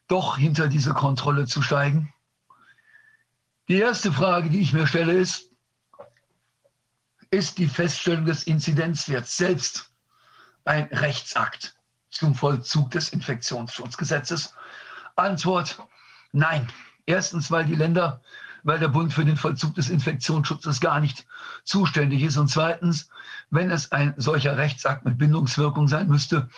doch 0.10 0.38
hinter 0.38 0.68
diese 0.68 0.94
Kontrolle 0.94 1.46
zu 1.46 1.62
steigen? 1.62 2.14
Die 3.70 3.78
erste 3.78 4.12
Frage, 4.12 4.50
die 4.50 4.60
ich 4.60 4.74
mir 4.74 4.88
stelle, 4.88 5.14
ist, 5.14 5.52
ist 7.32 7.60
die 7.60 7.68
Feststellung 7.68 8.26
des 8.26 8.44
Inzidenzwerts 8.44 9.38
selbst 9.38 9.92
ein 10.66 10.86
Rechtsakt 10.86 11.76
zum 12.10 12.34
Vollzug 12.34 12.90
des 12.92 13.10
Infektionsschutzgesetzes? 13.10 14.56
Antwort, 15.16 15.80
nein. 16.32 16.68
Erstens, 17.06 17.52
weil 17.52 17.66
die 17.66 17.76
Länder, 17.76 18.22
weil 18.64 18.80
der 18.80 18.88
Bund 18.88 19.14
für 19.14 19.26
den 19.26 19.38
Vollzug 19.38 19.76
des 19.76 19.90
Infektionsschutzes 19.90 20.80
gar 20.80 21.00
nicht 21.00 21.28
zuständig 21.64 22.24
ist. 22.24 22.38
Und 22.38 22.48
zweitens, 22.50 23.10
wenn 23.52 23.70
es 23.70 23.92
ein 23.92 24.16
solcher 24.18 24.58
Rechtsakt 24.58 25.06
mit 25.06 25.20
Bindungswirkung 25.20 25.88
sein 25.88 26.08
müsste, 26.08 26.50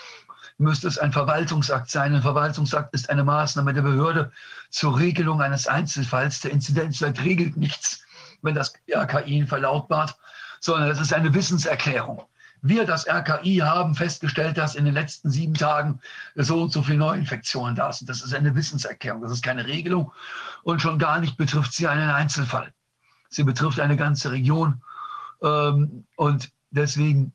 müsste 0.61 0.87
es 0.87 0.97
ein 0.97 1.11
Verwaltungsakt 1.11 1.89
sein. 1.89 2.15
Ein 2.15 2.21
Verwaltungsakt 2.21 2.93
ist 2.93 3.09
eine 3.09 3.23
Maßnahme 3.23 3.73
der 3.73 3.81
Behörde 3.81 4.31
zur 4.69 4.97
Regelung 4.97 5.41
eines 5.41 5.67
Einzelfalls. 5.67 6.41
Der 6.41 6.51
Inzidenzwert 6.51 7.21
regelt 7.23 7.57
nichts, 7.57 8.03
wenn 8.41 8.55
das 8.55 8.73
RKI 8.89 9.39
ihn 9.39 9.47
verlautbart, 9.47 10.15
sondern 10.59 10.89
es 10.89 10.99
ist 10.99 11.13
eine 11.13 11.33
Wissenserklärung. 11.33 12.23
Wir, 12.61 12.85
das 12.85 13.07
RKI, 13.07 13.57
haben 13.57 13.95
festgestellt, 13.95 14.57
dass 14.57 14.75
in 14.75 14.85
den 14.85 14.93
letzten 14.93 15.31
sieben 15.31 15.55
Tagen 15.55 15.99
so 16.35 16.61
und 16.61 16.71
so 16.71 16.83
viele 16.83 16.99
Neuinfektionen 16.99 17.75
da 17.75 17.91
sind. 17.91 18.07
Das 18.07 18.21
ist 18.21 18.35
eine 18.35 18.53
Wissenserklärung, 18.53 19.23
das 19.23 19.31
ist 19.31 19.43
keine 19.43 19.65
Regelung 19.65 20.11
und 20.61 20.79
schon 20.79 20.99
gar 20.99 21.19
nicht 21.19 21.37
betrifft 21.37 21.73
sie 21.73 21.87
einen 21.87 22.11
Einzelfall. 22.11 22.71
Sie 23.29 23.43
betrifft 23.43 23.79
eine 23.79 23.97
ganze 23.97 24.31
Region 24.31 24.83
ähm, 25.41 26.05
und 26.15 26.51
deswegen 26.69 27.33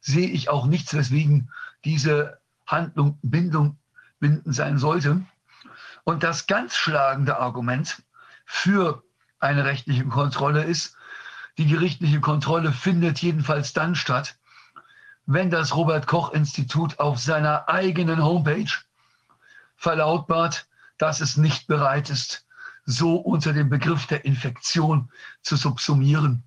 sehe 0.00 0.28
ich 0.28 0.48
auch 0.48 0.66
nichts, 0.66 0.94
weswegen 0.94 1.50
diese 1.84 2.38
Handlung 2.72 3.18
Bindung 3.22 3.78
binden 4.18 4.52
sein 4.52 4.78
sollte. 4.78 5.24
Und 6.04 6.22
das 6.24 6.46
ganz 6.46 6.74
schlagende 6.74 7.38
Argument 7.38 8.02
für 8.44 9.04
eine 9.38 9.64
rechtliche 9.64 10.04
Kontrolle 10.06 10.64
ist, 10.64 10.96
die 11.58 11.66
gerichtliche 11.66 12.20
Kontrolle 12.20 12.72
findet 12.72 13.20
jedenfalls 13.20 13.72
dann 13.72 13.94
statt, 13.94 14.36
wenn 15.26 15.50
das 15.50 15.76
Robert 15.76 16.06
Koch 16.06 16.32
Institut 16.32 16.98
auf 16.98 17.18
seiner 17.18 17.68
eigenen 17.68 18.24
Homepage 18.24 18.70
verlautbart, 19.76 20.66
dass 20.98 21.20
es 21.20 21.36
nicht 21.36 21.66
bereit 21.66 22.10
ist, 22.10 22.46
so 22.84 23.16
unter 23.16 23.52
dem 23.52 23.68
Begriff 23.68 24.06
der 24.06 24.24
Infektion 24.24 25.10
zu 25.42 25.56
subsumieren, 25.56 26.42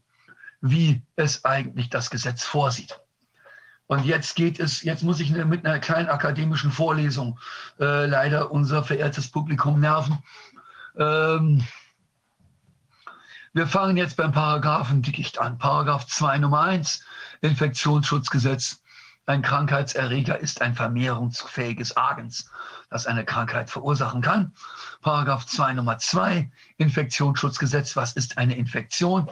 wie 0.61 1.01
es 1.15 1.45
eigentlich 1.45 1.89
das 1.89 2.09
Gesetz 2.09 2.43
vorsieht. 2.43 2.99
Und 3.87 4.05
jetzt 4.05 4.35
geht 4.35 4.59
es, 4.59 4.81
jetzt 4.81 5.03
muss 5.03 5.19
ich 5.19 5.29
mit 5.31 5.65
einer 5.65 5.79
kleinen 5.79 6.09
akademischen 6.09 6.71
Vorlesung 6.71 7.39
äh, 7.79 8.05
leider 8.05 8.51
unser 8.51 8.83
verehrtes 8.83 9.29
Publikum 9.29 9.79
nerven. 9.79 10.23
Ähm, 10.97 11.65
wir 13.53 13.67
fangen 13.67 13.95
jetzt 13.95 14.17
beim 14.17 14.31
Paragraphen 14.31 15.01
Dickicht 15.01 15.39
an. 15.39 15.57
Paragraph 15.57 16.07
2 16.07 16.39
Nummer 16.39 16.61
1 16.61 17.03
Infektionsschutzgesetz. 17.41 18.81
Ein 19.27 19.41
Krankheitserreger 19.41 20.37
ist 20.39 20.61
ein 20.61 20.75
vermehrungsfähiges 20.75 21.95
Agens, 21.95 22.51
das 22.89 23.07
eine 23.07 23.23
Krankheit 23.23 23.69
verursachen 23.69 24.21
kann. 24.21 24.53
Paragraph 25.01 25.45
2 25.45 25.73
Nummer 25.73 25.97
2 25.97 26.51
Infektionsschutzgesetz. 26.77 27.95
Was 27.95 28.13
ist 28.13 28.37
eine 28.37 28.55
Infektion? 28.57 29.29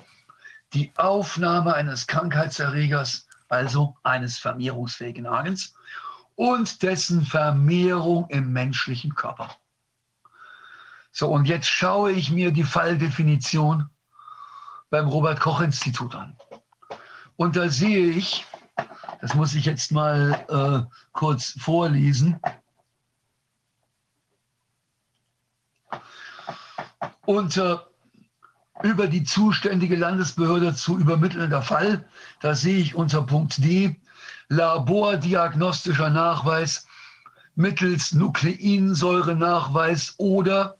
Die 0.73 0.91
Aufnahme 0.95 1.73
eines 1.73 2.07
Krankheitserregers 2.07 3.27
also 3.53 3.95
eines 4.03 4.37
vermehrungsfähigen 4.39 5.27
Agens, 5.27 5.75
und 6.35 6.81
dessen 6.81 7.23
Vermehrung 7.23 8.27
im 8.29 8.51
menschlichen 8.51 9.13
Körper. 9.13 9.55
So, 11.11 11.29
und 11.29 11.45
jetzt 11.45 11.67
schaue 11.67 12.11
ich 12.11 12.31
mir 12.31 12.51
die 12.51 12.63
Falldefinition 12.63 13.89
beim 14.89 15.07
Robert 15.07 15.39
Koch 15.39 15.61
Institut 15.61 16.15
an. 16.15 16.35
Und 17.35 17.55
da 17.55 17.69
sehe 17.69 18.07
ich, 18.07 18.45
das 19.21 19.35
muss 19.35 19.53
ich 19.53 19.65
jetzt 19.65 19.91
mal 19.91 20.45
äh, 20.49 20.95
kurz 21.11 21.55
vorlesen. 21.59 22.39
Unter 27.25 27.92
über 28.83 29.07
die 29.07 29.23
zuständige 29.23 29.95
Landesbehörde 29.95 30.75
zu 30.75 30.99
übermittelnder 30.99 31.61
Fall. 31.61 32.05
Da 32.41 32.53
sehe 32.53 32.77
ich 32.77 32.95
unter 32.95 33.23
Punkt 33.23 33.63
D 33.63 33.95
labordiagnostischer 34.49 36.09
Nachweis 36.09 36.85
mittels 37.55 38.11
Nukleinsäurenachweis 38.11 40.15
oder, 40.17 40.75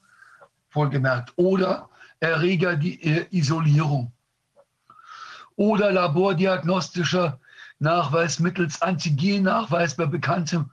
wohlgemerkt, 0.71 1.31
oder 1.37 1.89
Erreger 2.19 2.75
die 2.75 3.25
Isolierung. 3.31 4.11
oder 5.55 5.91
labordiagnostischer 5.91 7.39
Nachweis 7.79 8.39
mittels 8.39 8.81
Antigennachweis 8.81 9.95
bei 9.95 10.05
bekanntem 10.05 10.69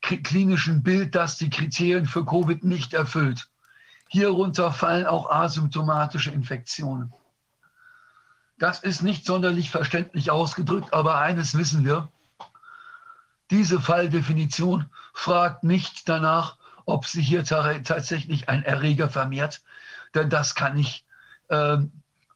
klinischen 0.00 0.82
Bild, 0.82 1.14
das 1.14 1.38
die 1.38 1.50
Kriterien 1.50 2.06
für 2.06 2.24
Covid 2.24 2.64
nicht 2.64 2.94
erfüllt. 2.94 3.48
Hierunter 4.12 4.72
fallen 4.72 5.06
auch 5.06 5.30
asymptomatische 5.30 6.30
Infektionen. 6.30 7.14
Das 8.58 8.80
ist 8.80 9.00
nicht 9.00 9.24
sonderlich 9.24 9.70
verständlich 9.70 10.30
ausgedrückt, 10.30 10.92
aber 10.92 11.18
eines 11.18 11.56
wissen 11.56 11.86
wir. 11.86 12.12
Diese 13.50 13.80
Falldefinition 13.80 14.90
fragt 15.14 15.64
nicht 15.64 16.10
danach, 16.10 16.58
ob 16.84 17.06
sich 17.06 17.26
hier 17.26 17.42
tatsächlich 17.42 18.50
ein 18.50 18.62
Erreger 18.64 19.08
vermehrt, 19.08 19.62
denn 20.14 20.28
das 20.28 20.54
kann 20.54 20.76
ich 20.76 21.06
äh, 21.48 21.78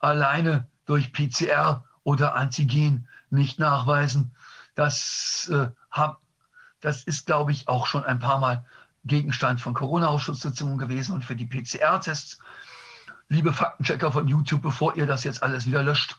alleine 0.00 0.66
durch 0.86 1.12
PCR 1.12 1.84
oder 2.04 2.36
Antigen 2.36 3.06
nicht 3.28 3.58
nachweisen. 3.58 4.34
Das, 4.76 5.50
äh, 5.52 5.68
hab, 5.90 6.22
das 6.80 7.04
ist, 7.04 7.26
glaube 7.26 7.52
ich, 7.52 7.68
auch 7.68 7.86
schon 7.86 8.02
ein 8.02 8.18
paar 8.18 8.38
Mal 8.38 8.64
Gegenstand 9.06 9.60
von 9.60 9.74
Corona-Ausschusssitzungen 9.74 10.78
gewesen 10.78 11.12
und 11.12 11.24
für 11.24 11.36
die 11.36 11.46
PCR-Tests. 11.46 12.38
Liebe 13.28 13.52
Faktenchecker 13.52 14.12
von 14.12 14.28
YouTube, 14.28 14.62
bevor 14.62 14.96
ihr 14.96 15.06
das 15.06 15.24
jetzt 15.24 15.42
alles 15.42 15.66
wieder 15.66 15.82
löscht, 15.82 16.16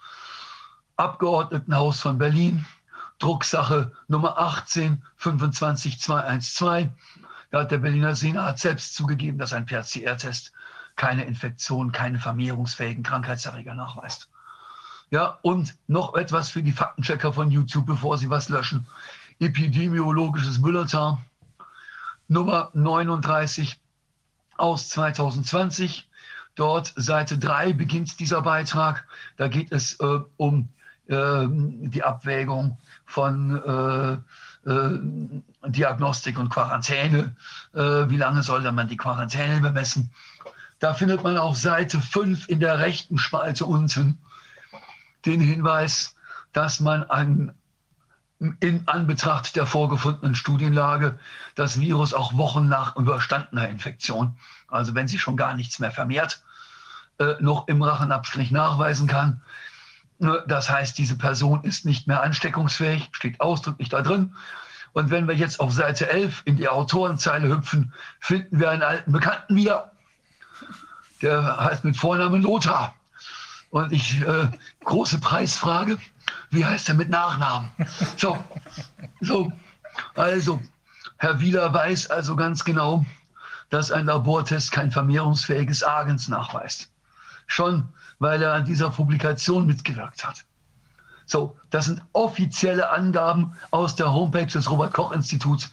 Abgeordnetenhaus 0.97 2.01
von 2.01 2.18
Berlin, 2.18 2.65
Drucksache 3.19 3.91
Nummer 4.07 4.38
18 4.38 5.03
25212. 5.18 6.89
Da 7.51 7.61
hat 7.61 7.72
der 7.72 7.77
Berliner 7.77 8.15
Senat 8.15 8.59
selbst 8.59 8.95
zugegeben, 8.95 9.38
dass 9.38 9.53
ein 9.53 9.65
PCR-Test 9.65 10.51
keine 10.95 11.23
Infektion, 11.23 11.91
keine 11.91 12.19
vermehrungsfähigen 12.19 13.03
Krankheitserreger 13.03 13.73
nachweist. 13.73 14.30
Ja, 15.09 15.38
und 15.41 15.76
noch 15.88 16.15
etwas 16.15 16.49
für 16.49 16.61
die 16.61 16.73
Faktenchecker 16.73 17.31
von 17.31 17.49
YouTube, 17.49 17.85
bevor 17.85 18.18
sie 18.18 18.30
was 18.30 18.49
löschen. 18.49 18.85
Epidemiologisches 19.39 20.61
Bulletin 20.61 21.18
Nummer 22.28 22.72
39 22.74 23.80
aus 24.58 24.90
2020. 24.90 26.10
Dort 26.56 26.94
Seite 26.95 27.38
3 27.38 27.74
beginnt 27.74 28.20
dieser 28.20 28.41
Beitrag. 28.41 29.08
Da 29.38 29.48
geht 29.48 29.72
es 29.72 29.99
äh, 29.99 30.20
um 30.38 30.70
äh, 31.08 31.45
die 31.48 32.04
Abwägung 32.04 32.78
von 33.06 34.22
äh, 34.66 34.70
äh 34.70 34.99
Diagnostik 35.70 36.40
und 36.40 36.49
Quarantäne. 36.49 37.36
Äh, 37.74 38.10
wie 38.10 38.18
lange 38.18 38.41
soll 38.44 38.70
man 38.72 38.88
die 38.88 38.98
Quarantäne 38.98 39.60
bemessen? 39.62 40.12
Da 40.80 40.94
findet 40.94 41.24
man 41.24 41.38
auf 41.38 41.58
Seite 41.58 41.99
5 41.99 42.48
in 42.49 42.60
der 42.60 42.80
rechten 42.80 43.18
Spalte 43.18 43.66
unten 43.66 44.18
den 45.26 45.41
Hinweis, 45.41 46.16
dass 46.54 46.80
man 46.80 47.04
an, 47.04 47.54
in 48.39 48.88
Anbetracht 48.88 49.55
der 49.55 49.65
vorgefundenen 49.65 50.35
Studienlage 50.35 51.18
das 51.55 51.80
Virus 51.80 52.14
auch 52.14 52.38
Wochen 52.38 52.68
nach 52.68 52.95
überstandener 52.95 53.68
Infektion, 53.68 54.38
also 54.68 54.93
wenn 54.93 55.07
sich 55.07 55.22
schon 55.22 55.38
gar 55.38 55.55
nichts 55.55 55.80
mehr 55.80 55.91
vermehrt, 55.91 56.43
äh, 57.19 57.35
noch 57.39 57.68
im 57.68 57.81
Rachenabstrich 57.81 58.51
nachweisen 58.51 59.07
kann. 59.07 59.41
Ne, 60.19 60.43
das 60.47 60.69
heißt, 60.69 60.97
diese 60.97 61.18
Person 61.18 61.64
ist 61.64 61.85
nicht 61.85 62.07
mehr 62.07 62.22
ansteckungsfähig, 62.22 63.09
steht 63.11 63.41
ausdrücklich 63.41 63.89
da 63.89 64.01
drin. 64.01 64.35
Und 64.93 65.09
wenn 65.09 65.27
wir 65.27 65.35
jetzt 65.35 65.59
auf 65.59 65.72
Seite 65.73 66.09
11 66.09 66.43
in 66.45 66.57
die 66.57 66.69
Autorenzeile 66.69 67.49
hüpfen, 67.49 67.93
finden 68.19 68.59
wir 68.59 68.72
einen 68.72 68.84
alten 68.84 69.11
Bekannten 69.11 69.55
wieder. 69.55 69.91
Der 71.22 71.57
heißt 71.57 71.84
mit 71.84 71.97
Vornamen 71.97 72.41
Lothar. 72.41 72.95
Und 73.69 73.91
ich, 73.91 74.22
äh, 74.22 74.47
große 74.84 75.19
Preisfrage, 75.19 75.97
wie 76.49 76.66
heißt 76.66 76.90
er 76.90 76.95
mit 76.95 77.10
Nachnamen? 77.10 77.70
So, 78.18 78.44
so, 79.22 79.52
also, 80.16 80.62
Herr 81.18 81.40
Wieler 81.40 81.74
weiß 81.74 82.10
also 82.10 82.36
ganz 82.36 82.64
genau, 82.64 83.06
dass 83.70 83.91
ein 83.91 84.06
Labortest 84.06 84.72
kein 84.72 84.91
vermehrungsfähiges 84.91 85.84
Agens 85.84 86.28
nachweist. 86.28 86.90
Schon, 87.48 87.88
weil 88.20 88.41
er 88.41 88.54
an 88.54 88.66
dieser 88.66 88.90
Publikation 88.90 89.66
mitgewirkt 89.66 90.26
hat. 90.26 90.45
So, 91.26 91.58
das 91.72 91.86
sind 91.86 92.02
offizielle 92.14 92.90
Angaben 92.90 93.54
aus 93.72 93.95
der 93.95 94.12
Homepage 94.12 94.45
des 94.45 94.70
Robert-Koch-Instituts. 94.70 95.72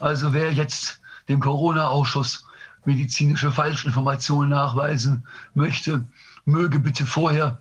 Also 0.00 0.32
wer 0.32 0.52
jetzt 0.52 1.00
dem 1.28 1.40
Corona-Ausschuss 1.40 2.46
medizinische 2.86 3.52
Falschinformationen 3.52 4.50
nachweisen 4.50 5.26
möchte, 5.54 6.04
möge 6.44 6.78
bitte 6.78 7.06
vorher 7.06 7.58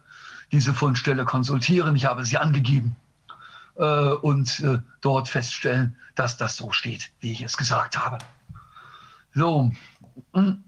diese 0.54 0.74
Fundstelle 0.74 1.26
konsultieren. 1.26 1.96
Ich 1.96 2.06
habe 2.06 2.24
sie 2.26 2.38
angegeben 2.38 2.96
äh, 3.76 3.84
und 3.84 4.60
äh, 4.62 4.80
dort 5.02 5.28
feststellen, 5.28 5.98
dass 6.16 6.38
das 6.38 6.56
so 6.56 6.72
steht, 6.72 7.12
wie 7.20 7.34
ich 7.34 7.42
es 7.42 7.58
gesagt 7.58 7.98
habe. 7.98 8.20
So, 9.34 9.72
hm. 10.34 10.64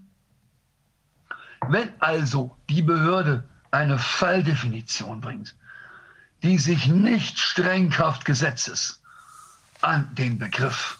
wenn 1.69 1.89
also 1.99 2.57
die 2.67 2.81
Behörde 2.81 3.47
eine 3.71 3.99
Falldefinition 3.99 5.21
bringt, 5.21 5.55
die 6.41 6.57
sich 6.57 6.87
nicht 6.87 7.39
streng 7.39 7.89
Kraft 7.89 8.25
Gesetzes 8.25 9.01
an 9.81 10.13
den 10.15 10.39
Begriff 10.39 10.99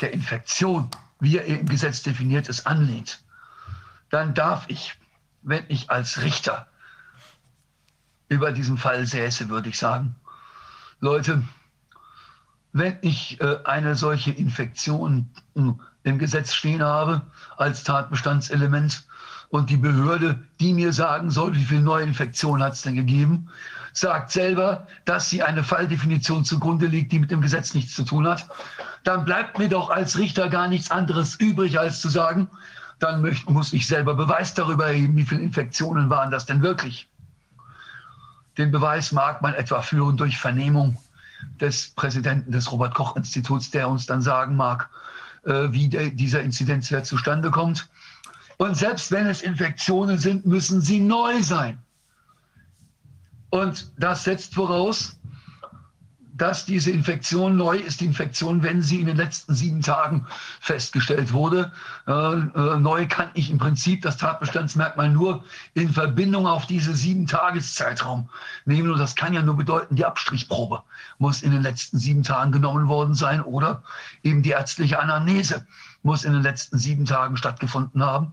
der 0.00 0.12
Infektion, 0.12 0.90
wie 1.20 1.38
er 1.38 1.46
im 1.46 1.66
Gesetz 1.66 2.02
definiert 2.02 2.48
ist, 2.48 2.66
anlehnt, 2.66 3.22
dann 4.10 4.34
darf 4.34 4.64
ich 4.68 4.98
wenn 5.42 5.64
ich 5.68 5.90
als 5.90 6.22
Richter 6.22 6.66
über 8.32 8.52
diesen 8.52 8.78
Fall 8.78 9.06
säße, 9.06 9.48
würde 9.48 9.68
ich 9.68 9.78
sagen, 9.78 10.16
Leute, 11.00 11.42
wenn 12.72 12.96
ich 13.02 13.40
äh, 13.40 13.58
eine 13.64 13.94
solche 13.94 14.30
Infektion 14.30 15.28
im 15.54 16.18
Gesetz 16.18 16.54
stehen 16.54 16.82
habe 16.82 17.22
als 17.56 17.84
Tatbestandselement 17.84 19.04
und 19.50 19.68
die 19.68 19.76
Behörde, 19.76 20.42
die 20.60 20.72
mir 20.72 20.92
sagen 20.92 21.30
soll, 21.30 21.54
wie 21.54 21.64
viele 21.64 21.82
Neuinfektionen 21.82 22.62
hat 22.62 22.72
es 22.72 22.82
denn 22.82 22.94
gegeben, 22.94 23.50
sagt 23.92 24.30
selber, 24.30 24.86
dass 25.04 25.28
sie 25.28 25.42
eine 25.42 25.62
Falldefinition 25.62 26.44
zugrunde 26.44 26.86
liegt, 26.86 27.12
die 27.12 27.18
mit 27.18 27.30
dem 27.30 27.42
Gesetz 27.42 27.74
nichts 27.74 27.94
zu 27.94 28.04
tun 28.04 28.26
hat, 28.26 28.48
dann 29.04 29.24
bleibt 29.24 29.58
mir 29.58 29.68
doch 29.68 29.90
als 29.90 30.16
Richter 30.16 30.48
gar 30.48 30.68
nichts 30.68 30.90
anderes 30.90 31.34
übrig, 31.36 31.78
als 31.78 32.00
zu 32.00 32.08
sagen, 32.08 32.48
dann 32.98 33.36
muss 33.46 33.72
ich 33.72 33.86
selber 33.86 34.14
Beweis 34.14 34.54
darüber 34.54 34.86
erheben, 34.86 35.16
wie 35.16 35.26
viele 35.26 35.42
Infektionen 35.42 36.08
waren 36.08 36.30
das 36.30 36.46
denn 36.46 36.62
wirklich. 36.62 37.08
Den 38.58 38.70
Beweis 38.70 39.12
mag 39.12 39.42
man 39.42 39.54
etwa 39.54 39.82
führen 39.82 40.16
durch 40.16 40.38
Vernehmung 40.38 40.98
des 41.60 41.90
Präsidenten 41.90 42.52
des 42.52 42.70
Robert 42.70 42.94
Koch 42.94 43.16
Instituts, 43.16 43.70
der 43.70 43.88
uns 43.88 44.06
dann 44.06 44.22
sagen 44.22 44.56
mag, 44.56 44.88
äh, 45.44 45.68
wie 45.70 45.88
dieser 45.88 46.42
Inzidenzwert 46.42 47.06
zustande 47.06 47.50
kommt. 47.50 47.88
Und 48.58 48.76
selbst 48.76 49.10
wenn 49.10 49.26
es 49.26 49.42
Infektionen 49.42 50.18
sind, 50.18 50.46
müssen 50.46 50.80
sie 50.80 51.00
neu 51.00 51.42
sein. 51.42 51.78
Und 53.50 53.92
das 53.98 54.24
setzt 54.24 54.54
voraus, 54.54 55.18
dass 56.34 56.64
diese 56.64 56.90
Infektion 56.90 57.56
neu 57.56 57.76
ist, 57.76 58.00
die 58.00 58.06
Infektion, 58.06 58.62
wenn 58.62 58.82
sie 58.82 59.00
in 59.00 59.06
den 59.06 59.16
letzten 59.16 59.54
sieben 59.54 59.82
Tagen 59.82 60.26
festgestellt 60.60 61.32
wurde. 61.32 61.72
Äh, 62.06 62.12
äh, 62.12 62.78
neu 62.78 63.06
kann 63.06 63.30
ich 63.34 63.50
im 63.50 63.58
Prinzip 63.58 64.02
das 64.02 64.16
Tatbestandsmerkmal 64.16 65.10
nur 65.10 65.44
in 65.74 65.90
Verbindung 65.90 66.46
auf 66.46 66.66
diese 66.66 66.94
sieben 66.94 67.26
Tageszeitraum 67.26 68.28
nehmen. 68.64 68.90
Und 68.90 68.98
das 68.98 69.14
kann 69.14 69.34
ja 69.34 69.42
nur 69.42 69.56
bedeuten, 69.56 69.96
die 69.96 70.04
Abstrichprobe 70.04 70.82
muss 71.18 71.42
in 71.42 71.52
den 71.52 71.62
letzten 71.62 71.98
sieben 71.98 72.22
Tagen 72.22 72.52
genommen 72.52 72.88
worden 72.88 73.14
sein 73.14 73.42
oder 73.42 73.82
eben 74.22 74.42
die 74.42 74.50
ärztliche 74.50 75.00
Anamnese 75.00 75.66
muss 76.02 76.24
in 76.24 76.32
den 76.32 76.42
letzten 76.42 76.78
sieben 76.78 77.04
Tagen 77.04 77.36
stattgefunden 77.36 78.02
haben. 78.02 78.32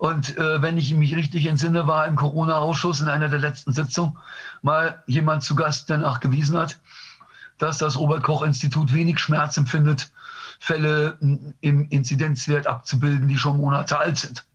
Und 0.00 0.38
äh, 0.38 0.62
wenn 0.62 0.78
ich 0.78 0.94
mich 0.94 1.14
richtig 1.14 1.44
entsinne, 1.44 1.86
war 1.86 2.06
im 2.06 2.16
Corona-Ausschuss 2.16 3.02
in 3.02 3.08
einer 3.08 3.28
der 3.28 3.38
letzten 3.38 3.74
Sitzungen 3.74 4.16
mal 4.62 5.02
jemand 5.06 5.42
zu 5.42 5.54
Gast, 5.54 5.90
der 5.90 5.98
nachgewiesen 5.98 6.56
hat, 6.56 6.80
dass 7.58 7.76
das 7.76 7.98
Robert-Koch-Institut 7.98 8.94
wenig 8.94 9.18
Schmerz 9.18 9.58
empfindet, 9.58 10.10
Fälle 10.58 11.18
im 11.20 11.86
Inzidenzwert 11.90 12.66
abzubilden, 12.66 13.28
die 13.28 13.36
schon 13.36 13.58
Monate 13.58 13.98
alt 13.98 14.16
sind 14.16 14.46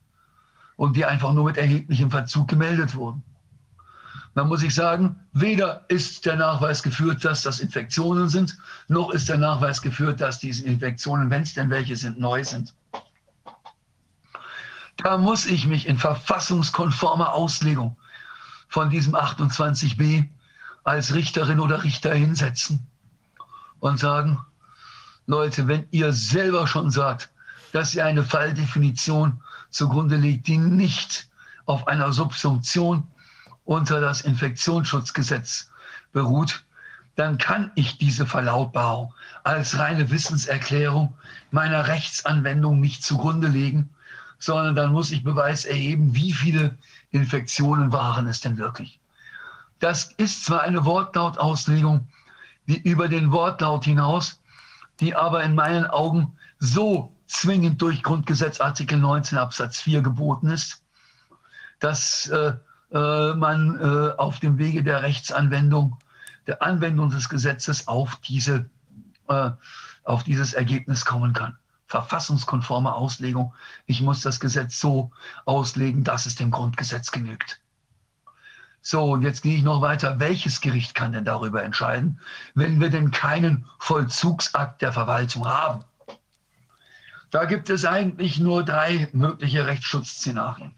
und 0.78 0.96
die 0.96 1.06
einfach 1.06 1.32
nur 1.32 1.46
mit 1.46 1.58
erheblichem 1.58 2.10
Verzug 2.10 2.48
gemeldet 2.48 2.96
wurden. 2.96 3.22
Dann 4.34 4.48
muss 4.48 4.64
ich 4.64 4.74
sagen, 4.74 5.16
weder 5.34 5.86
ist 5.90 6.26
der 6.26 6.38
Nachweis 6.38 6.82
geführt, 6.82 7.24
dass 7.24 7.44
das 7.44 7.60
Infektionen 7.60 8.30
sind, 8.30 8.58
noch 8.88 9.12
ist 9.12 9.30
der 9.30 9.38
Nachweis 9.38 9.80
geführt, 9.80 10.22
dass 10.22 10.40
diese 10.40 10.66
Infektionen, 10.66 11.30
wenn 11.30 11.44
es 11.44 11.54
denn 11.54 11.70
welche 11.70 11.96
sind, 11.96 12.20
neu 12.20 12.44
sind. 12.44 12.74
Da 14.98 15.18
muss 15.18 15.46
ich 15.46 15.68
mich 15.68 15.88
in 15.88 15.98
verfassungskonformer 15.98 17.34
Auslegung 17.34 17.98
von 18.70 18.90
diesem 18.90 19.16
28b 19.16 20.28
als 20.84 21.14
Richterin 21.14 21.60
oder 21.60 21.84
Richter 21.84 22.14
hinsetzen 22.14 22.88
und 23.80 24.00
sagen, 24.00 24.40
Leute, 25.28 25.68
wenn 25.68 25.88
ihr 25.92 26.14
selber 26.14 26.68
schon 26.68 26.92
sagt, 26.92 27.30
dass 27.72 27.94
ihr 27.96 28.06
eine 28.06 28.24
Falldefinition 28.24 29.42
zugrunde 29.70 30.16
legt, 30.16 30.48
die 30.48 30.58
nicht 30.58 31.28
auf 31.66 31.88
einer 31.88 32.14
Subsumption 32.14 33.08
unter 33.66 34.00
das 34.00 34.22
Infektionsschutzgesetz 34.22 35.72
beruht, 36.14 36.64
dann 37.16 37.38
kann 37.38 37.72
ich 37.76 37.98
diese 37.98 38.26
Verlautbarung 38.26 39.14
als 39.44 39.78
reine 39.78 40.10
Wissenserklärung 40.12 41.18
meiner 41.52 41.88
Rechtsanwendung 41.88 42.80
nicht 42.80 43.04
zugrunde 43.04 43.48
legen, 43.48 43.90
sondern 44.46 44.76
dann 44.76 44.92
muss 44.92 45.12
ich 45.12 45.24
Beweis 45.24 45.66
erheben, 45.66 46.16
wie 46.16 46.32
viele 46.32 46.78
Infektionen 47.12 47.92
waren 47.92 48.28
es 48.28 48.42
denn 48.42 48.58
wirklich. 48.58 49.00
Das 49.80 50.12
ist 50.18 50.46
zwar 50.46 50.62
eine 50.62 50.86
Wortlautauslegung 50.86 52.08
die 52.68 52.82
über 52.82 53.08
den 53.08 53.32
Wortlaut 53.32 53.86
hinaus, 53.86 54.42
die 55.00 55.16
aber 55.16 55.44
in 55.44 55.56
meinen 55.56 55.86
Augen 55.86 56.38
so 56.60 57.14
zwingend 57.28 57.82
durch 57.82 58.04
Grundgesetz 58.04 58.60
Artikel 58.60 58.98
19 58.98 59.38
Absatz 59.38 59.82
4 59.82 60.02
geboten 60.02 60.50
ist, 60.50 60.84
dass 61.80 62.28
äh, 62.28 62.54
äh, 62.92 63.34
man 63.34 63.80
äh, 63.80 64.14
auf 64.18 64.40
dem 64.40 64.58
Wege 64.58 64.84
der 64.84 65.04
Rechtsanwendung, 65.04 65.98
der 66.48 66.62
Anwendung 66.62 67.10
des 67.10 67.30
Gesetzes 67.30 67.88
auf, 67.88 68.16
diese, 68.18 68.70
äh, 69.28 69.52
auf 70.04 70.24
dieses 70.24 70.54
Ergebnis 70.54 71.04
kommen 71.06 71.34
kann. 71.34 71.58
Verfassungskonforme 71.88 72.94
Auslegung. 72.94 73.54
Ich 73.86 74.02
muss 74.02 74.22
das 74.22 74.40
Gesetz 74.40 74.80
so 74.80 75.12
auslegen, 75.46 76.04
dass 76.04 76.26
es 76.26 76.36
dem 76.36 76.52
Grundgesetz 76.52 77.12
genügt. 77.12 77.60
So, 78.82 79.04
und 79.14 79.24
jetzt 79.24 79.42
gehe 79.42 79.58
ich 79.58 79.64
noch 79.64 79.82
weiter. 79.82 80.20
Welches 80.20 80.62
Gericht 80.62 80.94
kann 80.94 81.12
denn 81.12 81.26
darüber 81.26 81.64
entscheiden, 81.64 82.20
wenn 82.54 82.80
wir 82.80 82.92
denn 82.92 83.10
keinen 83.10 83.66
Vollzugsakt 83.80 84.82
der 84.82 84.94
Verwaltung 84.94 85.48
haben? 85.48 85.84
Da 87.32 87.46
gibt 87.46 87.70
es 87.70 87.84
eigentlich 87.84 88.40
nur 88.40 88.64
drei 88.64 89.10
mögliche 89.12 89.66
Rechtsschutzszenarien. 89.66 90.76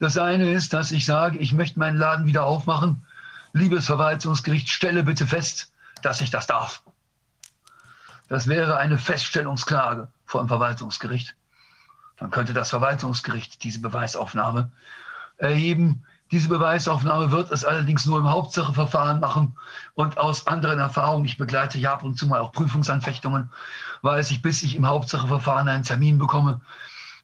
Das 0.00 0.16
eine 0.16 0.50
ist, 0.50 0.72
dass 0.72 0.90
ich 0.90 1.04
sage, 1.04 1.38
ich 1.38 1.52
möchte 1.52 1.78
meinen 1.78 1.98
Laden 1.98 2.26
wieder 2.26 2.44
aufmachen. 2.44 3.04
Liebes 3.52 3.86
Verwaltungsgericht, 3.86 4.68
stelle 4.68 5.02
bitte 5.02 5.26
fest, 5.26 5.72
dass 6.02 6.20
ich 6.20 6.30
das 6.30 6.46
darf. 6.46 6.82
Das 8.28 8.46
wäre 8.46 8.76
eine 8.76 8.98
Feststellungsklage 8.98 10.08
vor 10.26 10.42
dem 10.42 10.48
Verwaltungsgericht. 10.48 11.34
Dann 12.18 12.30
könnte 12.30 12.52
das 12.52 12.70
Verwaltungsgericht 12.70 13.62
diese 13.62 13.80
Beweisaufnahme 13.80 14.70
erheben. 15.38 16.04
Diese 16.30 16.48
Beweisaufnahme 16.48 17.30
wird 17.30 17.50
es 17.52 17.64
allerdings 17.64 18.04
nur 18.04 18.18
im 18.18 18.28
Hauptsacheverfahren 18.28 19.20
machen. 19.20 19.56
Und 19.94 20.18
aus 20.18 20.46
anderen 20.46 20.78
Erfahrungen, 20.78 21.24
ich 21.24 21.38
begleite 21.38 21.78
ja 21.78 21.94
ab 21.94 22.02
und 22.02 22.18
zu 22.18 22.26
mal 22.26 22.40
auch 22.40 22.52
Prüfungsanfechtungen, 22.52 23.50
weiß 24.02 24.30
ich, 24.32 24.42
bis 24.42 24.62
ich 24.62 24.76
im 24.76 24.86
Hauptsacheverfahren 24.86 25.68
einen 25.68 25.84
Termin 25.84 26.18
bekomme, 26.18 26.60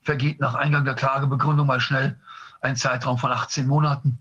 vergeht 0.02 0.40
nach 0.40 0.54
Eingang 0.54 0.84
der 0.84 0.94
Klagebegründung 0.94 1.66
mal 1.66 1.80
schnell 1.80 2.18
ein 2.62 2.76
Zeitraum 2.76 3.18
von 3.18 3.30
18 3.30 3.66
Monaten, 3.66 4.18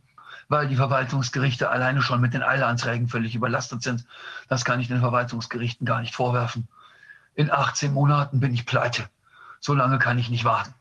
weil 0.49 0.68
die 0.68 0.76
Verwaltungsgerichte 0.76 1.69
alleine 1.69 2.01
schon 2.01 2.19
mit 2.19 2.34
den 2.34 2.43
Eilanträgen 2.43 3.07
völlig 3.07 3.35
überlastet 3.35 3.84
sind. 3.84 4.05
Das 4.49 4.65
kann 4.65 4.81
ich 4.81 4.89
den 4.89 4.99
Verwaltungsgerichten 4.99 5.85
gar 5.85 6.01
nicht 6.01 6.14
vorwerfen. 6.14 6.68
In 7.35 7.51
18 7.51 7.93
Monaten 7.93 8.39
bin 8.39 8.53
ich 8.53 8.65
pleite. 8.65 9.10
So 9.60 9.73
lange 9.73 9.99
kann 9.99 10.19
ich 10.19 10.30
nicht 10.30 10.45
warten. 10.45 10.73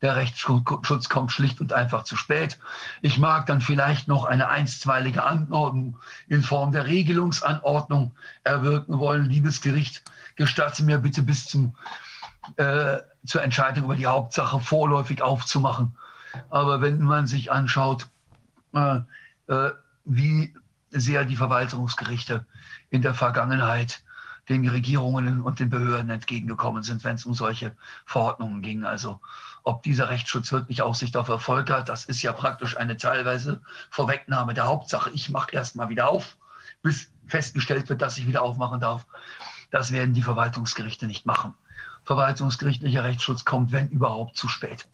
Der 0.00 0.16
Rechtsschutz 0.16 1.08
kommt 1.08 1.30
schlicht 1.30 1.60
und 1.60 1.72
einfach 1.72 2.02
zu 2.02 2.16
spät. 2.16 2.58
Ich 3.02 3.18
mag 3.18 3.46
dann 3.46 3.60
vielleicht 3.60 4.08
noch 4.08 4.24
eine 4.24 4.48
einstweilige 4.48 5.22
Anordnung 5.22 5.96
in 6.26 6.42
Form 6.42 6.72
der 6.72 6.86
Regelungsanordnung 6.86 8.12
erwirken 8.42 8.98
wollen. 8.98 9.26
Liebes 9.26 9.60
Gericht, 9.60 10.02
gestatte 10.34 10.82
mir 10.82 10.98
bitte 10.98 11.22
bis 11.22 11.46
zum, 11.46 11.76
äh, 12.56 12.98
zur 13.24 13.42
Entscheidung 13.42 13.84
über 13.84 13.94
die 13.94 14.06
Hauptsache 14.06 14.58
vorläufig 14.58 15.22
aufzumachen. 15.22 15.96
Aber 16.50 16.80
wenn 16.80 17.00
man 17.00 17.28
sich 17.28 17.52
anschaut, 17.52 18.08
äh, 18.74 19.00
äh, 19.46 19.70
wie 20.04 20.52
sehr 20.90 21.24
die 21.24 21.36
Verwaltungsgerichte 21.36 22.44
in 22.90 23.02
der 23.02 23.14
Vergangenheit 23.14 24.02
den 24.48 24.68
Regierungen 24.68 25.40
und 25.40 25.60
den 25.60 25.70
Behörden 25.70 26.10
entgegengekommen 26.10 26.82
sind, 26.82 27.04
wenn 27.04 27.14
es 27.14 27.26
um 27.26 27.34
solche 27.34 27.76
Verordnungen 28.06 28.62
ging. 28.62 28.84
Also 28.84 29.20
ob 29.62 29.82
dieser 29.82 30.08
Rechtsschutz 30.08 30.50
wirklich 30.50 30.82
Aussicht 30.82 31.16
auf 31.16 31.28
Erfolg 31.28 31.70
hat, 31.70 31.88
das 31.88 32.04
ist 32.04 32.22
ja 32.22 32.32
praktisch 32.32 32.76
eine 32.76 32.96
teilweise 32.96 33.60
Vorwegnahme 33.90 34.54
der 34.54 34.66
Hauptsache. 34.66 35.10
Ich 35.10 35.30
mache 35.30 35.52
erst 35.52 35.76
mal 35.76 35.88
wieder 35.88 36.08
auf, 36.08 36.36
bis 36.82 37.10
festgestellt 37.28 37.88
wird, 37.88 38.02
dass 38.02 38.18
ich 38.18 38.26
wieder 38.26 38.42
aufmachen 38.42 38.80
darf. 38.80 39.06
Das 39.70 39.92
werden 39.92 40.14
die 40.14 40.22
Verwaltungsgerichte 40.22 41.06
nicht 41.06 41.24
machen. 41.24 41.54
Verwaltungsgerichtlicher 42.04 43.04
Rechtsschutz 43.04 43.44
kommt, 43.44 43.70
wenn 43.70 43.88
überhaupt, 43.88 44.36
zu 44.36 44.48
spät. 44.48 44.88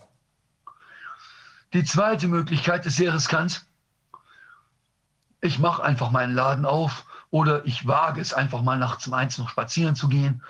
Die 1.73 1.85
zweite 1.85 2.29
Möglichkeit 2.29 2.85
ist 2.87 2.97
sehr 2.97 3.15
riskant. 3.15 3.66
Ich 5.41 5.59
mache 5.59 5.83
einfach 5.83 6.11
meinen 6.11 6.35
Laden 6.35 6.66
auf 6.66 7.07
oder 7.30 7.64
ich 7.66 7.86
wage 7.86 8.20
es 8.20 8.32
einfach 8.32 8.62
mal 8.62 8.78
nachts 8.78 9.06
um 9.06 9.14
eins 9.14 9.38
noch 9.38 9.48
spazieren 9.48 9.94
zu 9.94 10.09
gehen 10.09 10.42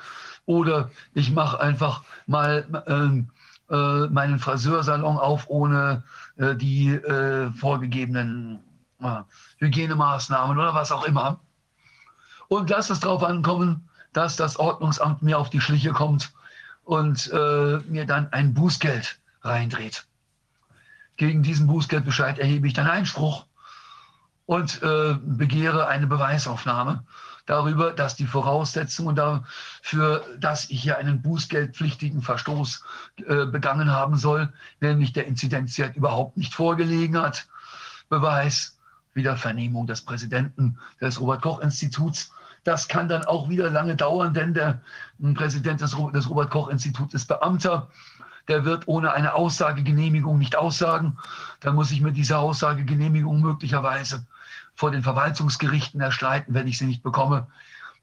oder 0.47 0.91
ich 1.15 1.31
mache 1.31 1.61
einfach 1.61 2.03
mal 2.27 2.67
äh, 2.87 3.75
äh, 3.75 4.09
meinen 4.09 4.39
Friseursalon 4.39 5.19
auf 5.19 5.49
ohne 5.49 6.03
äh, 6.37 6.55
die 6.55 6.89
äh, 6.89 7.51
vorgegebenen 7.53 8.61
äh, 9.01 9.21
Hygienemaßnahmen 9.59 10.57
oder 10.59 10.75
was 10.75 10.91
auch 10.91 11.05
immer. 11.05 11.39
Und 12.49 12.71
lass 12.71 12.89
es 12.89 13.01
darauf 13.01 13.23
ankommen, 13.23 13.89
dass 14.15 14.37
das 14.37 14.59
Ordnungsamt 14.59 15.23
mir 15.23 15.39
auf 15.39 15.51
die 15.51 15.61
Schliche 15.61 15.93
kommt 15.93 16.33
und 16.85 17.31
äh, 17.31 17.79
mir 17.87 18.07
dann 18.07 18.33
ein 18.33 18.55
Bußgeld 18.55 19.19
reindreht. 19.43 20.07
Gegen 21.19 21.43
diesen 21.43 21.67
Bußgeldbescheid 21.67 22.39
erhebe 22.39 22.67
ich 22.67 22.73
dann 22.73 22.87
Einspruch 22.87 23.45
und 24.49 24.83
äh, 24.83 25.15
begehre 25.21 25.89
eine 25.89 26.07
Beweisaufnahme 26.07 27.05
darüber, 27.45 27.93
dass 27.93 28.17
die 28.17 28.27
Voraussetzungen 28.27 29.15
dafür, 29.15 30.25
dass 30.39 30.71
ich 30.71 30.81
hier 30.81 30.97
einen 30.97 31.21
bußgeldpflichtigen 31.21 32.23
Verstoß 32.23 32.83
äh, 33.27 33.45
begangen 33.45 33.91
haben 33.91 34.17
soll, 34.17 34.51
nämlich 34.81 35.13
der 35.13 35.27
Inzidenzwert 35.27 35.97
überhaupt 35.97 36.39
nicht 36.39 36.55
vorgelegen 36.55 37.21
hat. 37.21 37.47
Beweis 38.09 38.79
wieder 39.13 39.37
Vernehmung 39.37 39.87
des 39.87 40.01
Präsidenten 40.01 40.79
des 40.99 41.21
Robert-Koch-Instituts. 41.21 42.33
Das 42.65 42.89
kann 42.89 43.07
dann 43.07 43.27
auch 43.27 43.51
wieder 43.51 43.69
lange 43.69 43.97
dauern, 43.97 44.33
denn 44.33 44.55
der 44.55 44.81
Präsident 45.35 45.83
des, 45.83 45.95
des 46.15 46.31
Robert-Koch-Instituts 46.31 47.13
ist 47.13 47.27
Beamter 47.27 47.91
der 48.49 48.65
wird 48.65 48.89
ohne 48.89 49.13
eine 49.13 49.35
Aussagegenehmigung 49.35 50.39
nicht 50.39 50.57
aussagen. 50.57 51.19
Dann 51.61 51.75
muss 51.75 51.91
ich 51.91 52.01
mir 52.01 52.13
diese 52.13 52.39
Aussagegenehmigung 52.39 53.43
möglicherweise 53.43 54.25
vor 54.79 54.93
den 54.93 55.03
Verwaltungsgerichten 55.03 56.01
erstreiten, 56.01 56.55
wenn 56.55 56.69
ich 56.69 56.79
sie 56.79 56.87
nicht 56.87 57.03
bekomme. 57.03 57.49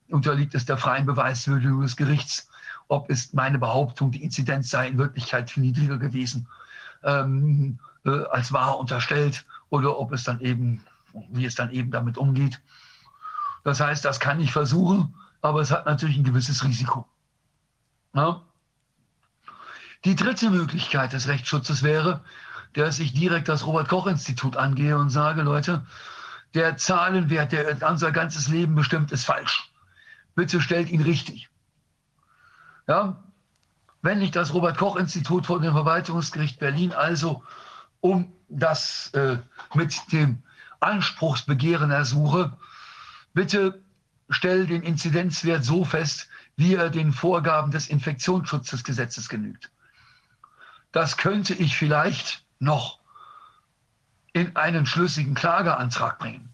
Unterliegt 0.10 0.54
es 0.56 0.66
der 0.66 0.78
freien 0.78 1.06
Beweiswürdigung 1.06 1.80
des 1.80 1.96
Gerichts, 1.96 2.50
ob 2.90 3.10
es 3.10 3.32
meine 3.32 3.60
Behauptung, 3.60 4.12
die 4.12 4.22
Inzidenz 4.22 4.72
sei 4.72 4.90
in 4.90 4.98
Wirklichkeit 4.98 5.50
viel 5.50 5.64
niedriger 5.64 5.98
gewesen, 5.98 6.50
ähm, 7.04 7.80
äh, 8.04 8.26
als 8.26 8.52
wahr 8.52 8.78
unterstellt, 8.78 9.46
oder 9.70 9.98
ob 9.98 10.12
es 10.12 10.26
dann 10.26 10.42
eben, 10.42 10.84
wie 11.30 11.46
es 11.46 11.56
dann 11.56 11.72
eben 11.72 11.92
damit 11.92 12.18
umgeht. 12.18 12.60
Das 13.64 13.80
heißt, 13.80 14.04
das 14.04 14.20
kann 14.20 14.42
ich 14.42 14.52
versuchen, 14.52 15.16
aber 15.42 15.62
es 15.62 15.72
hat 15.72 15.86
natürlich 15.86 16.18
ein 16.18 16.26
gewisses 16.26 16.66
Risiko. 16.66 17.08
Ja? 18.14 18.42
Die 20.04 20.18
dritte 20.18 20.50
Möglichkeit 20.50 21.14
des 21.14 21.30
Rechtsschutzes 21.30 21.84
wäre, 21.84 22.20
dass 22.74 23.00
ich 23.00 23.14
direkt 23.14 23.48
das 23.48 23.66
Robert-Koch-Institut 23.66 24.58
angehe 24.58 24.98
und 24.98 25.10
sage, 25.10 25.42
Leute, 25.42 25.86
der 26.56 26.78
Zahlenwert, 26.78 27.52
der 27.52 27.90
unser 27.90 28.12
ganzes 28.12 28.48
Leben 28.48 28.76
bestimmt, 28.76 29.12
ist 29.12 29.26
falsch. 29.26 29.72
Bitte 30.36 30.62
stellt 30.62 30.90
ihn 30.90 31.02
richtig. 31.02 31.50
Ja? 32.88 33.24
Wenn 34.02 34.22
ich 34.22 34.32
das 34.32 34.54
Robert-Koch-Institut 34.54 35.46
vor 35.46 35.60
dem 35.60 35.74
Verwaltungsgericht 35.74 36.60
Berlin 36.60 36.94
also 36.94 37.44
um 38.00 38.34
das 38.50 39.12
äh, 39.14 39.38
mit 39.74 40.12
dem 40.12 40.44
Anspruchsbegehren 40.80 41.92
ersuche, 41.92 42.56
bitte 43.34 43.84
stell 44.30 44.68
den 44.68 44.84
Inzidenzwert 44.84 45.64
so 45.64 45.86
fest, 45.86 46.28
wie 46.56 46.76
er 46.76 46.90
den 46.90 47.12
Vorgaben 47.12 47.72
des 47.72 47.88
Infektionsschutzgesetzes 47.88 49.30
genügt 49.30 49.70
das 50.96 51.18
könnte 51.18 51.54
ich 51.54 51.76
vielleicht 51.76 52.46
noch 52.60 53.00
in 54.36 54.54
einen 54.58 54.86
schlüssigen 54.86 55.34
Klageantrag 55.34 56.20
bringen. 56.20 56.54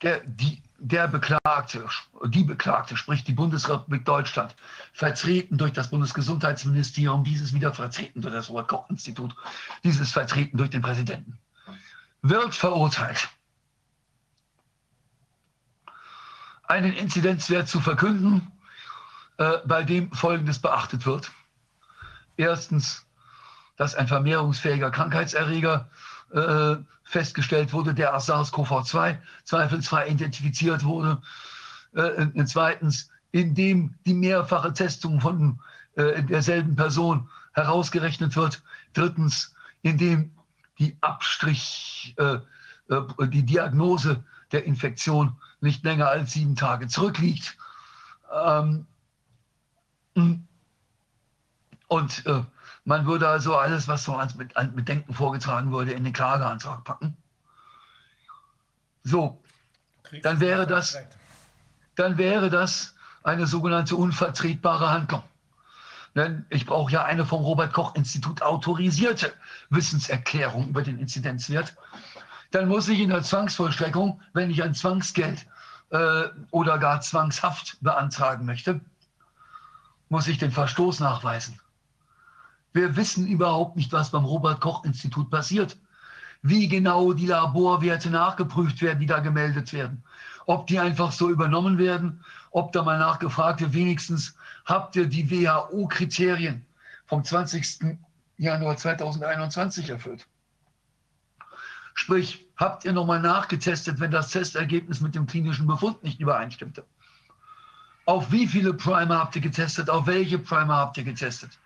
Der, 0.00 0.20
die, 0.20 0.62
der 0.78 1.08
Beklagte, 1.08 1.88
die 2.26 2.44
Beklagte, 2.44 2.96
sprich 2.96 3.24
die 3.24 3.32
Bundesrepublik 3.32 4.04
Deutschland, 4.04 4.54
vertreten 4.92 5.58
durch 5.58 5.72
das 5.72 5.90
Bundesgesundheitsministerium, 5.90 7.24
dieses 7.24 7.52
wieder 7.52 7.74
vertreten 7.74 8.20
durch 8.22 8.32
das 8.32 8.48
Robert-Koch-Institut, 8.48 9.34
dieses 9.82 10.12
vertreten 10.12 10.56
durch 10.56 10.70
den 10.70 10.82
Präsidenten, 10.82 11.36
wird 12.22 12.54
verurteilt, 12.54 13.28
einen 16.62 16.92
Inzidenzwert 16.92 17.66
zu 17.66 17.80
verkünden, 17.80 18.52
äh, 19.38 19.58
bei 19.66 19.82
dem 19.82 20.12
Folgendes 20.12 20.60
beachtet 20.60 21.06
wird. 21.06 21.32
Erstens, 22.36 23.04
dass 23.76 23.96
ein 23.96 24.06
vermehrungsfähiger 24.06 24.92
Krankheitserreger 24.92 25.90
äh, 26.32 26.76
festgestellt 27.04 27.72
wurde, 27.72 27.94
der 27.94 28.14
als 28.14 28.28
SARS-CoV-2 28.28 29.18
zweifelsfrei 29.44 30.08
identifiziert 30.08 30.84
wurde. 30.84 31.20
Äh, 31.94 32.26
zweitens, 32.46 33.10
indem 33.32 33.94
die 34.06 34.14
mehrfache 34.14 34.72
Testung 34.72 35.20
von 35.20 35.60
äh, 35.96 36.22
derselben 36.22 36.76
Person 36.76 37.28
herausgerechnet 37.52 38.34
wird. 38.36 38.62
Drittens, 38.94 39.54
indem 39.82 40.32
die 40.78 40.96
Abstrich, 41.00 42.14
äh, 42.18 42.38
äh, 42.88 43.28
die 43.28 43.42
Diagnose 43.42 44.24
der 44.52 44.64
Infektion 44.64 45.36
nicht 45.60 45.84
länger 45.84 46.08
als 46.08 46.32
sieben 46.32 46.56
Tage 46.56 46.88
zurückliegt. 46.88 47.56
Ähm, 48.32 48.86
und 51.88 52.24
man 52.84 53.06
würde 53.06 53.28
also 53.28 53.56
alles, 53.56 53.88
was 53.88 54.04
so 54.04 54.16
als 54.16 54.34
Bedenken 54.36 55.14
vorgetragen 55.14 55.70
wurde, 55.70 55.92
in 55.92 56.04
den 56.04 56.12
Klageantrag 56.12 56.84
packen. 56.84 57.16
So, 59.04 59.40
dann 60.22 60.40
wäre 60.40 60.66
das, 60.66 60.98
dann 61.94 62.18
wäre 62.18 62.50
das 62.50 62.94
eine 63.22 63.46
sogenannte 63.46 63.96
unvertretbare 63.96 64.90
Handlung. 64.90 65.22
Denn 66.14 66.44
ich 66.50 66.66
brauche 66.66 66.92
ja 66.92 67.04
eine 67.04 67.24
vom 67.24 67.42
Robert 67.42 67.72
Koch 67.72 67.94
Institut 67.94 68.42
autorisierte 68.42 69.32
Wissenserklärung 69.70 70.68
über 70.68 70.82
den 70.82 70.98
Inzidenzwert. 70.98 71.74
Dann 72.50 72.68
muss 72.68 72.88
ich 72.88 73.00
in 73.00 73.08
der 73.08 73.22
Zwangsvollstreckung, 73.22 74.20
wenn 74.34 74.50
ich 74.50 74.62
ein 74.62 74.74
Zwangsgeld 74.74 75.46
äh, 75.90 76.24
oder 76.50 76.78
gar 76.78 77.00
Zwangshaft 77.00 77.78
beantragen 77.80 78.44
möchte, 78.44 78.80
muss 80.10 80.28
ich 80.28 80.36
den 80.36 80.52
Verstoß 80.52 81.00
nachweisen. 81.00 81.58
Wir 82.72 82.96
wissen 82.96 83.26
überhaupt 83.26 83.76
nicht, 83.76 83.92
was 83.92 84.10
beim 84.10 84.24
Robert 84.24 84.60
Koch 84.60 84.84
Institut 84.84 85.30
passiert. 85.30 85.76
Wie 86.42 86.68
genau 86.68 87.12
die 87.12 87.26
Laborwerte 87.26 88.10
nachgeprüft 88.10 88.82
werden, 88.82 89.00
die 89.00 89.06
da 89.06 89.20
gemeldet 89.20 89.72
werden. 89.72 90.02
Ob 90.46 90.66
die 90.66 90.78
einfach 90.78 91.12
so 91.12 91.30
übernommen 91.30 91.78
werden, 91.78 92.24
ob 92.50 92.72
da 92.72 92.82
mal 92.82 92.98
nachgefragt 92.98 93.60
wird, 93.60 93.74
wenigstens 93.74 94.34
habt 94.64 94.96
ihr 94.96 95.06
die 95.06 95.30
WHO-Kriterien 95.30 96.66
vom 97.06 97.24
20. 97.24 97.96
Januar 98.38 98.76
2021 98.76 99.90
erfüllt. 99.90 100.26
Sprich, 101.94 102.46
habt 102.56 102.84
ihr 102.84 102.92
nochmal 102.92 103.20
nachgetestet, 103.20 104.00
wenn 104.00 104.10
das 104.10 104.30
Testergebnis 104.30 105.00
mit 105.00 105.14
dem 105.14 105.26
klinischen 105.26 105.66
Befund 105.66 106.02
nicht 106.02 106.20
übereinstimmte? 106.20 106.84
Auf 108.06 108.32
wie 108.32 108.48
viele 108.48 108.74
Primer 108.74 109.18
habt 109.18 109.36
ihr 109.36 109.42
getestet? 109.42 109.88
Auf 109.88 110.06
welche 110.06 110.38
Primer 110.38 110.76
habt 110.76 110.96
ihr 110.96 111.04
getestet? 111.04 111.58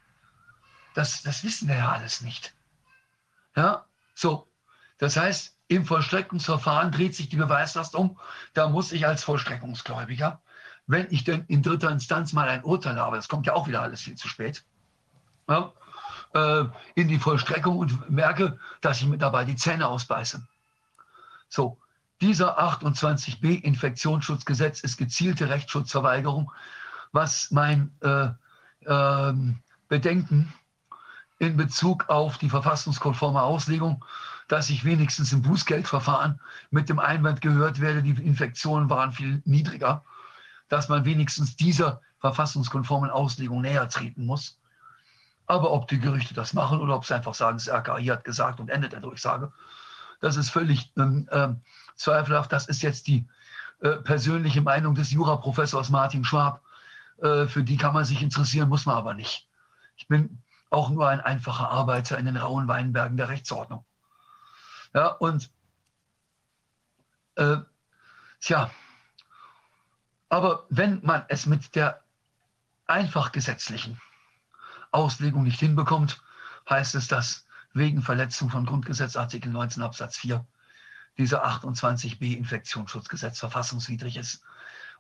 Das, 0.97 1.23
das 1.23 1.45
wissen 1.45 1.69
wir 1.69 1.77
ja 1.77 1.93
alles 1.93 2.23
nicht. 2.23 2.55
Ja, 3.55 3.85
so. 4.15 4.51
Das 4.97 5.19
heißt, 5.19 5.55
im 5.69 5.85
Vollstreckungsverfahren 5.85 6.91
dreht 6.91 7.15
sich 7.15 7.29
die 7.29 7.37
Beweislast 7.37 7.95
um. 7.95 8.19
Da 8.55 8.71
muss 8.71 8.93
ich 8.93 9.07
als 9.07 9.23
Vollstreckungsgläubiger, 9.23 10.41
wenn 10.87 11.07
ich 11.11 11.25
denn 11.25 11.45
in 11.49 11.63
dritter 11.63 11.91
Instanz 11.91 12.33
mal 12.33 12.49
ein 12.49 12.65
Urteil 12.65 12.99
habe, 12.99 13.17
das 13.17 13.29
kommt 13.29 13.45
ja 13.45 13.53
auch 13.53 13.69
wieder 13.69 13.83
alles 13.83 14.01
viel 14.01 14.15
zu 14.15 14.27
spät, 14.27 14.65
ja, 15.51 15.71
äh, 16.33 16.65
in 16.95 17.09
die 17.09 17.19
Vollstreckung 17.19 17.77
und 17.77 18.09
merke, 18.09 18.59
dass 18.81 19.03
ich 19.03 19.07
mir 19.07 19.19
dabei 19.19 19.45
die 19.45 19.57
Zähne 19.57 19.89
ausbeiße. 19.89 20.49
So, 21.51 21.79
dieser 22.23 22.59
28b 22.59 23.61
Infektionsschutzgesetz 23.61 24.81
ist 24.81 24.97
gezielte 24.97 25.51
Rechtsschutzverweigerung, 25.51 26.51
was 27.13 27.51
mein 27.51 27.95
äh, 28.01 28.31
äh, 28.87 29.35
Bedenken 29.89 30.55
in 31.39 31.57
Bezug 31.57 32.09
auf 32.09 32.39
die 32.39 32.49
verfassungskonforme 32.49 33.43
Auslegung, 33.43 34.05
dass 34.49 34.71
ich 34.71 34.85
wenigstens 34.85 35.33
im 35.33 35.43
Bußgeldverfahren 35.43 36.41
mit 36.71 36.89
dem 36.89 36.99
Einwand 36.99 37.41
gehört 37.41 37.81
werde, 37.81 38.03
die 38.03 38.11
Infektionen 38.11 38.89
waren 38.89 39.13
viel 39.13 39.43
niedriger, 39.45 40.05
dass 40.69 40.89
man 40.89 41.05
wenigstens 41.05 41.57
dieser 41.57 42.01
verfassungskonformen 42.21 43.11
Auslegung 43.11 43.61
näher 43.61 43.89
treten 43.89 44.25
muss. 44.25 44.59
Aber 45.47 45.73
ob 45.73 45.89
die 45.89 46.01
Gerichte 46.01 46.35
das 46.35 46.55
machen 46.55 46.81
oder 46.81 46.97
ob 46.97 47.05
sie 47.05 47.15
einfach 47.15 47.35
sagen, 47.35 47.59
das 47.59 47.69
RKI 47.69 48.07
hat 48.07 48.25
gesagt 48.25 48.59
und 48.59 48.69
endet 48.69 48.93
der 48.93 49.01
Durchsage, 49.01 49.53
das 50.21 50.37
ist 50.37 50.51
völlig 50.51 50.93
äh, 50.97 51.49
zweifelhaft. 51.97 52.53
Das 52.53 52.67
ist 52.67 52.83
jetzt 52.83 53.07
die 53.07 53.27
äh, 53.81 53.97
persönliche 53.97 54.63
Meinung 54.63 54.95
des 54.95 55.11
Juraprofessors 55.11 55.91
Martin 55.91 56.25
Schwab. 56.25 56.63
Äh, 57.19 57.47
für 57.47 57.63
die 57.63 57.77
kann 57.77 57.95
man 57.95 58.05
sich 58.05 58.23
interessieren, 58.23 58.69
muss 58.69 58.87
man 58.87 58.97
aber 58.97 59.15
nicht. 59.15 59.49
Ich 59.97 60.09
bin 60.09 60.43
auch 60.71 60.91
nur 60.91 61.09
ein 61.09 61.21
einfacher 61.21 61.69
Arbeiter 61.69 62.19
in 62.19 62.27
den 62.27 62.37
rauen 62.37 62.69
Weinbergen 62.69 63.17
der 63.17 63.29
Rechtsordnung. 63.29 63.85
Ja, 64.95 65.09
und 65.09 65.51
äh, 67.37 67.59
tja, 68.41 68.71
aber 70.29 70.67
wenn 70.71 71.01
man 71.05 71.25
es 71.29 71.47
mit 71.47 71.75
der 71.75 72.03
einfach 72.87 73.33
gesetzlichen 73.33 74.01
Auslegung 74.91 75.45
nicht 75.45 75.61
hinbekommt, 75.61 76.21
heißt 76.69 76.95
es, 76.95 77.09
dass 77.09 77.47
wegen 77.75 78.03
Verletzung 78.03 78.51
von 78.51 78.65
Grundgesetz 78.65 79.17
Artikel 79.17 79.51
19 79.51 79.83
Absatz 79.83 80.17
4 80.19 80.47
dieser 81.19 81.47
28b 81.47 82.37
Infektionsschutzgesetz 82.37 83.39
verfassungswidrig 83.39 84.17
ist 84.17 84.43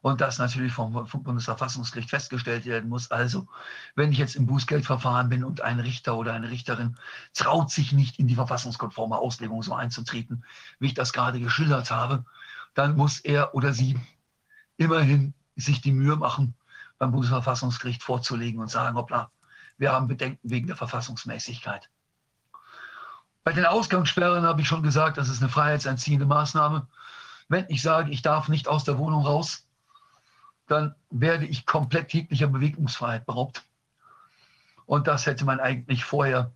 und 0.02 0.20
das 0.20 0.38
natürlich 0.38 0.72
vom, 0.72 1.06
vom, 1.06 1.22
Bundesverfassungsgericht 1.22 2.10
festgestellt 2.10 2.64
werden 2.66 2.88
muss. 2.88 3.10
Also, 3.10 3.48
wenn 3.94 4.12
ich 4.12 4.18
jetzt 4.18 4.36
im 4.36 4.46
Bußgeldverfahren 4.46 5.28
bin 5.28 5.44
und 5.44 5.60
ein 5.60 5.80
Richter 5.80 6.16
oder 6.16 6.32
eine 6.32 6.50
Richterin 6.50 6.96
traut 7.34 7.70
sich 7.70 7.92
nicht 7.92 8.18
in 8.18 8.26
die 8.26 8.34
verfassungskonforme 8.34 9.16
Auslegung 9.16 9.62
so 9.62 9.74
einzutreten, 9.74 10.44
wie 10.78 10.86
ich 10.86 10.94
das 10.94 11.12
gerade 11.12 11.40
geschildert 11.40 11.90
habe, 11.90 12.24
dann 12.74 12.96
muss 12.96 13.20
er 13.20 13.54
oder 13.54 13.72
sie 13.72 13.98
immerhin 14.76 15.34
sich 15.56 15.80
die 15.80 15.92
Mühe 15.92 16.16
machen, 16.16 16.54
beim 16.98 17.12
Bundesverfassungsgericht 17.12 18.02
vorzulegen 18.02 18.60
und 18.60 18.70
sagen, 18.70 18.96
hoppla, 18.96 19.30
wir 19.78 19.92
haben 19.92 20.08
Bedenken 20.08 20.50
wegen 20.50 20.66
der 20.66 20.76
Verfassungsmäßigkeit. 20.76 21.90
Bei 23.44 23.52
den 23.52 23.64
Ausgangssperren 23.64 24.44
habe 24.44 24.60
ich 24.60 24.68
schon 24.68 24.82
gesagt, 24.82 25.18
das 25.18 25.28
ist 25.28 25.40
eine 25.40 25.50
freiheitsentziehende 25.50 26.26
Maßnahme. 26.26 26.88
Wenn 27.48 27.66
ich 27.68 27.80
sage, 27.80 28.10
ich 28.10 28.22
darf 28.22 28.48
nicht 28.48 28.66
aus 28.66 28.84
der 28.84 28.98
Wohnung 28.98 29.24
raus, 29.24 29.65
dann 30.66 30.94
werde 31.10 31.46
ich 31.46 31.66
komplett 31.66 32.12
jeglicher 32.12 32.48
Bewegungsfreiheit 32.48 33.26
beraubt. 33.26 33.64
Und 34.86 35.06
das 35.06 35.26
hätte 35.26 35.44
man 35.44 35.60
eigentlich 35.60 36.04
vorher, 36.04 36.52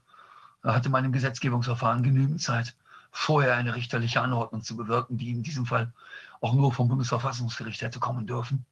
hatte 0.63 0.89
man 0.89 1.05
im 1.05 1.13
Gesetzgebungsverfahren 1.13 2.03
genügend 2.03 2.43
Zeit, 2.43 2.75
vorher 3.13 3.57
eine 3.57 3.75
richterliche 3.75 4.21
Anordnung 4.21 4.63
zu 4.63 4.77
bewirken, 4.77 5.19
die 5.19 5.31
in 5.31 5.43
diesem 5.43 5.67
Fall 5.67 5.93
auch 6.41 6.55
nur 6.55 6.73
vom 6.73 6.89
Bundesverfassungsgericht 6.89 7.83
hätte 7.83 7.99
kommen 7.99 8.27
dürfen. 8.27 8.65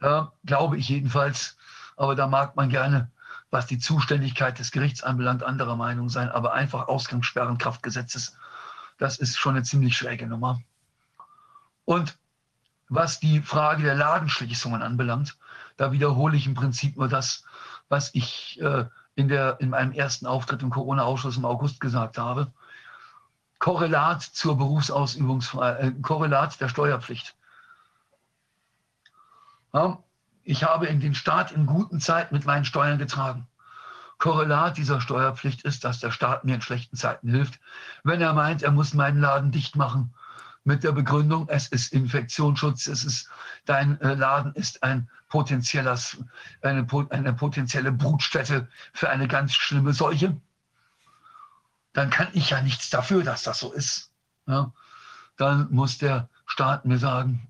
Ja, 0.00 0.32
glaube 0.44 0.76
ich 0.76 0.88
jedenfalls. 0.88 1.56
Aber 1.96 2.14
da 2.14 2.28
mag 2.28 2.54
man 2.54 2.70
gerne, 2.70 3.10
was 3.50 3.66
die 3.66 3.78
Zuständigkeit 3.78 4.58
des 4.58 4.70
Gerichts 4.70 5.02
anbelangt, 5.02 5.42
anderer 5.42 5.74
Meinung 5.74 6.08
sein. 6.08 6.28
Aber 6.28 6.52
einfach 6.52 6.86
Ausgangssperren 6.86 7.58
Kraftgesetzes, 7.58 8.36
das 8.98 9.18
ist 9.18 9.36
schon 9.36 9.56
eine 9.56 9.64
ziemlich 9.64 9.96
schräge 9.96 10.26
Nummer. 10.26 10.60
Und 11.84 12.16
was 12.88 13.20
die 13.20 13.40
Frage 13.42 13.82
der 13.82 13.94
Ladenschließungen 13.94 14.82
anbelangt, 14.82 15.36
da 15.76 15.92
wiederhole 15.92 16.36
ich 16.36 16.46
im 16.46 16.54
Prinzip 16.54 16.96
nur 16.96 17.08
das, 17.08 17.44
was 17.88 18.14
ich 18.14 18.60
äh, 18.60 18.86
in, 19.14 19.28
der, 19.28 19.60
in 19.60 19.70
meinem 19.70 19.92
ersten 19.92 20.26
Auftritt 20.26 20.62
im 20.62 20.70
Corona-Ausschuss 20.70 21.36
im 21.36 21.44
August 21.44 21.80
gesagt 21.80 22.18
habe. 22.18 22.52
Korrelat 23.58 24.22
zur 24.22 24.56
Berufsausübungsfreiheit, 24.56 25.82
äh, 25.82 26.00
Korrelat 26.00 26.60
der 26.60 26.68
Steuerpflicht. 26.68 27.34
Ja, 29.72 30.02
ich 30.44 30.64
habe 30.64 30.86
in 30.86 31.00
den 31.00 31.14
Staat 31.14 31.52
in 31.52 31.66
guten 31.66 32.00
Zeiten 32.00 32.34
mit 32.34 32.46
meinen 32.46 32.64
Steuern 32.64 32.98
getragen. 32.98 33.46
Korrelat 34.18 34.76
dieser 34.76 35.00
Steuerpflicht 35.00 35.62
ist, 35.62 35.84
dass 35.84 36.00
der 36.00 36.10
Staat 36.10 36.44
mir 36.44 36.54
in 36.54 36.62
schlechten 36.62 36.96
Zeiten 36.96 37.28
hilft, 37.28 37.60
wenn 38.02 38.20
er 38.20 38.32
meint, 38.32 38.62
er 38.62 38.72
muss 38.72 38.94
meinen 38.94 39.20
Laden 39.20 39.52
dicht 39.52 39.76
machen 39.76 40.14
mit 40.68 40.84
der 40.84 40.92
Begründung, 40.92 41.48
es 41.48 41.68
ist 41.68 41.94
Infektionsschutz, 41.94 42.88
es 42.88 43.02
ist, 43.02 43.30
dein 43.64 43.98
äh, 44.02 44.12
Laden 44.12 44.52
ist 44.52 44.82
ein 44.82 45.08
potenzielles, 45.30 46.18
eine, 46.60 46.86
eine 47.08 47.32
potenzielle 47.32 47.90
Brutstätte 47.90 48.68
für 48.92 49.08
eine 49.08 49.28
ganz 49.28 49.54
schlimme 49.54 49.94
Seuche, 49.94 50.38
dann 51.94 52.10
kann 52.10 52.28
ich 52.34 52.50
ja 52.50 52.60
nichts 52.60 52.90
dafür, 52.90 53.24
dass 53.24 53.44
das 53.44 53.60
so 53.60 53.72
ist. 53.72 54.12
Ja? 54.46 54.70
Dann 55.38 55.68
muss 55.70 55.96
der 55.96 56.28
Staat 56.44 56.84
mir 56.84 56.98
sagen, 56.98 57.48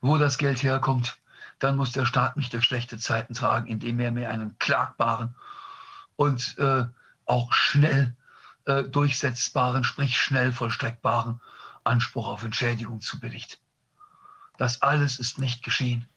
wo 0.00 0.18
das 0.18 0.38
Geld 0.38 0.62
herkommt. 0.62 1.18
Dann 1.58 1.76
muss 1.76 1.90
der 1.90 2.06
Staat 2.06 2.36
mich 2.36 2.48
durch 2.50 2.62
schlechte 2.62 2.96
Zeiten 2.96 3.34
tragen, 3.34 3.66
indem 3.66 3.98
er 3.98 4.12
mir 4.12 4.30
einen 4.30 4.56
klagbaren 4.58 5.34
und 6.14 6.56
äh, 6.58 6.84
auch 7.24 7.52
schnell 7.52 8.14
äh, 8.66 8.84
durchsetzbaren, 8.84 9.84
sprich 9.84 10.18
schnell 10.18 10.52
vollstreckbaren 10.52 11.40
Anspruch 11.84 12.28
auf 12.28 12.42
Entschädigung 12.42 13.00
zubilligt. 13.00 13.60
Das 14.58 14.82
alles 14.82 15.18
ist 15.18 15.38
nicht 15.38 15.62
geschehen. 15.62 16.08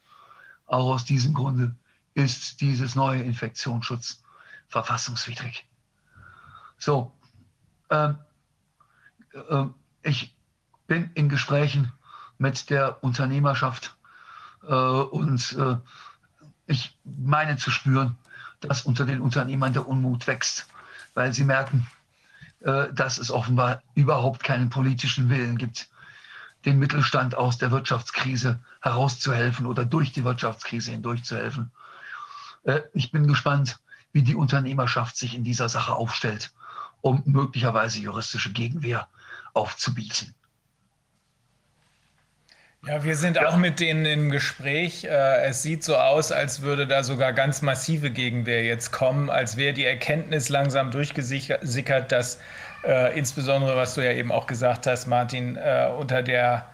Auch 0.65 0.93
aus 0.93 1.05
diesem 1.05 1.33
Grunde 1.33 1.75
ist 2.13 2.61
dieses 2.61 2.95
neue 2.95 3.21
Infektionsschutz 3.23 4.23
verfassungswidrig. 4.67 5.67
So, 6.77 7.15
Ähm, 7.89 8.17
äh, 9.33 9.65
ich 10.03 10.35
bin 10.87 11.11
in 11.13 11.29
Gesprächen 11.29 11.91
mit 12.37 12.69
der 12.69 13.03
Unternehmerschaft 13.03 13.95
äh, 14.63 14.73
und 14.73 15.53
äh, 15.53 15.77
ich 16.67 16.97
meine 17.03 17.57
zu 17.57 17.71
spüren, 17.71 18.17
dass 18.59 18.83
unter 18.83 19.05
den 19.05 19.21
Unternehmern 19.21 19.73
der 19.73 19.87
Unmut 19.87 20.27
wächst, 20.27 20.67
weil 21.13 21.33
sie 21.33 21.43
merken, 21.43 21.87
dass 22.65 23.19
es 23.19 23.29
offenbar 23.29 23.83
überhaupt 23.93 24.43
keinen 24.43 24.71
politischen 24.71 25.29
Willen 25.29 25.57
gibt, 25.57 25.87
den 26.65 26.79
Mittelstand 26.79 27.35
aus 27.35 27.57
der 27.57 27.71
Wirtschaftskrise 27.71 28.59
herauszuhelfen 28.81 29.67
oder 29.67 29.85
durch 29.85 30.11
die 30.11 30.23
Wirtschaftskrise 30.23 30.91
hindurchzuhelfen. 30.91 31.71
Äh, 32.63 32.81
ich 32.93 33.11
bin 33.11 33.27
gespannt, 33.27 33.79
wie 34.11 34.23
die 34.23 34.35
Unternehmerschaft 34.35 35.15
sich 35.15 35.35
in 35.35 35.43
dieser 35.43 35.69
Sache 35.69 35.93
aufstellt, 35.93 36.51
um 37.01 37.21
möglicherweise 37.25 37.99
juristische 37.99 38.51
Gegenwehr 38.51 39.07
aufzubieten. 39.53 40.33
Ja, 42.87 43.03
wir 43.03 43.15
sind 43.15 43.43
auch 43.43 43.57
mit 43.57 43.79
denen 43.79 44.05
im 44.05 44.29
Gespräch. 44.29 45.05
Äh, 45.05 45.45
es 45.45 45.63
sieht 45.63 45.83
so 45.83 45.95
aus, 45.95 46.31
als 46.31 46.61
würde 46.61 46.85
da 46.85 47.03
sogar 47.03 47.33
ganz 47.33 47.63
massive 47.63 48.11
Gegenwehr 48.11 48.63
jetzt 48.63 48.91
kommen, 48.91 49.31
als 49.31 49.57
wäre 49.57 49.73
die 49.73 49.85
Erkenntnis 49.85 50.49
langsam 50.49 50.91
durchgesickert, 50.91 52.11
dass 52.11 52.39
äh, 52.83 53.17
insbesondere, 53.17 53.75
was 53.75 53.95
du 53.95 54.01
ja 54.05 54.11
eben 54.11 54.31
auch 54.31 54.45
gesagt 54.45 54.85
hast, 54.85 55.07
Martin, 55.07 55.55
äh, 55.57 55.89
unter 55.97 56.21
der 56.21 56.67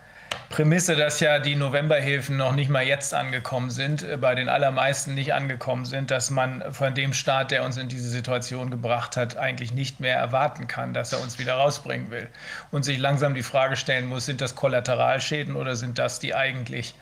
Prämisse, 0.49 0.95
dass 0.95 1.19
ja 1.19 1.39
die 1.39 1.55
Novemberhilfen 1.55 2.35
noch 2.35 2.53
nicht 2.53 2.69
mal 2.69 2.83
jetzt 2.83 3.13
angekommen 3.13 3.69
sind, 3.69 4.03
äh, 4.03 4.17
bei 4.17 4.35
den 4.35 4.49
allermeisten 4.49 5.13
nicht 5.13 5.33
angekommen 5.33 5.85
sind, 5.85 6.11
dass 6.11 6.29
man 6.29 6.63
von 6.73 6.93
dem 6.93 7.13
Staat, 7.13 7.51
der 7.51 7.63
uns 7.63 7.77
in 7.77 7.87
diese 7.87 8.09
Situation 8.09 8.69
gebracht 8.69 9.17
hat, 9.17 9.37
eigentlich 9.37 9.73
nicht 9.73 9.99
mehr 9.99 10.17
erwarten 10.17 10.67
kann, 10.67 10.93
dass 10.93 11.13
er 11.13 11.21
uns 11.21 11.39
wieder 11.39 11.53
rausbringen 11.53 12.11
will. 12.11 12.27
Und 12.71 12.83
sich 12.83 12.97
langsam 12.97 13.33
die 13.33 13.43
Frage 13.43 13.75
stellen 13.75 14.07
muss, 14.07 14.25
sind 14.25 14.41
das 14.41 14.55
Kollateralschäden 14.55 15.55
oder 15.55 15.75
sind 15.75 15.97
das 15.97 16.19
die 16.19 16.35
eigentlich 16.35 16.95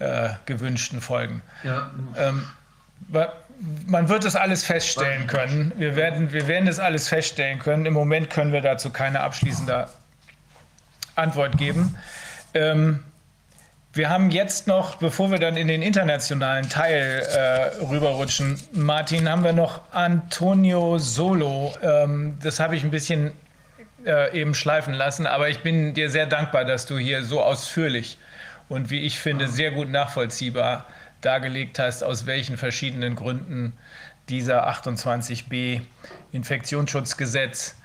äh, 0.00 0.30
gewünschten 0.46 1.00
Folgen? 1.00 1.42
Ja. 1.62 1.90
Ähm, 2.16 2.46
man 3.86 4.08
wird 4.08 4.24
das 4.24 4.36
alles 4.36 4.64
feststellen 4.64 5.26
können. 5.26 5.72
Wir 5.76 5.96
werden, 5.96 6.32
wir 6.32 6.46
werden 6.46 6.66
das 6.66 6.78
alles 6.78 7.08
feststellen 7.08 7.58
können. 7.58 7.86
Im 7.86 7.94
Moment 7.94 8.30
können 8.30 8.52
wir 8.52 8.60
dazu 8.60 8.90
keine 8.90 9.20
abschließende 9.20 9.88
Antwort 11.14 11.58
geben. 11.58 11.96
Ähm, 12.58 13.00
wir 13.92 14.10
haben 14.10 14.30
jetzt 14.30 14.66
noch, 14.66 14.96
bevor 14.96 15.30
wir 15.30 15.38
dann 15.38 15.56
in 15.56 15.68
den 15.68 15.82
internationalen 15.82 16.68
Teil 16.68 17.22
äh, 17.26 17.84
rüberrutschen, 17.84 18.60
Martin, 18.72 19.28
haben 19.28 19.44
wir 19.44 19.52
noch 19.52 19.80
Antonio 19.92 20.98
Solo. 20.98 21.74
Ähm, 21.82 22.36
das 22.42 22.60
habe 22.60 22.76
ich 22.76 22.84
ein 22.84 22.90
bisschen 22.90 23.32
äh, 24.04 24.38
eben 24.38 24.54
schleifen 24.54 24.92
lassen, 24.92 25.26
aber 25.26 25.48
ich 25.48 25.62
bin 25.62 25.94
dir 25.94 26.10
sehr 26.10 26.26
dankbar, 26.26 26.64
dass 26.64 26.86
du 26.86 26.98
hier 26.98 27.24
so 27.24 27.40
ausführlich 27.42 28.18
und 28.68 28.90
wie 28.90 29.00
ich 29.00 29.18
finde 29.18 29.48
sehr 29.48 29.70
gut 29.70 29.88
nachvollziehbar 29.88 30.86
dargelegt 31.20 31.78
hast, 31.78 32.04
aus 32.04 32.26
welchen 32.26 32.56
verschiedenen 32.56 33.16
Gründen 33.16 33.72
dieser 34.28 34.68
28b 34.68 35.80
Infektionsschutzgesetz 36.32 37.77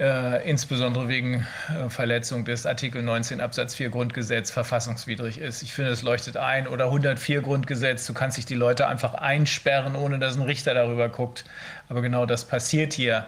äh, 0.00 0.48
insbesondere 0.48 1.08
wegen 1.08 1.46
äh, 1.68 1.88
Verletzung 1.88 2.44
des 2.44 2.66
Artikel 2.66 3.02
19 3.02 3.40
Absatz 3.40 3.74
4 3.74 3.90
Grundgesetz 3.90 4.50
verfassungswidrig 4.50 5.38
ist. 5.38 5.62
Ich 5.62 5.72
finde, 5.72 5.90
es 5.90 6.02
leuchtet 6.02 6.36
ein. 6.36 6.68
Oder 6.68 6.86
104 6.86 7.42
Grundgesetz, 7.42 8.06
du 8.06 8.14
kannst 8.14 8.36
dich 8.36 8.46
die 8.46 8.54
Leute 8.54 8.86
einfach 8.86 9.14
einsperren, 9.14 9.96
ohne 9.96 10.18
dass 10.18 10.36
ein 10.36 10.42
Richter 10.42 10.74
darüber 10.74 11.08
guckt. 11.08 11.44
Aber 11.88 12.02
genau 12.02 12.26
das 12.26 12.44
passiert 12.44 12.92
hier 12.92 13.26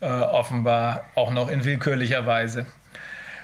äh, 0.00 0.06
offenbar 0.06 1.04
auch 1.14 1.32
noch 1.32 1.48
in 1.48 1.64
willkürlicher 1.64 2.26
Weise. 2.26 2.66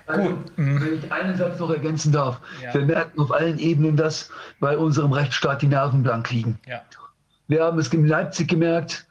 Also, 0.06 0.30
Gut. 0.30 0.52
Wenn 0.56 0.98
ich 0.98 1.12
einen 1.12 1.36
Satz 1.36 1.58
noch 1.58 1.70
ergänzen 1.70 2.12
darf. 2.12 2.40
Ja. 2.62 2.74
Wir 2.74 2.82
merken 2.82 3.20
auf 3.20 3.30
allen 3.30 3.58
Ebenen, 3.58 3.96
dass 3.96 4.30
bei 4.58 4.76
unserem 4.76 5.12
Rechtsstaat 5.12 5.62
die 5.62 5.68
Nerven 5.68 6.02
blank 6.02 6.30
liegen. 6.30 6.58
Ja. 6.66 6.82
Wir 7.46 7.64
haben 7.64 7.78
es 7.78 7.92
in 7.94 8.06
Leipzig 8.06 8.48
gemerkt, 8.48 9.06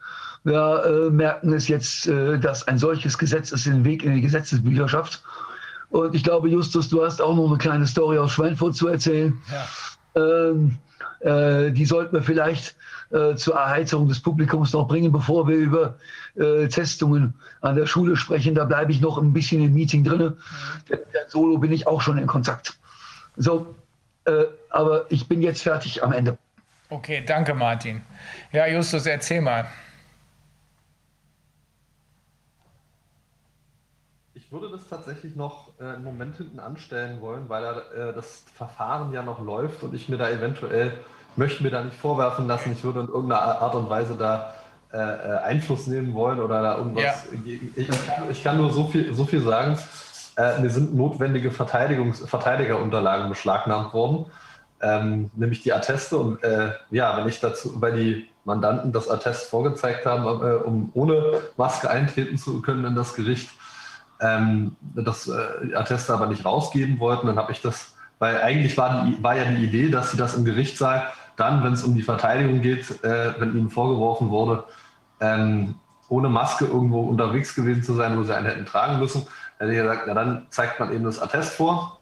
wir 0.47 0.85
äh, 0.85 1.09
merken 1.09 1.51
es 1.51 1.67
jetzt, 1.67 2.07
äh, 2.07 2.39
dass 2.39 2.67
ein 2.67 2.77
solches 2.77 3.17
Gesetz 3.17 3.51
es 3.51 3.65
den 3.65 3.83
Weg 3.83 4.03
in 4.03 4.15
die 4.15 4.21
Gesetzesbücher 4.21 4.87
schafft. 4.87 5.21
Und 5.89 6.15
ich 6.15 6.23
glaube, 6.23 6.47
Justus, 6.47 6.87
du 6.87 7.03
hast 7.03 7.21
auch 7.21 7.35
noch 7.35 7.47
eine 7.47 7.57
kleine 7.57 7.85
Story 7.85 8.17
aus 8.17 8.31
Schweinfurt 8.31 8.75
zu 8.75 8.87
erzählen. 8.87 9.37
Ja. 10.15 10.49
Ähm, 10.49 10.77
äh, 11.19 11.71
die 11.71 11.85
sollten 11.85 12.15
wir 12.15 12.23
vielleicht 12.23 12.75
äh, 13.09 13.35
zur 13.35 13.55
Erheizung 13.55 14.07
des 14.07 14.21
Publikums 14.21 14.71
noch 14.71 14.87
bringen, 14.87 15.11
bevor 15.11 15.47
wir 15.49 15.57
über 15.57 15.95
äh, 16.35 16.67
Testungen 16.69 17.33
an 17.59 17.75
der 17.75 17.85
Schule 17.85 18.15
sprechen. 18.15 18.55
Da 18.55 18.63
bleibe 18.63 18.93
ich 18.93 19.01
noch 19.01 19.17
ein 19.17 19.33
bisschen 19.33 19.61
im 19.61 19.73
Meeting 19.73 20.05
drin. 20.05 20.33
Der, 20.89 20.99
Solo 21.27 21.57
bin 21.57 21.73
ich 21.73 21.87
auch 21.87 21.99
schon 21.99 22.17
in 22.17 22.25
Kontakt. 22.25 22.77
So, 23.35 23.75
äh, 24.23 24.45
aber 24.69 25.05
ich 25.09 25.27
bin 25.27 25.41
jetzt 25.41 25.63
fertig 25.63 26.01
am 26.03 26.13
Ende. 26.13 26.37
Okay, 26.89 27.21
danke 27.25 27.53
Martin. 27.53 28.01
Ja, 28.53 28.65
Justus, 28.65 29.05
erzähl 29.05 29.41
mal. 29.41 29.67
Ich 34.47 34.53
würde 34.53 34.69
das 34.69 34.87
tatsächlich 34.87 35.35
noch 35.35 35.71
äh, 35.77 35.83
einen 35.83 36.05
Moment 36.05 36.37
hinten 36.37 36.61
anstellen 36.61 37.19
wollen, 37.19 37.49
weil 37.49 37.65
äh, 37.65 38.13
das 38.15 38.45
Verfahren 38.55 39.11
ja 39.11 39.21
noch 39.21 39.43
läuft 39.43 39.83
und 39.83 39.93
ich 39.93 40.07
mir 40.07 40.17
da 40.17 40.29
eventuell, 40.29 40.93
möchte 41.35 41.63
mir 41.63 41.69
da 41.69 41.83
nicht 41.83 41.97
vorwerfen 41.97 42.47
lassen, 42.47 42.71
ich 42.71 42.81
würde 42.81 43.01
in 43.01 43.07
irgendeiner 43.09 43.41
Art 43.41 43.75
und 43.75 43.89
Weise 43.89 44.15
da 44.15 44.53
äh, 44.93 44.99
äh 44.99 45.37
Einfluss 45.39 45.87
nehmen 45.87 46.13
wollen 46.13 46.39
oder 46.39 46.61
da 46.61 46.77
irgendwas. 46.77 47.03
Ja. 47.03 47.15
Ich, 47.75 47.87
kann, 47.89 48.31
ich, 48.31 48.41
kann, 48.41 48.55
nur 48.55 48.71
so 48.71 48.87
viel, 48.87 49.13
so 49.13 49.25
viel 49.25 49.41
sagen. 49.41 49.77
Äh, 50.37 50.61
mir 50.61 50.69
sind 50.69 50.95
notwendige 50.95 51.51
Verteidigungs 51.51 52.21
Verteidigerunterlagen 52.21 53.27
beschlagnahmt 53.27 53.93
worden, 53.93 54.27
ähm, 54.79 55.29
nämlich 55.35 55.61
die 55.61 55.73
Atteste. 55.73 56.17
Und 56.17 56.41
äh, 56.41 56.71
ja, 56.89 57.17
wenn 57.17 57.27
ich 57.27 57.41
dazu, 57.41 57.81
weil 57.81 57.97
die 57.97 58.29
Mandanten 58.45 58.93
das 58.93 59.09
Attest 59.09 59.49
vorgezeigt 59.49 60.05
haben, 60.05 60.25
um 60.63 60.89
ohne 60.93 61.41
Maske 61.57 61.89
eintreten 61.89 62.37
zu 62.37 62.61
können 62.61 62.85
in 62.85 62.95
das 62.95 63.13
Gericht, 63.13 63.49
ähm, 64.21 64.75
das 64.81 65.27
äh, 65.27 65.75
Attest 65.75 66.09
aber 66.09 66.27
nicht 66.27 66.45
rausgeben 66.45 66.99
wollten. 66.99 67.27
Dann 67.27 67.37
habe 67.37 67.51
ich 67.51 67.61
das, 67.61 67.93
weil 68.19 68.41
eigentlich 68.41 68.77
war, 68.77 69.05
die, 69.05 69.21
war 69.21 69.35
ja 69.35 69.45
die 69.45 69.63
Idee, 69.63 69.89
dass 69.89 70.11
sie 70.11 70.17
das 70.17 70.35
im 70.35 70.45
Gerichtssaal 70.45 71.11
dann, 71.35 71.63
wenn 71.63 71.73
es 71.73 71.83
um 71.83 71.93
die 71.95 72.01
Verteidigung 72.01 72.61
geht, 72.61 73.03
äh, 73.03 73.39
wenn 73.39 73.55
ihnen 73.55 73.69
vorgeworfen 73.69 74.29
wurde, 74.29 74.63
ähm, 75.19 75.75
ohne 76.09 76.29
Maske 76.29 76.65
irgendwo 76.65 77.01
unterwegs 77.01 77.53
gewesen 77.53 77.83
zu 77.83 77.93
sein, 77.93 78.17
wo 78.17 78.23
sie 78.23 78.35
einen 78.35 78.45
hätten 78.45 78.65
tragen 78.65 78.99
müssen, 78.99 79.27
hätte 79.59 79.71
ich 79.71 79.77
gesagt, 79.77 80.03
na 80.07 80.13
dann 80.13 80.47
zeigt 80.49 80.79
man 80.79 80.91
eben 80.93 81.03
das 81.03 81.21
Attest 81.21 81.53
vor 81.53 81.99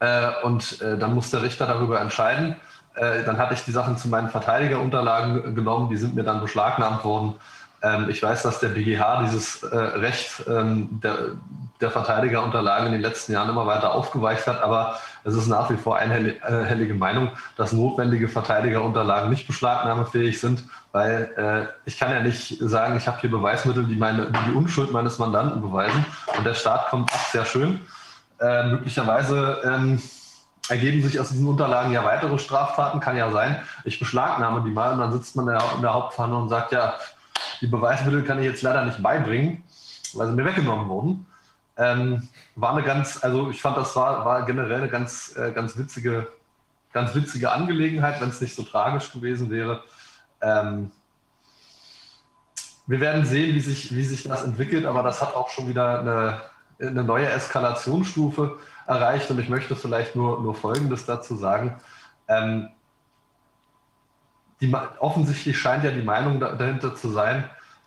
äh, 0.00 0.30
und 0.42 0.80
äh, 0.82 0.98
dann 0.98 1.14
muss 1.14 1.30
der 1.30 1.42
Richter 1.42 1.66
darüber 1.66 2.00
entscheiden. 2.00 2.56
Äh, 2.94 3.24
dann 3.24 3.38
hatte 3.38 3.54
ich 3.54 3.64
die 3.64 3.72
Sachen 3.72 3.96
zu 3.96 4.08
meinen 4.08 4.30
Verteidigerunterlagen 4.30 5.54
genommen, 5.54 5.90
die 5.90 5.96
sind 5.96 6.14
mir 6.14 6.24
dann 6.24 6.40
beschlagnahmt 6.40 7.04
worden. 7.04 7.34
Ähm, 7.82 8.08
ich 8.08 8.22
weiß, 8.22 8.42
dass 8.42 8.60
der 8.60 8.68
BGH 8.68 9.22
dieses 9.24 9.62
äh, 9.62 9.76
Recht 9.76 10.44
ähm, 10.48 11.00
der, 11.02 11.18
der 11.80 11.90
Verteidigerunterlagen 11.90 12.86
in 12.86 12.92
den 12.92 13.02
letzten 13.02 13.32
Jahren 13.32 13.50
immer 13.50 13.66
weiter 13.66 13.94
aufgeweicht 13.94 14.46
hat, 14.46 14.62
aber 14.62 14.98
es 15.24 15.34
ist 15.34 15.46
nach 15.46 15.68
wie 15.70 15.76
vor 15.76 15.96
einhellige 15.96 16.94
äh, 16.94 16.96
Meinung, 16.96 17.30
dass 17.56 17.72
notwendige 17.72 18.28
Verteidigerunterlagen 18.28 19.28
nicht 19.28 19.46
beschlagnahmefähig 19.46 20.40
sind, 20.40 20.64
weil 20.92 21.30
äh, 21.36 21.66
ich 21.84 21.98
kann 21.98 22.10
ja 22.10 22.20
nicht 22.20 22.56
sagen, 22.60 22.96
ich 22.96 23.06
habe 23.06 23.20
hier 23.20 23.30
Beweismittel, 23.30 23.84
die, 23.84 23.96
meine, 23.96 24.32
die, 24.46 24.52
Unschuld 24.52 24.92
meines 24.92 25.18
Mandanten 25.18 25.60
beweisen 25.60 26.06
und 26.36 26.46
der 26.46 26.54
Staat 26.54 26.88
kommt, 26.88 27.10
ach, 27.12 27.26
sehr 27.26 27.44
schön. 27.44 27.80
Äh, 28.40 28.68
möglicherweise 28.68 29.60
ähm, 29.64 30.00
ergeben 30.68 31.02
sich 31.02 31.20
aus 31.20 31.30
diesen 31.30 31.46
Unterlagen 31.46 31.92
ja 31.92 32.04
weitere 32.04 32.38
Straftaten, 32.38 33.00
kann 33.00 33.16
ja 33.16 33.30
sein. 33.30 33.60
Ich 33.84 33.98
beschlagnahme 33.98 34.62
die 34.62 34.70
mal 34.70 34.92
und 34.92 35.00
dann 35.00 35.12
sitzt 35.12 35.36
man 35.36 35.48
in 35.48 35.82
der 35.82 35.94
Hauptverhandlung 35.94 36.42
und 36.44 36.48
sagt, 36.48 36.72
ja, 36.72 36.94
die 37.60 37.66
Beweismittel 37.66 38.22
kann 38.22 38.38
ich 38.38 38.44
jetzt 38.44 38.62
leider 38.62 38.84
nicht 38.84 39.02
beibringen, 39.02 39.64
weil 40.14 40.28
sie 40.28 40.34
mir 40.34 40.44
weggenommen 40.44 40.88
wurden. 40.88 41.26
Ähm, 41.76 42.28
war 42.54 42.72
eine 42.72 42.82
ganz, 42.82 43.22
also 43.22 43.50
ich 43.50 43.60
fand, 43.60 43.76
das 43.76 43.94
war, 43.96 44.24
war 44.24 44.46
generell 44.46 44.78
eine 44.78 44.88
ganz, 44.88 45.34
äh, 45.36 45.52
ganz 45.52 45.76
witzige, 45.76 46.28
ganz 46.92 47.14
witzige 47.14 47.52
Angelegenheit, 47.52 48.20
wenn 48.20 48.30
es 48.30 48.40
nicht 48.40 48.54
so 48.54 48.62
tragisch 48.62 49.12
gewesen 49.12 49.50
wäre. 49.50 49.82
Ähm, 50.40 50.90
wir 52.86 53.00
werden 53.00 53.24
sehen, 53.26 53.54
wie 53.54 53.60
sich, 53.60 53.94
wie 53.94 54.04
sich 54.04 54.22
das 54.22 54.44
entwickelt, 54.44 54.86
aber 54.86 55.02
das 55.02 55.20
hat 55.20 55.34
auch 55.34 55.50
schon 55.50 55.68
wieder 55.68 56.00
eine, 56.00 56.40
eine 56.78 57.04
neue 57.04 57.28
Eskalationsstufe 57.28 58.58
erreicht 58.86 59.30
und 59.30 59.38
ich 59.40 59.48
möchte 59.48 59.74
vielleicht 59.74 60.14
nur, 60.14 60.40
nur 60.40 60.54
Folgendes 60.54 61.04
dazu 61.04 61.36
sagen. 61.36 61.76
Ähm, 62.28 62.68
die, 64.60 64.74
offensichtlich 64.98 65.58
scheint 65.58 65.84
ja 65.84 65.90
die 65.90 66.02
Meinung 66.02 66.40
dahinter 66.40 66.94
zu 66.94 67.10
sein, 67.10 67.44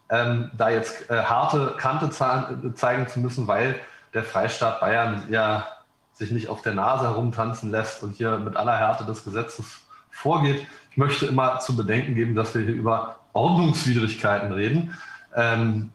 ähm, 0.10 0.52
da 0.58 0.70
jetzt 0.70 1.10
äh, 1.10 1.24
harte 1.24 1.76
Kante 1.78 2.10
zeigen 2.10 3.08
zu 3.08 3.20
müssen, 3.20 3.48
weil 3.48 3.80
der 4.14 4.24
Freistaat 4.24 4.80
Bayern 4.80 5.24
ja 5.30 5.68
sich 6.14 6.32
nicht 6.32 6.50
auf 6.50 6.62
der 6.62 6.74
Nase 6.74 7.06
herumtanzen 7.06 7.72
lässt 7.72 8.04
und 8.04 8.16
hier 8.16 8.38
mit 8.38 8.56
aller 8.58 8.78
Härte 8.78 9.06
des 9.06 9.24
Gesetzes 9.24 9.82
vorgeht. 10.10 10.68
Ich 10.92 10.98
möchte 10.98 11.28
immer 11.28 11.60
zu 11.60 11.76
bedenken 11.76 12.16
geben, 12.16 12.36
dass 12.36 12.54
wir 12.56 12.64
hier 12.64 12.74
über 12.74 13.18
Ordnungswidrigkeiten 13.34 14.52
reden. 14.52 14.98
Ähm, 15.36 15.92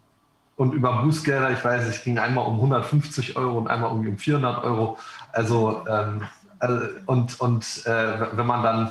und 0.57 0.73
über 0.73 1.03
Bußgelder, 1.03 1.51
ich 1.51 1.65
weiß, 1.65 1.85
es 1.87 2.05
ging 2.05 2.19
einmal 2.19 2.47
um 2.47 2.55
150 2.55 3.37
Euro 3.37 3.59
und 3.59 3.69
einmal 3.69 3.91
um 3.91 4.17
400 4.17 4.63
Euro. 4.63 4.99
Also, 5.33 5.85
ähm, 5.89 6.23
also 6.61 6.87
und, 7.07 7.41
und 7.41 7.87
äh, 7.87 8.37
wenn 8.37 8.47
man 8.47 8.63
dann 8.63 8.91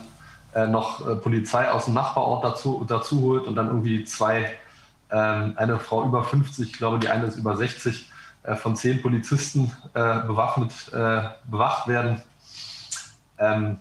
äh, 0.53 0.67
noch 0.67 1.07
äh, 1.07 1.15
Polizei 1.15 1.69
aus 1.69 1.85
dem 1.85 1.93
Nachbarort 1.93 2.43
dazu, 2.43 2.85
dazu 2.87 3.21
holt 3.21 3.45
und 3.45 3.55
dann 3.55 3.67
irgendwie 3.67 4.03
zwei, 4.03 4.57
ähm, 5.11 5.53
eine 5.55 5.79
Frau 5.79 6.03
über 6.03 6.23
50, 6.23 6.71
ich 6.71 6.77
glaube, 6.77 6.99
die 6.99 7.09
eine 7.09 7.25
ist 7.25 7.37
über 7.37 7.57
60, 7.57 8.09
äh, 8.43 8.55
von 8.55 8.75
zehn 8.75 9.01
Polizisten 9.01 9.71
äh, 9.93 10.19
bewaffnet 10.19 10.73
bewacht 11.45 11.87
werden, 11.87 12.21
ähm, 13.37 13.77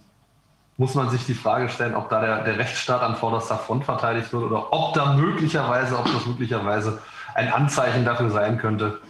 muss 0.77 0.95
man 0.95 1.11
sich 1.11 1.25
die 1.27 1.35
Frage 1.35 1.69
stellen, 1.69 1.95
ob 1.95 2.09
da 2.09 2.21
der, 2.21 2.45
der 2.45 2.59
Rechtsstaat 2.59 3.03
an 3.03 3.17
vorderster 3.17 3.59
Front 3.59 3.85
verteidigt 3.85 4.33
wird 4.33 4.45
oder 4.45 4.73
ob 4.73 4.95
da 4.95 5.15
möglicherweise, 5.15 5.99
ob 5.99 6.07
das 6.07 6.27
möglicherweise 6.27 6.99
ein 7.35 7.53
Anzeichen 7.53 8.05
dafür 8.05 8.31
sein 8.31 8.59
könnte, 8.59 9.01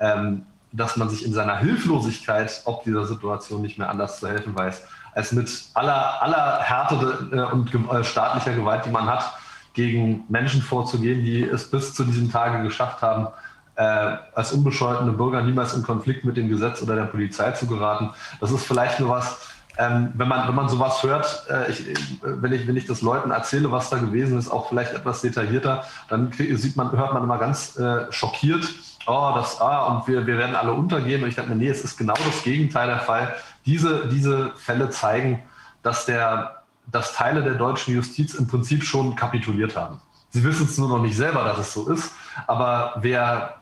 ähm, 0.00 0.46
dass 0.72 0.96
man 0.96 1.08
sich 1.08 1.24
in 1.24 1.32
seiner 1.32 1.58
Hilflosigkeit 1.58 2.62
ob 2.64 2.84
dieser 2.84 3.06
Situation 3.06 3.62
nicht 3.62 3.78
mehr 3.78 3.90
anders 3.90 4.20
zu 4.20 4.28
helfen 4.28 4.54
weiß, 4.56 4.86
als 5.14 5.32
mit 5.32 5.50
aller, 5.74 6.22
aller 6.22 6.60
Härte 6.60 7.28
äh, 7.32 7.52
und 7.52 7.74
äh, 7.74 8.04
staatlicher 8.04 8.54
Gewalt, 8.54 8.84
die 8.86 8.90
man 8.90 9.06
hat, 9.06 9.32
gegen 9.74 10.24
Menschen 10.28 10.62
vorzugehen, 10.62 11.24
die 11.24 11.42
es 11.42 11.70
bis 11.70 11.94
zu 11.94 12.04
diesem 12.04 12.30
Tage 12.30 12.62
geschafft 12.62 13.00
haben, 13.02 13.28
äh, 13.76 14.16
als 14.34 14.52
unbescholtene 14.52 15.12
Bürger 15.12 15.42
niemals 15.42 15.74
in 15.74 15.82
Konflikt 15.82 16.24
mit 16.24 16.36
dem 16.36 16.48
Gesetz 16.48 16.82
oder 16.82 16.96
der 16.96 17.04
Polizei 17.04 17.52
zu 17.52 17.66
geraten. 17.66 18.10
Das 18.40 18.50
ist 18.50 18.66
vielleicht 18.66 18.98
nur 18.98 19.10
was, 19.10 19.38
ähm, 19.78 20.12
wenn, 20.14 20.26
man, 20.26 20.48
wenn 20.48 20.54
man 20.56 20.68
sowas 20.68 21.02
hört, 21.04 21.46
äh, 21.48 21.70
ich, 21.70 21.86
wenn, 22.20 22.52
ich, 22.52 22.66
wenn 22.66 22.76
ich 22.76 22.86
das 22.86 23.00
Leuten 23.00 23.30
erzähle, 23.30 23.70
was 23.70 23.90
da 23.90 23.98
gewesen 23.98 24.36
ist, 24.36 24.50
auch 24.50 24.68
vielleicht 24.68 24.92
etwas 24.92 25.20
detaillierter, 25.22 25.84
dann 26.08 26.32
sieht 26.32 26.76
man, 26.76 26.90
hört 26.90 27.14
man 27.14 27.22
immer 27.22 27.38
ganz 27.38 27.78
äh, 27.78 28.10
schockiert, 28.10 28.68
oh, 29.06 29.32
das, 29.36 29.60
ah, 29.60 29.86
und 29.86 30.08
wir, 30.08 30.26
wir 30.26 30.36
werden 30.36 30.56
alle 30.56 30.72
untergehen. 30.72 31.22
Und 31.22 31.28
ich 31.28 31.36
denke 31.36 31.50
mir, 31.50 31.56
nee, 31.56 31.68
es 31.68 31.84
ist 31.84 31.96
genau 31.96 32.14
das 32.14 32.42
Gegenteil 32.42 32.88
der 32.88 32.98
Fall. 32.98 33.36
Diese, 33.66 34.08
diese 34.08 34.52
Fälle 34.56 34.90
zeigen, 34.90 35.42
dass, 35.82 36.06
der, 36.06 36.62
dass 36.88 37.14
Teile 37.14 37.42
der 37.42 37.54
deutschen 37.54 37.94
Justiz 37.94 38.34
im 38.34 38.48
Prinzip 38.48 38.82
schon 38.82 39.14
kapituliert 39.14 39.76
haben. 39.76 40.00
Sie 40.30 40.42
wissen 40.44 40.66
es 40.66 40.76
nur 40.76 40.88
noch 40.88 41.00
nicht 41.00 41.16
selber, 41.16 41.44
dass 41.44 41.58
es 41.58 41.72
so 41.72 41.88
ist, 41.88 42.12
aber 42.46 42.94
wer 43.00 43.54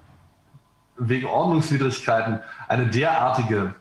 wegen 0.99 1.27
Ordnungswidrigkeiten 1.27 2.41
eine 2.69 2.87
derartige 2.87 3.75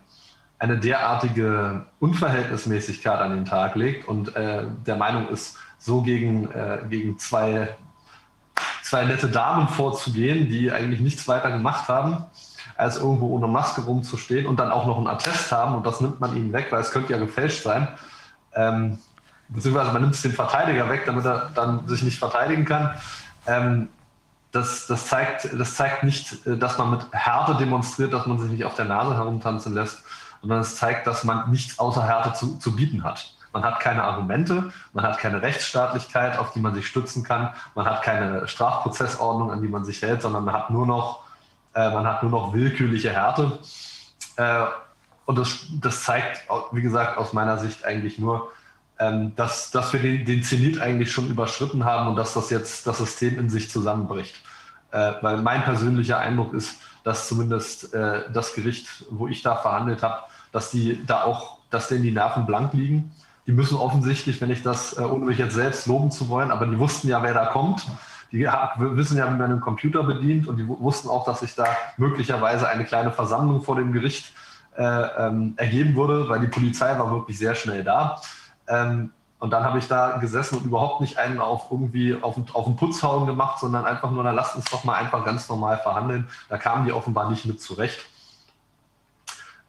eine 0.60 0.78
derartige 0.78 1.86
Unverhältnismäßigkeit 2.00 3.20
an 3.20 3.32
den 3.32 3.46
Tag 3.46 3.76
legt 3.76 4.08
und 4.08 4.36
äh, 4.36 4.66
der 4.86 4.96
Meinung 4.96 5.30
ist, 5.30 5.58
so 5.78 6.02
gegen, 6.02 6.50
äh, 6.52 6.80
gegen 6.90 7.20
zwei, 7.20 7.76
zwei 8.82 9.06
nette 9.06 9.28
Damen 9.28 9.68
vorzugehen, 9.68 10.50
die 10.50 10.72
eigentlich 10.72 11.00
nichts 11.00 11.28
weiter 11.28 11.52
gemacht 11.52 11.88
haben, 11.88 12.26
als 12.76 12.98
irgendwo 12.98 13.28
ohne 13.28 13.48
Maske 13.48 13.82
rumzustehen 13.82 14.48
und 14.48 14.60
dann 14.60 14.72
auch 14.72 14.88
noch 14.88 14.98
einen 14.98 15.08
Attest 15.08 15.52
haben 15.52 15.76
und 15.76 15.86
das 15.86 16.02
nimmt 16.02 16.20
man 16.20 16.36
ihnen 16.36 16.52
weg, 16.54 16.68
weil 16.72 16.82
es 16.82 16.92
könnte 16.92 17.14
ja 17.14 17.20
gefälscht 17.20 17.64
sein. 17.64 17.88
Ähm, 18.54 18.98
beziehungsweise 19.50 19.92
man 19.92 20.02
nimmt 20.02 20.16
es 20.16 20.22
dem 20.22 20.32
Verteidiger 20.32 20.90
weg, 20.90 21.04
damit 21.06 21.26
er 21.26 21.52
dann 21.54 21.88
sich 21.88 22.02
nicht 22.02 22.18
verteidigen 22.18 22.66
kann. 22.66 22.96
Ähm, 23.46 23.90
das, 24.52 24.88
das, 24.88 25.08
zeigt, 25.08 25.50
das 25.54 25.76
zeigt 25.76 26.04
nicht, 26.04 26.48
äh, 26.48 26.58
dass 26.58 26.78
man 26.78 26.92
mit 26.92 27.02
Härte 27.12 27.56
demonstriert, 27.56 28.14
dass 28.14 28.26
man 28.26 28.40
sich 28.40 28.50
nicht 28.50 28.66
auf 28.66 28.76
der 28.76 28.86
Nase 28.86 29.16
herumtanzen 29.16 29.74
lässt, 29.74 30.04
sondern 30.46 30.62
es 30.62 30.76
zeigt, 30.76 31.08
dass 31.08 31.24
man 31.24 31.50
nichts 31.50 31.80
außer 31.80 32.06
Härte 32.06 32.34
zu, 32.34 32.60
zu 32.60 32.76
bieten 32.76 33.04
hat. 33.04 33.34
Man 33.52 33.64
hat 33.64 33.80
keine 33.80 34.04
Argumente, 34.04 34.72
man 34.94 35.04
hat 35.04 35.18
keine 35.18 35.42
Rechtsstaatlichkeit, 35.42 36.38
auf 36.38 36.52
die 36.52 36.60
man 36.60 36.76
sich 36.76 36.86
stützen 36.86 37.24
kann, 37.24 37.50
man 37.74 37.88
hat 37.88 38.04
keine 38.04 38.48
Strafprozessordnung, 38.48 39.50
an 39.50 39.64
die 39.64 39.68
man 39.68 39.86
sich 39.86 40.04
hält, 40.04 40.22
sondern 40.22 40.46
man 40.46 40.54
hat 40.54 40.70
nur 40.70 40.86
noch, 40.86 41.24
äh, 41.74 41.90
man 41.90 42.06
hat 42.06 42.22
nur 42.22 42.32
noch 42.32 42.54
willkürliche 42.54 43.10
Härte. 43.10 43.58
Äh, 44.36 44.66
und 45.26 45.40
das, 45.40 45.66
das 45.82 46.04
zeigt, 46.04 46.48
wie 46.72 46.84
gesagt, 46.84 47.18
aus 47.18 47.34
meiner 47.34 47.58
Sicht 47.58 47.86
eigentlich 47.86 48.20
nur, 48.20 48.52
ähm, 49.00 49.36
dass, 49.36 49.72
dass 49.72 49.94
wir 49.94 50.00
den, 50.00 50.26
den 50.26 50.44
Zenit 50.44 50.80
eigentlich 50.80 51.12
schon 51.12 51.28
überschritten 51.28 51.86
haben 51.86 52.10
und 52.10 52.18
dass 52.18 52.36
das 52.36 52.52
jetzt 52.52 52.86
das 52.86 53.00
System 53.00 53.40
in 53.40 53.50
sich 53.50 53.72
zusammenbricht. 53.72 54.36
Äh, 54.92 55.14
weil 55.22 55.38
mein 55.38 55.64
persönlicher 55.64 56.20
Eindruck 56.20 56.54
ist, 56.54 56.80
dass 57.04 57.28
zumindest 57.28 57.94
äh, 57.96 58.30
das 58.32 58.54
Gericht, 58.54 58.88
wo 59.10 59.28
ich 59.28 59.42
da 59.42 59.56
verhandelt 59.56 60.04
habe, 60.04 60.24
dass 60.56 60.72
die 60.72 61.06
da 61.06 61.24
auch, 61.24 61.58
dass 61.70 61.90
denen 61.90 62.04
die 62.04 62.12
Nerven 62.12 62.46
blank 62.46 62.72
liegen. 62.72 63.12
Die 63.46 63.52
müssen 63.52 63.78
offensichtlich, 63.78 64.40
wenn 64.40 64.50
ich 64.50 64.64
das, 64.64 64.98
äh, 64.98 65.02
ohne 65.02 65.26
mich 65.26 65.38
jetzt 65.38 65.54
selbst 65.54 65.86
loben 65.86 66.12
zu 66.12 66.30
wollen, 66.30 66.50
aber 66.50 66.66
die 66.66 66.80
wussten 66.80 67.10
ja, 67.10 67.22
wer 67.22 67.34
da 67.34 67.48
kommt. 67.48 67.86
Die 68.32 68.46
wissen 68.46 69.18
ja, 69.18 69.28
wie 69.28 69.38
man 69.38 69.52
einen 69.52 69.60
Computer 69.60 70.04
bedient 70.04 70.48
und 70.48 70.56
die 70.56 70.66
wussten 70.66 71.10
auch, 71.10 71.26
dass 71.26 71.42
sich 71.42 71.56
da 71.56 71.66
möglicherweise 71.98 72.70
eine 72.70 72.86
kleine 72.86 73.12
Versammlung 73.12 73.64
vor 73.64 73.76
dem 73.76 73.92
Gericht 73.92 74.34
äh, 74.78 74.84
ähm, 74.84 75.56
ergeben 75.58 75.94
würde, 75.96 76.30
weil 76.30 76.40
die 76.40 76.48
Polizei 76.48 76.98
war 76.98 77.12
wirklich 77.12 77.38
sehr 77.38 77.56
schnell 77.56 77.84
da. 77.84 78.22
Ähm, 78.68 79.12
und 79.40 79.52
dann 79.52 79.66
habe 79.66 79.80
ich 79.80 79.90
da 79.90 80.18
gesessen 80.18 80.58
und 80.58 80.66
überhaupt 80.66 81.02
nicht 81.02 81.18
einen 81.18 81.40
auf 81.40 81.68
irgendwie 81.70 82.16
auf, 82.16 82.38
auf 82.54 82.66
den 82.66 82.78
Putzhauen 82.78 83.26
gemacht, 83.26 83.60
sondern 83.60 83.86
einfach 83.86 84.10
nur, 84.10 84.24
na 84.24 84.32
lasst 84.32 84.56
uns 84.56 84.66
doch 84.66 84.86
mal 84.86 84.96
einfach 84.96 85.26
ganz 85.26 85.50
normal 85.50 85.78
verhandeln. 85.80 86.30
Da 86.48 86.58
kamen 86.58 86.86
die 86.86 86.94
offenbar 86.94 87.30
nicht 87.30 87.46
mit 87.46 87.62
zurecht. 87.62 88.06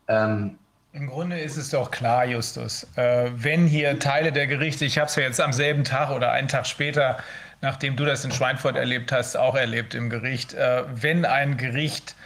Ähm, 0.06 0.58
im 0.96 1.08
Grunde 1.08 1.38
ist 1.38 1.58
es 1.58 1.70
doch 1.70 1.90
klar, 1.90 2.24
Justus, 2.24 2.86
äh, 2.96 3.30
wenn 3.34 3.66
hier 3.66 3.98
Teile 3.98 4.32
der 4.32 4.46
Gerichte, 4.46 4.86
ich 4.86 4.96
habe 4.98 5.08
es 5.08 5.16
ja 5.16 5.24
jetzt 5.24 5.40
am 5.40 5.52
selben 5.52 5.84
Tag 5.84 6.10
oder 6.10 6.32
einen 6.32 6.48
Tag 6.48 6.66
später, 6.66 7.18
nachdem 7.60 7.96
du 7.96 8.06
das 8.06 8.24
in 8.24 8.32
Schweinfurt 8.32 8.76
erlebt 8.76 9.12
hast, 9.12 9.36
auch 9.36 9.56
erlebt 9.56 9.94
im 9.94 10.08
Gericht, 10.08 10.54
äh, 10.54 10.84
wenn 10.94 11.26
ein 11.26 11.58
Gericht 11.58 12.16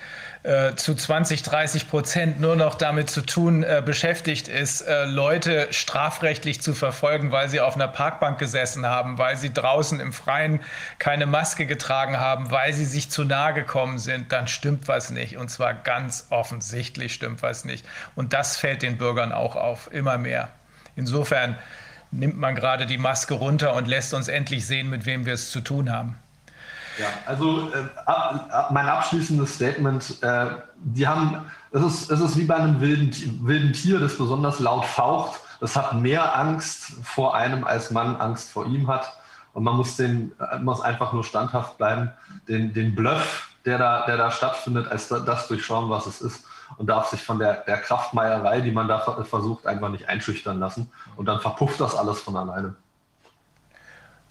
äh, 0.43 0.75
zu 0.75 0.95
20, 0.95 1.43
30 1.43 1.89
Prozent 1.89 2.41
nur 2.41 2.57
noch 2.57 2.75
damit 2.75 3.11
zu 3.11 3.21
tun 3.21 3.63
äh, 3.63 3.83
beschäftigt 3.85 4.49
ist, 4.49 4.81
äh, 4.81 5.05
Leute 5.05 5.69
strafrechtlich 5.71 6.63
zu 6.63 6.73
verfolgen, 6.73 7.31
weil 7.31 7.51
sie 7.51 7.61
auf 7.61 7.75
einer 7.75 7.89
Parkbank 7.89 8.39
gesessen 8.39 8.87
haben, 8.87 9.19
weil 9.19 9.37
sie 9.37 9.53
draußen 9.53 10.01
im 10.01 10.15
Freien 10.15 10.61
keine 10.99 11.27
Maske 11.27 11.67
getragen 11.67 12.19
haben, 12.19 12.51
weil 12.51 12.73
sie 12.73 12.87
sich 12.87 13.11
zu 13.11 13.25
nahe 13.25 13.53
gekommen 13.53 13.99
sind, 13.99 14.33
dann 14.33 14.49
stimmt 14.49 14.89
was 14.89 15.11
nicht. 15.11 15.37
Und 15.37 15.51
zwar 15.51 15.75
ganz 15.75 16.27
offensichtlich 16.31 17.13
stimmt 17.13 17.43
was 17.43 17.67
nicht. 17.67 17.85
Und 18.15 18.33
das 18.33 18.57
fällt 18.57 18.81
den 18.81 18.97
Bürgern 18.97 19.33
auch 19.33 19.57
auf, 19.57 19.93
immer 19.93 20.17
mehr. 20.17 20.49
Insofern 20.97 21.59
nimmt 22.11 22.39
man 22.39 22.55
gerade 22.55 22.87
die 22.87 22.99
Maske 22.99 23.35
runter 23.35 23.75
und 23.75 23.87
lässt 23.87 24.15
uns 24.15 24.29
endlich 24.29 24.67
sehen, 24.67 24.89
mit 24.89 25.05
wem 25.05 25.27
wir 25.27 25.35
es 25.35 25.51
zu 25.51 25.61
tun 25.61 25.93
haben. 25.93 26.19
Ja, 26.99 27.07
also 27.27 27.71
äh, 27.73 27.85
ab, 28.07 28.49
ab, 28.51 28.71
mein 28.71 28.87
abschließendes 28.87 29.55
Statement, 29.55 30.23
äh, 30.23 30.47
die 30.77 31.07
haben, 31.07 31.45
es 31.71 31.83
ist, 31.83 32.11
es 32.11 32.21
ist 32.21 32.37
wie 32.37 32.45
bei 32.45 32.57
einem 32.57 32.81
wilden, 32.81 33.41
wilden 33.47 33.73
Tier, 33.73 34.01
das 34.01 34.17
besonders 34.17 34.61
laut 34.61 34.85
faucht. 34.85 35.41
Es 35.61 35.77
hat 35.77 35.95
mehr 35.95 36.37
Angst 36.37 36.93
vor 37.03 37.35
einem, 37.35 37.65
als 37.65 37.91
man 37.91 38.17
Angst 38.17 38.51
vor 38.51 38.67
ihm 38.67 38.89
hat. 38.89 39.13
Und 39.53 39.65
man 39.65 39.77
muss, 39.77 39.97
den, 39.97 40.33
muss 40.63 40.81
einfach 40.81 41.13
nur 41.13 41.25
standhaft 41.25 41.77
bleiben, 41.77 42.13
den, 42.49 42.73
den 42.73 42.95
Bluff, 42.95 43.49
der 43.65 43.79
da, 43.79 44.07
der 44.07 44.17
da 44.17 44.31
stattfindet, 44.31 44.89
als 44.89 45.09
das 45.09 45.49
durchschauen, 45.49 45.91
was 45.91 46.07
es 46.07 46.21
ist. 46.21 46.45
Und 46.77 46.87
darf 46.87 47.09
sich 47.09 47.23
von 47.23 47.39
der, 47.39 47.65
der 47.65 47.79
Kraftmeierei, 47.79 48.61
die 48.61 48.71
man 48.71 48.87
da 48.89 49.01
versucht, 49.25 49.67
einfach 49.67 49.89
nicht 49.89 50.09
einschüchtern 50.09 50.61
lassen. 50.61 50.91
Und 51.17 51.27
dann 51.27 51.41
verpufft 51.41 51.81
das 51.81 51.97
alles 51.97 52.21
von 52.21 52.37
alleine. 52.37 52.77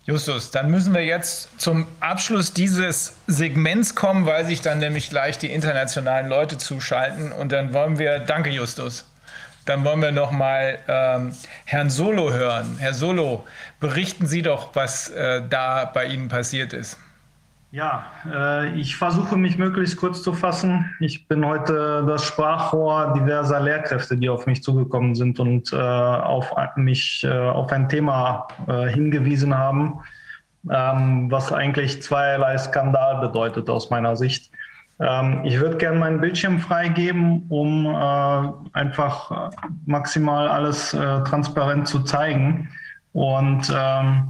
Justus, 0.09 0.49
dann 0.49 0.71
müssen 0.71 0.95
wir 0.95 1.05
jetzt 1.05 1.49
zum 1.61 1.87
Abschluss 1.99 2.51
dieses 2.51 3.13
Segments 3.27 3.93
kommen, 3.93 4.25
weil 4.25 4.43
sich 4.43 4.59
dann 4.59 4.79
nämlich 4.79 5.11
gleich 5.11 5.37
die 5.37 5.51
internationalen 5.53 6.27
Leute 6.27 6.57
zuschalten. 6.57 7.31
Und 7.31 7.51
dann 7.51 7.75
wollen 7.75 7.99
wir, 7.99 8.17
danke 8.17 8.49
Justus, 8.49 9.05
dann 9.65 9.85
wollen 9.85 10.01
wir 10.01 10.11
noch 10.11 10.31
mal 10.31 10.79
ähm, 10.87 11.35
Herrn 11.65 11.91
Solo 11.91 12.33
hören. 12.33 12.77
Herr 12.79 12.95
Solo, 12.95 13.45
berichten 13.79 14.25
Sie 14.25 14.41
doch, 14.41 14.75
was 14.75 15.11
äh, 15.11 15.43
da 15.47 15.85
bei 15.85 16.05
Ihnen 16.05 16.27
passiert 16.27 16.73
ist. 16.73 16.97
Ja, 17.71 18.05
äh, 18.25 18.73
ich 18.79 18.95
versuche 18.95 19.37
mich 19.37 19.59
möglichst 19.59 19.97
kurz 19.97 20.23
zu 20.23 20.33
fassen. 20.33 20.89
Ich 20.99 21.27
bin 21.27 21.45
heute 21.45 22.03
das 22.07 22.25
Sprachrohr 22.25 23.13
diverser 23.15 23.59
Lehrkräfte, 23.59 24.17
die 24.17 24.27
auf 24.27 24.47
mich 24.47 24.63
zugekommen 24.63 25.13
sind 25.13 25.39
und 25.39 25.71
äh, 25.71 25.75
auf 25.75 26.51
mich 26.77 27.23
äh, 27.23 27.29
auf 27.29 27.71
ein 27.71 27.87
Thema 27.87 28.47
hingewiesen 28.67 29.55
haben, 29.55 29.99
ähm, 30.67 31.29
was 31.29 31.53
eigentlich 31.53 32.01
zweierlei 32.01 32.57
Skandal 32.57 33.21
bedeutet 33.21 33.69
aus 33.69 33.91
meiner 33.91 34.15
Sicht. 34.15 34.49
Ähm, 34.99 35.41
ich 35.45 35.59
würde 35.59 35.77
gerne 35.77 35.99
meinen 35.99 36.19
Bildschirm 36.19 36.59
freigeben, 36.59 37.45
um 37.49 37.85
einfach 38.73 39.51
maximal 39.85 40.47
alles 40.47 40.89
transparent 40.89 41.87
zu 41.87 41.99
zeigen. 41.99 42.69
Und 43.13 43.71
ähm, 43.75 44.29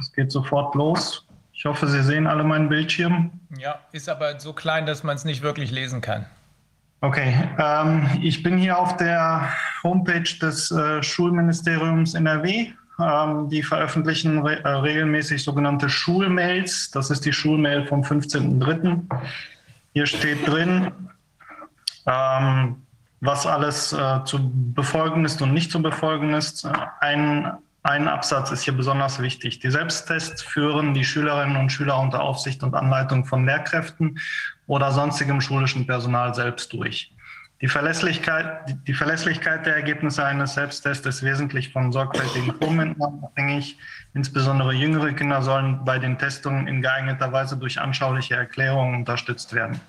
es 0.00 0.10
geht 0.12 0.32
sofort 0.32 0.74
los. 0.74 1.21
Ich 1.62 1.66
hoffe, 1.66 1.86
Sie 1.86 2.02
sehen 2.02 2.26
alle 2.26 2.42
meinen 2.42 2.68
Bildschirm. 2.68 3.30
Ja, 3.56 3.78
ist 3.92 4.08
aber 4.08 4.40
so 4.40 4.52
klein, 4.52 4.84
dass 4.84 5.04
man 5.04 5.14
es 5.14 5.24
nicht 5.24 5.42
wirklich 5.42 5.70
lesen 5.70 6.00
kann. 6.00 6.26
Okay, 7.02 7.36
ähm, 7.56 8.10
ich 8.20 8.42
bin 8.42 8.58
hier 8.58 8.76
auf 8.76 8.96
der 8.96 9.48
Homepage 9.84 10.38
des 10.40 10.72
äh, 10.72 11.00
Schulministeriums 11.04 12.14
NRW. 12.14 12.72
Ähm, 12.98 13.48
die 13.48 13.62
veröffentlichen 13.62 14.44
re 14.44 14.58
äh, 14.64 14.68
regelmäßig 14.70 15.44
sogenannte 15.44 15.88
Schulmails. 15.88 16.90
Das 16.90 17.10
ist 17.10 17.24
die 17.24 17.32
Schulmail 17.32 17.86
vom 17.86 18.02
15.03. 18.02 19.00
Hier 19.92 20.06
steht 20.06 20.44
drin, 20.44 20.90
ähm, 22.06 22.82
was 23.20 23.46
alles 23.46 23.92
äh, 23.92 24.24
zu 24.24 24.50
befolgen 24.74 25.24
ist 25.24 25.40
und 25.40 25.54
nicht 25.54 25.70
zu 25.70 25.80
befolgen 25.80 26.34
ist. 26.34 26.68
Ein, 26.98 27.52
ein 27.82 28.06
Absatz 28.06 28.52
ist 28.52 28.62
hier 28.62 28.76
besonders 28.76 29.20
wichtig. 29.20 29.58
Die 29.58 29.70
Selbsttests 29.70 30.42
führen 30.42 30.94
die 30.94 31.04
Schülerinnen 31.04 31.56
und 31.56 31.70
Schüler 31.70 31.98
unter 31.98 32.22
Aufsicht 32.22 32.62
und 32.62 32.74
Anleitung 32.74 33.24
von 33.24 33.44
Lehrkräften 33.44 34.18
oder 34.66 34.92
sonstigem 34.92 35.40
schulischen 35.40 35.86
Personal 35.86 36.34
selbst 36.34 36.72
durch. 36.72 37.12
Die 37.60 37.68
Verlässlichkeit, 37.68 38.74
die 38.88 38.94
Verlässlichkeit 38.94 39.66
der 39.66 39.76
Ergebnisse 39.76 40.24
eines 40.24 40.54
Selbsttests 40.54 41.06
ist 41.06 41.22
wesentlich 41.22 41.72
von 41.72 41.92
sorgfältigen 41.92 42.54
Vormindern 42.56 43.22
abhängig. 43.22 43.78
Insbesondere 44.14 44.72
jüngere 44.72 45.12
Kinder 45.12 45.42
sollen 45.42 45.84
bei 45.84 46.00
den 46.00 46.18
Testungen 46.18 46.66
in 46.66 46.82
geeigneter 46.82 47.32
Weise 47.32 47.56
durch 47.56 47.80
anschauliche 47.80 48.34
Erklärungen 48.34 48.96
unterstützt 48.96 49.54
werden. 49.54 49.80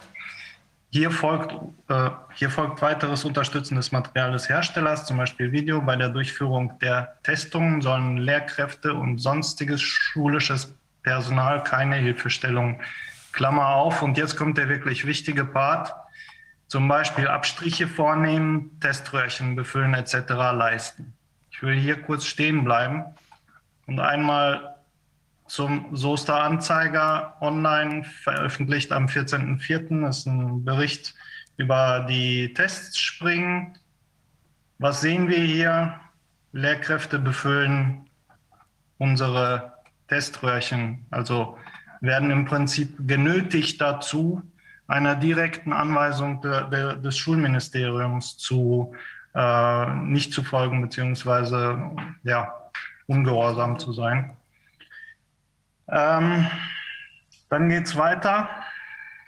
Hier 0.93 1.09
folgt, 1.09 1.53
äh, 1.89 2.11
hier 2.35 2.51
folgt 2.51 2.79
weiteres 2.83 3.25
unterstützendes 3.25 3.91
Material 3.91 4.31
des 4.31 4.47
Herstellers, 4.47 5.07
zum 5.07 5.17
Beispiel 5.17 5.51
Video. 5.51 5.81
Bei 5.81 5.95
der 5.95 6.09
Durchführung 6.09 6.77
der 6.77 7.17
Testungen 7.23 7.81
sollen 7.81 8.17
Lehrkräfte 8.17 8.93
und 8.93 9.17
sonstiges 9.17 9.81
schulisches 9.81 10.77
Personal 11.01 11.63
keine 11.63 11.95
Hilfestellung. 11.95 12.79
Klammer 13.31 13.69
auf. 13.69 14.03
Und 14.03 14.19
jetzt 14.19 14.37
kommt 14.37 14.59
der 14.59 14.69
wirklich 14.69 15.07
wichtige 15.07 15.45
Part 15.45 15.95
zum 16.67 16.87
Beispiel 16.87 17.27
Abstriche 17.27 17.87
vornehmen, 17.87 18.79
Teströhrchen 18.79 19.55
befüllen 19.55 19.95
etc. 19.95 20.29
leisten. 20.53 21.15
Ich 21.49 21.63
will 21.63 21.73
hier 21.73 22.03
kurz 22.03 22.25
stehen 22.25 22.63
bleiben 22.63 23.03
und 23.87 23.99
einmal 23.99 24.72
zum 25.53 25.95
Soester 25.95 26.43
Anzeiger 26.43 27.37
online 27.39 28.03
veröffentlicht 28.03 28.91
am 28.91 29.05
14.04. 29.05 30.01
Das 30.01 30.17
ist 30.17 30.25
ein 30.25 30.65
Bericht 30.65 31.13
über 31.57 32.07
die 32.09 32.55
Tests 32.55 32.97
springen. 32.99 33.77
Was 34.79 35.01
sehen 35.01 35.29
wir 35.29 35.37
hier? 35.37 35.99
Lehrkräfte 36.53 37.19
befüllen 37.19 38.09
unsere 38.97 39.73
Teströhrchen, 40.07 41.05
also 41.11 41.59
werden 42.01 42.31
im 42.31 42.45
Prinzip 42.45 43.07
genötigt 43.07 43.79
dazu, 43.79 44.41
einer 44.87 45.15
direkten 45.15 45.71
Anweisung 45.71 46.41
de, 46.41 46.67
de, 46.71 46.99
des 46.99 47.15
Schulministeriums 47.15 48.37
zu 48.37 48.95
äh, 49.35 49.93
nicht 49.97 50.33
zu 50.33 50.43
folgen 50.43 50.81
beziehungsweise 50.81 51.91
ja 52.23 52.51
ungehorsam 53.05 53.77
zu 53.77 53.93
sein. 53.93 54.35
Ähm, 55.93 56.47
dann 57.49 57.69
geht 57.69 57.85
es 57.85 57.95
weiter. 57.95 58.49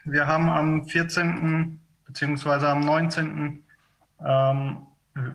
Wir 0.04 0.26
haben 0.26 0.50
am 0.50 0.88
14. 0.88 1.80
beziehungsweise 2.08 2.68
am 2.68 2.80
19. 2.80 3.64
Ähm, 4.26 4.88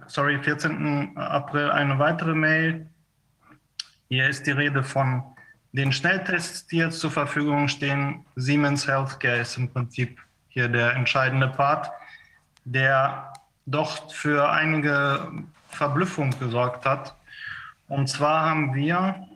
sorry, 0.09 0.43
14. 0.43 1.17
April 1.17 1.71
eine 1.71 2.01
weitere 2.01 2.35
Mail. 2.35 2.89
Hier 4.09 4.29
ist 4.29 4.45
die 4.45 4.51
Rede 4.51 4.83
von 4.83 5.23
den 5.71 5.93
Schnelltests, 5.93 6.67
die 6.67 6.79
jetzt 6.79 6.99
zur 6.99 7.13
Verfügung 7.13 7.69
stehen, 7.69 8.27
Siemens 8.35 8.89
Healthcare 8.89 9.39
ist 9.39 9.57
im 9.57 9.73
Prinzip 9.73 10.19
hier 10.49 10.69
der 10.69 10.95
entscheidende 10.97 11.47
Part, 11.47 11.93
der 12.65 13.33
doch 13.67 14.13
für 14.13 14.51
einige 14.51 15.31
Verblüffung 15.69 16.37
gesorgt 16.41 16.85
hat. 16.85 17.15
Und 17.87 18.09
zwar 18.09 18.51
haben 18.51 18.75
wir 18.75 19.29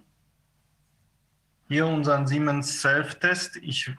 hier 1.68 1.86
unseren 1.86 2.26
Siemens 2.26 2.80
Self-Test. 2.80 3.56
Ich 3.56 3.90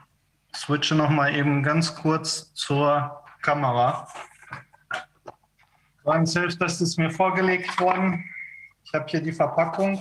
switche 0.54 0.94
noch 0.94 1.10
mal 1.10 1.34
eben 1.34 1.62
ganz 1.62 1.94
kurz 1.94 2.52
zur 2.54 3.22
Kamera. 3.42 4.08
Ein 6.04 6.26
Self-Test 6.26 6.82
ist 6.82 6.98
mir 6.98 7.10
vorgelegt 7.10 7.80
worden. 7.80 8.24
Ich 8.84 8.94
habe 8.94 9.06
hier 9.08 9.20
die 9.20 9.32
Verpackung 9.32 9.98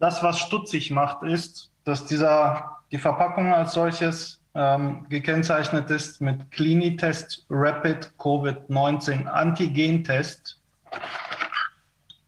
das, 0.00 0.22
was 0.22 0.40
stutzig 0.40 0.90
macht, 0.90 1.22
ist, 1.22 1.70
dass 1.84 2.06
dieser, 2.06 2.78
die 2.90 2.98
Verpackung 2.98 3.52
als 3.52 3.74
solches 3.74 4.40
ähm, 4.54 5.06
gekennzeichnet 5.08 5.90
ist 5.90 6.20
mit 6.20 6.50
Clinitest 6.50 7.46
Rapid 7.48 8.12
Covid-19 8.18 9.26
Antigen-Test. 9.26 10.58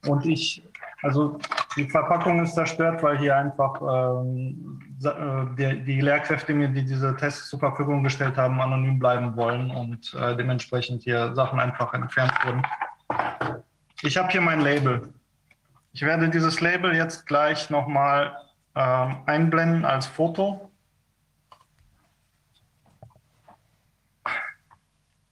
Und 0.07 0.27
ich, 0.27 0.62
also 1.03 1.39
die 1.77 1.89
Verpackung 1.89 2.43
ist 2.43 2.55
zerstört, 2.55 3.03
weil 3.03 3.19
hier 3.19 3.37
einfach 3.37 3.81
ähm, 3.81 4.81
äh, 5.03 5.57
die, 5.57 5.85
die, 5.85 6.01
Lehrkräfte 6.01 6.55
mir, 6.55 6.69
die 6.69 6.85
diese 6.85 7.16
Tests 7.16 7.49
zur 7.49 7.59
Verfügung 7.59 8.03
gestellt 8.05 8.37
haben, 8.37 8.61
anonym 8.61 8.99
bleiben 8.99 9.35
wollen 9.37 9.70
und 9.70 10.15
äh, 10.15 10.37
dementsprechend 10.37 11.03
hier 11.03 11.35
Sachen 11.35 11.59
einfach 11.59 11.93
entfernt 11.95 12.33
wurden. 12.45 12.62
Ich 14.03 14.16
habe 14.16 14.29
hier 14.31 14.41
mein 14.41 14.61
Label. 14.61 15.12
Ich 15.93 16.03
werde 16.03 16.29
dieses 16.31 16.61
Label 16.61 16.95
jetzt 16.95 17.27
gleich 17.27 17.69
nochmal 17.69 18.37
ähm, 18.74 19.16
einblenden 19.27 19.85
als 19.85 20.07
Foto. 20.07 20.72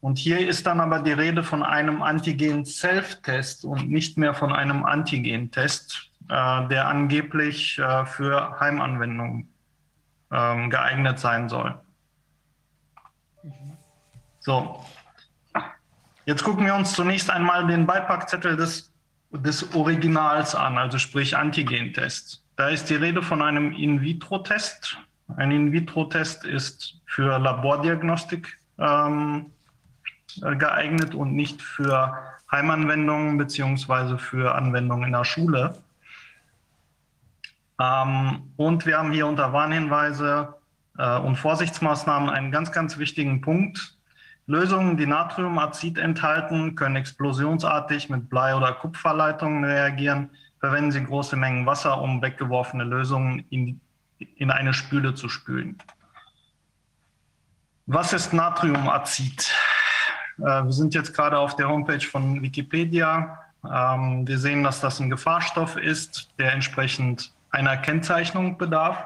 Und 0.01 0.19
hier 0.19 0.49
ist 0.49 0.67
dann 0.67 0.81
aber 0.81 1.01
die 1.01 1.13
Rede 1.13 1.43
von 1.43 1.63
einem 1.63 2.03
Antigen-Self-Test 2.03 3.65
und 3.65 3.91
nicht 3.91 4.17
mehr 4.17 4.35
von 4.35 4.53
einem 4.53 4.85
Antigen-Test, 4.85 6.11
äh, 6.29 6.69
der 6.69 6.89
angeblich 6.89 7.79
äh, 7.79 8.07
für 8.07 8.59
Heimanwendungen 8.61 9.53
äh, 10.31 10.69
geeignet 10.69 11.19
sein 11.19 11.49
soll. 11.49 11.79
So, 14.39 14.85
jetzt 16.25 16.43
gucken 16.43 16.65
wir 16.65 16.75
uns 16.75 16.95
zunächst 16.95 17.29
einmal 17.29 17.67
den 17.67 17.87
Beipackzettel 17.87 18.57
des 18.57 18.91
des 19.33 19.75
Originals 19.75 20.55
an, 20.55 20.77
also 20.77 20.99
sprich 20.99 21.37
Antigen-Test. 21.37 22.43
Da 22.57 22.69
ist 22.69 22.91
die 22.91 22.97
Rede 22.97 23.23
von 23.23 23.43
einem 23.43 23.73
In-vitro-Test. 23.73 24.99
Ein 25.37 25.53
In-vitro-Test 25.53 26.45
ist 26.45 27.01
für 27.07 27.39
Labordiagnostik 27.39 28.59
ähm, 28.79 29.53
geeignet 30.41 31.15
und 31.15 31.35
nicht 31.35 31.63
für 31.63 32.17
Heimanwendungen 32.51 33.39
beziehungsweise 33.39 34.19
für 34.19 34.55
Anwendungen 34.55 35.05
in 35.07 35.13
der 35.13 35.25
Schule. 35.25 35.75
Ähm, 37.81 38.53
und 38.57 38.87
wir 38.87 38.99
haben 38.99 39.13
hier 39.13 39.27
unter 39.27 39.53
Warnhinweise 39.53 40.55
äh, 40.99 41.19
und 41.19 41.37
Vorsichtsmaßnahmen 41.37 42.29
einen 42.29 42.51
ganz, 42.51 42.73
ganz 42.73 42.99
wichtigen 42.99 43.41
Punkt. 43.41 43.97
Lösungen, 44.47 44.97
die 44.97 45.07
Natriumazid 45.07 45.97
enthalten, 45.97 46.75
können 46.75 46.97
explosionsartig 46.97 48.11
mit 48.11 48.29
Blei- 48.29 48.57
oder 48.57 48.73
Kupferleitungen 48.73 49.65
reagieren. 49.65 50.31
Verwenden 50.59 50.91
Sie 50.91 51.05
große 51.05 51.37
Mengen 51.37 51.67
Wasser, 51.67 52.03
um 52.03 52.21
weggeworfene 52.21 52.85
Lösungen 52.85 53.45
in, 53.51 53.81
in 54.19 54.51
eine 54.51 54.75
Spüle 54.75 55.15
zu 55.15 55.29
spülen. 55.29 55.79
Was 57.87 58.13
ist 58.13 58.33
Natriumazid? 58.33 59.55
Äh, 60.41 60.65
wir 60.65 60.73
sind 60.73 60.95
jetzt 60.95 61.15
gerade 61.15 61.39
auf 61.39 61.57
der 61.57 61.69
Homepage 61.69 62.01
von 62.01 62.43
Wikipedia. 62.43 63.39
Ähm, 63.65 64.27
wir 64.27 64.39
sehen, 64.39 64.63
dass 64.63 64.81
das 64.81 65.01
ein 65.01 65.11
Gefahrstoff 65.11 65.77
ist, 65.77 66.31
der 66.39 66.53
entsprechend 66.53 67.33
einer 67.51 67.77
Kennzeichnung 67.77 68.59
bedarf. 68.59 69.05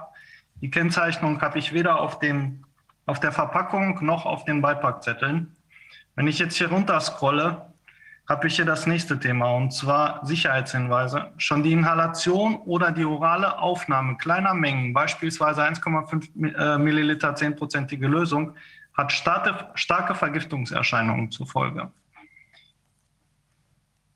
Die 0.61 0.71
Kennzeichnung 0.71 1.41
habe 1.41 1.59
ich 1.59 1.73
weder 1.73 2.01
auf 2.01 2.19
dem 2.19 2.65
auf 3.07 3.21
der 3.21 3.33
Verpackung 3.33 4.03
noch 4.03 4.25
auf 4.25 4.45
den 4.45 4.63
Beipackzetteln. 4.63 5.55
Wenn 6.17 6.27
ich 6.27 6.39
jetzt 6.39 6.57
hier 6.57 6.71
runter 6.71 6.99
scrolle, 7.01 7.67
habe 8.27 8.47
ich 8.47 8.57
hier 8.57 8.65
das 8.65 8.87
nächste 8.87 9.19
Thema 9.19 9.51
und 9.51 9.73
zwar 9.73 10.25
Sicherheitshinweise. 10.25 11.33
Schon 11.37 11.63
die 11.63 11.73
Inhalation 11.73 12.57
oder 12.57 12.93
die 12.93 13.05
orale 13.05 13.59
Aufnahme 13.59 14.17
kleiner 14.17 14.55
Mengen, 14.55 14.95
beispielsweise 14.95 15.63
1,5 15.63 16.57
äh, 16.57 16.79
Milliliter 16.79 17.35
10-prozentige 17.35 18.07
Lösung, 18.07 18.55
hat 18.95 19.13
starke, 19.13 19.71
starke 19.75 20.15
Vergiftungserscheinungen 20.15 21.31
zur 21.31 21.47
Folge. 21.47 21.91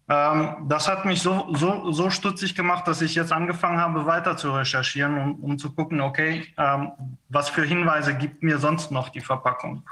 Ähm, 0.08 0.68
das 0.68 0.88
hat 0.88 1.04
mich 1.04 1.20
so, 1.20 1.54
so, 1.54 1.92
so 1.92 2.08
stutzig 2.08 2.54
gemacht, 2.54 2.88
dass 2.88 3.02
ich 3.02 3.14
jetzt 3.14 3.32
angefangen 3.32 3.78
habe, 3.78 4.06
weiter 4.06 4.36
zu 4.36 4.52
recherchieren, 4.52 5.18
um, 5.18 5.34
um 5.40 5.58
zu 5.58 5.74
gucken, 5.74 6.00
okay, 6.00 6.46
ähm, 6.56 6.92
was 7.28 7.50
für 7.50 7.64
Hinweise 7.64 8.14
gibt 8.14 8.42
mir 8.42 8.58
sonst 8.58 8.90
noch 8.90 9.10
die 9.10 9.20
Verpackung. 9.20 9.82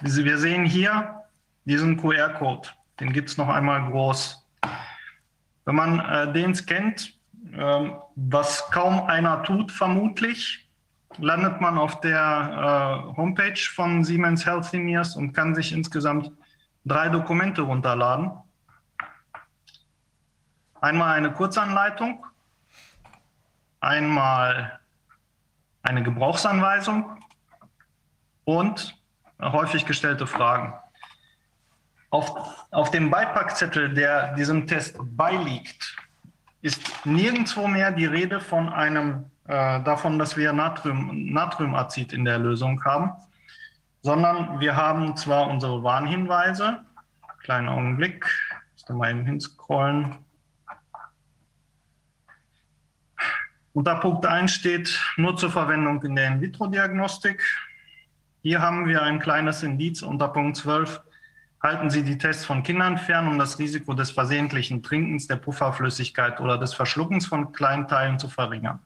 Wir 0.00 0.38
sehen 0.38 0.64
hier 0.64 1.22
diesen 1.64 1.96
QR-Code, 1.96 2.68
den 2.98 3.12
gibt 3.12 3.28
es 3.30 3.36
noch 3.36 3.48
einmal 3.48 3.88
groß. 3.88 4.44
Wenn 5.64 5.74
man 5.74 6.00
äh, 6.00 6.32
den 6.32 6.54
scannt, 6.54 7.14
äh, 7.52 7.90
was 8.16 8.68
kaum 8.70 9.04
einer 9.06 9.44
tut, 9.44 9.70
vermutlich, 9.70 10.65
landet 11.18 11.60
man 11.60 11.78
auf 11.78 12.00
der 12.00 13.12
äh, 13.12 13.16
Homepage 13.16 13.60
von 13.74 14.04
Siemens 14.04 14.44
Healthineers 14.46 15.16
und 15.16 15.32
kann 15.32 15.54
sich 15.54 15.72
insgesamt 15.72 16.30
drei 16.84 17.08
Dokumente 17.08 17.62
runterladen. 17.62 18.32
Einmal 20.80 21.14
eine 21.16 21.32
Kurzanleitung, 21.32 22.24
einmal 23.80 24.78
eine 25.82 26.02
Gebrauchsanweisung 26.02 27.24
und 28.44 28.96
häufig 29.40 29.86
gestellte 29.86 30.26
Fragen. 30.26 30.74
Auf, 32.10 32.66
auf 32.70 32.90
dem 32.90 33.10
Beipackzettel, 33.10 33.92
der 33.92 34.34
diesem 34.34 34.66
Test 34.66 34.96
beiliegt, 35.00 35.96
ist 36.62 37.04
nirgendwo 37.04 37.68
mehr 37.68 37.92
die 37.92 38.06
Rede 38.06 38.40
von 38.40 38.68
einem, 38.68 39.30
äh, 39.48 39.82
davon, 39.82 40.18
dass 40.18 40.36
wir 40.36 40.52
Natrium, 40.52 41.32
Natriumazid 41.32 42.12
in 42.12 42.24
der 42.24 42.38
Lösung 42.38 42.84
haben, 42.84 43.12
sondern 44.02 44.60
wir 44.60 44.76
haben 44.76 45.16
zwar 45.16 45.48
unsere 45.48 45.82
Warnhinweise, 45.82 46.80
kleinen 47.42 47.68
Augenblick, 47.68 48.24
da 48.86 48.94
mal 48.94 49.10
eben 49.10 49.26
hinscrollen. 49.26 50.16
Unter 53.72 53.96
Punkt 53.96 54.24
1 54.24 54.52
steht 54.52 54.98
nur 55.16 55.36
zur 55.36 55.50
Verwendung 55.50 56.02
in 56.02 56.14
der 56.14 56.28
In-vitro-Diagnostik. 56.28 57.42
Hier 58.42 58.62
haben 58.62 58.86
wir 58.86 59.02
ein 59.02 59.18
kleines 59.18 59.62
Indiz 59.62 60.02
unter 60.02 60.28
Punkt 60.28 60.56
12. 60.56 61.02
Halten 61.62 61.90
Sie 61.90 62.04
die 62.04 62.16
Tests 62.16 62.44
von 62.44 62.62
Kindern 62.62 62.96
fern, 62.96 63.26
um 63.28 63.38
das 63.38 63.58
Risiko 63.58 63.92
des 63.92 64.12
versehentlichen 64.12 64.82
Trinkens 64.82 65.26
der 65.26 65.36
Pufferflüssigkeit 65.36 66.40
oder 66.40 66.56
des 66.56 66.72
Verschluckens 66.72 67.26
von 67.26 67.52
Kleinteilen 67.52 68.18
zu 68.18 68.28
verringern. 68.28 68.80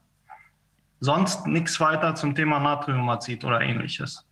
Sonst 1.00 1.46
nichts 1.46 1.80
weiter 1.80 2.14
zum 2.14 2.34
Thema 2.34 2.60
Natriumazid 2.60 3.44
oder 3.44 3.60
ähnliches. 3.60 4.26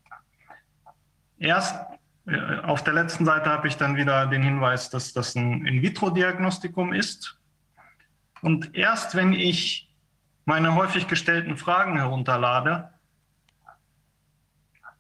Erst 1.39 1.75
äh, 2.27 2.61
auf 2.61 2.85
der 2.85 2.95
letzten 2.95 3.25
Seite 3.25 3.51
habe 3.51 3.69
ich 3.69 3.77
dann 3.77 3.97
wieder 3.97 4.27
den 4.27 4.43
Hinweis, 4.43 4.91
dass 4.91 5.13
das 5.13 5.35
ein 5.35 5.67
In-vitro-Diagnostikum 5.67 6.93
ist. 6.93 7.39
Und 8.43 8.75
erst 8.75 9.15
wenn 9.15 9.33
ich 9.33 9.89
meine 10.45 10.75
häufig 10.75 11.09
gestellten 11.09 11.57
Fragen 11.57 11.97
herunterlade, 11.97 12.91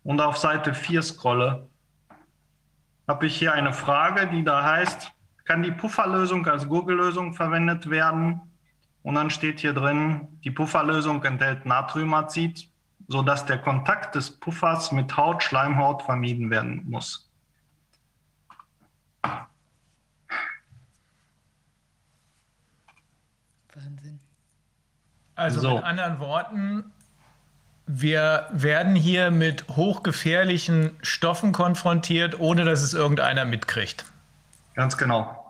und 0.09 0.23
auf 0.23 0.39
Seite 0.39 0.73
4 0.73 1.03
scrolle, 1.03 1.69
habe 3.07 3.27
ich 3.27 3.37
hier 3.37 3.53
eine 3.53 3.75
Frage, 3.75 4.27
die 4.29 4.43
da 4.43 4.65
heißt, 4.65 5.13
kann 5.45 5.63
die 5.63 5.71
Pufferlösung 5.71 6.47
als 6.47 6.67
Gurgellösung 6.67 7.35
verwendet 7.35 7.91
werden? 7.91 8.41
Und 9.09 9.15
dann 9.15 9.31
steht 9.31 9.61
hier 9.61 9.73
drin, 9.73 10.29
die 10.45 10.51
Pufferlösung 10.51 11.25
enthält 11.25 11.65
Natriumazid, 11.65 12.69
sodass 13.07 13.47
der 13.47 13.57
Kontakt 13.57 14.15
des 14.15 14.39
Puffers 14.39 14.93
mit 14.93 15.17
Haut, 15.17 15.43
Schleimhaut 15.43 16.03
vermieden 16.03 16.51
werden 16.51 16.85
muss. 16.91 17.31
Wahnsinn. 23.73 24.21
Also 25.37 25.61
so. 25.61 25.77
mit 25.77 25.85
anderen 25.85 26.19
Worten, 26.19 26.93
wir 27.87 28.47
werden 28.51 28.95
hier 28.95 29.31
mit 29.31 29.67
hochgefährlichen 29.69 30.99
Stoffen 31.01 31.53
konfrontiert, 31.53 32.39
ohne 32.39 32.67
dass 32.67 32.83
es 32.83 32.93
irgendeiner 32.93 33.47
mitkriegt. 33.47 34.05
Ganz 34.75 34.99
genau. 34.99 35.48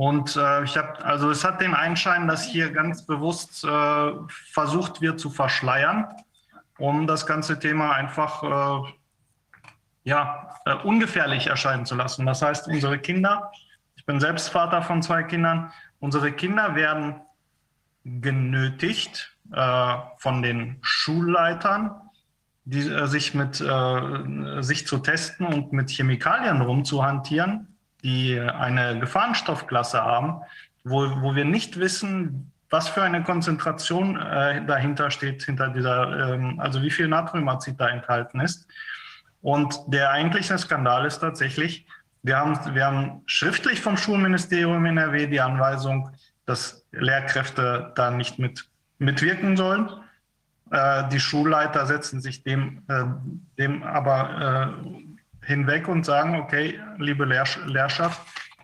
Und 0.00 0.34
äh, 0.34 0.64
ich 0.64 0.78
habe, 0.78 1.04
also 1.04 1.28
es 1.28 1.44
hat 1.44 1.60
den 1.60 1.74
Einschein, 1.74 2.26
dass 2.26 2.42
hier 2.42 2.70
ganz 2.70 3.04
bewusst 3.04 3.62
äh, 3.64 4.12
versucht 4.50 5.02
wird 5.02 5.20
zu 5.20 5.28
verschleiern, 5.28 6.08
um 6.78 7.06
das 7.06 7.26
ganze 7.26 7.58
Thema 7.58 7.92
einfach 7.92 8.42
äh, 8.42 8.92
ja, 10.04 10.56
äh, 10.64 10.72
ungefährlich 10.84 11.48
erscheinen 11.48 11.84
zu 11.84 11.96
lassen. 11.96 12.24
Das 12.24 12.40
heißt, 12.40 12.66
unsere 12.68 12.98
Kinder, 12.98 13.52
ich 13.94 14.06
bin 14.06 14.20
selbst 14.20 14.48
Vater 14.48 14.80
von 14.80 15.02
zwei 15.02 15.22
Kindern, 15.22 15.70
unsere 15.98 16.32
Kinder 16.32 16.74
werden 16.74 17.20
genötigt, 18.02 19.36
äh, 19.52 19.96
von 20.16 20.40
den 20.40 20.78
Schulleitern, 20.80 21.90
die, 22.64 22.88
äh, 22.88 23.06
sich, 23.06 23.34
mit, 23.34 23.56
sich 24.64 24.86
zu 24.86 24.96
testen 25.00 25.44
und 25.44 25.74
mit 25.74 25.90
Chemikalien 25.90 26.62
rumzuhantieren, 26.62 27.69
die 28.02 28.38
eine 28.38 28.98
Gefahrenstoffklasse 28.98 30.02
haben, 30.02 30.40
wo, 30.84 31.22
wo 31.22 31.34
wir 31.34 31.44
nicht 31.44 31.78
wissen, 31.78 32.52
was 32.70 32.88
für 32.88 33.02
eine 33.02 33.22
Konzentration 33.22 34.16
äh, 34.16 34.64
dahinter 34.64 35.10
steht, 35.10 35.42
hinter 35.42 35.68
dieser, 35.70 36.34
ähm, 36.34 36.60
also 36.60 36.82
wie 36.82 36.90
viel 36.90 37.08
Natriumazid 37.08 37.80
da 37.80 37.88
enthalten 37.88 38.40
ist. 38.40 38.68
Und 39.42 39.80
der 39.88 40.10
eigentliche 40.10 40.56
Skandal 40.56 41.04
ist 41.06 41.18
tatsächlich, 41.18 41.86
wir 42.22 42.36
haben, 42.36 42.74
wir 42.74 42.84
haben 42.86 43.22
schriftlich 43.26 43.80
vom 43.80 43.96
Schulministerium 43.96 44.84
NRW 44.84 45.26
die 45.26 45.40
Anweisung, 45.40 46.10
dass 46.46 46.86
Lehrkräfte 46.92 47.92
da 47.96 48.10
nicht 48.10 48.38
mit 48.38 48.66
mitwirken 48.98 49.56
sollen. 49.56 49.90
Äh, 50.70 51.08
die 51.08 51.18
Schulleiter 51.18 51.86
setzen 51.86 52.20
sich 52.20 52.44
dem, 52.44 52.82
äh, 52.88 53.04
dem 53.58 53.82
aber 53.82 54.76
äh, 54.86 55.09
hinweg 55.44 55.88
und 55.88 56.04
sagen, 56.04 56.36
okay, 56.36 56.78
liebe 56.98 57.24
Lehr 57.24 57.44
Lehrschaft, 57.66 58.20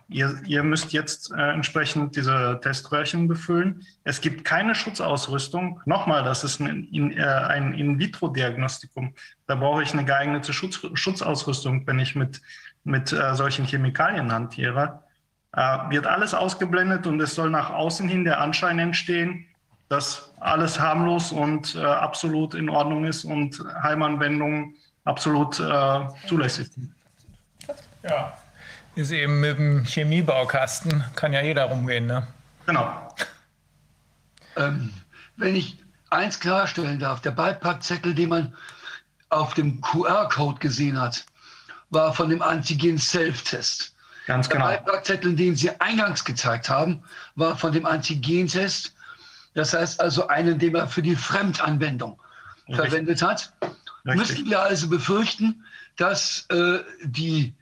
ihr, 0.07 0.39
ihr, 0.45 0.63
müsst 0.63 0.93
jetzt 0.93 1.31
äh, 1.31 1.51
entsprechend 1.51 2.15
diese 2.15 2.59
Teströhrchen 2.61 3.27
befüllen. 3.27 3.85
Es 4.03 4.21
gibt 4.21 4.45
keine 4.45 4.75
Schutzausrüstung. 4.75 5.81
Nochmal, 5.85 6.23
das 6.23 6.43
ist 6.43 6.59
ein, 6.59 6.87
äh, 7.17 7.23
ein 7.23 7.73
In-vitro-Diagnostikum. 7.73 9.13
Da 9.47 9.55
brauche 9.55 9.83
ich 9.83 9.93
eine 9.93 10.05
geeignete 10.05 10.53
Schutz, 10.53 10.79
Schutzausrüstung, 10.93 11.85
wenn 11.87 11.99
ich 11.99 12.15
mit, 12.15 12.41
mit 12.83 13.11
äh, 13.11 13.35
solchen 13.35 13.65
Chemikalien 13.65 14.31
hantiere. 14.31 15.03
wird 15.89 16.05
alles 16.05 16.33
ausgeblendet 16.33 17.07
und 17.07 17.19
es 17.19 17.33
soll 17.33 17.49
nach 17.49 17.71
außen 17.71 18.07
hin 18.07 18.23
der 18.25 18.39
Anschein 18.39 18.79
entstehen, 18.79 19.47
dass 19.89 20.33
alles 20.39 20.79
harmlos 20.79 21.31
und 21.31 21.75
äh, 21.75 21.83
absolut 21.83 22.53
in 22.53 22.69
Ordnung 22.69 23.05
ist 23.05 23.23
und 23.23 23.63
Heimanwendungen 23.81 24.75
absolut 25.07 25.59
äh, 25.59 26.07
zulässig. 26.27 26.69
Ja, 28.03 28.37
ist 28.95 29.11
eben 29.11 29.39
mit 29.39 29.57
dem 29.57 29.83
Chemiebaukasten, 29.83 31.03
kann 31.15 31.33
ja 31.33 31.41
jeder 31.41 31.65
rumgehen, 31.65 32.05
ne? 32.05 32.27
Genau. 32.65 33.15
Ähm, 34.55 34.91
wenn 35.35 35.55
ich 35.55 35.77
eins 36.09 36.39
klarstellen 36.39 36.97
darf, 36.97 37.21
der 37.21 37.29
Beipackzettel, 37.29 38.15
den 38.15 38.29
man 38.29 38.55
auf 39.29 39.53
dem 39.53 39.79
QR-Code 39.81 40.57
gesehen 40.57 40.99
hat, 40.99 41.23
war 41.91 42.11
von 42.11 42.31
dem 42.31 42.41
Antigen-Self-Test. 42.41 43.93
Ganz 44.25 44.49
genau. 44.49 44.67
Der 44.69 44.77
Beipackzettel, 44.77 45.35
den 45.35 45.55
Sie 45.55 45.69
eingangs 45.79 46.25
gezeigt 46.25 46.69
haben, 46.71 47.03
war 47.35 47.55
von 47.55 47.71
dem 47.71 47.85
Antigen-Test 47.85 48.95
das 49.57 49.73
heißt 49.73 49.99
also 49.99 50.27
einen, 50.27 50.59
den 50.59 50.73
man 50.73 50.87
für 50.87 51.01
die 51.01 51.15
Fremdanwendung 51.15 52.19
Richtig. 52.67 52.75
verwendet 52.75 53.21
hat. 53.23 53.51
Richtig. 54.07 54.29
Müssten 54.29 54.49
wir 54.49 54.61
also 54.61 54.87
befürchten, 54.89 55.65
dass 55.97 56.45
äh, 56.49 56.79
die, 57.03 57.53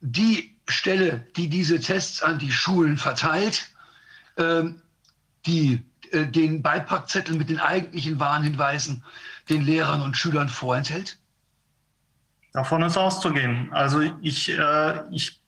die 0.00 0.56
Stelle, 0.68 1.26
die 1.36 1.48
diese 1.48 1.78
Tests 1.78 2.22
an 2.22 2.38
die 2.38 2.50
Schulen 2.50 2.96
verteilt, 2.96 3.70
äh, 4.36 4.64
die 5.44 5.84
äh, 6.12 6.26
den 6.26 6.62
Beipackzettel 6.62 7.36
mit 7.36 7.50
den 7.50 7.60
eigentlichen 7.60 8.18
Warnhinweisen 8.18 9.04
den 9.48 9.62
Lehrern 9.62 10.00
und 10.00 10.16
Schülern 10.16 10.48
vorenthält? 10.48 11.18
Davon 12.52 12.82
ist 12.82 12.96
auszugehen. 12.96 13.70
Also 13.72 14.00
ich, 14.22 14.48
äh, 14.48 15.02
ich 15.10 15.40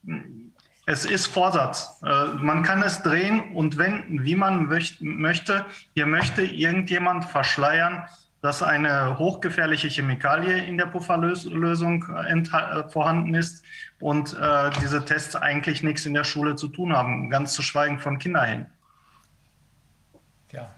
es 0.84 1.04
ist 1.04 1.26
Vorsatz. 1.26 2.00
Äh, 2.02 2.08
man 2.40 2.62
kann 2.62 2.82
es 2.82 3.02
drehen 3.02 3.52
und 3.54 3.76
wenden, 3.76 4.24
wie 4.24 4.36
man 4.36 4.68
möchte. 5.00 5.66
Hier 5.94 6.06
möchte 6.06 6.42
irgendjemand 6.42 7.26
verschleiern, 7.26 8.04
dass 8.40 8.62
eine 8.62 9.18
hochgefährliche 9.18 9.88
Chemikalie 9.88 10.64
in 10.64 10.78
der 10.78 10.86
Pufferlösung 10.86 12.04
äh, 12.04 12.88
vorhanden 12.88 13.34
ist 13.34 13.64
und 14.00 14.34
äh, 14.34 14.70
diese 14.80 15.04
Tests 15.04 15.34
eigentlich 15.34 15.82
nichts 15.82 16.06
in 16.06 16.14
der 16.14 16.24
Schule 16.24 16.54
zu 16.54 16.68
tun 16.68 16.94
haben, 16.94 17.30
ganz 17.30 17.54
zu 17.54 17.62
schweigen 17.62 17.98
von 17.98 18.18
Kinderhängen. 18.18 18.66
Ja, 20.52 20.70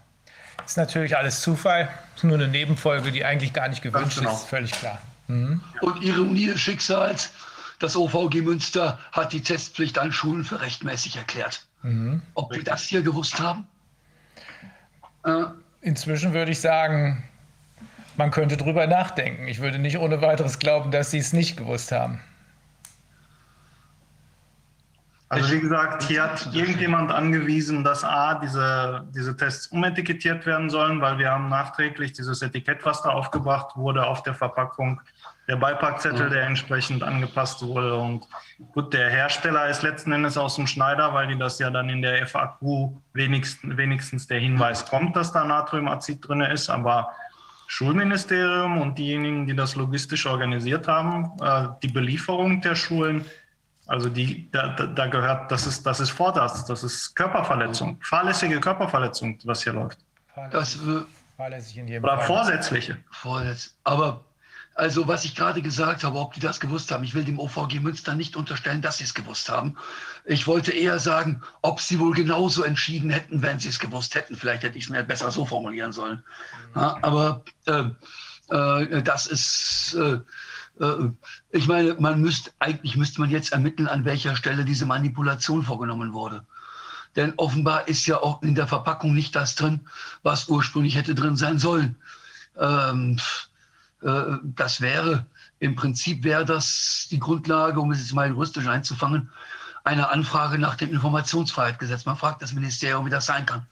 ist 0.65 0.79
natürlich 0.79 1.17
alles 1.17 1.41
Zufall, 1.41 1.91
ist 2.17 2.25
nur 2.25 2.37
eine 2.37 2.49
Nebenfolge, 2.49 3.13
die 3.13 3.25
eigentlich 3.25 3.53
gar 3.53 3.69
nicht 3.69 3.83
gewünscht 3.83 4.19
genau. 4.19 4.33
ist, 4.33 4.45
völlig 4.45 4.73
klar. 4.73 4.99
Mhm. 5.29 5.61
Und 5.83 6.03
Ironie 6.03 6.47
des 6.47 6.61
Schicksals, 6.61 7.31
das 7.79 7.95
OVG 7.95 8.43
Münster 8.43 8.99
hat 9.13 9.33
die 9.33 9.43
Testpflicht 9.43 9.99
an 9.99 10.13
Schulen 10.13 10.45
für 10.45 10.61
rechtmäßig 10.61 11.17
erklärt. 11.17 11.67
Mhm. 11.83 12.23
Ob 12.35 12.53
wir 12.55 12.65
das 12.65 12.83
hier 12.83 13.03
gewusst 13.03 13.39
haben? 13.39 13.67
Äh, 15.25 15.45
Inzwischen 15.83 16.35
würde 16.35 16.53
ich 16.53 16.61
sagen, 16.61 17.25
man 18.21 18.31
könnte 18.31 18.59
drüber 18.59 18.87
nachdenken. 18.87 19.49
Ich 19.49 19.61
würde 19.61 19.79
nicht 19.79 19.97
ohne 19.97 20.21
weiteres 20.21 20.59
glauben, 20.59 20.91
dass 20.91 21.11
sie 21.11 21.17
es 21.17 21.33
nicht 21.33 21.57
gewusst 21.57 21.91
haben. 21.91 22.21
Also 25.31 25.55
wie 25.55 25.61
gesagt, 25.61 26.03
hier 26.03 26.25
hat 26.25 26.51
irgendjemand 26.53 27.11
angewiesen, 27.11 27.83
dass 27.83 28.05
A, 28.05 28.35
diese, 28.35 29.07
diese 29.17 29.35
Tests 29.39 29.69
umetikettiert 29.69 30.45
werden 30.45 30.69
sollen, 30.69 31.01
weil 31.01 31.17
wir 31.17 31.31
haben 31.31 31.49
nachträglich 31.49 32.13
dieses 32.13 32.43
Etikett, 32.43 32.85
was 32.85 33.01
da 33.01 33.09
aufgebracht 33.09 33.75
wurde 33.77 34.07
auf 34.07 34.23
der 34.23 34.35
Verpackung, 34.35 35.01
der 35.49 35.57
Beipackzettel, 35.57 36.29
der 36.29 36.43
entsprechend 36.43 37.03
angepasst 37.03 37.63
wurde. 37.63 37.97
Und 37.97 38.27
gut, 38.73 38.93
der 38.93 39.09
Hersteller 39.09 39.69
ist 39.69 39.83
letzten 39.83 40.13
Endes 40.13 40.37
aus 40.37 40.57
dem 40.57 40.67
Schneider, 40.67 41.15
weil 41.15 41.29
die 41.29 41.39
das 41.39 41.59
ja 41.59 41.71
dann 41.71 41.89
in 41.89 42.03
der 42.03 42.27
FAQ 42.27 42.91
wenigstens, 43.15 43.79
wenigstens 43.79 44.27
der 44.27 44.41
Hinweis 44.41 44.85
kommt, 44.85 45.17
dass 45.17 45.33
da 45.33 45.43
Natriumazid 45.45 46.29
drin 46.29 46.43
ist. 46.43 46.69
Aber 46.69 47.15
Schulministerium 47.71 48.81
und 48.81 48.99
diejenigen, 48.99 49.47
die 49.47 49.55
das 49.55 49.77
logistisch 49.77 50.27
organisiert 50.27 50.89
haben, 50.89 51.31
äh, 51.41 51.69
die 51.85 51.89
Belieferung 51.89 52.61
der 52.61 52.75
Schulen, 52.75 53.25
also 53.87 54.09
die, 54.09 54.51
da, 54.51 54.71
da 54.71 55.07
gehört, 55.07 55.53
das 55.53 55.69
ist, 55.69 55.87
das 55.87 56.01
ist 56.01 56.11
Vordarzt, 56.11 56.69
das 56.69 56.83
ist 56.83 57.15
Körperverletzung, 57.15 57.97
fahrlässige 58.03 58.59
Körperverletzung, 58.59 59.39
was 59.45 59.63
hier 59.63 59.73
läuft. 59.73 59.99
Das, 60.51 60.75
äh, 60.75 61.03
Fahrlässig 61.37 61.77
in 61.79 61.87
jedem 61.87 62.03
Oder 62.03 62.19
Fall. 62.19 62.27
vorsätzliche. 62.27 62.97
Vorletzt. 63.13 63.77
Aber 63.85 64.25
also 64.81 65.07
was 65.07 65.27
ich 65.27 65.35
gerade 65.35 65.61
gesagt 65.61 66.05
habe, 66.05 66.19
ob 66.19 66.33
die 66.33 66.41
das 66.41 66.59
gewusst 66.59 66.91
haben, 66.91 67.05
ich 67.05 67.15
will 67.15 67.23
dem 67.23 67.39
OVG 67.39 67.81
Münster 67.81 68.15
nicht 68.15 68.35
unterstellen, 68.35 68.81
dass 68.81 68.97
sie 68.97 69.05
es 69.05 69.13
gewusst 69.13 69.51
haben. 69.51 69.77
Ich 70.25 70.47
wollte 70.47 70.73
eher 70.73 70.99
sagen, 70.99 71.43
ob 71.61 71.83
sie 71.83 72.01
wohl 72.01 72.15
genauso 72.15 72.63
entschieden 72.63 73.11
hätten, 73.11 73.43
wenn 73.43 73.59
sie 73.59 73.69
es 73.69 73.79
gewusst 73.79 74.15
hätten. 74.15 74.37
Vielleicht 74.37 74.63
hätte 74.63 74.79
ich 74.79 74.85
es 74.85 74.91
mir 74.91 75.03
besser 75.03 75.31
so 75.31 75.45
formulieren 75.45 75.93
sollen. 75.93 76.25
Ja, 76.75 76.97
aber 77.03 77.45
äh, 77.67 77.91
äh, 78.49 79.03
das 79.03 79.27
ist, 79.27 79.99
äh, 79.99 80.19
äh, 80.83 81.11
ich 81.51 81.69
meine, 81.69 81.95
man 82.01 82.23
müsste, 82.23 82.51
eigentlich 82.59 82.97
müsste 82.97 83.21
man 83.21 83.29
jetzt 83.29 83.53
ermitteln, 83.53 83.87
an 83.87 84.07
welcher 84.07 84.35
Stelle 84.35 84.65
diese 84.65 84.87
Manipulation 84.87 85.63
vorgenommen 85.63 86.15
wurde. 86.15 86.47
Denn 87.17 87.35
offenbar 87.37 87.87
ist 87.87 88.07
ja 88.07 88.17
auch 88.17 88.43
in 88.43 88.55
der 88.55 88.67
Verpackung 88.67 89.13
nicht 89.13 89.37
das 89.37 89.57
drin, 89.57 89.81
was 90.23 90.49
ursprünglich 90.49 90.97
hätte 90.97 91.15
drin 91.15 91.37
sein 91.37 91.59
sollen. 91.59 91.97
Ähm, 92.59 93.19
äh, 93.19 93.50
das 94.01 94.81
wäre, 94.81 95.27
im 95.59 95.77
Prinzip 95.77 96.25
wäre 96.25 96.45
das 96.45 97.09
die 97.11 97.19
Grundlage, 97.19 97.81
um 97.81 97.93
es 97.93 97.99
jetzt 97.99 98.15
mal 98.15 98.29
juristisch 98.29 98.67
einzufangen, 98.67 99.31
eine 99.85 100.09
Anfrage 100.09 100.59
nach 100.59 100.75
dem 100.77 100.91
Informationsfreiheitsgesetz. 100.91 102.07
Man 102.07 102.17
fragt 102.17 102.43
das 102.43 102.53
Ministerium, 102.53 103.07
wie 103.07 103.11
das 103.11 103.27
sein 103.27 103.47
kann. 103.47 103.67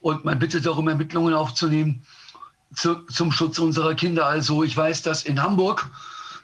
Und 0.00 0.24
man 0.24 0.38
bittet 0.38 0.66
darum, 0.66 0.88
Ermittlungen 0.88 1.34
aufzunehmen 1.34 2.04
zu, 2.74 2.96
zum 3.06 3.32
Schutz 3.32 3.58
unserer 3.58 3.94
Kinder. 3.94 4.26
Also 4.26 4.62
ich 4.62 4.76
weiß, 4.76 5.02
dass 5.02 5.24
in 5.24 5.42
Hamburg 5.42 5.90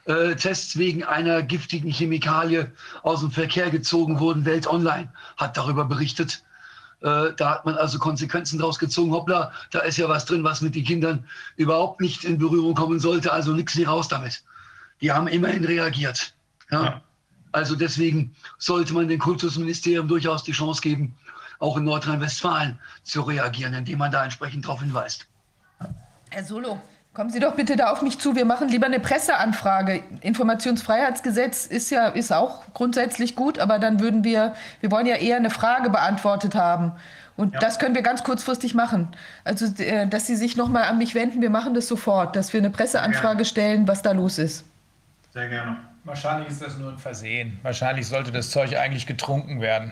äh, 0.05 0.35
Tests 0.35 0.77
wegen 0.77 1.03
einer 1.03 1.43
giftigen 1.43 1.91
Chemikalie 1.91 2.71
aus 3.03 3.19
dem 3.19 3.31
Verkehr 3.31 3.69
gezogen 3.69 4.19
wurden. 4.19 4.45
Welt 4.45 4.67
Online 4.67 5.11
hat 5.37 5.57
darüber 5.57 5.85
berichtet. 5.85 6.43
Äh, 7.01 7.33
da 7.35 7.55
hat 7.55 7.65
man 7.65 7.75
also 7.75 7.97
Konsequenzen 7.97 8.59
daraus 8.59 8.77
gezogen. 8.77 9.11
Hoppla, 9.11 9.51
da 9.71 9.79
ist 9.79 9.97
ja 9.97 10.07
was 10.07 10.25
drin, 10.25 10.43
was 10.43 10.61
mit 10.61 10.75
den 10.75 10.83
Kindern 10.83 11.25
überhaupt 11.57 11.99
nicht 11.99 12.23
in 12.23 12.37
Berührung 12.37 12.75
kommen 12.75 12.99
sollte. 12.99 13.31
Also 13.31 13.53
nichts 13.53 13.75
wie 13.75 13.83
raus 13.83 14.07
damit. 14.07 14.43
Die 15.01 15.11
haben 15.11 15.27
immerhin 15.27 15.65
reagiert. 15.65 16.33
Ja? 16.69 16.83
Ja. 16.83 17.01
Also 17.53 17.75
deswegen 17.75 18.35
sollte 18.59 18.93
man 18.93 19.07
dem 19.07 19.19
Kultusministerium 19.19 20.07
durchaus 20.07 20.43
die 20.43 20.53
Chance 20.53 20.81
geben, 20.81 21.17
auch 21.59 21.75
in 21.77 21.83
Nordrhein-Westfalen 21.83 22.79
zu 23.03 23.21
reagieren, 23.21 23.73
indem 23.73 23.97
man 23.99 24.11
da 24.11 24.23
entsprechend 24.23 24.65
darauf 24.65 24.79
hinweist. 24.81 25.27
Herr 26.29 26.43
Solo, 26.43 26.81
kommen 27.13 27.29
Sie 27.29 27.39
doch 27.39 27.55
bitte 27.55 27.75
da 27.75 27.91
auf 27.91 28.01
mich 28.01 28.19
zu. 28.19 28.35
Wir 28.35 28.45
machen 28.45 28.69
lieber 28.69 28.85
eine 28.85 28.99
Presseanfrage. 28.99 30.03
Informationsfreiheitsgesetz 30.21 31.65
ist 31.65 31.89
ja 31.89 32.07
ist 32.07 32.31
auch 32.31 32.63
grundsätzlich 32.73 33.35
gut, 33.35 33.59
aber 33.59 33.79
dann 33.79 33.99
würden 33.99 34.23
wir, 34.23 34.53
wir 34.79 34.91
wollen 34.91 35.05
ja 35.05 35.15
eher 35.15 35.37
eine 35.37 35.49
Frage 35.49 35.89
beantwortet 35.89 36.55
haben. 36.55 36.93
Und 37.37 37.53
Ja. 37.53 37.59
das 37.59 37.79
können 37.79 37.95
wir 37.95 38.01
ganz 38.01 38.23
kurzfristig 38.23 38.75
machen. 38.75 39.09
Also, 39.43 39.65
äh, 39.81 40.07
dass 40.07 40.27
Sie 40.27 40.35
sich 40.35 40.55
nochmal 40.57 40.83
an 40.83 40.97
mich 40.97 41.15
wenden, 41.15 41.41
wir 41.41 41.49
machen 41.49 41.73
das 41.73 41.87
sofort, 41.87 42.35
dass 42.35 42.53
wir 42.53 42.59
eine 42.59 42.69
Presseanfrage 42.69 43.45
stellen, 43.45 43.87
was 43.87 44.01
da 44.01 44.11
los 44.11 44.37
ist. 44.37 44.65
Sehr 45.33 45.47
gerne. 45.49 45.77
Wahrscheinlich 46.03 46.49
ist 46.49 46.61
das 46.61 46.77
nur 46.77 46.91
ein 46.91 46.97
Versehen. 46.97 47.59
Wahrscheinlich 47.63 48.07
sollte 48.07 48.31
das 48.31 48.49
Zeug 48.51 48.75
eigentlich 48.77 49.05
getrunken 49.07 49.61
werden. 49.61 49.91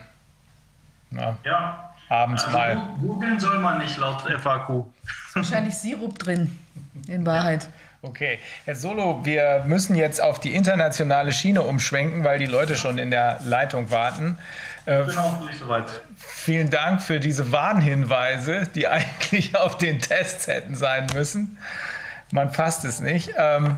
Na, 1.10 1.36
Ja. 1.44 1.92
abends 2.08 2.44
Also, 2.44 2.56
mal. 2.56 2.76
googeln 3.00 3.38
soll 3.40 3.58
man 3.58 3.78
nicht 3.78 3.96
laut 3.96 4.22
FAQ. 4.28 4.84
Wahrscheinlich 5.34 5.74
Sirup 5.74 6.18
drin, 6.18 6.58
in 7.08 7.24
Wahrheit. 7.26 7.68
Okay, 8.02 8.38
Herr 8.64 8.76
Solo, 8.76 9.20
wir 9.24 9.62
müssen 9.66 9.94
jetzt 9.94 10.22
auf 10.22 10.40
die 10.40 10.54
internationale 10.54 11.32
Schiene 11.32 11.60
umschwenken, 11.62 12.24
weil 12.24 12.38
die 12.38 12.46
Leute 12.46 12.74
schon 12.74 12.96
in 12.96 13.10
der 13.10 13.38
Leitung 13.44 13.90
warten. 13.90 14.38
Äh, 14.86 15.00
Ich 15.02 15.06
bin 15.08 15.18
auch 15.18 15.40
nicht 15.44 15.58
so 15.58 15.68
weit. 15.68 15.84
vielen 16.16 16.70
Dank 16.70 17.02
für 17.02 17.20
diese 17.20 17.52
Warnhinweise, 17.52 18.66
die 18.74 18.88
eigentlich 18.88 19.54
auf 19.54 19.76
den 19.76 19.98
Tests 20.00 20.46
hätten 20.46 20.74
sein 20.76 21.08
müssen. 21.14 21.58
Man 22.32 22.50
fasst 22.52 22.86
es 22.86 23.00
nicht. 23.00 23.32
Ähm, 23.36 23.76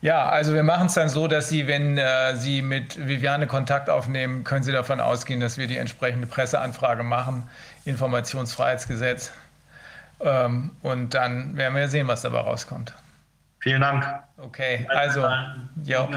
ja, 0.00 0.26
also 0.28 0.54
wir 0.54 0.62
machen 0.62 0.86
es 0.86 0.94
dann 0.94 1.08
so, 1.10 1.26
dass 1.28 1.48
Sie, 1.50 1.66
wenn 1.66 1.98
äh, 1.98 2.36
Sie 2.36 2.62
mit 2.62 3.06
Viviane 3.06 3.46
Kontakt 3.48 3.90
aufnehmen, 3.90 4.44
können 4.44 4.62
Sie 4.62 4.72
davon 4.72 5.00
ausgehen, 5.00 5.40
dass 5.40 5.58
wir 5.58 5.66
die 5.66 5.76
entsprechende 5.76 6.26
Presseanfrage 6.26 7.02
machen, 7.02 7.42
Informationsfreiheitsgesetz. 7.84 9.32
Ähm, 10.20 10.70
und 10.82 11.14
dann 11.14 11.56
werden 11.56 11.76
wir 11.76 11.88
sehen, 11.88 12.08
was 12.08 12.22
dabei 12.22 12.40
rauskommt. 12.40 12.94
Vielen 13.60 13.80
Dank. 13.80 14.04
Okay, 14.36 14.86
also, 14.88 15.28
ja. 15.84 16.08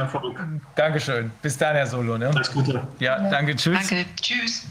Dankeschön. 0.76 1.32
Bis 1.42 1.58
dann, 1.58 1.76
Herr 1.76 1.88
Solo. 1.88 2.18
Ne? 2.18 2.28
Alles 2.28 2.52
Gute. 2.52 2.88
Ja, 3.00 3.30
danke, 3.30 3.56
tschüss. 3.56 3.90
Danke, 3.90 4.06
tschüss. 4.22 4.68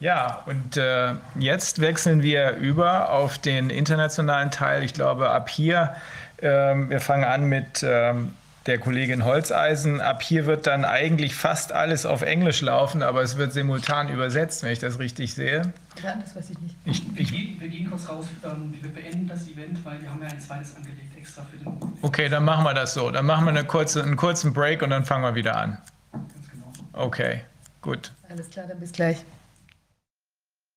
Ja, 0.00 0.42
und 0.46 0.76
äh, 0.76 1.14
jetzt 1.38 1.80
wechseln 1.80 2.22
wir 2.22 2.52
über 2.56 3.10
auf 3.10 3.38
den 3.38 3.70
internationalen 3.70 4.50
Teil. 4.50 4.82
Ich 4.82 4.92
glaube, 4.92 5.30
ab 5.30 5.48
hier, 5.48 5.94
ähm, 6.42 6.90
wir 6.90 7.00
fangen 7.00 7.24
an 7.24 7.44
mit 7.44 7.82
ähm, 7.82 8.34
der 8.66 8.78
Kollegin 8.78 9.24
Holzeisen. 9.24 10.00
Ab 10.00 10.22
hier 10.22 10.46
wird 10.46 10.66
dann 10.66 10.84
eigentlich 10.84 11.34
fast 11.34 11.72
alles 11.72 12.06
auf 12.06 12.22
Englisch 12.22 12.60
laufen, 12.60 13.02
aber 13.02 13.22
es 13.22 13.36
wird 13.36 13.52
simultan 13.52 14.08
übersetzt, 14.08 14.62
wenn 14.62 14.72
ich 14.72 14.78
das 14.78 14.98
richtig 14.98 15.34
sehe. 15.34 15.72
Ja, 16.02 16.16
das 16.16 16.36
weiß 16.36 16.50
ich 16.50 16.58
nicht. 16.58 16.76
Ich, 16.84 17.14
Wir 17.14 17.20
ich, 17.22 17.32
gehen, 17.32 17.60
wir 17.60 17.68
gehen 17.68 17.90
kurz 17.90 18.08
raus, 18.08 18.26
ähm, 18.44 18.74
wir 18.80 18.90
beenden 18.92 19.28
das 19.28 19.48
Event, 19.48 19.84
weil 19.84 20.00
wir 20.02 20.10
haben 20.10 20.22
ja 20.22 20.28
ein 20.28 20.40
zweites 20.40 20.76
angelegt 20.76 21.16
extra 21.16 21.42
für 21.50 21.56
den. 21.56 21.78
okay, 22.02 22.28
dann 22.28 22.44
machen 22.44 22.64
wir 22.64 22.74
das 22.74 22.94
so. 22.94 23.10
Dann 23.10 23.26
machen 23.26 23.44
wir 23.44 23.50
eine 23.50 23.64
kurze, 23.64 24.02
einen 24.02 24.16
kurzen 24.16 24.52
Break 24.52 24.82
und 24.82 24.90
dann 24.90 25.04
fangen 25.04 25.24
wir 25.24 25.34
wieder 25.34 25.56
an. 25.56 25.78
Ganz 26.12 26.50
genau. 26.50 26.72
Okay, 26.92 27.42
gut. 27.80 28.12
Alles 28.28 28.50
klar, 28.50 28.66
dann 28.66 28.80
bis 28.80 28.92
gleich. 28.92 29.24